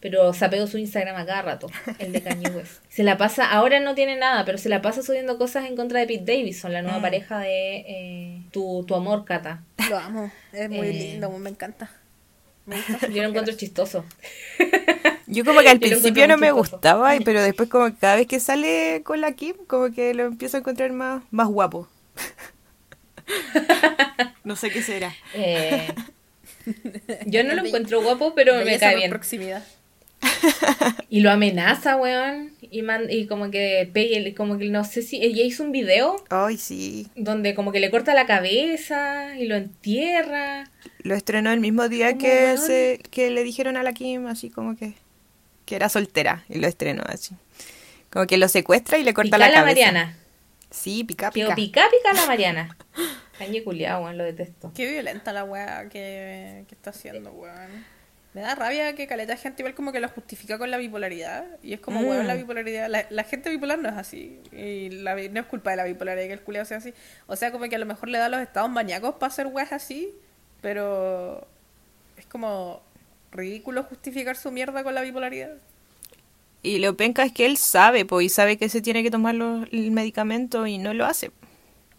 pero 0.00 0.32
sapeo 0.34 0.66
su 0.66 0.78
Instagram 0.78 1.14
a 1.16 1.24
cada 1.26 1.42
rato, 1.42 1.68
el 2.00 2.10
de 2.12 2.22
Kanye 2.22 2.50
West. 2.56 2.82
Se 2.88 3.04
la 3.04 3.16
pasa, 3.16 3.48
ahora 3.50 3.78
no 3.78 3.94
tiene 3.94 4.16
nada, 4.16 4.44
pero 4.44 4.58
se 4.58 4.68
la 4.68 4.82
pasa 4.82 5.02
subiendo 5.02 5.38
cosas 5.38 5.64
en 5.66 5.76
contra 5.76 6.00
de 6.00 6.06
Pete 6.08 6.32
Davidson, 6.36 6.72
la 6.72 6.82
nueva 6.82 6.98
Mm. 6.98 7.02
pareja 7.02 7.38
de 7.38 7.76
eh, 7.86 8.42
tu, 8.50 8.84
tu 8.86 8.94
amor, 8.96 9.24
Cata. 9.24 9.62
Lo 9.88 9.96
amo, 9.98 10.32
es 10.52 10.68
muy 10.68 10.88
Eh. 10.88 10.92
lindo, 10.92 11.30
me 11.38 11.50
encanta. 11.50 11.90
Me 12.66 12.76
Yo 13.14 13.22
lo 13.22 13.28
encuentro 13.28 13.54
chistoso. 13.54 14.04
Yo 15.32 15.44
como 15.44 15.60
que 15.60 15.68
al 15.68 15.80
principio 15.80 16.26
no 16.28 16.36
me 16.36 16.48
chistoso. 16.48 16.70
gustaba, 16.72 17.16
y- 17.16 17.20
pero 17.24 17.42
después 17.42 17.68
como 17.68 17.86
que 17.86 17.94
cada 17.96 18.16
vez 18.16 18.26
que 18.26 18.40
sale 18.40 19.02
con 19.04 19.20
la 19.20 19.32
Kim, 19.32 19.54
como 19.66 19.92
que 19.92 20.14
lo 20.14 20.24
empiezo 20.24 20.56
a 20.56 20.60
encontrar 20.60 20.92
más, 20.92 21.22
más 21.30 21.48
guapo. 21.48 21.88
no 24.44 24.56
sé 24.56 24.70
qué 24.70 24.82
será. 24.82 25.14
Eh, 25.34 25.88
yo 27.26 27.44
no 27.44 27.54
lo 27.54 27.64
encuentro 27.64 28.02
guapo, 28.02 28.34
pero 28.34 28.54
me 28.64 28.78
cae 28.78 28.96
bien. 28.96 29.10
proximidad. 29.10 29.64
Y 31.08 31.20
lo 31.20 31.30
amenaza, 31.30 31.96
weón. 31.96 32.52
Y, 32.60 32.82
man- 32.82 33.08
y 33.10 33.26
como 33.26 33.50
que 33.50 33.88
pegue, 33.92 34.34
como 34.34 34.56
que 34.58 34.68
no 34.70 34.84
sé 34.84 35.02
si 35.02 35.16
ella 35.22 35.42
hizo 35.42 35.62
un 35.64 35.72
video 35.72 36.16
Ay, 36.30 36.56
sí. 36.56 37.08
donde 37.16 37.54
como 37.54 37.72
que 37.72 37.80
le 37.80 37.90
corta 37.90 38.14
la 38.14 38.26
cabeza 38.26 39.36
y 39.36 39.46
lo 39.46 39.56
entierra. 39.56 40.70
Lo 41.02 41.14
estrenó 41.14 41.52
el 41.52 41.60
mismo 41.60 41.88
día 41.88 42.10
¿Cómo, 42.10 42.20
que, 42.22 42.44
weón? 42.44 42.58
se, 42.58 43.00
que 43.10 43.30
le 43.30 43.42
dijeron 43.42 43.76
a 43.76 43.82
la 43.82 43.92
Kim, 43.92 44.26
así 44.26 44.48
como 44.48 44.76
que, 44.76 44.94
que 45.64 45.76
era 45.76 45.88
soltera, 45.88 46.44
y 46.48 46.58
lo 46.58 46.66
estrenó 46.66 47.02
así. 47.06 47.34
Como 48.10 48.26
que 48.26 48.36
lo 48.36 48.48
secuestra 48.48 48.98
y 48.98 49.04
le 49.04 49.14
corta 49.14 49.36
Pica 49.36 49.38
la 49.38 49.48
la 49.48 49.54
cabeza. 49.54 49.86
Mariana. 49.86 50.16
Sí, 50.70 51.04
pica, 51.04 51.30
Pica, 51.30 51.54
pica. 51.54 51.54
pica, 51.54 51.84
pica 51.90 52.12
la 52.14 52.26
Mariana. 52.26 52.76
Cañe 53.38 53.62
culiao, 53.64 54.02
weón, 54.04 54.18
lo 54.18 54.24
detesto. 54.24 54.72
Qué 54.74 54.90
violenta 54.90 55.32
la 55.32 55.44
weá 55.44 55.88
que, 55.88 56.64
que 56.68 56.74
está 56.74 56.90
haciendo, 56.90 57.30
weón. 57.32 57.84
Me 58.34 58.40
da 58.40 58.54
rabia 58.54 58.94
que 58.94 59.06
caleta 59.06 59.36
gente 59.36 59.60
igual 59.62 59.74
como 59.74 59.92
que 59.92 60.00
lo 60.00 60.08
justifica 60.08 60.56
con 60.56 60.70
la 60.70 60.78
bipolaridad. 60.78 61.44
Y 61.62 61.74
es 61.74 61.80
como, 61.80 62.00
Mm. 62.00 62.06
weón, 62.06 62.26
la 62.26 62.34
bipolaridad. 62.34 62.88
La, 62.88 63.04
la 63.10 63.24
gente 63.24 63.50
bipolar 63.50 63.78
no 63.78 63.90
es 63.90 63.96
así. 63.96 64.40
Y 64.52 64.88
la, 64.90 65.14
bi- 65.14 65.28
no 65.28 65.40
es 65.40 65.46
culpa 65.46 65.70
de 65.72 65.76
la 65.76 65.84
bipolaridad 65.84 66.26
que 66.28 66.32
el 66.32 66.40
culiao 66.40 66.64
sea 66.64 66.78
así. 66.78 66.94
O 67.26 67.36
sea, 67.36 67.52
como 67.52 67.68
que 67.68 67.76
a 67.76 67.78
lo 67.78 67.84
mejor 67.86 68.08
le 68.08 68.16
da 68.18 68.30
los 68.30 68.40
estados 68.40 68.70
maníacos 68.70 69.16
para 69.16 69.30
hacer 69.30 69.46
weas 69.48 69.72
así. 69.72 70.14
Pero 70.62 71.46
es 72.16 72.24
como 72.26 72.80
ridículo 73.32 73.82
justificar 73.84 74.36
su 74.36 74.50
mierda 74.52 74.84
con 74.84 74.94
la 74.94 75.02
bipolaridad. 75.02 75.56
Y 76.62 76.78
lo 76.78 76.96
penca 76.96 77.24
es 77.24 77.32
que 77.32 77.46
él 77.46 77.56
sabe, 77.56 78.04
pues, 78.04 78.26
y 78.26 78.28
sabe 78.28 78.56
que 78.56 78.68
se 78.68 78.80
tiene 78.80 79.02
que 79.02 79.10
tomar 79.10 79.34
los- 79.34 79.66
el 79.72 79.90
medicamento 79.90 80.66
y 80.66 80.78
no 80.78 80.94
lo 80.94 81.04
hace. 81.06 81.32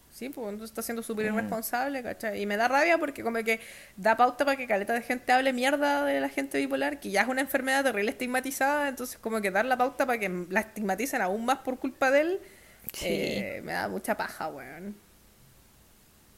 Sí, 0.09 0.29
pues 0.29 0.45
entonces 0.47 0.69
está 0.69 0.83
siendo 0.83 1.01
súper 1.01 1.25
irresponsable, 1.25 2.03
¿cachai? 2.03 2.39
Y 2.39 2.45
me 2.45 2.55
da 2.55 2.67
rabia 2.67 2.99
porque 2.99 3.23
como 3.23 3.43
que 3.43 3.59
da 3.97 4.15
pauta 4.15 4.45
para 4.45 4.55
que 4.55 4.67
caleta 4.67 4.93
de 4.93 5.01
gente 5.01 5.31
hable 5.31 5.51
mierda 5.53 6.05
de 6.05 6.21
la 6.21 6.29
gente 6.29 6.59
bipolar, 6.59 6.99
que 6.99 7.09
ya 7.09 7.23
es 7.23 7.27
una 7.27 7.41
enfermedad 7.41 7.83
terrible 7.83 8.11
estigmatizada, 8.11 8.87
entonces 8.87 9.17
como 9.17 9.41
que 9.41 9.49
dar 9.49 9.65
la 9.65 9.75
pauta 9.75 10.05
para 10.05 10.19
que 10.19 10.29
la 10.49 10.59
estigmaticen 10.61 11.21
aún 11.23 11.43
más 11.45 11.57
por 11.59 11.79
culpa 11.79 12.11
de 12.11 12.21
él, 12.21 12.39
Sí. 12.93 13.05
eh, 13.07 13.61
me 13.65 13.73
da 13.73 13.87
mucha 13.89 14.15
paja, 14.15 14.47
weón. 14.49 14.95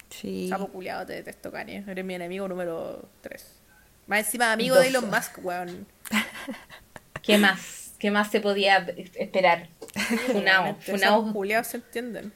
Sí. 0.09 0.47
Sapo 0.49 0.67
culiado, 0.69 1.05
te 1.05 1.13
detesto, 1.13 1.51
Kanye. 1.51 1.83
Eres 1.85 2.05
mi 2.05 2.13
enemigo 2.15 2.47
número 2.47 3.09
3. 3.21 3.45
Más 4.07 4.19
encima 4.19 4.51
amigo 4.51 4.75
Dos. 4.75 4.83
de 4.83 4.89
Elon 4.89 5.09
Musk, 5.09 5.43
weón. 5.43 5.87
¿Qué 7.23 7.37
más? 7.37 7.91
¿Qué 7.99 8.11
más 8.11 8.29
se 8.29 8.39
podía 8.39 8.77
esperar? 9.15 9.67
Funao, 10.31 10.75
funao. 10.81 11.33
culiados 11.33 11.67
se 11.67 11.77
entienden. 11.77 12.31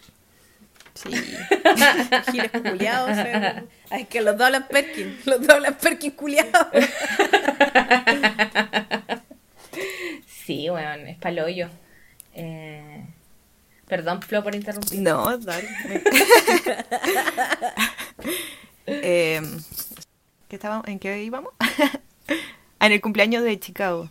Sí. 0.96 1.10
Giles 2.32 2.52
culiados. 2.52 3.18
eh. 3.18 3.64
Ay, 3.92 4.06
que 4.06 4.22
los 4.22 4.38
dos 4.38 4.46
hablan 4.48 4.68
Perkin. 4.68 5.20
Los 5.26 5.42
dos 5.42 5.50
hablan 5.50 5.76
Perkin 5.76 6.12
culiados. 6.12 6.68
Sí, 10.46 10.70
weón, 10.70 11.08
es 11.08 11.18
paloyo. 11.18 11.70
Eh, 12.34 13.06
perdón, 13.88 14.22
Flo, 14.22 14.44
por 14.44 14.56
interrumpir. 14.56 15.00
No, 15.02 15.38
dale. 15.38 15.68
Em, 18.88 19.62
¿qué 20.50 20.58
estábamos- 20.58 20.88
¿En 20.88 21.00
qué 21.00 21.24
íbamos? 21.24 21.54
En 22.82 22.92
el 22.94 23.02
cumpleaños 23.02 23.44
de 23.44 23.60
Chicago. 23.60 24.10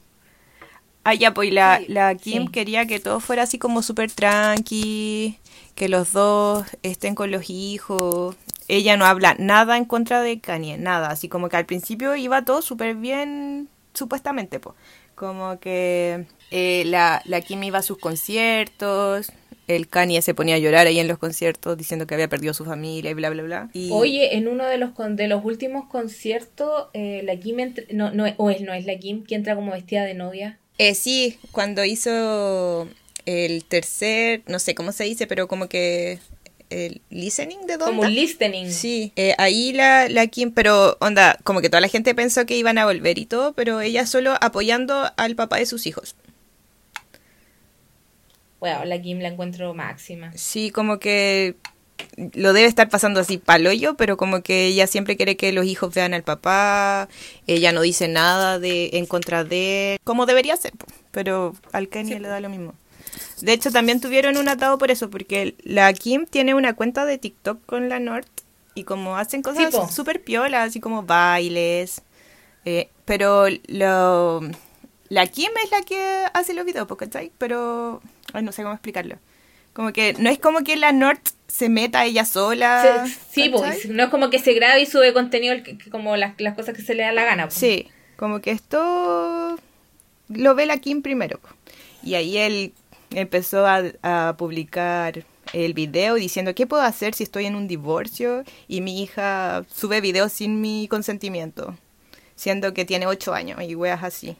Ah, 1.04 1.14
ya, 1.14 1.32
pues 1.32 1.50
la, 1.52 1.80
la 1.88 2.14
Kim 2.16 2.46
sí. 2.46 2.52
quería 2.52 2.86
que 2.86 3.00
todo 3.00 3.18
fuera 3.18 3.44
así 3.44 3.58
como 3.58 3.82
súper 3.82 4.10
tranqui, 4.12 5.38
que 5.74 5.88
los 5.88 6.12
dos 6.12 6.66
estén 6.82 7.14
con 7.14 7.30
los 7.30 7.48
hijos. 7.48 8.36
Ella 8.68 8.98
no 8.98 9.06
habla 9.06 9.34
nada 9.38 9.78
en 9.78 9.86
contra 9.86 10.20
de 10.20 10.38
Kanye, 10.40 10.76
nada. 10.76 11.08
Así 11.08 11.30
como 11.30 11.48
que 11.48 11.56
al 11.56 11.64
principio 11.64 12.14
iba 12.14 12.44
todo 12.44 12.60
súper 12.60 12.94
bien, 12.94 13.70
supuestamente, 13.94 14.60
pues. 14.60 14.76
Como 15.14 15.58
que 15.60 16.26
eh, 16.50 16.82
la, 16.84 17.22
la 17.24 17.40
Kim 17.40 17.62
iba 17.62 17.78
a 17.78 17.82
sus 17.82 17.96
conciertos, 17.96 19.32
el 19.68 19.88
Kanye 19.88 20.20
se 20.22 20.34
ponía 20.34 20.56
a 20.56 20.58
llorar 20.58 20.86
ahí 20.86 20.98
en 20.98 21.06
los 21.08 21.18
conciertos 21.18 21.76
diciendo 21.78 22.06
que 22.06 22.14
había 22.14 22.28
perdido 22.28 22.50
a 22.50 22.54
su 22.54 22.64
familia 22.64 23.10
y 23.10 23.14
bla, 23.14 23.30
bla, 23.30 23.42
bla. 23.42 23.70
Y... 23.74 23.90
Oye, 23.92 24.36
en 24.36 24.48
uno 24.48 24.66
de 24.66 24.78
los 24.78 24.90
con- 24.92 25.14
de 25.14 25.28
los 25.28 25.44
últimos 25.44 25.86
conciertos, 25.88 26.86
eh, 26.94 27.20
la 27.24 27.36
Kim 27.36 27.58
entra- 27.60 27.84
no, 27.92 28.10
no, 28.10 28.24
o 28.38 28.50
es, 28.50 28.60
no 28.62 28.72
es 28.72 28.84
la 28.86 28.98
Kim 28.98 29.24
que 29.24 29.34
entra 29.34 29.54
como 29.54 29.72
vestida 29.72 30.04
de 30.04 30.14
novia. 30.14 30.58
Eh, 30.78 30.94
sí, 30.94 31.38
cuando 31.52 31.84
hizo 31.84 32.88
el 33.26 33.64
tercer, 33.64 34.42
no 34.46 34.58
sé 34.58 34.74
cómo 34.74 34.92
se 34.92 35.04
dice, 35.04 35.26
pero 35.26 35.48
como 35.48 35.68
que 35.68 36.18
el 36.70 37.00
listening 37.10 37.60
de 37.66 37.78
Donda. 37.78 37.86
Como 37.86 38.02
un 38.02 38.14
listening. 38.14 38.70
Sí, 38.70 39.12
eh, 39.16 39.34
ahí 39.38 39.72
la, 39.72 40.08
la 40.08 40.26
Kim, 40.28 40.52
pero 40.52 40.96
onda, 41.00 41.38
como 41.44 41.60
que 41.60 41.68
toda 41.68 41.80
la 41.80 41.88
gente 41.88 42.14
pensó 42.14 42.46
que 42.46 42.56
iban 42.56 42.78
a 42.78 42.84
volver 42.86 43.18
y 43.18 43.26
todo, 43.26 43.52
pero 43.54 43.80
ella 43.80 44.06
solo 44.06 44.34
apoyando 44.40 45.10
al 45.16 45.34
papá 45.34 45.56
de 45.58 45.66
sus 45.66 45.86
hijos. 45.86 46.14
Bueno, 48.60 48.84
la 48.84 49.00
Kim 49.00 49.20
la 49.20 49.28
encuentro 49.28 49.72
máxima. 49.74 50.32
Sí, 50.34 50.70
como 50.70 50.98
que 50.98 51.56
lo 52.34 52.52
debe 52.52 52.66
estar 52.66 52.88
pasando 52.88 53.20
así 53.20 53.38
paloyo, 53.38 53.94
pero 53.94 54.16
como 54.16 54.42
que 54.42 54.66
ella 54.66 54.86
siempre 54.86 55.16
quiere 55.16 55.36
que 55.36 55.52
los 55.52 55.66
hijos 55.66 55.94
vean 55.94 56.14
al 56.14 56.22
papá, 56.22 57.08
ella 57.46 57.72
no 57.72 57.82
dice 57.82 58.08
nada 58.08 58.58
de 58.58 58.90
en 58.94 59.06
contra 59.06 59.44
de 59.44 59.98
como 60.04 60.26
debería 60.26 60.56
ser, 60.56 60.72
pero 61.10 61.54
al 61.72 61.88
Kanye 61.88 62.20
le 62.20 62.28
da 62.28 62.40
lo 62.40 62.48
mismo. 62.48 62.74
De 63.40 63.52
hecho, 63.52 63.70
también 63.70 64.00
tuvieron 64.00 64.36
un 64.36 64.48
atado 64.48 64.78
por 64.78 64.90
eso, 64.90 65.10
porque 65.10 65.54
la 65.62 65.92
Kim 65.92 66.26
tiene 66.26 66.54
una 66.54 66.74
cuenta 66.74 67.04
de 67.04 67.18
TikTok 67.18 67.64
con 67.66 67.88
la 67.88 68.00
North 68.00 68.28
y 68.74 68.84
como 68.84 69.16
hacen 69.16 69.42
cosas 69.42 69.94
súper 69.94 70.22
piolas, 70.22 70.68
así 70.68 70.80
como 70.80 71.02
bailes, 71.02 72.02
eh, 72.64 72.88
pero 73.04 73.46
lo, 73.68 74.40
la 75.08 75.26
Kim 75.26 75.50
es 75.64 75.70
la 75.70 75.82
que 75.82 76.24
hace 76.34 76.54
los 76.54 76.64
videos, 76.64 76.86
po, 76.86 76.96
¿cachai? 76.96 77.32
Pero, 77.38 78.00
ay, 78.32 78.42
no 78.42 78.52
sé 78.52 78.62
cómo 78.62 78.74
explicarlo. 78.74 79.16
Como 79.72 79.92
que 79.92 80.14
no 80.18 80.28
es 80.30 80.38
como 80.38 80.64
que 80.64 80.76
la 80.76 80.92
North 80.92 81.28
se 81.46 81.68
meta 81.68 82.04
ella 82.04 82.24
sola. 82.24 83.06
Se- 83.06 83.14
sí, 83.30 83.48
pues, 83.48 83.86
no 83.88 84.02
es 84.04 84.08
como 84.10 84.28
que 84.30 84.38
se 84.38 84.52
grabe 84.54 84.80
y 84.82 84.86
sube 84.86 85.12
contenido 85.12 85.54
el 85.54 85.62
que- 85.62 85.78
que 85.78 85.88
como 85.90 86.16
las, 86.16 86.34
las 86.38 86.54
cosas 86.56 86.74
que 86.76 86.82
se 86.82 86.94
le 86.94 87.04
da 87.04 87.12
la 87.12 87.24
gana. 87.24 87.44
pues. 87.44 87.54
Sí, 87.54 87.88
como 88.16 88.40
que 88.40 88.50
esto 88.50 89.56
lo 90.28 90.54
ve 90.54 90.66
la 90.66 90.78
Kim 90.78 91.02
primero. 91.02 91.38
po. 91.38 91.48
Y 92.02 92.14
ahí 92.14 92.36
él 92.38 92.72
empezó 93.10 93.66
a, 93.66 93.82
a 94.02 94.34
publicar 94.36 95.24
el 95.54 95.72
video 95.74 96.14
diciendo, 96.16 96.54
¿qué 96.54 96.66
puedo 96.66 96.82
hacer 96.82 97.14
si 97.14 97.22
estoy 97.22 97.46
en 97.46 97.54
un 97.54 97.68
divorcio 97.68 98.44
y 98.66 98.80
mi 98.82 99.02
hija 99.02 99.64
sube 99.74 100.00
videos 100.00 100.32
sin 100.32 100.60
mi 100.60 100.88
consentimiento? 100.88 101.76
Siendo 102.36 102.74
que 102.74 102.84
tiene 102.84 103.06
ocho 103.06 103.32
años 103.34 103.60
y 103.62 103.74
weas 103.74 104.02
así. 104.02 104.36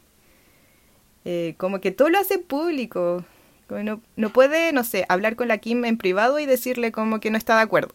Eh, 1.31 1.57
como 1.59 1.83
que 1.83 1.91
todo 1.91 2.09
lo 2.09 2.19
hace 2.19 2.39
público. 2.39 3.23
Como 3.67 3.83
no, 3.83 4.01
no 4.17 4.31
puede, 4.31 4.73
no 4.73 4.83
sé, 4.83 5.05
hablar 5.11 5.37
con 5.37 5.47
la 5.49 5.59
Kim 5.59 5.85
en 5.85 5.99
privado 5.99 6.39
y 6.39 6.47
decirle 6.47 6.91
como 6.91 7.21
que 7.21 7.31
no 7.31 7.37
está 7.37 7.57
de 7.57 7.63
acuerdo. 7.65 7.93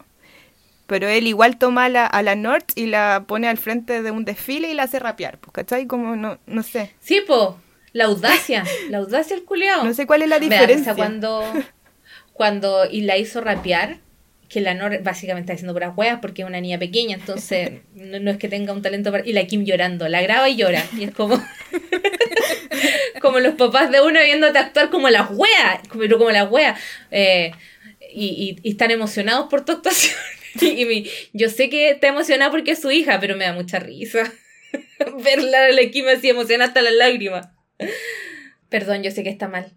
Pero 0.85 1.07
él 1.07 1.25
igual 1.25 1.57
toma 1.57 1.85
a 1.85 1.89
la, 1.89 2.05
a 2.05 2.21
la 2.21 2.35
North 2.35 2.73
y 2.75 2.85
la 2.85 3.23
pone 3.25 3.47
al 3.47 3.57
frente 3.57 4.03
de 4.03 4.11
un 4.11 4.23
desfile 4.23 4.69
y 4.69 4.75
la 4.75 4.83
hace 4.83 4.99
rapear, 4.99 5.39
pues, 5.39 5.51
¿cachai? 5.51 5.87
Como 5.87 6.15
no, 6.15 6.37
no 6.45 6.61
sé. 6.61 6.93
Sí, 6.99 7.21
po, 7.25 7.57
la 7.91 8.05
audacia, 8.05 8.65
la 8.91 8.99
audacia 8.99 9.35
el 9.35 9.45
culiao. 9.45 9.83
No 9.83 9.95
sé 9.95 10.05
cuál 10.05 10.21
es 10.21 10.29
la 10.29 10.37
Me 10.37 10.49
da 10.49 10.55
diferencia. 10.55 10.93
cuando, 10.93 11.43
cuando 12.33 12.85
y 12.85 13.01
la 13.01 13.17
hizo 13.17 13.41
rapear, 13.41 13.97
que 14.53 14.61
la 14.61 14.73
Nor 14.75 15.01
básicamente 15.03 15.45
está 15.45 15.53
diciendo 15.53 15.73
puras 15.73 15.93
huevas 15.95 16.19
porque 16.21 16.43
es 16.43 16.47
una 16.47 16.61
niña 16.61 16.77
pequeña, 16.79 17.15
entonces 17.15 17.71
no, 17.95 18.19
no 18.19 18.31
es 18.31 18.37
que 18.37 18.47
tenga 18.47 18.71
un 18.73 18.81
talento 18.81 19.11
para... 19.11 19.25
Y 19.27 19.33
la 19.33 19.45
Kim 19.47 19.65
llorando, 19.65 20.07
la 20.07 20.21
graba 20.21 20.47
y 20.49 20.55
llora. 20.55 20.85
Y 20.97 21.03
es 21.05 21.11
como... 21.11 21.43
como 23.21 23.39
los 23.39 23.55
papás 23.55 23.91
de 23.91 24.01
uno 24.01 24.19
viéndote 24.23 24.59
actuar 24.59 24.89
como 24.89 25.09
las 25.09 25.29
weas, 25.31 25.79
pero 25.97 26.17
como 26.17 26.31
las 26.31 26.49
weas. 26.51 26.79
Eh, 27.11 27.51
y, 28.13 28.27
y- 28.27 28.67
y 28.67 28.71
están 28.71 28.91
emocionados 28.91 29.47
por 29.49 29.65
tu 29.65 29.71
actuación. 29.73 30.15
Y, 30.61 30.85
mi- 30.85 31.09
yo 31.33 31.49
sé 31.49 31.67
que 31.67 31.89
está 31.89 32.09
emocionada 32.09 32.51
porque 32.51 32.71
es 32.71 32.79
su 32.79 32.91
hija, 32.91 33.19
pero 33.19 33.35
me 33.35 33.43
da 33.45 33.53
mucha 33.53 33.79
risa. 33.79 34.31
Verla 35.23 35.65
a 35.65 35.71
la 35.71 35.89
Kim 35.89 36.05
así 36.07 36.29
emocionada 36.29 36.67
hasta 36.67 36.83
las 36.83 36.93
lágrimas. 36.93 37.47
Perdón, 38.69 39.01
yo 39.01 39.09
sé 39.09 39.23
que 39.23 39.29
está 39.31 39.47
mal. 39.47 39.73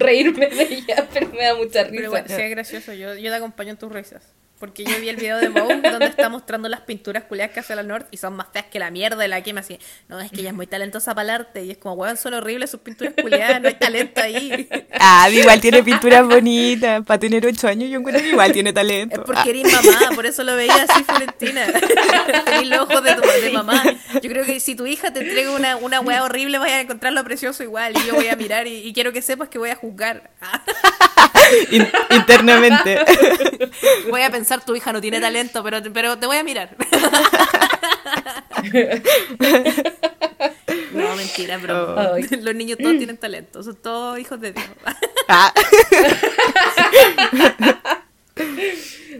Reírme 0.00 0.48
de 0.48 0.62
ella, 0.62 1.08
pero 1.12 1.28
me 1.28 1.44
da 1.44 1.54
mucha 1.54 1.84
risa. 1.84 1.94
Pero 1.96 2.10
bueno, 2.10 2.26
sí 2.28 2.40
es 2.40 2.50
gracioso, 2.50 2.92
yo, 2.92 3.14
yo 3.14 3.30
te 3.30 3.36
acompaño 3.36 3.70
en 3.70 3.76
tus 3.76 3.92
risas. 3.92 4.22
Porque 4.60 4.84
yo 4.84 5.00
vi 5.00 5.08
el 5.08 5.16
video 5.16 5.38
de 5.38 5.48
Vogue 5.48 5.80
donde 5.90 6.04
está 6.06 6.28
mostrando 6.28 6.68
las 6.68 6.82
pinturas 6.82 7.24
culiadas 7.24 7.52
que 7.54 7.60
hace 7.60 7.74
la 7.74 7.82
North 7.82 8.06
y 8.10 8.18
son 8.18 8.34
más 8.36 8.48
feas 8.52 8.66
que 8.66 8.78
la 8.78 8.90
mierda 8.90 9.16
de 9.16 9.26
la 9.26 9.40
Kim 9.40 9.56
así. 9.56 9.78
No, 10.06 10.20
es 10.20 10.30
que 10.30 10.40
ella 10.40 10.50
es 10.50 10.54
muy 10.54 10.66
talentosa 10.66 11.14
para 11.14 11.22
el 11.24 11.30
arte 11.30 11.64
y 11.64 11.70
es 11.70 11.78
como, 11.78 11.94
weón, 11.94 12.18
son 12.18 12.34
horribles 12.34 12.70
sus 12.70 12.80
pinturas 12.80 13.14
culiadas, 13.20 13.62
no 13.62 13.68
hay 13.68 13.74
talento 13.74 14.20
ahí. 14.20 14.68
Ah, 15.02 15.30
igual 15.30 15.58
tiene 15.62 15.82
pinturas 15.82 16.26
bonitas. 16.26 17.02
Para 17.06 17.18
tener 17.18 17.46
ocho 17.46 17.66
años 17.68 17.88
yo 17.88 17.98
encuentro 17.98 18.22
que 18.22 18.28
igual 18.28 18.52
tiene 18.52 18.68
Es 18.68 18.74
talento. 18.74 19.24
porque 19.24 19.40
Ah, 19.40 19.48
eres 19.48 19.72
mamá, 19.72 20.14
por 20.14 20.26
eso 20.26 20.44
lo 20.44 20.54
veía 20.56 20.86
así, 20.86 21.02
Florentina. 21.04 21.64
Tenés 22.44 22.66
los 22.68 22.80
ojos 22.80 23.02
de, 23.02 23.14
tu, 23.14 23.22
de 23.22 23.50
mamá. 23.50 23.82
Yo 24.14 24.28
creo 24.28 24.44
que 24.44 24.60
si 24.60 24.74
tu 24.74 24.86
hija 24.86 25.10
te 25.10 25.20
entrega 25.20 25.52
una, 25.52 25.76
una 25.76 26.00
weá 26.00 26.22
horrible, 26.22 26.58
vas 26.58 26.70
a 26.70 26.80
encontrarlo 26.82 27.24
precioso 27.24 27.62
igual. 27.62 27.94
Y 27.96 28.06
yo 28.06 28.14
voy 28.14 28.28
a 28.28 28.36
mirar 28.36 28.66
y, 28.66 28.86
y 28.86 28.92
quiero 28.92 29.10
que 29.12 29.22
sepas 29.22 29.48
que 29.48 29.58
voy 29.58 29.70
a 29.70 29.76
juzgar. 29.76 30.30
In- 31.70 31.88
internamente. 32.10 32.98
Voy 34.10 34.22
a 34.22 34.30
pensar, 34.30 34.64
tu 34.64 34.74
hija 34.76 34.92
no 34.92 35.00
tiene 35.00 35.20
talento, 35.20 35.62
pero, 35.62 35.80
pero 35.92 36.18
te 36.18 36.26
voy 36.26 36.36
a 36.36 36.44
mirar. 36.44 36.76
No, 40.92 41.16
mentira, 41.16 41.56
bro. 41.58 41.98
Ay. 42.14 42.24
Los 42.40 42.54
niños 42.54 42.78
todos 42.78 42.96
tienen 42.98 43.16
talento, 43.16 43.62
son 43.62 43.76
todos 43.76 44.18
hijos 44.18 44.40
de 44.40 44.52
Dios. 44.52 44.66
Ah. 45.28 45.52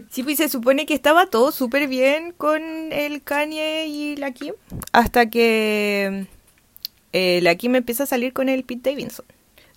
Sí, 0.09 0.23
pues 0.23 0.37
se 0.37 0.49
supone 0.49 0.85
que 0.85 0.93
estaba 0.93 1.25
todo 1.27 1.51
súper 1.51 1.87
bien 1.87 2.33
con 2.37 2.61
el 2.91 3.21
Kanye 3.23 3.85
y 3.87 4.15
la 4.15 4.31
Kim. 4.31 4.53
Hasta 4.91 5.29
que 5.29 6.27
eh, 7.13 7.39
la 7.41 7.55
Kim 7.55 7.75
empieza 7.75 8.03
a 8.03 8.07
salir 8.07 8.33
con 8.33 8.49
el 8.49 8.63
Pete 8.63 8.91
Davidson. 8.91 9.25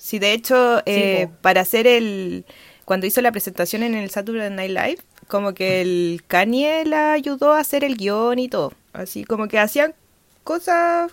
Sí, 0.05 0.19
de 0.19 0.35
hecho, 0.35 0.83
eh, 0.85 1.29
para 1.41 1.63
hacer 1.63 1.87
el. 1.87 2.45
Cuando 2.85 3.07
hizo 3.07 3.23
la 3.23 3.33
presentación 3.33 3.83
en 3.83 3.95
el 3.95 4.11
Saturday 4.11 4.51
Night 4.51 4.71
Live, 4.71 4.99
como 5.29 5.55
que 5.55 5.81
el 5.81 6.23
Kanye 6.27 6.85
la 6.85 7.13
ayudó 7.15 7.55
a 7.55 7.61
hacer 7.61 7.85
el 7.85 7.97
guion 7.97 8.39
y 8.39 8.49
todo. 8.51 8.75
Así 8.93 9.25
como 9.25 9.49
que 9.49 9.59
hacían 9.59 9.95
cosas. 10.43 11.11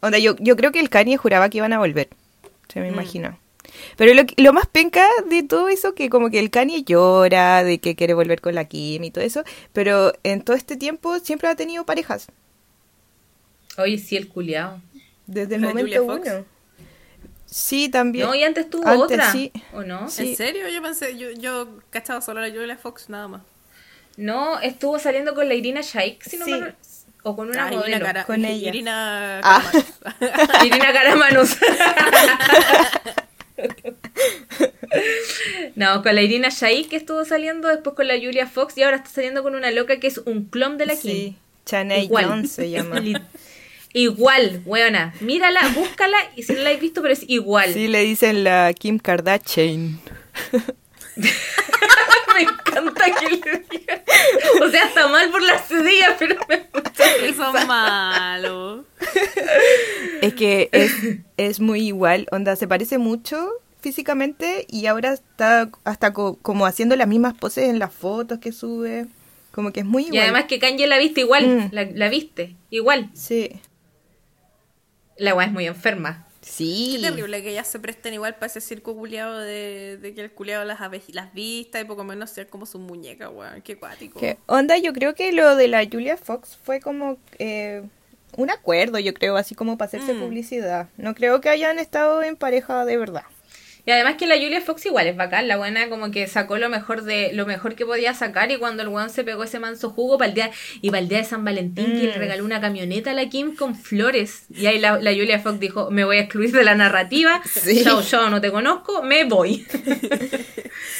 Onda, 0.00 0.18
yo, 0.18 0.34
yo 0.40 0.56
creo 0.56 0.72
que 0.72 0.80
el 0.80 0.90
Kanye 0.90 1.16
juraba 1.16 1.48
que 1.50 1.58
iban 1.58 1.72
a 1.72 1.78
volver. 1.78 2.08
Se 2.66 2.80
me 2.80 2.88
imagina. 2.88 3.38
Pero 3.96 4.12
lo, 4.12 4.26
que- 4.26 4.42
lo 4.42 4.52
más 4.52 4.66
penca 4.66 5.06
de 5.30 5.44
todo 5.44 5.68
eso, 5.68 5.94
que 5.94 6.10
como 6.10 6.28
que 6.28 6.40
el 6.40 6.50
Kanye 6.50 6.82
llora, 6.82 7.62
de 7.62 7.78
que 7.78 7.94
quiere 7.94 8.14
volver 8.14 8.40
con 8.40 8.56
la 8.56 8.64
Kim 8.64 9.04
y 9.04 9.12
todo 9.12 9.22
eso, 9.22 9.44
pero 9.72 10.12
en 10.24 10.42
todo 10.42 10.56
este 10.56 10.76
tiempo 10.76 11.20
siempre 11.20 11.48
ha 11.48 11.54
tenido 11.54 11.86
parejas, 11.86 12.26
Oye, 13.78 13.98
sí, 13.98 14.16
el 14.16 14.28
culiao. 14.28 14.80
desde 15.26 15.56
el 15.56 15.62
¿La 15.62 15.70
Julia 15.70 16.00
momento 16.00 16.06
Fox? 16.24 16.28
uno. 16.38 16.55
Sí, 17.46 17.88
también. 17.88 18.26
No, 18.26 18.34
y 18.34 18.42
antes 18.42 18.68
tuvo 18.68 18.86
Antes 18.88 19.02
otra. 19.04 19.32
sí. 19.32 19.52
¿O 19.72 19.82
no? 19.82 20.10
Sí. 20.10 20.30
¿En 20.30 20.36
serio? 20.36 20.68
Yo 20.68 20.82
pensé, 20.82 21.16
yo, 21.16 21.30
yo 21.30 21.68
cachaba 21.90 22.20
solo 22.20 22.40
a 22.40 22.48
la 22.48 22.54
Julia 22.54 22.76
Fox 22.76 23.08
nada 23.08 23.28
más. 23.28 23.42
No, 24.16 24.58
estuvo 24.60 24.98
saliendo 24.98 25.34
con 25.34 25.46
la 25.48 25.54
Irina 25.54 25.80
Shayk, 25.82 26.22
si 26.22 26.36
no 26.38 26.44
Sí. 26.44 26.52
me- 26.52 26.74
O 27.22 27.34
con 27.36 27.48
una 27.50 27.64
Ah, 27.64 27.68
Irina, 27.68 27.80
modelo. 27.82 28.04
Cara- 28.06 28.24
con 28.24 28.44
ella. 28.44 28.68
Irina 28.68 29.40
Ah. 29.42 29.62
Caramanos. 29.72 30.64
Irina 30.66 30.92
Caramanos. 30.92 31.56
no, 35.74 36.02
con 36.02 36.14
la 36.14 36.22
Irina 36.22 36.48
Shayk 36.50 36.88
que 36.88 36.96
estuvo 36.96 37.24
saliendo, 37.24 37.68
después 37.68 37.96
con 37.96 38.06
la 38.08 38.14
Julia 38.14 38.46
Fox 38.46 38.76
y 38.78 38.82
ahora 38.82 38.96
está 38.98 39.10
saliendo 39.10 39.42
con 39.42 39.54
una 39.54 39.70
loca 39.70 39.98
que 39.98 40.06
es 40.06 40.18
un 40.18 40.44
clon 40.44 40.78
de 40.78 40.86
la 40.86 40.94
Kim. 40.94 41.10
Sí, 41.12 41.36
Chanel. 41.64 42.08
Jones 42.10 42.52
se 42.52 42.70
llama. 42.70 43.00
Igual, 43.98 44.60
weona. 44.66 45.14
Mírala, 45.20 45.66
búscala 45.74 46.16
y 46.36 46.42
si 46.42 46.52
no 46.52 46.60
la 46.60 46.70
has 46.70 46.80
visto, 46.80 47.00
pero 47.00 47.14
es 47.14 47.24
igual. 47.28 47.72
Sí, 47.72 47.88
le 47.88 48.00
dicen 48.00 48.44
la 48.44 48.72
Kim 48.78 48.98
Kardashian. 48.98 49.98
me 51.16 52.42
encanta 52.42 53.04
que 53.18 53.28
le 53.30 53.64
digan. 53.70 54.02
O 54.62 54.68
sea, 54.70 54.84
está 54.84 55.08
mal 55.08 55.30
por 55.30 55.42
la 55.42 55.58
cedilla, 55.58 56.14
pero 56.18 56.36
me 56.48 56.58
gusta. 56.72 57.04
Son 57.36 57.66
malos. 57.66 58.84
Es 60.20 60.34
que 60.34 60.68
es, 60.72 60.92
es 61.36 61.60
muy 61.60 61.80
igual, 61.86 62.26
onda, 62.30 62.56
se 62.56 62.68
parece 62.68 62.98
mucho 62.98 63.48
físicamente 63.80 64.66
y 64.68 64.86
ahora 64.86 65.12
está 65.14 65.70
hasta 65.84 66.12
co- 66.12 66.38
como 66.42 66.66
haciendo 66.66 66.96
las 66.96 67.06
mismas 67.08 67.34
poses 67.34 67.68
en 67.68 67.78
las 67.78 67.92
fotos 67.94 68.38
que 68.40 68.52
sube. 68.52 69.06
Como 69.52 69.72
que 69.72 69.80
es 69.80 69.86
muy 69.86 70.02
igual. 70.02 70.16
Y 70.16 70.18
además 70.18 70.44
que 70.44 70.58
Kanye 70.58 70.86
la 70.86 70.98
viste 70.98 71.20
igual, 71.22 71.46
Mm. 71.46 71.68
la, 71.72 71.84
la 71.94 72.08
viste, 72.10 72.56
igual. 72.68 73.08
Sí. 73.14 73.52
La 75.16 75.34
weá 75.34 75.46
es 75.46 75.52
muy 75.52 75.66
enferma. 75.66 76.26
Sí. 76.42 76.98
Qué 77.00 77.08
terrible 77.08 77.42
que 77.42 77.50
ellas 77.50 77.66
se 77.66 77.80
presten 77.80 78.14
igual 78.14 78.34
para 78.34 78.46
ese 78.46 78.60
circo 78.60 78.94
culiado 78.94 79.38
de, 79.40 79.98
de 80.00 80.14
que 80.14 80.20
el 80.20 80.30
culiado 80.30 80.64
las, 80.64 80.78
las 81.08 81.34
vista 81.34 81.80
y 81.80 81.84
poco 81.84 82.04
menos 82.04 82.30
sea 82.30 82.46
como 82.46 82.66
su 82.66 82.78
muñeca, 82.78 83.28
weón. 83.30 83.62
Qué 83.62 83.76
cuático. 83.76 84.20
¿Qué 84.20 84.38
onda? 84.46 84.78
Yo 84.78 84.92
creo 84.92 85.14
que 85.14 85.32
lo 85.32 85.56
de 85.56 85.66
la 85.66 85.84
Julia 85.90 86.16
Fox 86.16 86.56
fue 86.62 86.80
como 86.80 87.18
eh, 87.40 87.82
un 88.36 88.50
acuerdo, 88.50 88.98
yo 89.00 89.12
creo, 89.12 89.36
así 89.36 89.54
como 89.56 89.76
para 89.76 89.88
hacerse 89.88 90.14
Mm. 90.14 90.20
publicidad. 90.20 90.88
No 90.98 91.14
creo 91.16 91.40
que 91.40 91.48
hayan 91.48 91.80
estado 91.80 92.22
en 92.22 92.36
pareja 92.36 92.84
de 92.84 92.96
verdad. 92.96 93.24
Y 93.86 93.92
además 93.92 94.16
que 94.16 94.26
la 94.26 94.34
Julia 94.34 94.60
Fox 94.60 94.84
igual 94.86 95.06
es 95.06 95.16
bacán, 95.16 95.46
la 95.46 95.56
buena 95.56 95.88
como 95.88 96.10
que 96.10 96.26
sacó 96.26 96.58
lo 96.58 96.68
mejor 96.68 97.04
de 97.04 97.32
lo 97.32 97.46
mejor 97.46 97.76
que 97.76 97.86
podía 97.86 98.12
sacar 98.14 98.50
y 98.50 98.56
cuando 98.58 98.82
el 98.82 98.88
weón 98.88 99.10
se 99.10 99.22
pegó 99.24 99.44
ese 99.44 99.60
manso 99.60 99.90
jugo 99.90 100.18
para 100.18 100.28
el 100.28 100.34
día 100.34 100.50
y 100.82 100.90
para 100.90 100.98
el 100.98 101.08
día 101.08 101.18
de 101.18 101.24
San 101.24 101.44
Valentín 101.44 101.86
que 101.86 102.02
le 102.08 102.16
Mm. 102.16 102.18
regaló 102.18 102.44
una 102.44 102.60
camioneta 102.60 103.12
a 103.12 103.14
la 103.14 103.28
Kim 103.28 103.54
con 103.54 103.76
flores 103.76 104.46
y 104.50 104.66
ahí 104.66 104.78
la, 104.80 104.98
la 104.98 105.12
Julia 105.12 105.38
Fox 105.38 105.60
dijo 105.60 105.90
me 105.92 106.04
voy 106.04 106.16
a 106.18 106.22
excluir 106.22 106.50
de 106.50 106.64
la 106.64 106.74
narrativa, 106.74 107.40
Sí. 107.48 107.84
chao 107.84 108.02
chao 108.02 108.28
no 108.28 108.40
te 108.40 108.50
conozco, 108.50 109.02
me 109.04 109.24
voy. 109.24 109.64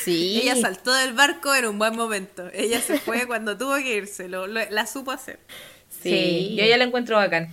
Sí. 0.05 0.41
Ella 0.43 0.55
saltó 0.57 0.95
del 0.95 1.13
barco 1.15 1.55
en 1.55 1.67
un 1.67 1.79
buen 1.79 1.97
momento. 1.97 2.49
Ella 2.55 2.81
se 2.81 2.99
fue 2.99 3.27
cuando 3.27 3.57
tuvo 3.59 3.75
que 3.77 3.97
irse. 3.97 4.29
Lo, 4.29 4.47
lo- 4.47 4.61
la 4.71 4.87
supo 4.87 5.11
hacer. 5.11 5.41
Sí, 6.03 6.55
yo 6.57 6.65
ya 6.65 6.77
la 6.77 6.85
encuentro 6.85 7.17
bacán. 7.17 7.53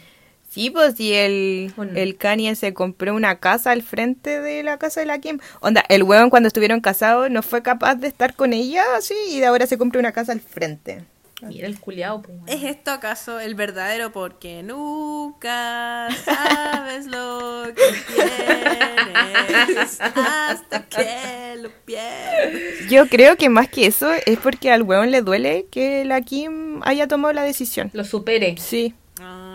Sí, 0.53 0.69
pues 0.69 0.95
si 0.97 1.13
el, 1.13 1.73
Bueno. 1.75 1.93
el 1.95 2.15
Kanye 2.15 2.53
se 2.55 2.75
compró 2.75 3.15
una 3.15 3.39
casa 3.39 3.71
al 3.71 3.81
frente 3.81 4.39
de 4.39 4.61
la 4.61 4.77
casa 4.77 4.99
de 4.99 5.07
la 5.07 5.17
Kim. 5.17 5.39
Onda, 5.61 5.83
el 5.89 6.03
weón 6.03 6.29
cuando 6.29 6.45
estuvieron 6.45 6.79
casados 6.79 7.31
no 7.31 7.41
fue 7.41 7.63
capaz 7.63 7.95
de 7.95 8.07
estar 8.07 8.35
con 8.35 8.53
ella, 8.53 8.83
así, 8.95 9.15
y 9.31 9.39
de 9.39 9.47
ahora 9.47 9.65
se 9.65 9.79
compra 9.79 9.99
una 9.99 10.11
casa 10.11 10.31
al 10.31 10.41
frente. 10.41 11.03
Mira 11.41 11.65
el 11.67 11.79
culiao, 11.79 12.21
pues. 12.21 12.37
¿Es 12.45 12.63
esto 12.63 12.91
acaso 12.91 13.39
el 13.39 13.55
verdadero 13.55 14.11
porque 14.13 14.61
nunca 14.63 16.07
sabes 16.23 17.07
lo 17.07 17.63
que 17.75 17.81
tienes 18.13 19.99
hasta 19.99 20.83
que 20.87 21.55
lo 21.61 21.69
pierdes? 21.83 22.87
Yo 22.89 23.07
creo 23.07 23.35
que 23.37 23.49
más 23.49 23.67
que 23.67 23.87
eso 23.87 24.09
es 24.25 24.37
porque 24.37 24.71
al 24.71 24.83
weón 24.83 25.09
le 25.11 25.21
duele 25.21 25.65
que 25.71 26.05
la 26.05 26.21
Kim 26.21 26.79
haya 26.83 27.07
tomado 27.07 27.33
la 27.33 27.41
decisión. 27.43 27.89
Lo 27.93 28.05
supere. 28.05 28.55
Sí, 28.59 28.93
Ah, 29.21 29.52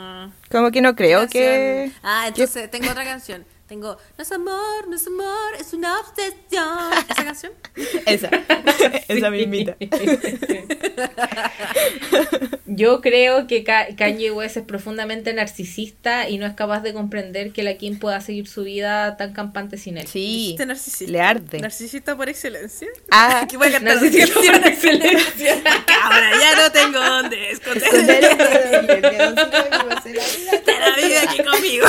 como 0.51 0.71
que 0.71 0.81
no 0.81 0.95
creo 0.95 1.21
canción. 1.21 1.43
que... 1.43 1.93
Ah, 2.03 2.27
entonces 2.29 2.71
tengo 2.71 2.91
otra 2.91 3.05
canción. 3.05 3.45
Tengo 3.69 3.99
No 4.17 4.23
es 4.23 4.33
amor, 4.33 4.89
no 4.89 4.97
es 4.97 5.07
amor, 5.07 5.55
es 5.61 5.73
una 5.75 6.01
obsesión. 6.01 6.91
¿Esa 7.11 7.25
canción? 7.25 7.53
Esa, 8.07 8.31
esa 9.09 9.31
mismita. 9.31 9.77
Yo 12.67 13.01
creo 13.03 13.47
que 13.47 13.65
Ka- 13.65 13.89
Kanye 13.97 14.31
West 14.31 14.57
es 14.57 14.63
profundamente 14.65 15.33
narcisista 15.35 16.29
y 16.31 16.39
no 16.39 16.47
es 16.47 16.55
capaz 16.55 16.81
de 16.81 16.93
comprender 16.95 17.53
que 17.53 17.63
la 17.63 17.75
Kim 17.77 17.99
pueda 17.99 18.21
seguir 18.23 18.49
su 18.49 18.63
vida 18.65 19.17
tan 19.19 19.33
campante 19.35 19.77
sin 19.77 19.99
él. 19.99 20.07
Sí, 20.07 20.57
narcisista. 20.67 21.13
le 21.13 21.21
arde. 21.21 21.59
Narcisista 21.61 22.17
por 22.17 22.29
excelencia. 22.29 22.89
Ah, 23.11 23.47
que 23.51 23.57
voy 23.59 23.69
a 23.69 23.73
cantar 23.73 23.97
Narcisista 24.01 24.35
por 24.53 24.67
excelencia. 24.67 25.63
Ahora 26.05 26.31
ya 26.41 26.57
no 26.63 26.73
tengo 26.73 27.01
dónde 27.01 27.51
esconder 27.51 28.23
la 30.67 30.97
vida 31.07 31.23
aquí 31.23 31.43
conmigo. 31.43 31.87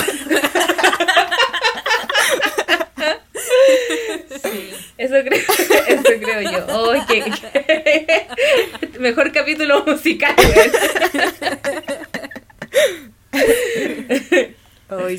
Eso 4.97 5.15
creo, 5.25 5.39
eso 5.87 6.03
creo 6.19 6.41
yo. 6.51 7.05
Qué- 7.07 7.23
qué- 7.23 8.27
Mejor 8.99 9.31
capítulo 9.31 9.83
musical. 9.85 10.35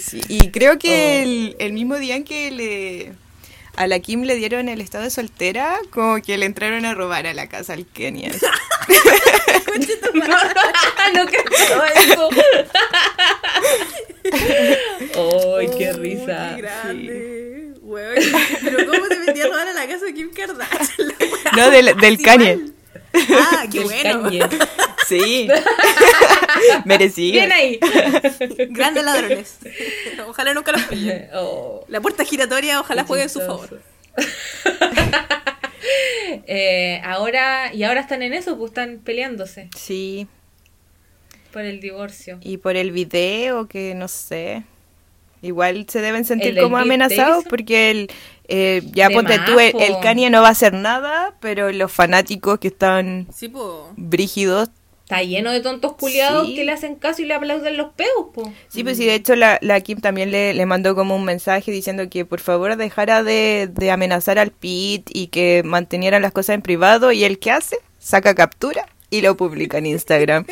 sí. 0.01 0.21
Y 0.29 0.51
creo 0.51 0.79
que 0.79 1.23
el, 1.23 1.57
el 1.59 1.73
mismo 1.73 1.97
día 1.97 2.17
en 2.17 2.25
que 2.25 2.51
le 2.51 3.13
a 3.77 3.87
la 3.87 4.01
Kim 4.01 4.23
le 4.25 4.35
dieron 4.35 4.69
el 4.69 4.81
estado 4.81 5.05
de 5.05 5.11
soltera, 5.11 5.79
como 5.91 6.21
que 6.21 6.37
le 6.37 6.45
entraron 6.47 6.85
a 6.85 6.93
robar 6.95 7.27
a 7.27 7.35
la 7.35 7.49
casa 7.49 7.73
al 7.75 7.87
Kenia. 7.87 8.31
No, 10.13 10.37
no 11.15 11.27
creo 11.27 11.85
eso. 11.95 12.29
Ay, 15.59 15.69
qué 15.79 15.91
Oh, 15.91 15.97
risa. 15.99 16.53
Qué 16.57 16.63
grande. 16.63 17.60
Weón, 17.91 18.15
pero 18.63 18.87
¿cómo 18.91 19.07
te 19.09 19.19
metí 19.19 19.41
a 19.41 19.47
robar 19.47 19.69
a 19.69 19.73
la 19.73 19.87
casa 19.89 20.05
de 20.05 20.15
Kim 20.15 20.31
Kardashian? 20.33 21.13
No, 21.57 21.71
del, 21.71 21.97
del 21.97 22.23
Kanye. 22.23 22.59
Ah, 23.13 23.65
qué 23.71 23.79
Del 23.81 23.85
bueno. 23.89 24.23
Kanye. 24.23 24.47
Sí. 25.09 25.49
Merecido. 26.85 27.33
Bien 27.33 27.51
ahí. 27.53 27.81
Grandes 28.71 29.05
ladrones. 29.05 29.59
Ojalá 30.29 30.55
nunca 30.55 30.71
los 30.71 30.83
pillen. 30.85 31.29
Oh, 31.35 31.85
La 31.89 32.01
puerta 32.01 32.25
giratoria, 32.25 32.79
ojalá 32.81 33.03
juegue 33.05 33.25
en 33.25 33.31
su 33.31 33.41
favor. 33.41 33.81
Eh, 36.47 37.01
ahora, 37.05 37.73
y 37.75 37.83
ahora 37.85 38.01
están 38.01 38.23
en 38.23 38.33
eso, 38.35 38.57
pues 38.59 38.71
están 38.71 38.99
peleándose 38.99 39.69
Sí. 39.77 40.27
por 41.53 41.63
el 41.63 41.81
divorcio. 41.81 42.39
Y 42.43 42.59
por 42.59 42.77
el 42.77 42.93
video, 42.93 43.67
que 43.67 43.95
no 43.95 44.07
sé. 44.09 44.63
Igual 45.43 45.87
se 45.89 46.01
deben 46.01 46.25
sentir 46.25 46.57
¿El 46.59 46.63
como 46.65 46.77
amenazados 46.77 47.45
porque 47.49 47.91
el, 47.91 48.11
eh, 48.49 48.83
ya 48.93 49.09
De 49.09 49.15
ponte 49.15 49.39
tú, 49.47 49.59
el, 49.59 49.75
el 49.81 49.99
Kanye 50.03 50.29
no 50.31 50.43
va 50.43 50.49
a 50.49 50.53
hacer 50.53 50.75
nada, 50.75 51.35
pero 51.41 51.73
los 51.73 51.91
fanáticos 51.91 52.59
que 52.59 52.69
están 52.69 53.27
Sí, 53.35 53.49
pues. 53.49 53.65
brígidos 53.97 54.69
Está 55.05 55.25
lleno 55.25 55.51
de 55.51 55.61
tontos 55.61 55.95
culiados 55.97 56.47
Sí. 56.47 56.55
que 56.55 56.65
le 56.65 56.71
hacen 56.71 56.95
caso 56.95 57.21
y 57.21 57.25
le 57.25 57.35
aplauden 57.35 57.77
los 57.77 57.93
peos, 57.95 58.27
po. 58.33 58.53
Sí, 58.69 58.85
pues 58.85 58.97
sí, 58.97 59.07
de 59.07 59.15
hecho 59.17 59.35
la, 59.35 59.59
la 59.61 59.81
Kim 59.81 60.01
también 60.01 60.31
le, 60.31 60.55
le 60.55 60.67
mandó 60.67 60.95
como 60.95 61.17
un 61.17 61.25
mensaje 61.25 61.73
diciendo 61.73 62.09
que 62.09 62.25
por 62.25 62.39
favor 62.39 62.77
dejara 62.77 63.25
de, 63.25 63.69
de 63.73 63.91
amenazar 63.91 64.39
al 64.39 64.53
Pete 64.53 65.07
y 65.13 65.27
que 65.29 65.63
manteniera 65.65 66.21
las 66.21 66.31
cosas 66.33 66.55
en 66.55 66.63
privado 66.63 67.11
y 67.11 67.25
él 67.25 67.41
qué 67.41 67.51
hace? 67.51 67.77
Saca 67.99 68.37
captura 68.37 68.87
y 69.11 69.23
lo 69.23 69.37
publica 69.37 69.79
en 69.79 69.87
Instagram. 69.87 70.45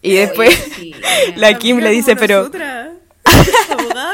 Y 0.00 0.12
después 0.14 0.48
Oye, 0.50 0.74
sí. 0.76 0.94
la 1.36 1.58
Kim 1.58 1.78
le 1.80 1.90
dice, 1.90 2.16
pero 2.16 2.38
Nosotras. 2.38 2.92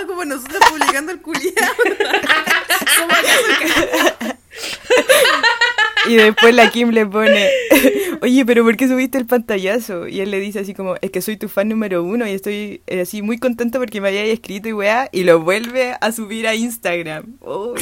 Como 0.07 0.25
nosotras 0.25 0.61
publicando 0.69 1.13
el 1.13 1.21
culiado. 1.21 1.75
Y 6.07 6.17
después 6.17 6.55
la 6.55 6.71
Kim 6.71 6.91
le 6.91 7.07
pone, 7.07 7.51
oye, 8.21 8.45
pero 8.45 8.63
¿por 8.63 8.77
qué 8.77 8.89
subiste 8.89 9.17
el 9.17 9.27
pantallazo? 9.27 10.07
Y 10.07 10.21
él 10.21 10.31
le 10.31 10.39
dice 10.39 10.59
así 10.59 10.75
como, 10.75 10.97
es 11.01 11.11
que 11.11 11.23
soy 11.23 11.37
tu 11.37 11.49
fan 11.49 11.69
número 11.69 12.03
uno 12.03 12.27
y 12.27 12.33
estoy 12.33 12.83
eh, 12.87 13.01
así 13.01 13.23
muy 13.23 13.39
contento 13.39 13.79
porque 13.79 14.01
me 14.01 14.09
hayáis 14.09 14.35
escrito 14.35 14.69
y 14.69 14.75
weá, 14.75 15.09
y 15.13 15.25
lo 15.25 15.41
vuelve 15.41 15.97
a 15.99 16.13
subir 16.13 16.47
a 16.47 16.55
Instagram. 16.55 17.39
Uy, 17.41 17.81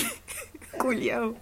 culiao. 0.79 1.35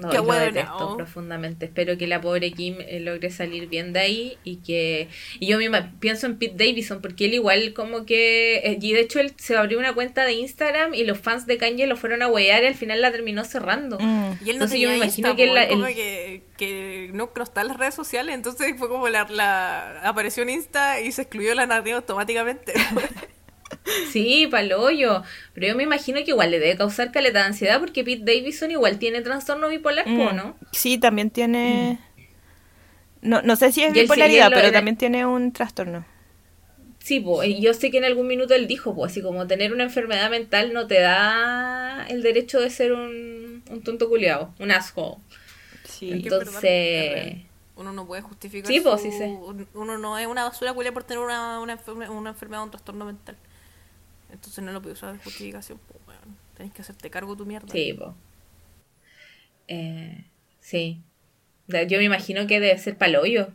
No, 0.00 0.08
Qué 0.10 0.16
yo 0.16 0.24
bueno. 0.24 0.44
detesto 0.46 0.96
profundamente. 0.96 1.66
Espero 1.66 1.96
que 1.98 2.06
la 2.06 2.20
pobre 2.20 2.52
Kim 2.52 2.76
eh, 2.80 3.00
logre 3.00 3.30
salir 3.30 3.68
bien 3.68 3.92
de 3.92 4.00
ahí 4.00 4.38
y 4.44 4.56
que... 4.56 5.08
Y 5.38 5.46
yo 5.46 5.58
misma 5.58 5.92
pienso 6.00 6.26
en 6.26 6.38
Pete 6.38 6.54
Davidson 6.64 7.00
porque 7.02 7.26
él 7.26 7.34
igual 7.34 7.72
como 7.74 8.06
que... 8.06 8.56
eh, 8.58 8.78
y 8.80 8.92
de 8.92 9.00
hecho 9.00 9.20
él 9.20 9.32
se 9.36 9.56
abrió 9.56 9.78
una 9.78 9.92
cuenta 9.94 10.24
de 10.24 10.32
Instagram 10.32 10.94
y 10.94 11.04
los 11.04 11.18
fans 11.18 11.46
de 11.46 11.58
Kanye 11.58 11.86
lo 11.86 11.96
fueron 11.96 12.22
a 12.22 12.28
huear 12.28 12.62
y 12.62 12.66
al 12.66 12.74
final 12.74 13.00
la 13.00 13.12
terminó 13.12 13.44
cerrando. 13.44 13.98
Mm. 14.00 14.32
Y 14.44 14.50
él 14.50 14.58
no 14.58 14.64
Entonces 14.64 14.80
yo 14.80 14.88
me 14.90 14.96
imagino 14.96 15.28
Insta, 15.30 15.36
que 15.36 15.48
po, 15.48 15.54
la- 15.54 15.64
él 15.64 15.94
que, 15.94 16.42
que 16.56 17.10
no, 17.12 17.30
no 17.34 17.42
está 17.42 17.60
en 17.62 17.68
las 17.68 17.76
redes 17.76 17.94
sociales, 17.94 18.34
entonces 18.34 18.74
fue 18.78 18.88
como 18.88 19.08
la, 19.08 19.26
la 19.30 20.00
apareció 20.04 20.42
en 20.42 20.50
Insta 20.50 21.00
y 21.00 21.12
se 21.12 21.22
excluyó 21.22 21.54
la 21.54 21.66
narrativa 21.66 21.96
automáticamente. 21.98 22.72
Sí, 24.10 24.46
pa'l 24.50 24.72
hoyo. 24.72 25.22
Pero 25.54 25.68
yo 25.68 25.74
me 25.76 25.82
imagino 25.82 26.18
que 26.24 26.30
igual 26.30 26.50
le 26.50 26.58
debe 26.60 26.76
causar 26.76 27.12
caleta 27.12 27.40
de 27.40 27.44
ansiedad 27.46 27.80
porque 27.80 28.04
Pete 28.04 28.22
Davidson 28.24 28.70
igual 28.70 28.98
tiene 28.98 29.20
trastorno 29.22 29.68
bipolar, 29.68 30.04
po, 30.04 30.10
Mm. 30.32 30.36
¿no? 30.36 30.56
Sí, 30.72 30.98
también 30.98 31.30
tiene... 31.30 31.98
No, 33.22 33.42
no 33.42 33.56
sé 33.56 33.70
si 33.72 33.82
es 33.82 33.92
sí- 33.92 34.00
bipolaridad, 34.00 34.50
pero 34.52 34.72
también 34.72 34.96
tiene 34.96 35.26
un 35.26 35.52
trastorno. 35.52 36.04
Sí, 37.00 37.20
po, 37.20 37.42
yo 37.44 37.72
sé 37.74 37.90
que 37.90 37.98
en 37.98 38.04
algún 38.04 38.26
minuto 38.26 38.54
él 38.54 38.66
dijo, 38.66 38.94
pues 38.94 39.12
así 39.12 39.22
como 39.22 39.46
tener 39.46 39.72
una 39.72 39.84
enfermedad 39.84 40.30
mental 40.30 40.72
no 40.74 40.86
te 40.86 41.00
da 41.00 42.06
el 42.08 42.22
derecho 42.22 42.60
de 42.60 42.68
ser 42.70 42.92
un, 42.92 43.62
un 43.70 43.82
tonto 43.82 44.08
culiao, 44.08 44.54
un 44.58 44.70
asshole. 44.70 45.16
Sí. 45.84 46.10
Entonces- 46.12 47.36
uno 47.76 47.92
no 47.94 48.06
puede 48.06 48.20
justificar 48.20 48.70
Sí, 48.70 48.80
pues, 48.80 49.00
sí 49.00 49.10
sé. 49.10 49.34
uno 49.72 49.96
no 49.96 50.18
es 50.18 50.26
una 50.26 50.44
basura 50.44 50.74
culia 50.74 50.92
por 50.92 51.04
tener 51.04 51.22
una, 51.24 51.60
una, 51.60 51.78
enferme- 51.78 52.10
una 52.10 52.30
enfermedad 52.30 52.60
o 52.60 52.64
un 52.64 52.70
trastorno 52.70 53.06
mental. 53.06 53.36
Entonces 54.32 54.62
no 54.64 54.72
lo 54.72 54.82
puedes 54.82 54.98
usar 54.98 55.12
de 55.12 55.22
justificación, 55.22 55.78
pues 55.86 56.00
weón. 56.06 56.36
Tenés 56.56 56.72
que 56.72 56.82
hacerte 56.82 57.10
cargo 57.10 57.32
de 57.32 57.38
tu 57.38 57.46
mierda. 57.46 57.68
Sí, 57.72 57.92
po. 57.94 58.14
Eh, 59.68 60.24
sí. 60.60 61.00
Yo 61.68 61.98
me 61.98 62.04
imagino 62.04 62.46
que 62.46 62.60
debe 62.60 62.76
ser 62.78 62.96
paloyo. 62.98 63.48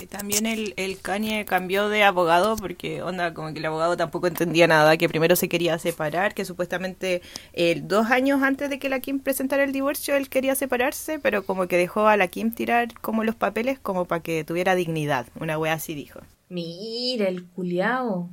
Y 0.00 0.06
también 0.06 0.46
el, 0.46 0.74
el 0.76 1.00
Kanye 1.00 1.44
cambió 1.44 1.88
de 1.88 2.02
abogado 2.02 2.56
porque, 2.56 3.02
onda, 3.02 3.34
como 3.34 3.52
que 3.52 3.58
el 3.58 3.66
abogado 3.66 3.96
tampoco 3.96 4.26
entendía 4.26 4.66
nada, 4.66 4.96
que 4.96 5.08
primero 5.08 5.36
se 5.36 5.48
quería 5.48 5.78
separar, 5.78 6.34
que 6.34 6.44
supuestamente 6.44 7.20
eh, 7.52 7.80
dos 7.82 8.10
años 8.10 8.42
antes 8.42 8.70
de 8.70 8.78
que 8.78 8.88
la 8.88 9.00
Kim 9.00 9.20
presentara 9.20 9.64
el 9.64 9.72
divorcio 9.72 10.16
él 10.16 10.28
quería 10.28 10.54
separarse, 10.54 11.18
pero 11.18 11.44
como 11.44 11.66
que 11.66 11.76
dejó 11.76 12.06
a 12.06 12.16
la 12.16 12.28
Kim 12.28 12.52
tirar 12.52 12.92
como 13.00 13.24
los 13.24 13.34
papeles 13.34 13.78
como 13.78 14.06
para 14.06 14.22
que 14.22 14.44
tuviera 14.44 14.74
dignidad, 14.74 15.26
una 15.38 15.58
wea 15.58 15.74
así 15.74 15.94
dijo. 15.94 16.20
Mira, 16.48 17.28
el 17.28 17.44
culiao. 17.44 18.28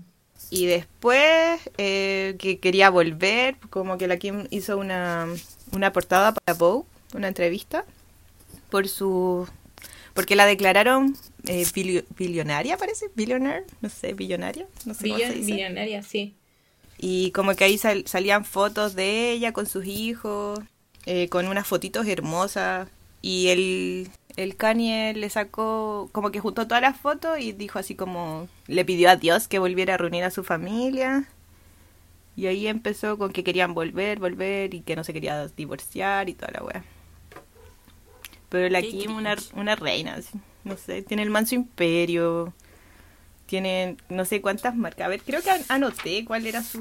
Y 0.49 0.65
después 0.65 1.59
eh, 1.77 2.35
que 2.39 2.59
quería 2.59 2.89
volver, 2.89 3.57
como 3.69 3.97
que 3.97 4.07
la 4.07 4.17
Kim 4.17 4.47
hizo 4.49 4.77
una, 4.77 5.27
una 5.71 5.91
portada 5.93 6.33
para 6.33 6.57
Vogue, 6.57 6.87
una 7.13 7.27
entrevista, 7.27 7.85
por 8.69 8.87
su... 8.87 9.47
Porque 10.13 10.35
la 10.35 10.45
declararon 10.45 11.15
eh, 11.45 11.63
bilio- 11.73 12.03
billonaria, 12.17 12.77
parece, 12.77 13.09
billionaire, 13.15 13.65
no 13.81 13.89
sé, 13.89 14.13
billonaria, 14.13 14.67
no 14.85 14.93
sé 14.93 15.07
cómo 15.07 15.17
se 15.19 15.25
Billion- 15.25 15.33
dice. 15.35 15.51
billonaria, 15.53 16.03
sí. 16.03 16.33
Y 16.97 17.31
como 17.31 17.55
que 17.55 17.63
ahí 17.63 17.77
sal- 17.77 18.03
salían 18.07 18.43
fotos 18.43 18.95
de 18.95 19.31
ella 19.31 19.53
con 19.53 19.65
sus 19.67 19.85
hijos, 19.85 20.59
eh, 21.05 21.29
con 21.29 21.47
unas 21.47 21.65
fotitos 21.67 22.07
hermosas. 22.07 22.89
Y 23.21 23.47
el, 23.49 24.09
el 24.43 24.55
Kanye 24.55 25.13
le 25.15 25.29
sacó, 25.29 26.09
como 26.13 26.31
que 26.31 26.39
juntó 26.39 26.65
todas 26.65 26.81
las 26.81 26.95
fotos 26.97 27.39
y 27.39 27.51
dijo 27.51 27.77
así 27.77 27.95
como, 27.95 28.47
le 28.67 28.85
pidió 28.85 29.09
a 29.09 29.17
Dios 29.17 29.49
que 29.49 29.59
volviera 29.59 29.95
a 29.95 29.97
reunir 29.97 30.23
a 30.23 30.31
su 30.31 30.45
familia. 30.45 31.25
Y 32.37 32.47
ahí 32.47 32.67
empezó 32.67 33.17
con 33.17 33.33
que 33.33 33.43
querían 33.43 33.73
volver, 33.73 34.17
volver 34.17 34.73
y 34.73 34.79
que 34.79 34.95
no 34.95 35.03
se 35.03 35.11
quería 35.11 35.45
divorciar 35.49 36.29
y 36.29 36.35
toda 36.35 36.53
la 36.53 36.63
wea. 36.63 36.83
Pero 38.47 38.69
la 38.69 38.81
Kim, 38.81 39.13
una, 39.15 39.35
una 39.55 39.75
reina, 39.75 40.13
así, 40.15 40.39
no 40.63 40.77
sé, 40.77 41.01
tiene 41.01 41.23
el 41.23 41.29
manso 41.29 41.55
imperio, 41.55 42.53
tiene 43.45 43.97
no 44.07 44.23
sé 44.23 44.41
cuántas 44.41 44.73
marcas. 44.73 45.05
A 45.05 45.09
ver, 45.09 45.21
creo 45.21 45.41
que 45.41 45.51
an- 45.51 45.65
anoté 45.67 46.23
cuál 46.23 46.47
era 46.47 46.63
su... 46.63 46.79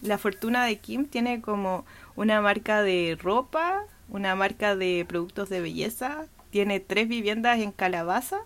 La 0.00 0.16
fortuna 0.16 0.64
de 0.64 0.78
Kim 0.78 1.04
tiene 1.04 1.42
como 1.42 1.84
una 2.16 2.40
marca 2.40 2.82
de 2.82 3.18
ropa, 3.20 3.82
una 4.08 4.34
marca 4.34 4.76
de 4.76 5.04
productos 5.08 5.48
de 5.48 5.60
belleza, 5.60 6.26
tiene 6.50 6.80
tres 6.80 7.08
viviendas 7.08 7.58
en 7.60 7.72
Calabaza 7.72 8.38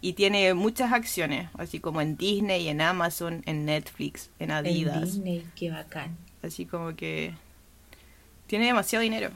y 0.00 0.14
tiene 0.14 0.52
muchas 0.54 0.92
acciones, 0.92 1.48
así 1.58 1.78
como 1.80 2.00
en 2.00 2.16
Disney, 2.16 2.68
en 2.68 2.80
Amazon, 2.80 3.42
en 3.46 3.64
Netflix, 3.66 4.30
en 4.38 4.50
En 4.50 4.56
Adidas. 4.56 5.02
Disney, 5.14 5.46
qué 5.54 5.70
bacán. 5.70 6.16
Así 6.42 6.66
como 6.66 6.96
que 6.96 7.34
tiene 8.46 8.66
demasiado 8.66 9.02
dinero. 9.02 9.30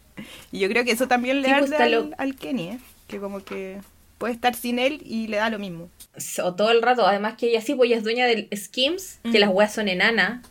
y 0.52 0.58
yo 0.60 0.68
creo 0.68 0.84
que 0.84 0.92
eso 0.92 1.08
también 1.08 1.40
le 1.40 1.48
Sí, 1.48 1.52
da 1.54 1.58
pues, 1.60 1.72
al, 1.72 2.14
al 2.18 2.36
Kenny, 2.36 2.68
¿eh? 2.70 2.78
que 3.08 3.18
como 3.20 3.42
que 3.44 3.80
puede 4.18 4.34
estar 4.34 4.54
sin 4.54 4.78
él 4.78 5.00
y 5.04 5.26
le 5.28 5.38
da 5.38 5.50
lo 5.50 5.58
mismo. 5.58 5.88
O 6.44 6.54
todo 6.54 6.70
el 6.70 6.82
rato, 6.82 7.06
además 7.06 7.34
que 7.36 7.48
ella 7.48 7.60
sí, 7.62 7.74
pues 7.74 7.88
ella 7.88 7.96
es 7.98 8.04
dueña 8.04 8.26
del 8.26 8.48
Skims, 8.54 9.18
que 9.22 9.30
Mm. 9.38 9.40
las 9.40 9.50
weas 9.50 9.72
son 9.74 9.88
enanas. 9.88 10.46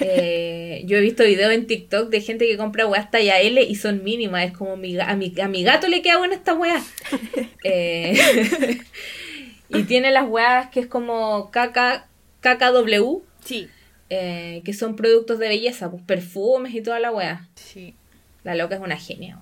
Eh, 0.00 0.82
yo 0.86 0.96
he 0.98 1.00
visto 1.00 1.24
videos 1.24 1.52
en 1.52 1.66
TikTok 1.66 2.10
de 2.10 2.20
gente 2.20 2.46
que 2.46 2.56
compra 2.56 2.86
weas 2.86 3.10
talla 3.10 3.40
L 3.40 3.62
y 3.62 3.74
son 3.76 4.04
mínimas. 4.04 4.44
Es 4.44 4.52
como 4.52 4.76
mi, 4.76 4.98
a, 4.98 5.14
mi, 5.16 5.32
a 5.40 5.48
mi 5.48 5.62
gato 5.62 5.88
le 5.88 6.02
queda 6.02 6.18
buena 6.18 6.34
esta 6.34 6.54
wea. 6.54 6.82
Eh, 7.66 8.80
y 9.70 9.84
tiene 9.84 10.10
las 10.10 10.28
weas 10.28 10.68
que 10.68 10.80
es 10.80 10.86
como 10.86 11.50
KK, 11.50 12.04
KKW, 12.40 13.22
Sí. 13.42 13.68
eh, 14.10 14.60
que 14.66 14.74
son 14.74 14.96
productos 14.96 15.38
de 15.38 15.48
belleza, 15.48 15.90
pues 15.90 16.02
perfumes 16.02 16.74
y 16.74 16.82
toda 16.82 17.00
la 17.00 17.10
wea. 17.10 17.48
Sí. 17.54 17.94
La 18.42 18.54
loca 18.54 18.74
es 18.74 18.82
una 18.82 18.98
genia, 18.98 19.38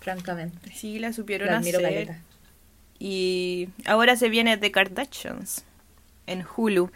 francamente. 0.00 0.72
Sí, 0.74 0.98
la 0.98 1.12
supieron 1.12 1.48
La 1.48 1.58
admiro 1.58 1.78
hacer. 1.78 1.90
caleta. 1.92 2.22
Y 2.98 3.68
ahora 3.84 4.16
se 4.16 4.28
viene 4.30 4.56
The 4.56 4.70
Kardashians 4.72 5.64
en 6.26 6.44
Hulu. 6.56 6.90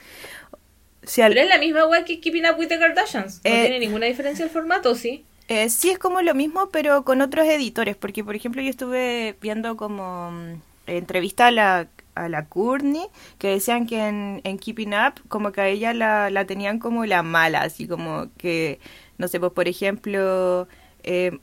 Si 1.04 1.20
al- 1.22 1.32
Pero 1.32 1.42
es 1.44 1.48
la 1.48 1.58
misma 1.58 1.86
wea 1.86 2.04
que 2.04 2.20
Keeping 2.20 2.44
Up 2.46 2.58
with 2.58 2.68
the 2.68 2.78
Kardashians. 2.78 3.40
No 3.44 3.50
Eh, 3.50 3.62
tiene 3.62 3.80
ninguna 3.80 4.06
diferencia 4.06 4.44
el 4.44 4.50
formato, 4.50 4.94
¿sí? 4.94 5.24
Eh, 5.48 5.68
sí, 5.68 5.90
es 5.90 5.98
como 5.98 6.22
lo 6.22 6.34
mismo, 6.34 6.68
pero 6.70 7.04
con 7.04 7.20
otros 7.20 7.46
editores, 7.46 7.96
porque 7.96 8.22
por 8.24 8.34
ejemplo 8.36 8.62
yo 8.62 8.70
estuve 8.70 9.36
viendo 9.42 9.76
como 9.76 10.30
mm, 10.30 10.54
entrevista 10.86 11.48
a 11.48 11.50
la, 11.50 11.88
a 12.14 12.28
la 12.28 12.46
Courtney, 12.46 13.06
que 13.38 13.48
decían 13.48 13.86
que 13.86 14.06
en, 14.06 14.40
en 14.44 14.58
Keeping 14.58 14.94
Up, 14.94 15.14
como 15.28 15.50
que 15.52 15.60
a 15.60 15.68
ella 15.68 15.92
la, 15.94 16.30
la 16.30 16.44
tenían 16.46 16.78
como 16.78 17.04
la 17.04 17.22
mala, 17.22 17.62
así 17.62 17.86
como 17.88 18.28
que, 18.38 18.78
no 19.18 19.26
sé, 19.28 19.40
pues 19.40 19.52
por 19.52 19.66
ejemplo, 19.68 20.68
eh, 21.02 21.38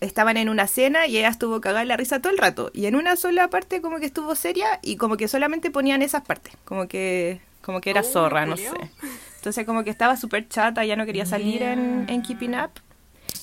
estaban 0.00 0.36
en 0.36 0.48
una 0.48 0.66
cena 0.68 1.06
y 1.06 1.18
ella 1.18 1.28
estuvo 1.28 1.60
cagada 1.60 1.82
en 1.82 1.88
la 1.88 1.96
risa 1.96 2.20
todo 2.22 2.32
el 2.32 2.38
rato, 2.38 2.70
y 2.72 2.86
en 2.86 2.94
una 2.96 3.16
sola 3.16 3.48
parte 3.50 3.80
como 3.82 3.98
que 3.98 4.06
estuvo 4.06 4.34
seria 4.36 4.78
y 4.82 4.96
como 4.96 5.16
que 5.16 5.28
solamente 5.28 5.70
ponían 5.70 6.00
esas 6.02 6.22
partes, 6.22 6.54
como 6.64 6.86
que, 6.88 7.40
como 7.62 7.80
que 7.80 7.90
era 7.90 8.00
Oh, 8.02 8.04
zorra, 8.04 8.44
no 8.46 8.54
culiao. 8.54 8.74
sé. 8.74 8.90
Entonces 9.36 9.64
como 9.66 9.82
que 9.84 9.90
estaba 9.90 10.16
súper 10.16 10.48
chata, 10.48 10.84
ya 10.84 10.96
no 10.96 11.06
quería 11.06 11.26
salir 11.26 11.62
en, 11.62 12.04
en 12.08 12.22
Keeping 12.22 12.54
Up. 12.54 12.70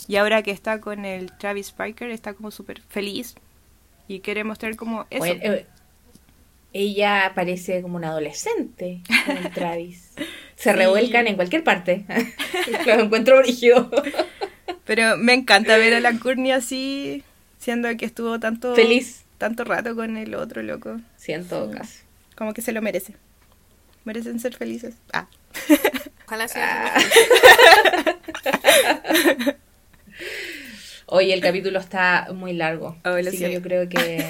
Y 0.07 0.15
ahora 0.17 0.41
que 0.43 0.51
está 0.51 0.79
con 0.79 1.05
el 1.05 1.31
Travis 1.37 1.73
Barker, 1.75 2.09
está 2.11 2.33
como 2.33 2.51
súper 2.51 2.81
feliz. 2.89 3.35
Y 4.07 4.21
quiere 4.21 4.43
mostrar 4.43 4.75
como 4.75 5.05
eso. 5.09 5.19
Bueno, 5.19 5.39
eh, 5.43 5.67
ella 6.73 7.31
parece 7.35 7.81
como 7.81 7.95
una 7.97 8.09
adolescente 8.09 9.01
con 9.25 9.37
el 9.37 9.51
Travis. 9.51 10.11
Se 10.55 10.71
Sí. 10.71 10.75
revuelcan 10.75 11.27
en 11.27 11.35
cualquier 11.35 11.63
parte. 11.63 12.05
Lo 12.85 12.93
encuentro 12.93 13.37
brígido. 13.39 13.89
Pero 14.85 15.15
me 15.17 15.33
encanta 15.33 15.77
ver 15.77 15.93
a 15.93 15.99
la 15.99 16.17
Courtney 16.19 16.51
así, 16.51 17.23
siendo 17.59 17.95
que 17.97 18.05
estuvo 18.05 18.39
tanto, 18.39 18.75
Feliz. 18.75 19.23
tanto 19.37 19.63
rato 19.63 19.95
con 19.95 20.17
el 20.17 20.33
otro 20.35 20.61
loco. 20.63 20.99
Sí, 21.17 21.31
en 21.31 21.47
todo 21.47 21.71
caso. 21.71 21.99
Como 22.35 22.53
que 22.53 22.61
se 22.61 22.71
lo 22.71 22.81
merece. 22.81 23.15
Merecen 24.03 24.39
ser 24.39 24.55
felices. 24.55 24.95
Ah. 25.13 25.27
Ojalá 26.25 26.47
sea 26.47 26.93
Hoy 31.07 31.31
el 31.33 31.41
capítulo 31.41 31.79
está 31.79 32.27
muy 32.33 32.53
largo. 32.53 32.97
Oh, 33.03 33.09
lo 33.09 33.29
así 33.29 33.39
que 33.39 33.51
yo 33.51 33.61
creo 33.61 33.89
que, 33.89 34.23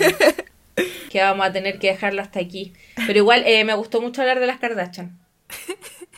que 1.10 1.22
vamos 1.22 1.46
a 1.46 1.52
tener 1.52 1.78
que 1.78 1.88
dejarlo 1.88 2.22
hasta 2.22 2.40
aquí. 2.40 2.74
Pero 3.06 3.20
igual 3.20 3.44
eh, 3.46 3.64
me 3.66 3.74
gustó 3.74 4.02
mucho 4.02 4.22
hablar 4.22 4.40
de 4.40 4.48
las 4.48 4.60
Kardashian. 4.60 5.20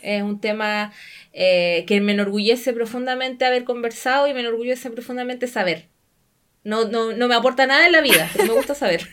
Es 0.01 0.21
un 0.21 0.39
tema 0.39 0.93
eh, 1.33 1.85
que 1.87 1.99
me 2.01 2.11
enorgullece 2.11 2.73
profundamente 2.73 3.45
haber 3.45 3.63
conversado 3.63 4.27
y 4.27 4.33
me 4.33 4.41
enorgullece 4.41 4.89
profundamente 4.91 5.47
saber. 5.47 5.87
No, 6.63 6.85
no, 6.85 7.13
no 7.13 7.27
me 7.27 7.35
aporta 7.35 7.65
nada 7.65 7.87
en 7.87 7.91
la 7.91 8.01
vida, 8.01 8.29
pero 8.33 8.45
me 8.45 8.53
gusta 8.53 8.75
saber. 8.75 9.07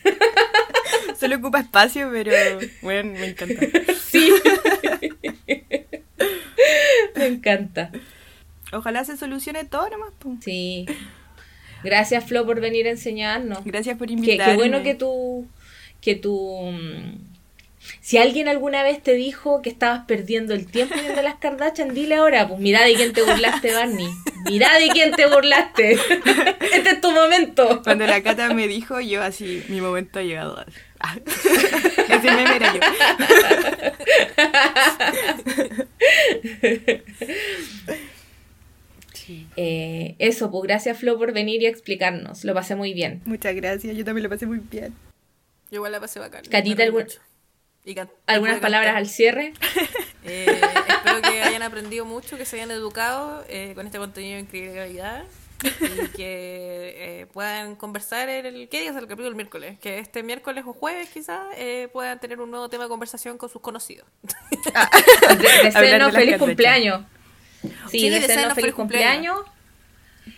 Solo 1.29 1.41
ocupa 1.41 1.61
espacio, 1.61 2.09
pero 2.11 2.33
bueno, 2.81 3.13
me 3.13 3.27
encanta. 3.27 3.67
Sí. 4.09 4.33
me 7.17 7.27
encanta. 7.27 7.91
Ojalá 8.73 9.05
se 9.05 9.19
solucione 9.19 9.65
todo 9.65 9.91
nomás. 9.91 10.13
po. 10.19 10.35
Sí. 10.41 10.87
Gracias, 11.85 12.25
Flo, 12.25 12.47
por 12.47 12.61
venir 12.63 12.87
a 12.87 12.91
enseñarnos. 12.91 13.63
Gracias 13.67 13.99
por 13.99 14.07
Qué, 14.07 14.15
invitarme. 14.15 14.53
qué 14.53 14.57
bueno 14.57 14.83
que 14.83 14.95
tú, 14.95 15.47
que 16.01 16.15
tú, 16.15 16.71
mm, 16.73 17.29
si 18.01 18.17
alguien 18.17 18.49
alguna 18.49 18.83
vez 18.83 19.03
te 19.03 19.13
dijo 19.13 19.61
que 19.61 19.69
estabas 19.69 20.07
perdiendo 20.07 20.55
el 20.55 20.67
tiempo 20.67 20.95
viendo 20.99 21.21
las 21.21 21.35
Kardashian, 21.37 21.93
dile 21.95 22.15
ahora, 22.17 22.49
pues 22.49 22.59
mira 22.59 22.83
de 22.85 22.95
quién 22.95 23.13
te 23.13 23.23
burlaste, 23.23 23.73
Barney. 23.75 24.09
Mira 24.47 24.79
de 24.79 24.89
quién 24.89 25.13
te 25.13 25.27
burlaste. 25.27 25.93
Este 26.73 26.91
es 26.91 27.01
tu 27.01 27.11
momento. 27.13 27.83
Cuando 27.83 28.07
la 28.07 28.23
Cata 28.23 28.53
me 28.55 28.67
dijo, 28.67 28.99
yo 29.01 29.23
así, 29.23 29.63
mi 29.69 29.81
momento 29.81 30.19
ha 30.19 30.23
llegado. 30.23 30.65
Ah. 31.01 31.17
Ese 32.09 32.31
meme 32.33 32.57
era 32.57 32.75
yo. 32.75 32.81
Eh, 39.57 40.15
eso, 40.19 40.51
pues 40.51 40.63
gracias, 40.65 40.99
Flo, 40.99 41.19
por 41.19 41.33
venir 41.33 41.63
y 41.63 41.67
explicarnos. 41.67 42.45
Lo 42.45 42.55
pasé 42.55 42.75
muy 42.77 42.95
bien. 42.95 43.21
Muchas 43.27 43.55
gracias, 43.55 43.97
yo 43.97 44.05
también 44.05 44.23
lo 44.25 44.31
pasé 44.31 44.47
muy 44.47 44.59
bien. 44.59 44.95
Yo 45.71 45.77
igual 45.77 45.93
la 45.93 46.01
pasé 46.01 46.19
bacán. 46.19 46.45
Catita, 46.51 46.83
algún- 46.85 47.03
mucho. 47.03 47.21
Y 47.85 47.95
can- 47.95 48.11
¿Algunas 48.27 48.59
palabras 48.61 48.89
cantar. 48.89 49.03
al 49.03 49.09
cierre? 49.09 49.53
Eh, 50.31 50.47
espero 50.89 51.23
que 51.23 51.41
hayan 51.43 51.63
aprendido 51.63 52.05
mucho, 52.05 52.37
que 52.37 52.45
se 52.45 52.57
hayan 52.57 52.71
educado 52.71 53.45
eh, 53.49 53.73
con 53.75 53.87
este 53.87 53.97
contenido 53.97 54.35
de 54.35 54.41
increíble 54.41 54.75
calidad 54.75 55.25
y 55.63 56.09
que 56.17 56.95
eh, 57.23 57.27
puedan 57.33 57.75
conversar 57.77 58.29
en 58.29 58.47
el... 58.47 58.69
¿Qué 58.69 58.81
día 58.81 58.91
es 58.91 58.97
el 58.97 59.03
capítulo? 59.07 59.29
El 59.29 59.35
miércoles. 59.35 59.79
Que 59.81 59.99
este 59.99 60.23
miércoles 60.23 60.65
o 60.67 60.73
jueves 60.73 61.09
quizás 61.11 61.41
eh, 61.57 61.89
puedan 61.93 62.21
tener 62.21 62.41
un 62.41 62.51
nuevo 62.51 62.69
tema 62.69 62.85
de 62.85 62.89
conversación 62.89 63.39
con 63.39 63.49
sus 63.49 63.61
conocidos. 63.61 64.07
De 65.81 65.99
las 65.99 66.13
feliz 66.15 66.37
cumpleaños. 66.39 67.03
Sí, 67.91 67.99
Sí, 68.01 68.11
deseenos 68.11 68.55
feliz 68.55 68.55
feliz 68.55 68.75
cumpleaños. 68.75 69.35
cumpleaños. 69.37 69.59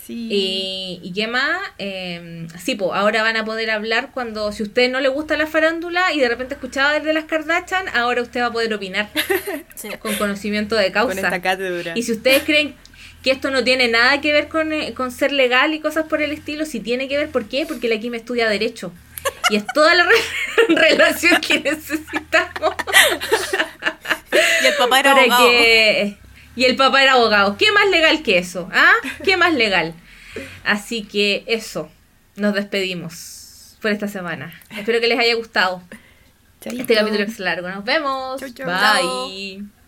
Sí. 0.07 0.29
Y, 0.31 1.01
y 1.03 1.13
qué 1.13 1.27
más, 1.27 1.61
eh, 1.79 2.47
sí, 2.63 2.77
pues 2.77 2.93
ahora 2.95 3.23
van 3.23 3.37
a 3.37 3.45
poder 3.45 3.71
hablar 3.71 4.11
cuando, 4.13 4.53
si 4.53 4.63
a 4.63 4.67
usted 4.67 4.89
no 4.91 5.01
le 5.01 5.09
gusta 5.09 5.37
la 5.37 5.47
farándula 5.49 6.13
y 6.13 6.21
de 6.21 6.29
repente 6.29 6.55
escuchaba 6.55 6.93
desde 6.95 7.13
las 7.13 7.25
Kardashian, 7.25 7.89
ahora 7.89 8.23
usted 8.23 8.41
va 8.41 8.47
a 8.47 8.53
poder 8.53 8.73
opinar 8.73 9.11
Sí. 9.75 9.89
con 9.99 10.15
conocimiento 10.15 10.77
de 10.77 10.93
con 10.93 11.11
esta 11.11 11.23
causa. 11.23 11.43
cátedra. 11.43 11.93
Y 11.97 12.05
si 12.05 12.13
ustedes 12.13 12.45
creen 12.45 12.77
que 13.23 13.31
esto 13.31 13.51
no 13.51 13.63
tiene 13.65 13.89
nada 13.89 14.21
que 14.21 14.33
ver 14.33 14.49
con, 14.49 14.73
eh, 14.73 14.95
con 14.95 15.11
ser 15.11 15.33
legal 15.33 15.75
y 15.75 15.81
cosas 15.81 16.07
por 16.07 16.23
el 16.23 16.33
estilo, 16.33 16.65
si 16.65 16.81
tiene 16.81 17.09
que 17.09 17.17
ver, 17.17 17.29
¿por 17.31 17.47
qué? 17.49 17.67
Porque 17.67 17.89
la 17.89 17.99
Kim 18.01 18.15
estudia 18.15 18.49
Derecho. 18.49 18.93
Y 19.51 19.57
es 19.57 19.67
toda 19.75 19.95
la 19.95 20.05
re- 20.05 20.15
relación 20.75 21.41
que 21.43 21.61
necesitamos 21.61 22.75
Y 24.63 24.67
el 24.67 24.75
papá 24.79 25.01
era 25.01 25.11
para 25.13 25.23
abogado. 25.25 25.49
que... 25.51 26.17
Y 26.57 26.65
el 26.65 26.77
papá 26.77 27.03
era 27.03 27.13
abogado. 27.13 27.57
¿Qué 27.57 27.71
más 27.73 27.89
legal 27.91 28.23
que 28.23 28.39
eso? 28.39 28.69
¿Ah? 28.73 28.93
¿Qué 29.25 29.37
más 29.37 29.55
legal? 29.55 29.95
Así 30.65 31.03
que 31.05 31.45
eso. 31.47 31.91
Nos 32.37 32.55
despedimos 32.55 33.77
por 33.83 33.91
esta 33.91 34.09
semana. 34.09 34.53
Espero 34.77 35.01
que 35.01 35.07
les 35.09 35.19
haya 35.19 35.35
gustado. 35.35 35.83
Chaito. 36.61 36.81
Este 36.83 36.95
capítulo 36.95 37.25
es 37.25 37.39
largo. 37.39 37.69
Nos 37.69 37.85
vemos. 37.85 38.41
Chau, 38.41 38.51
chau. 38.51 38.67
Bye. 38.67 39.71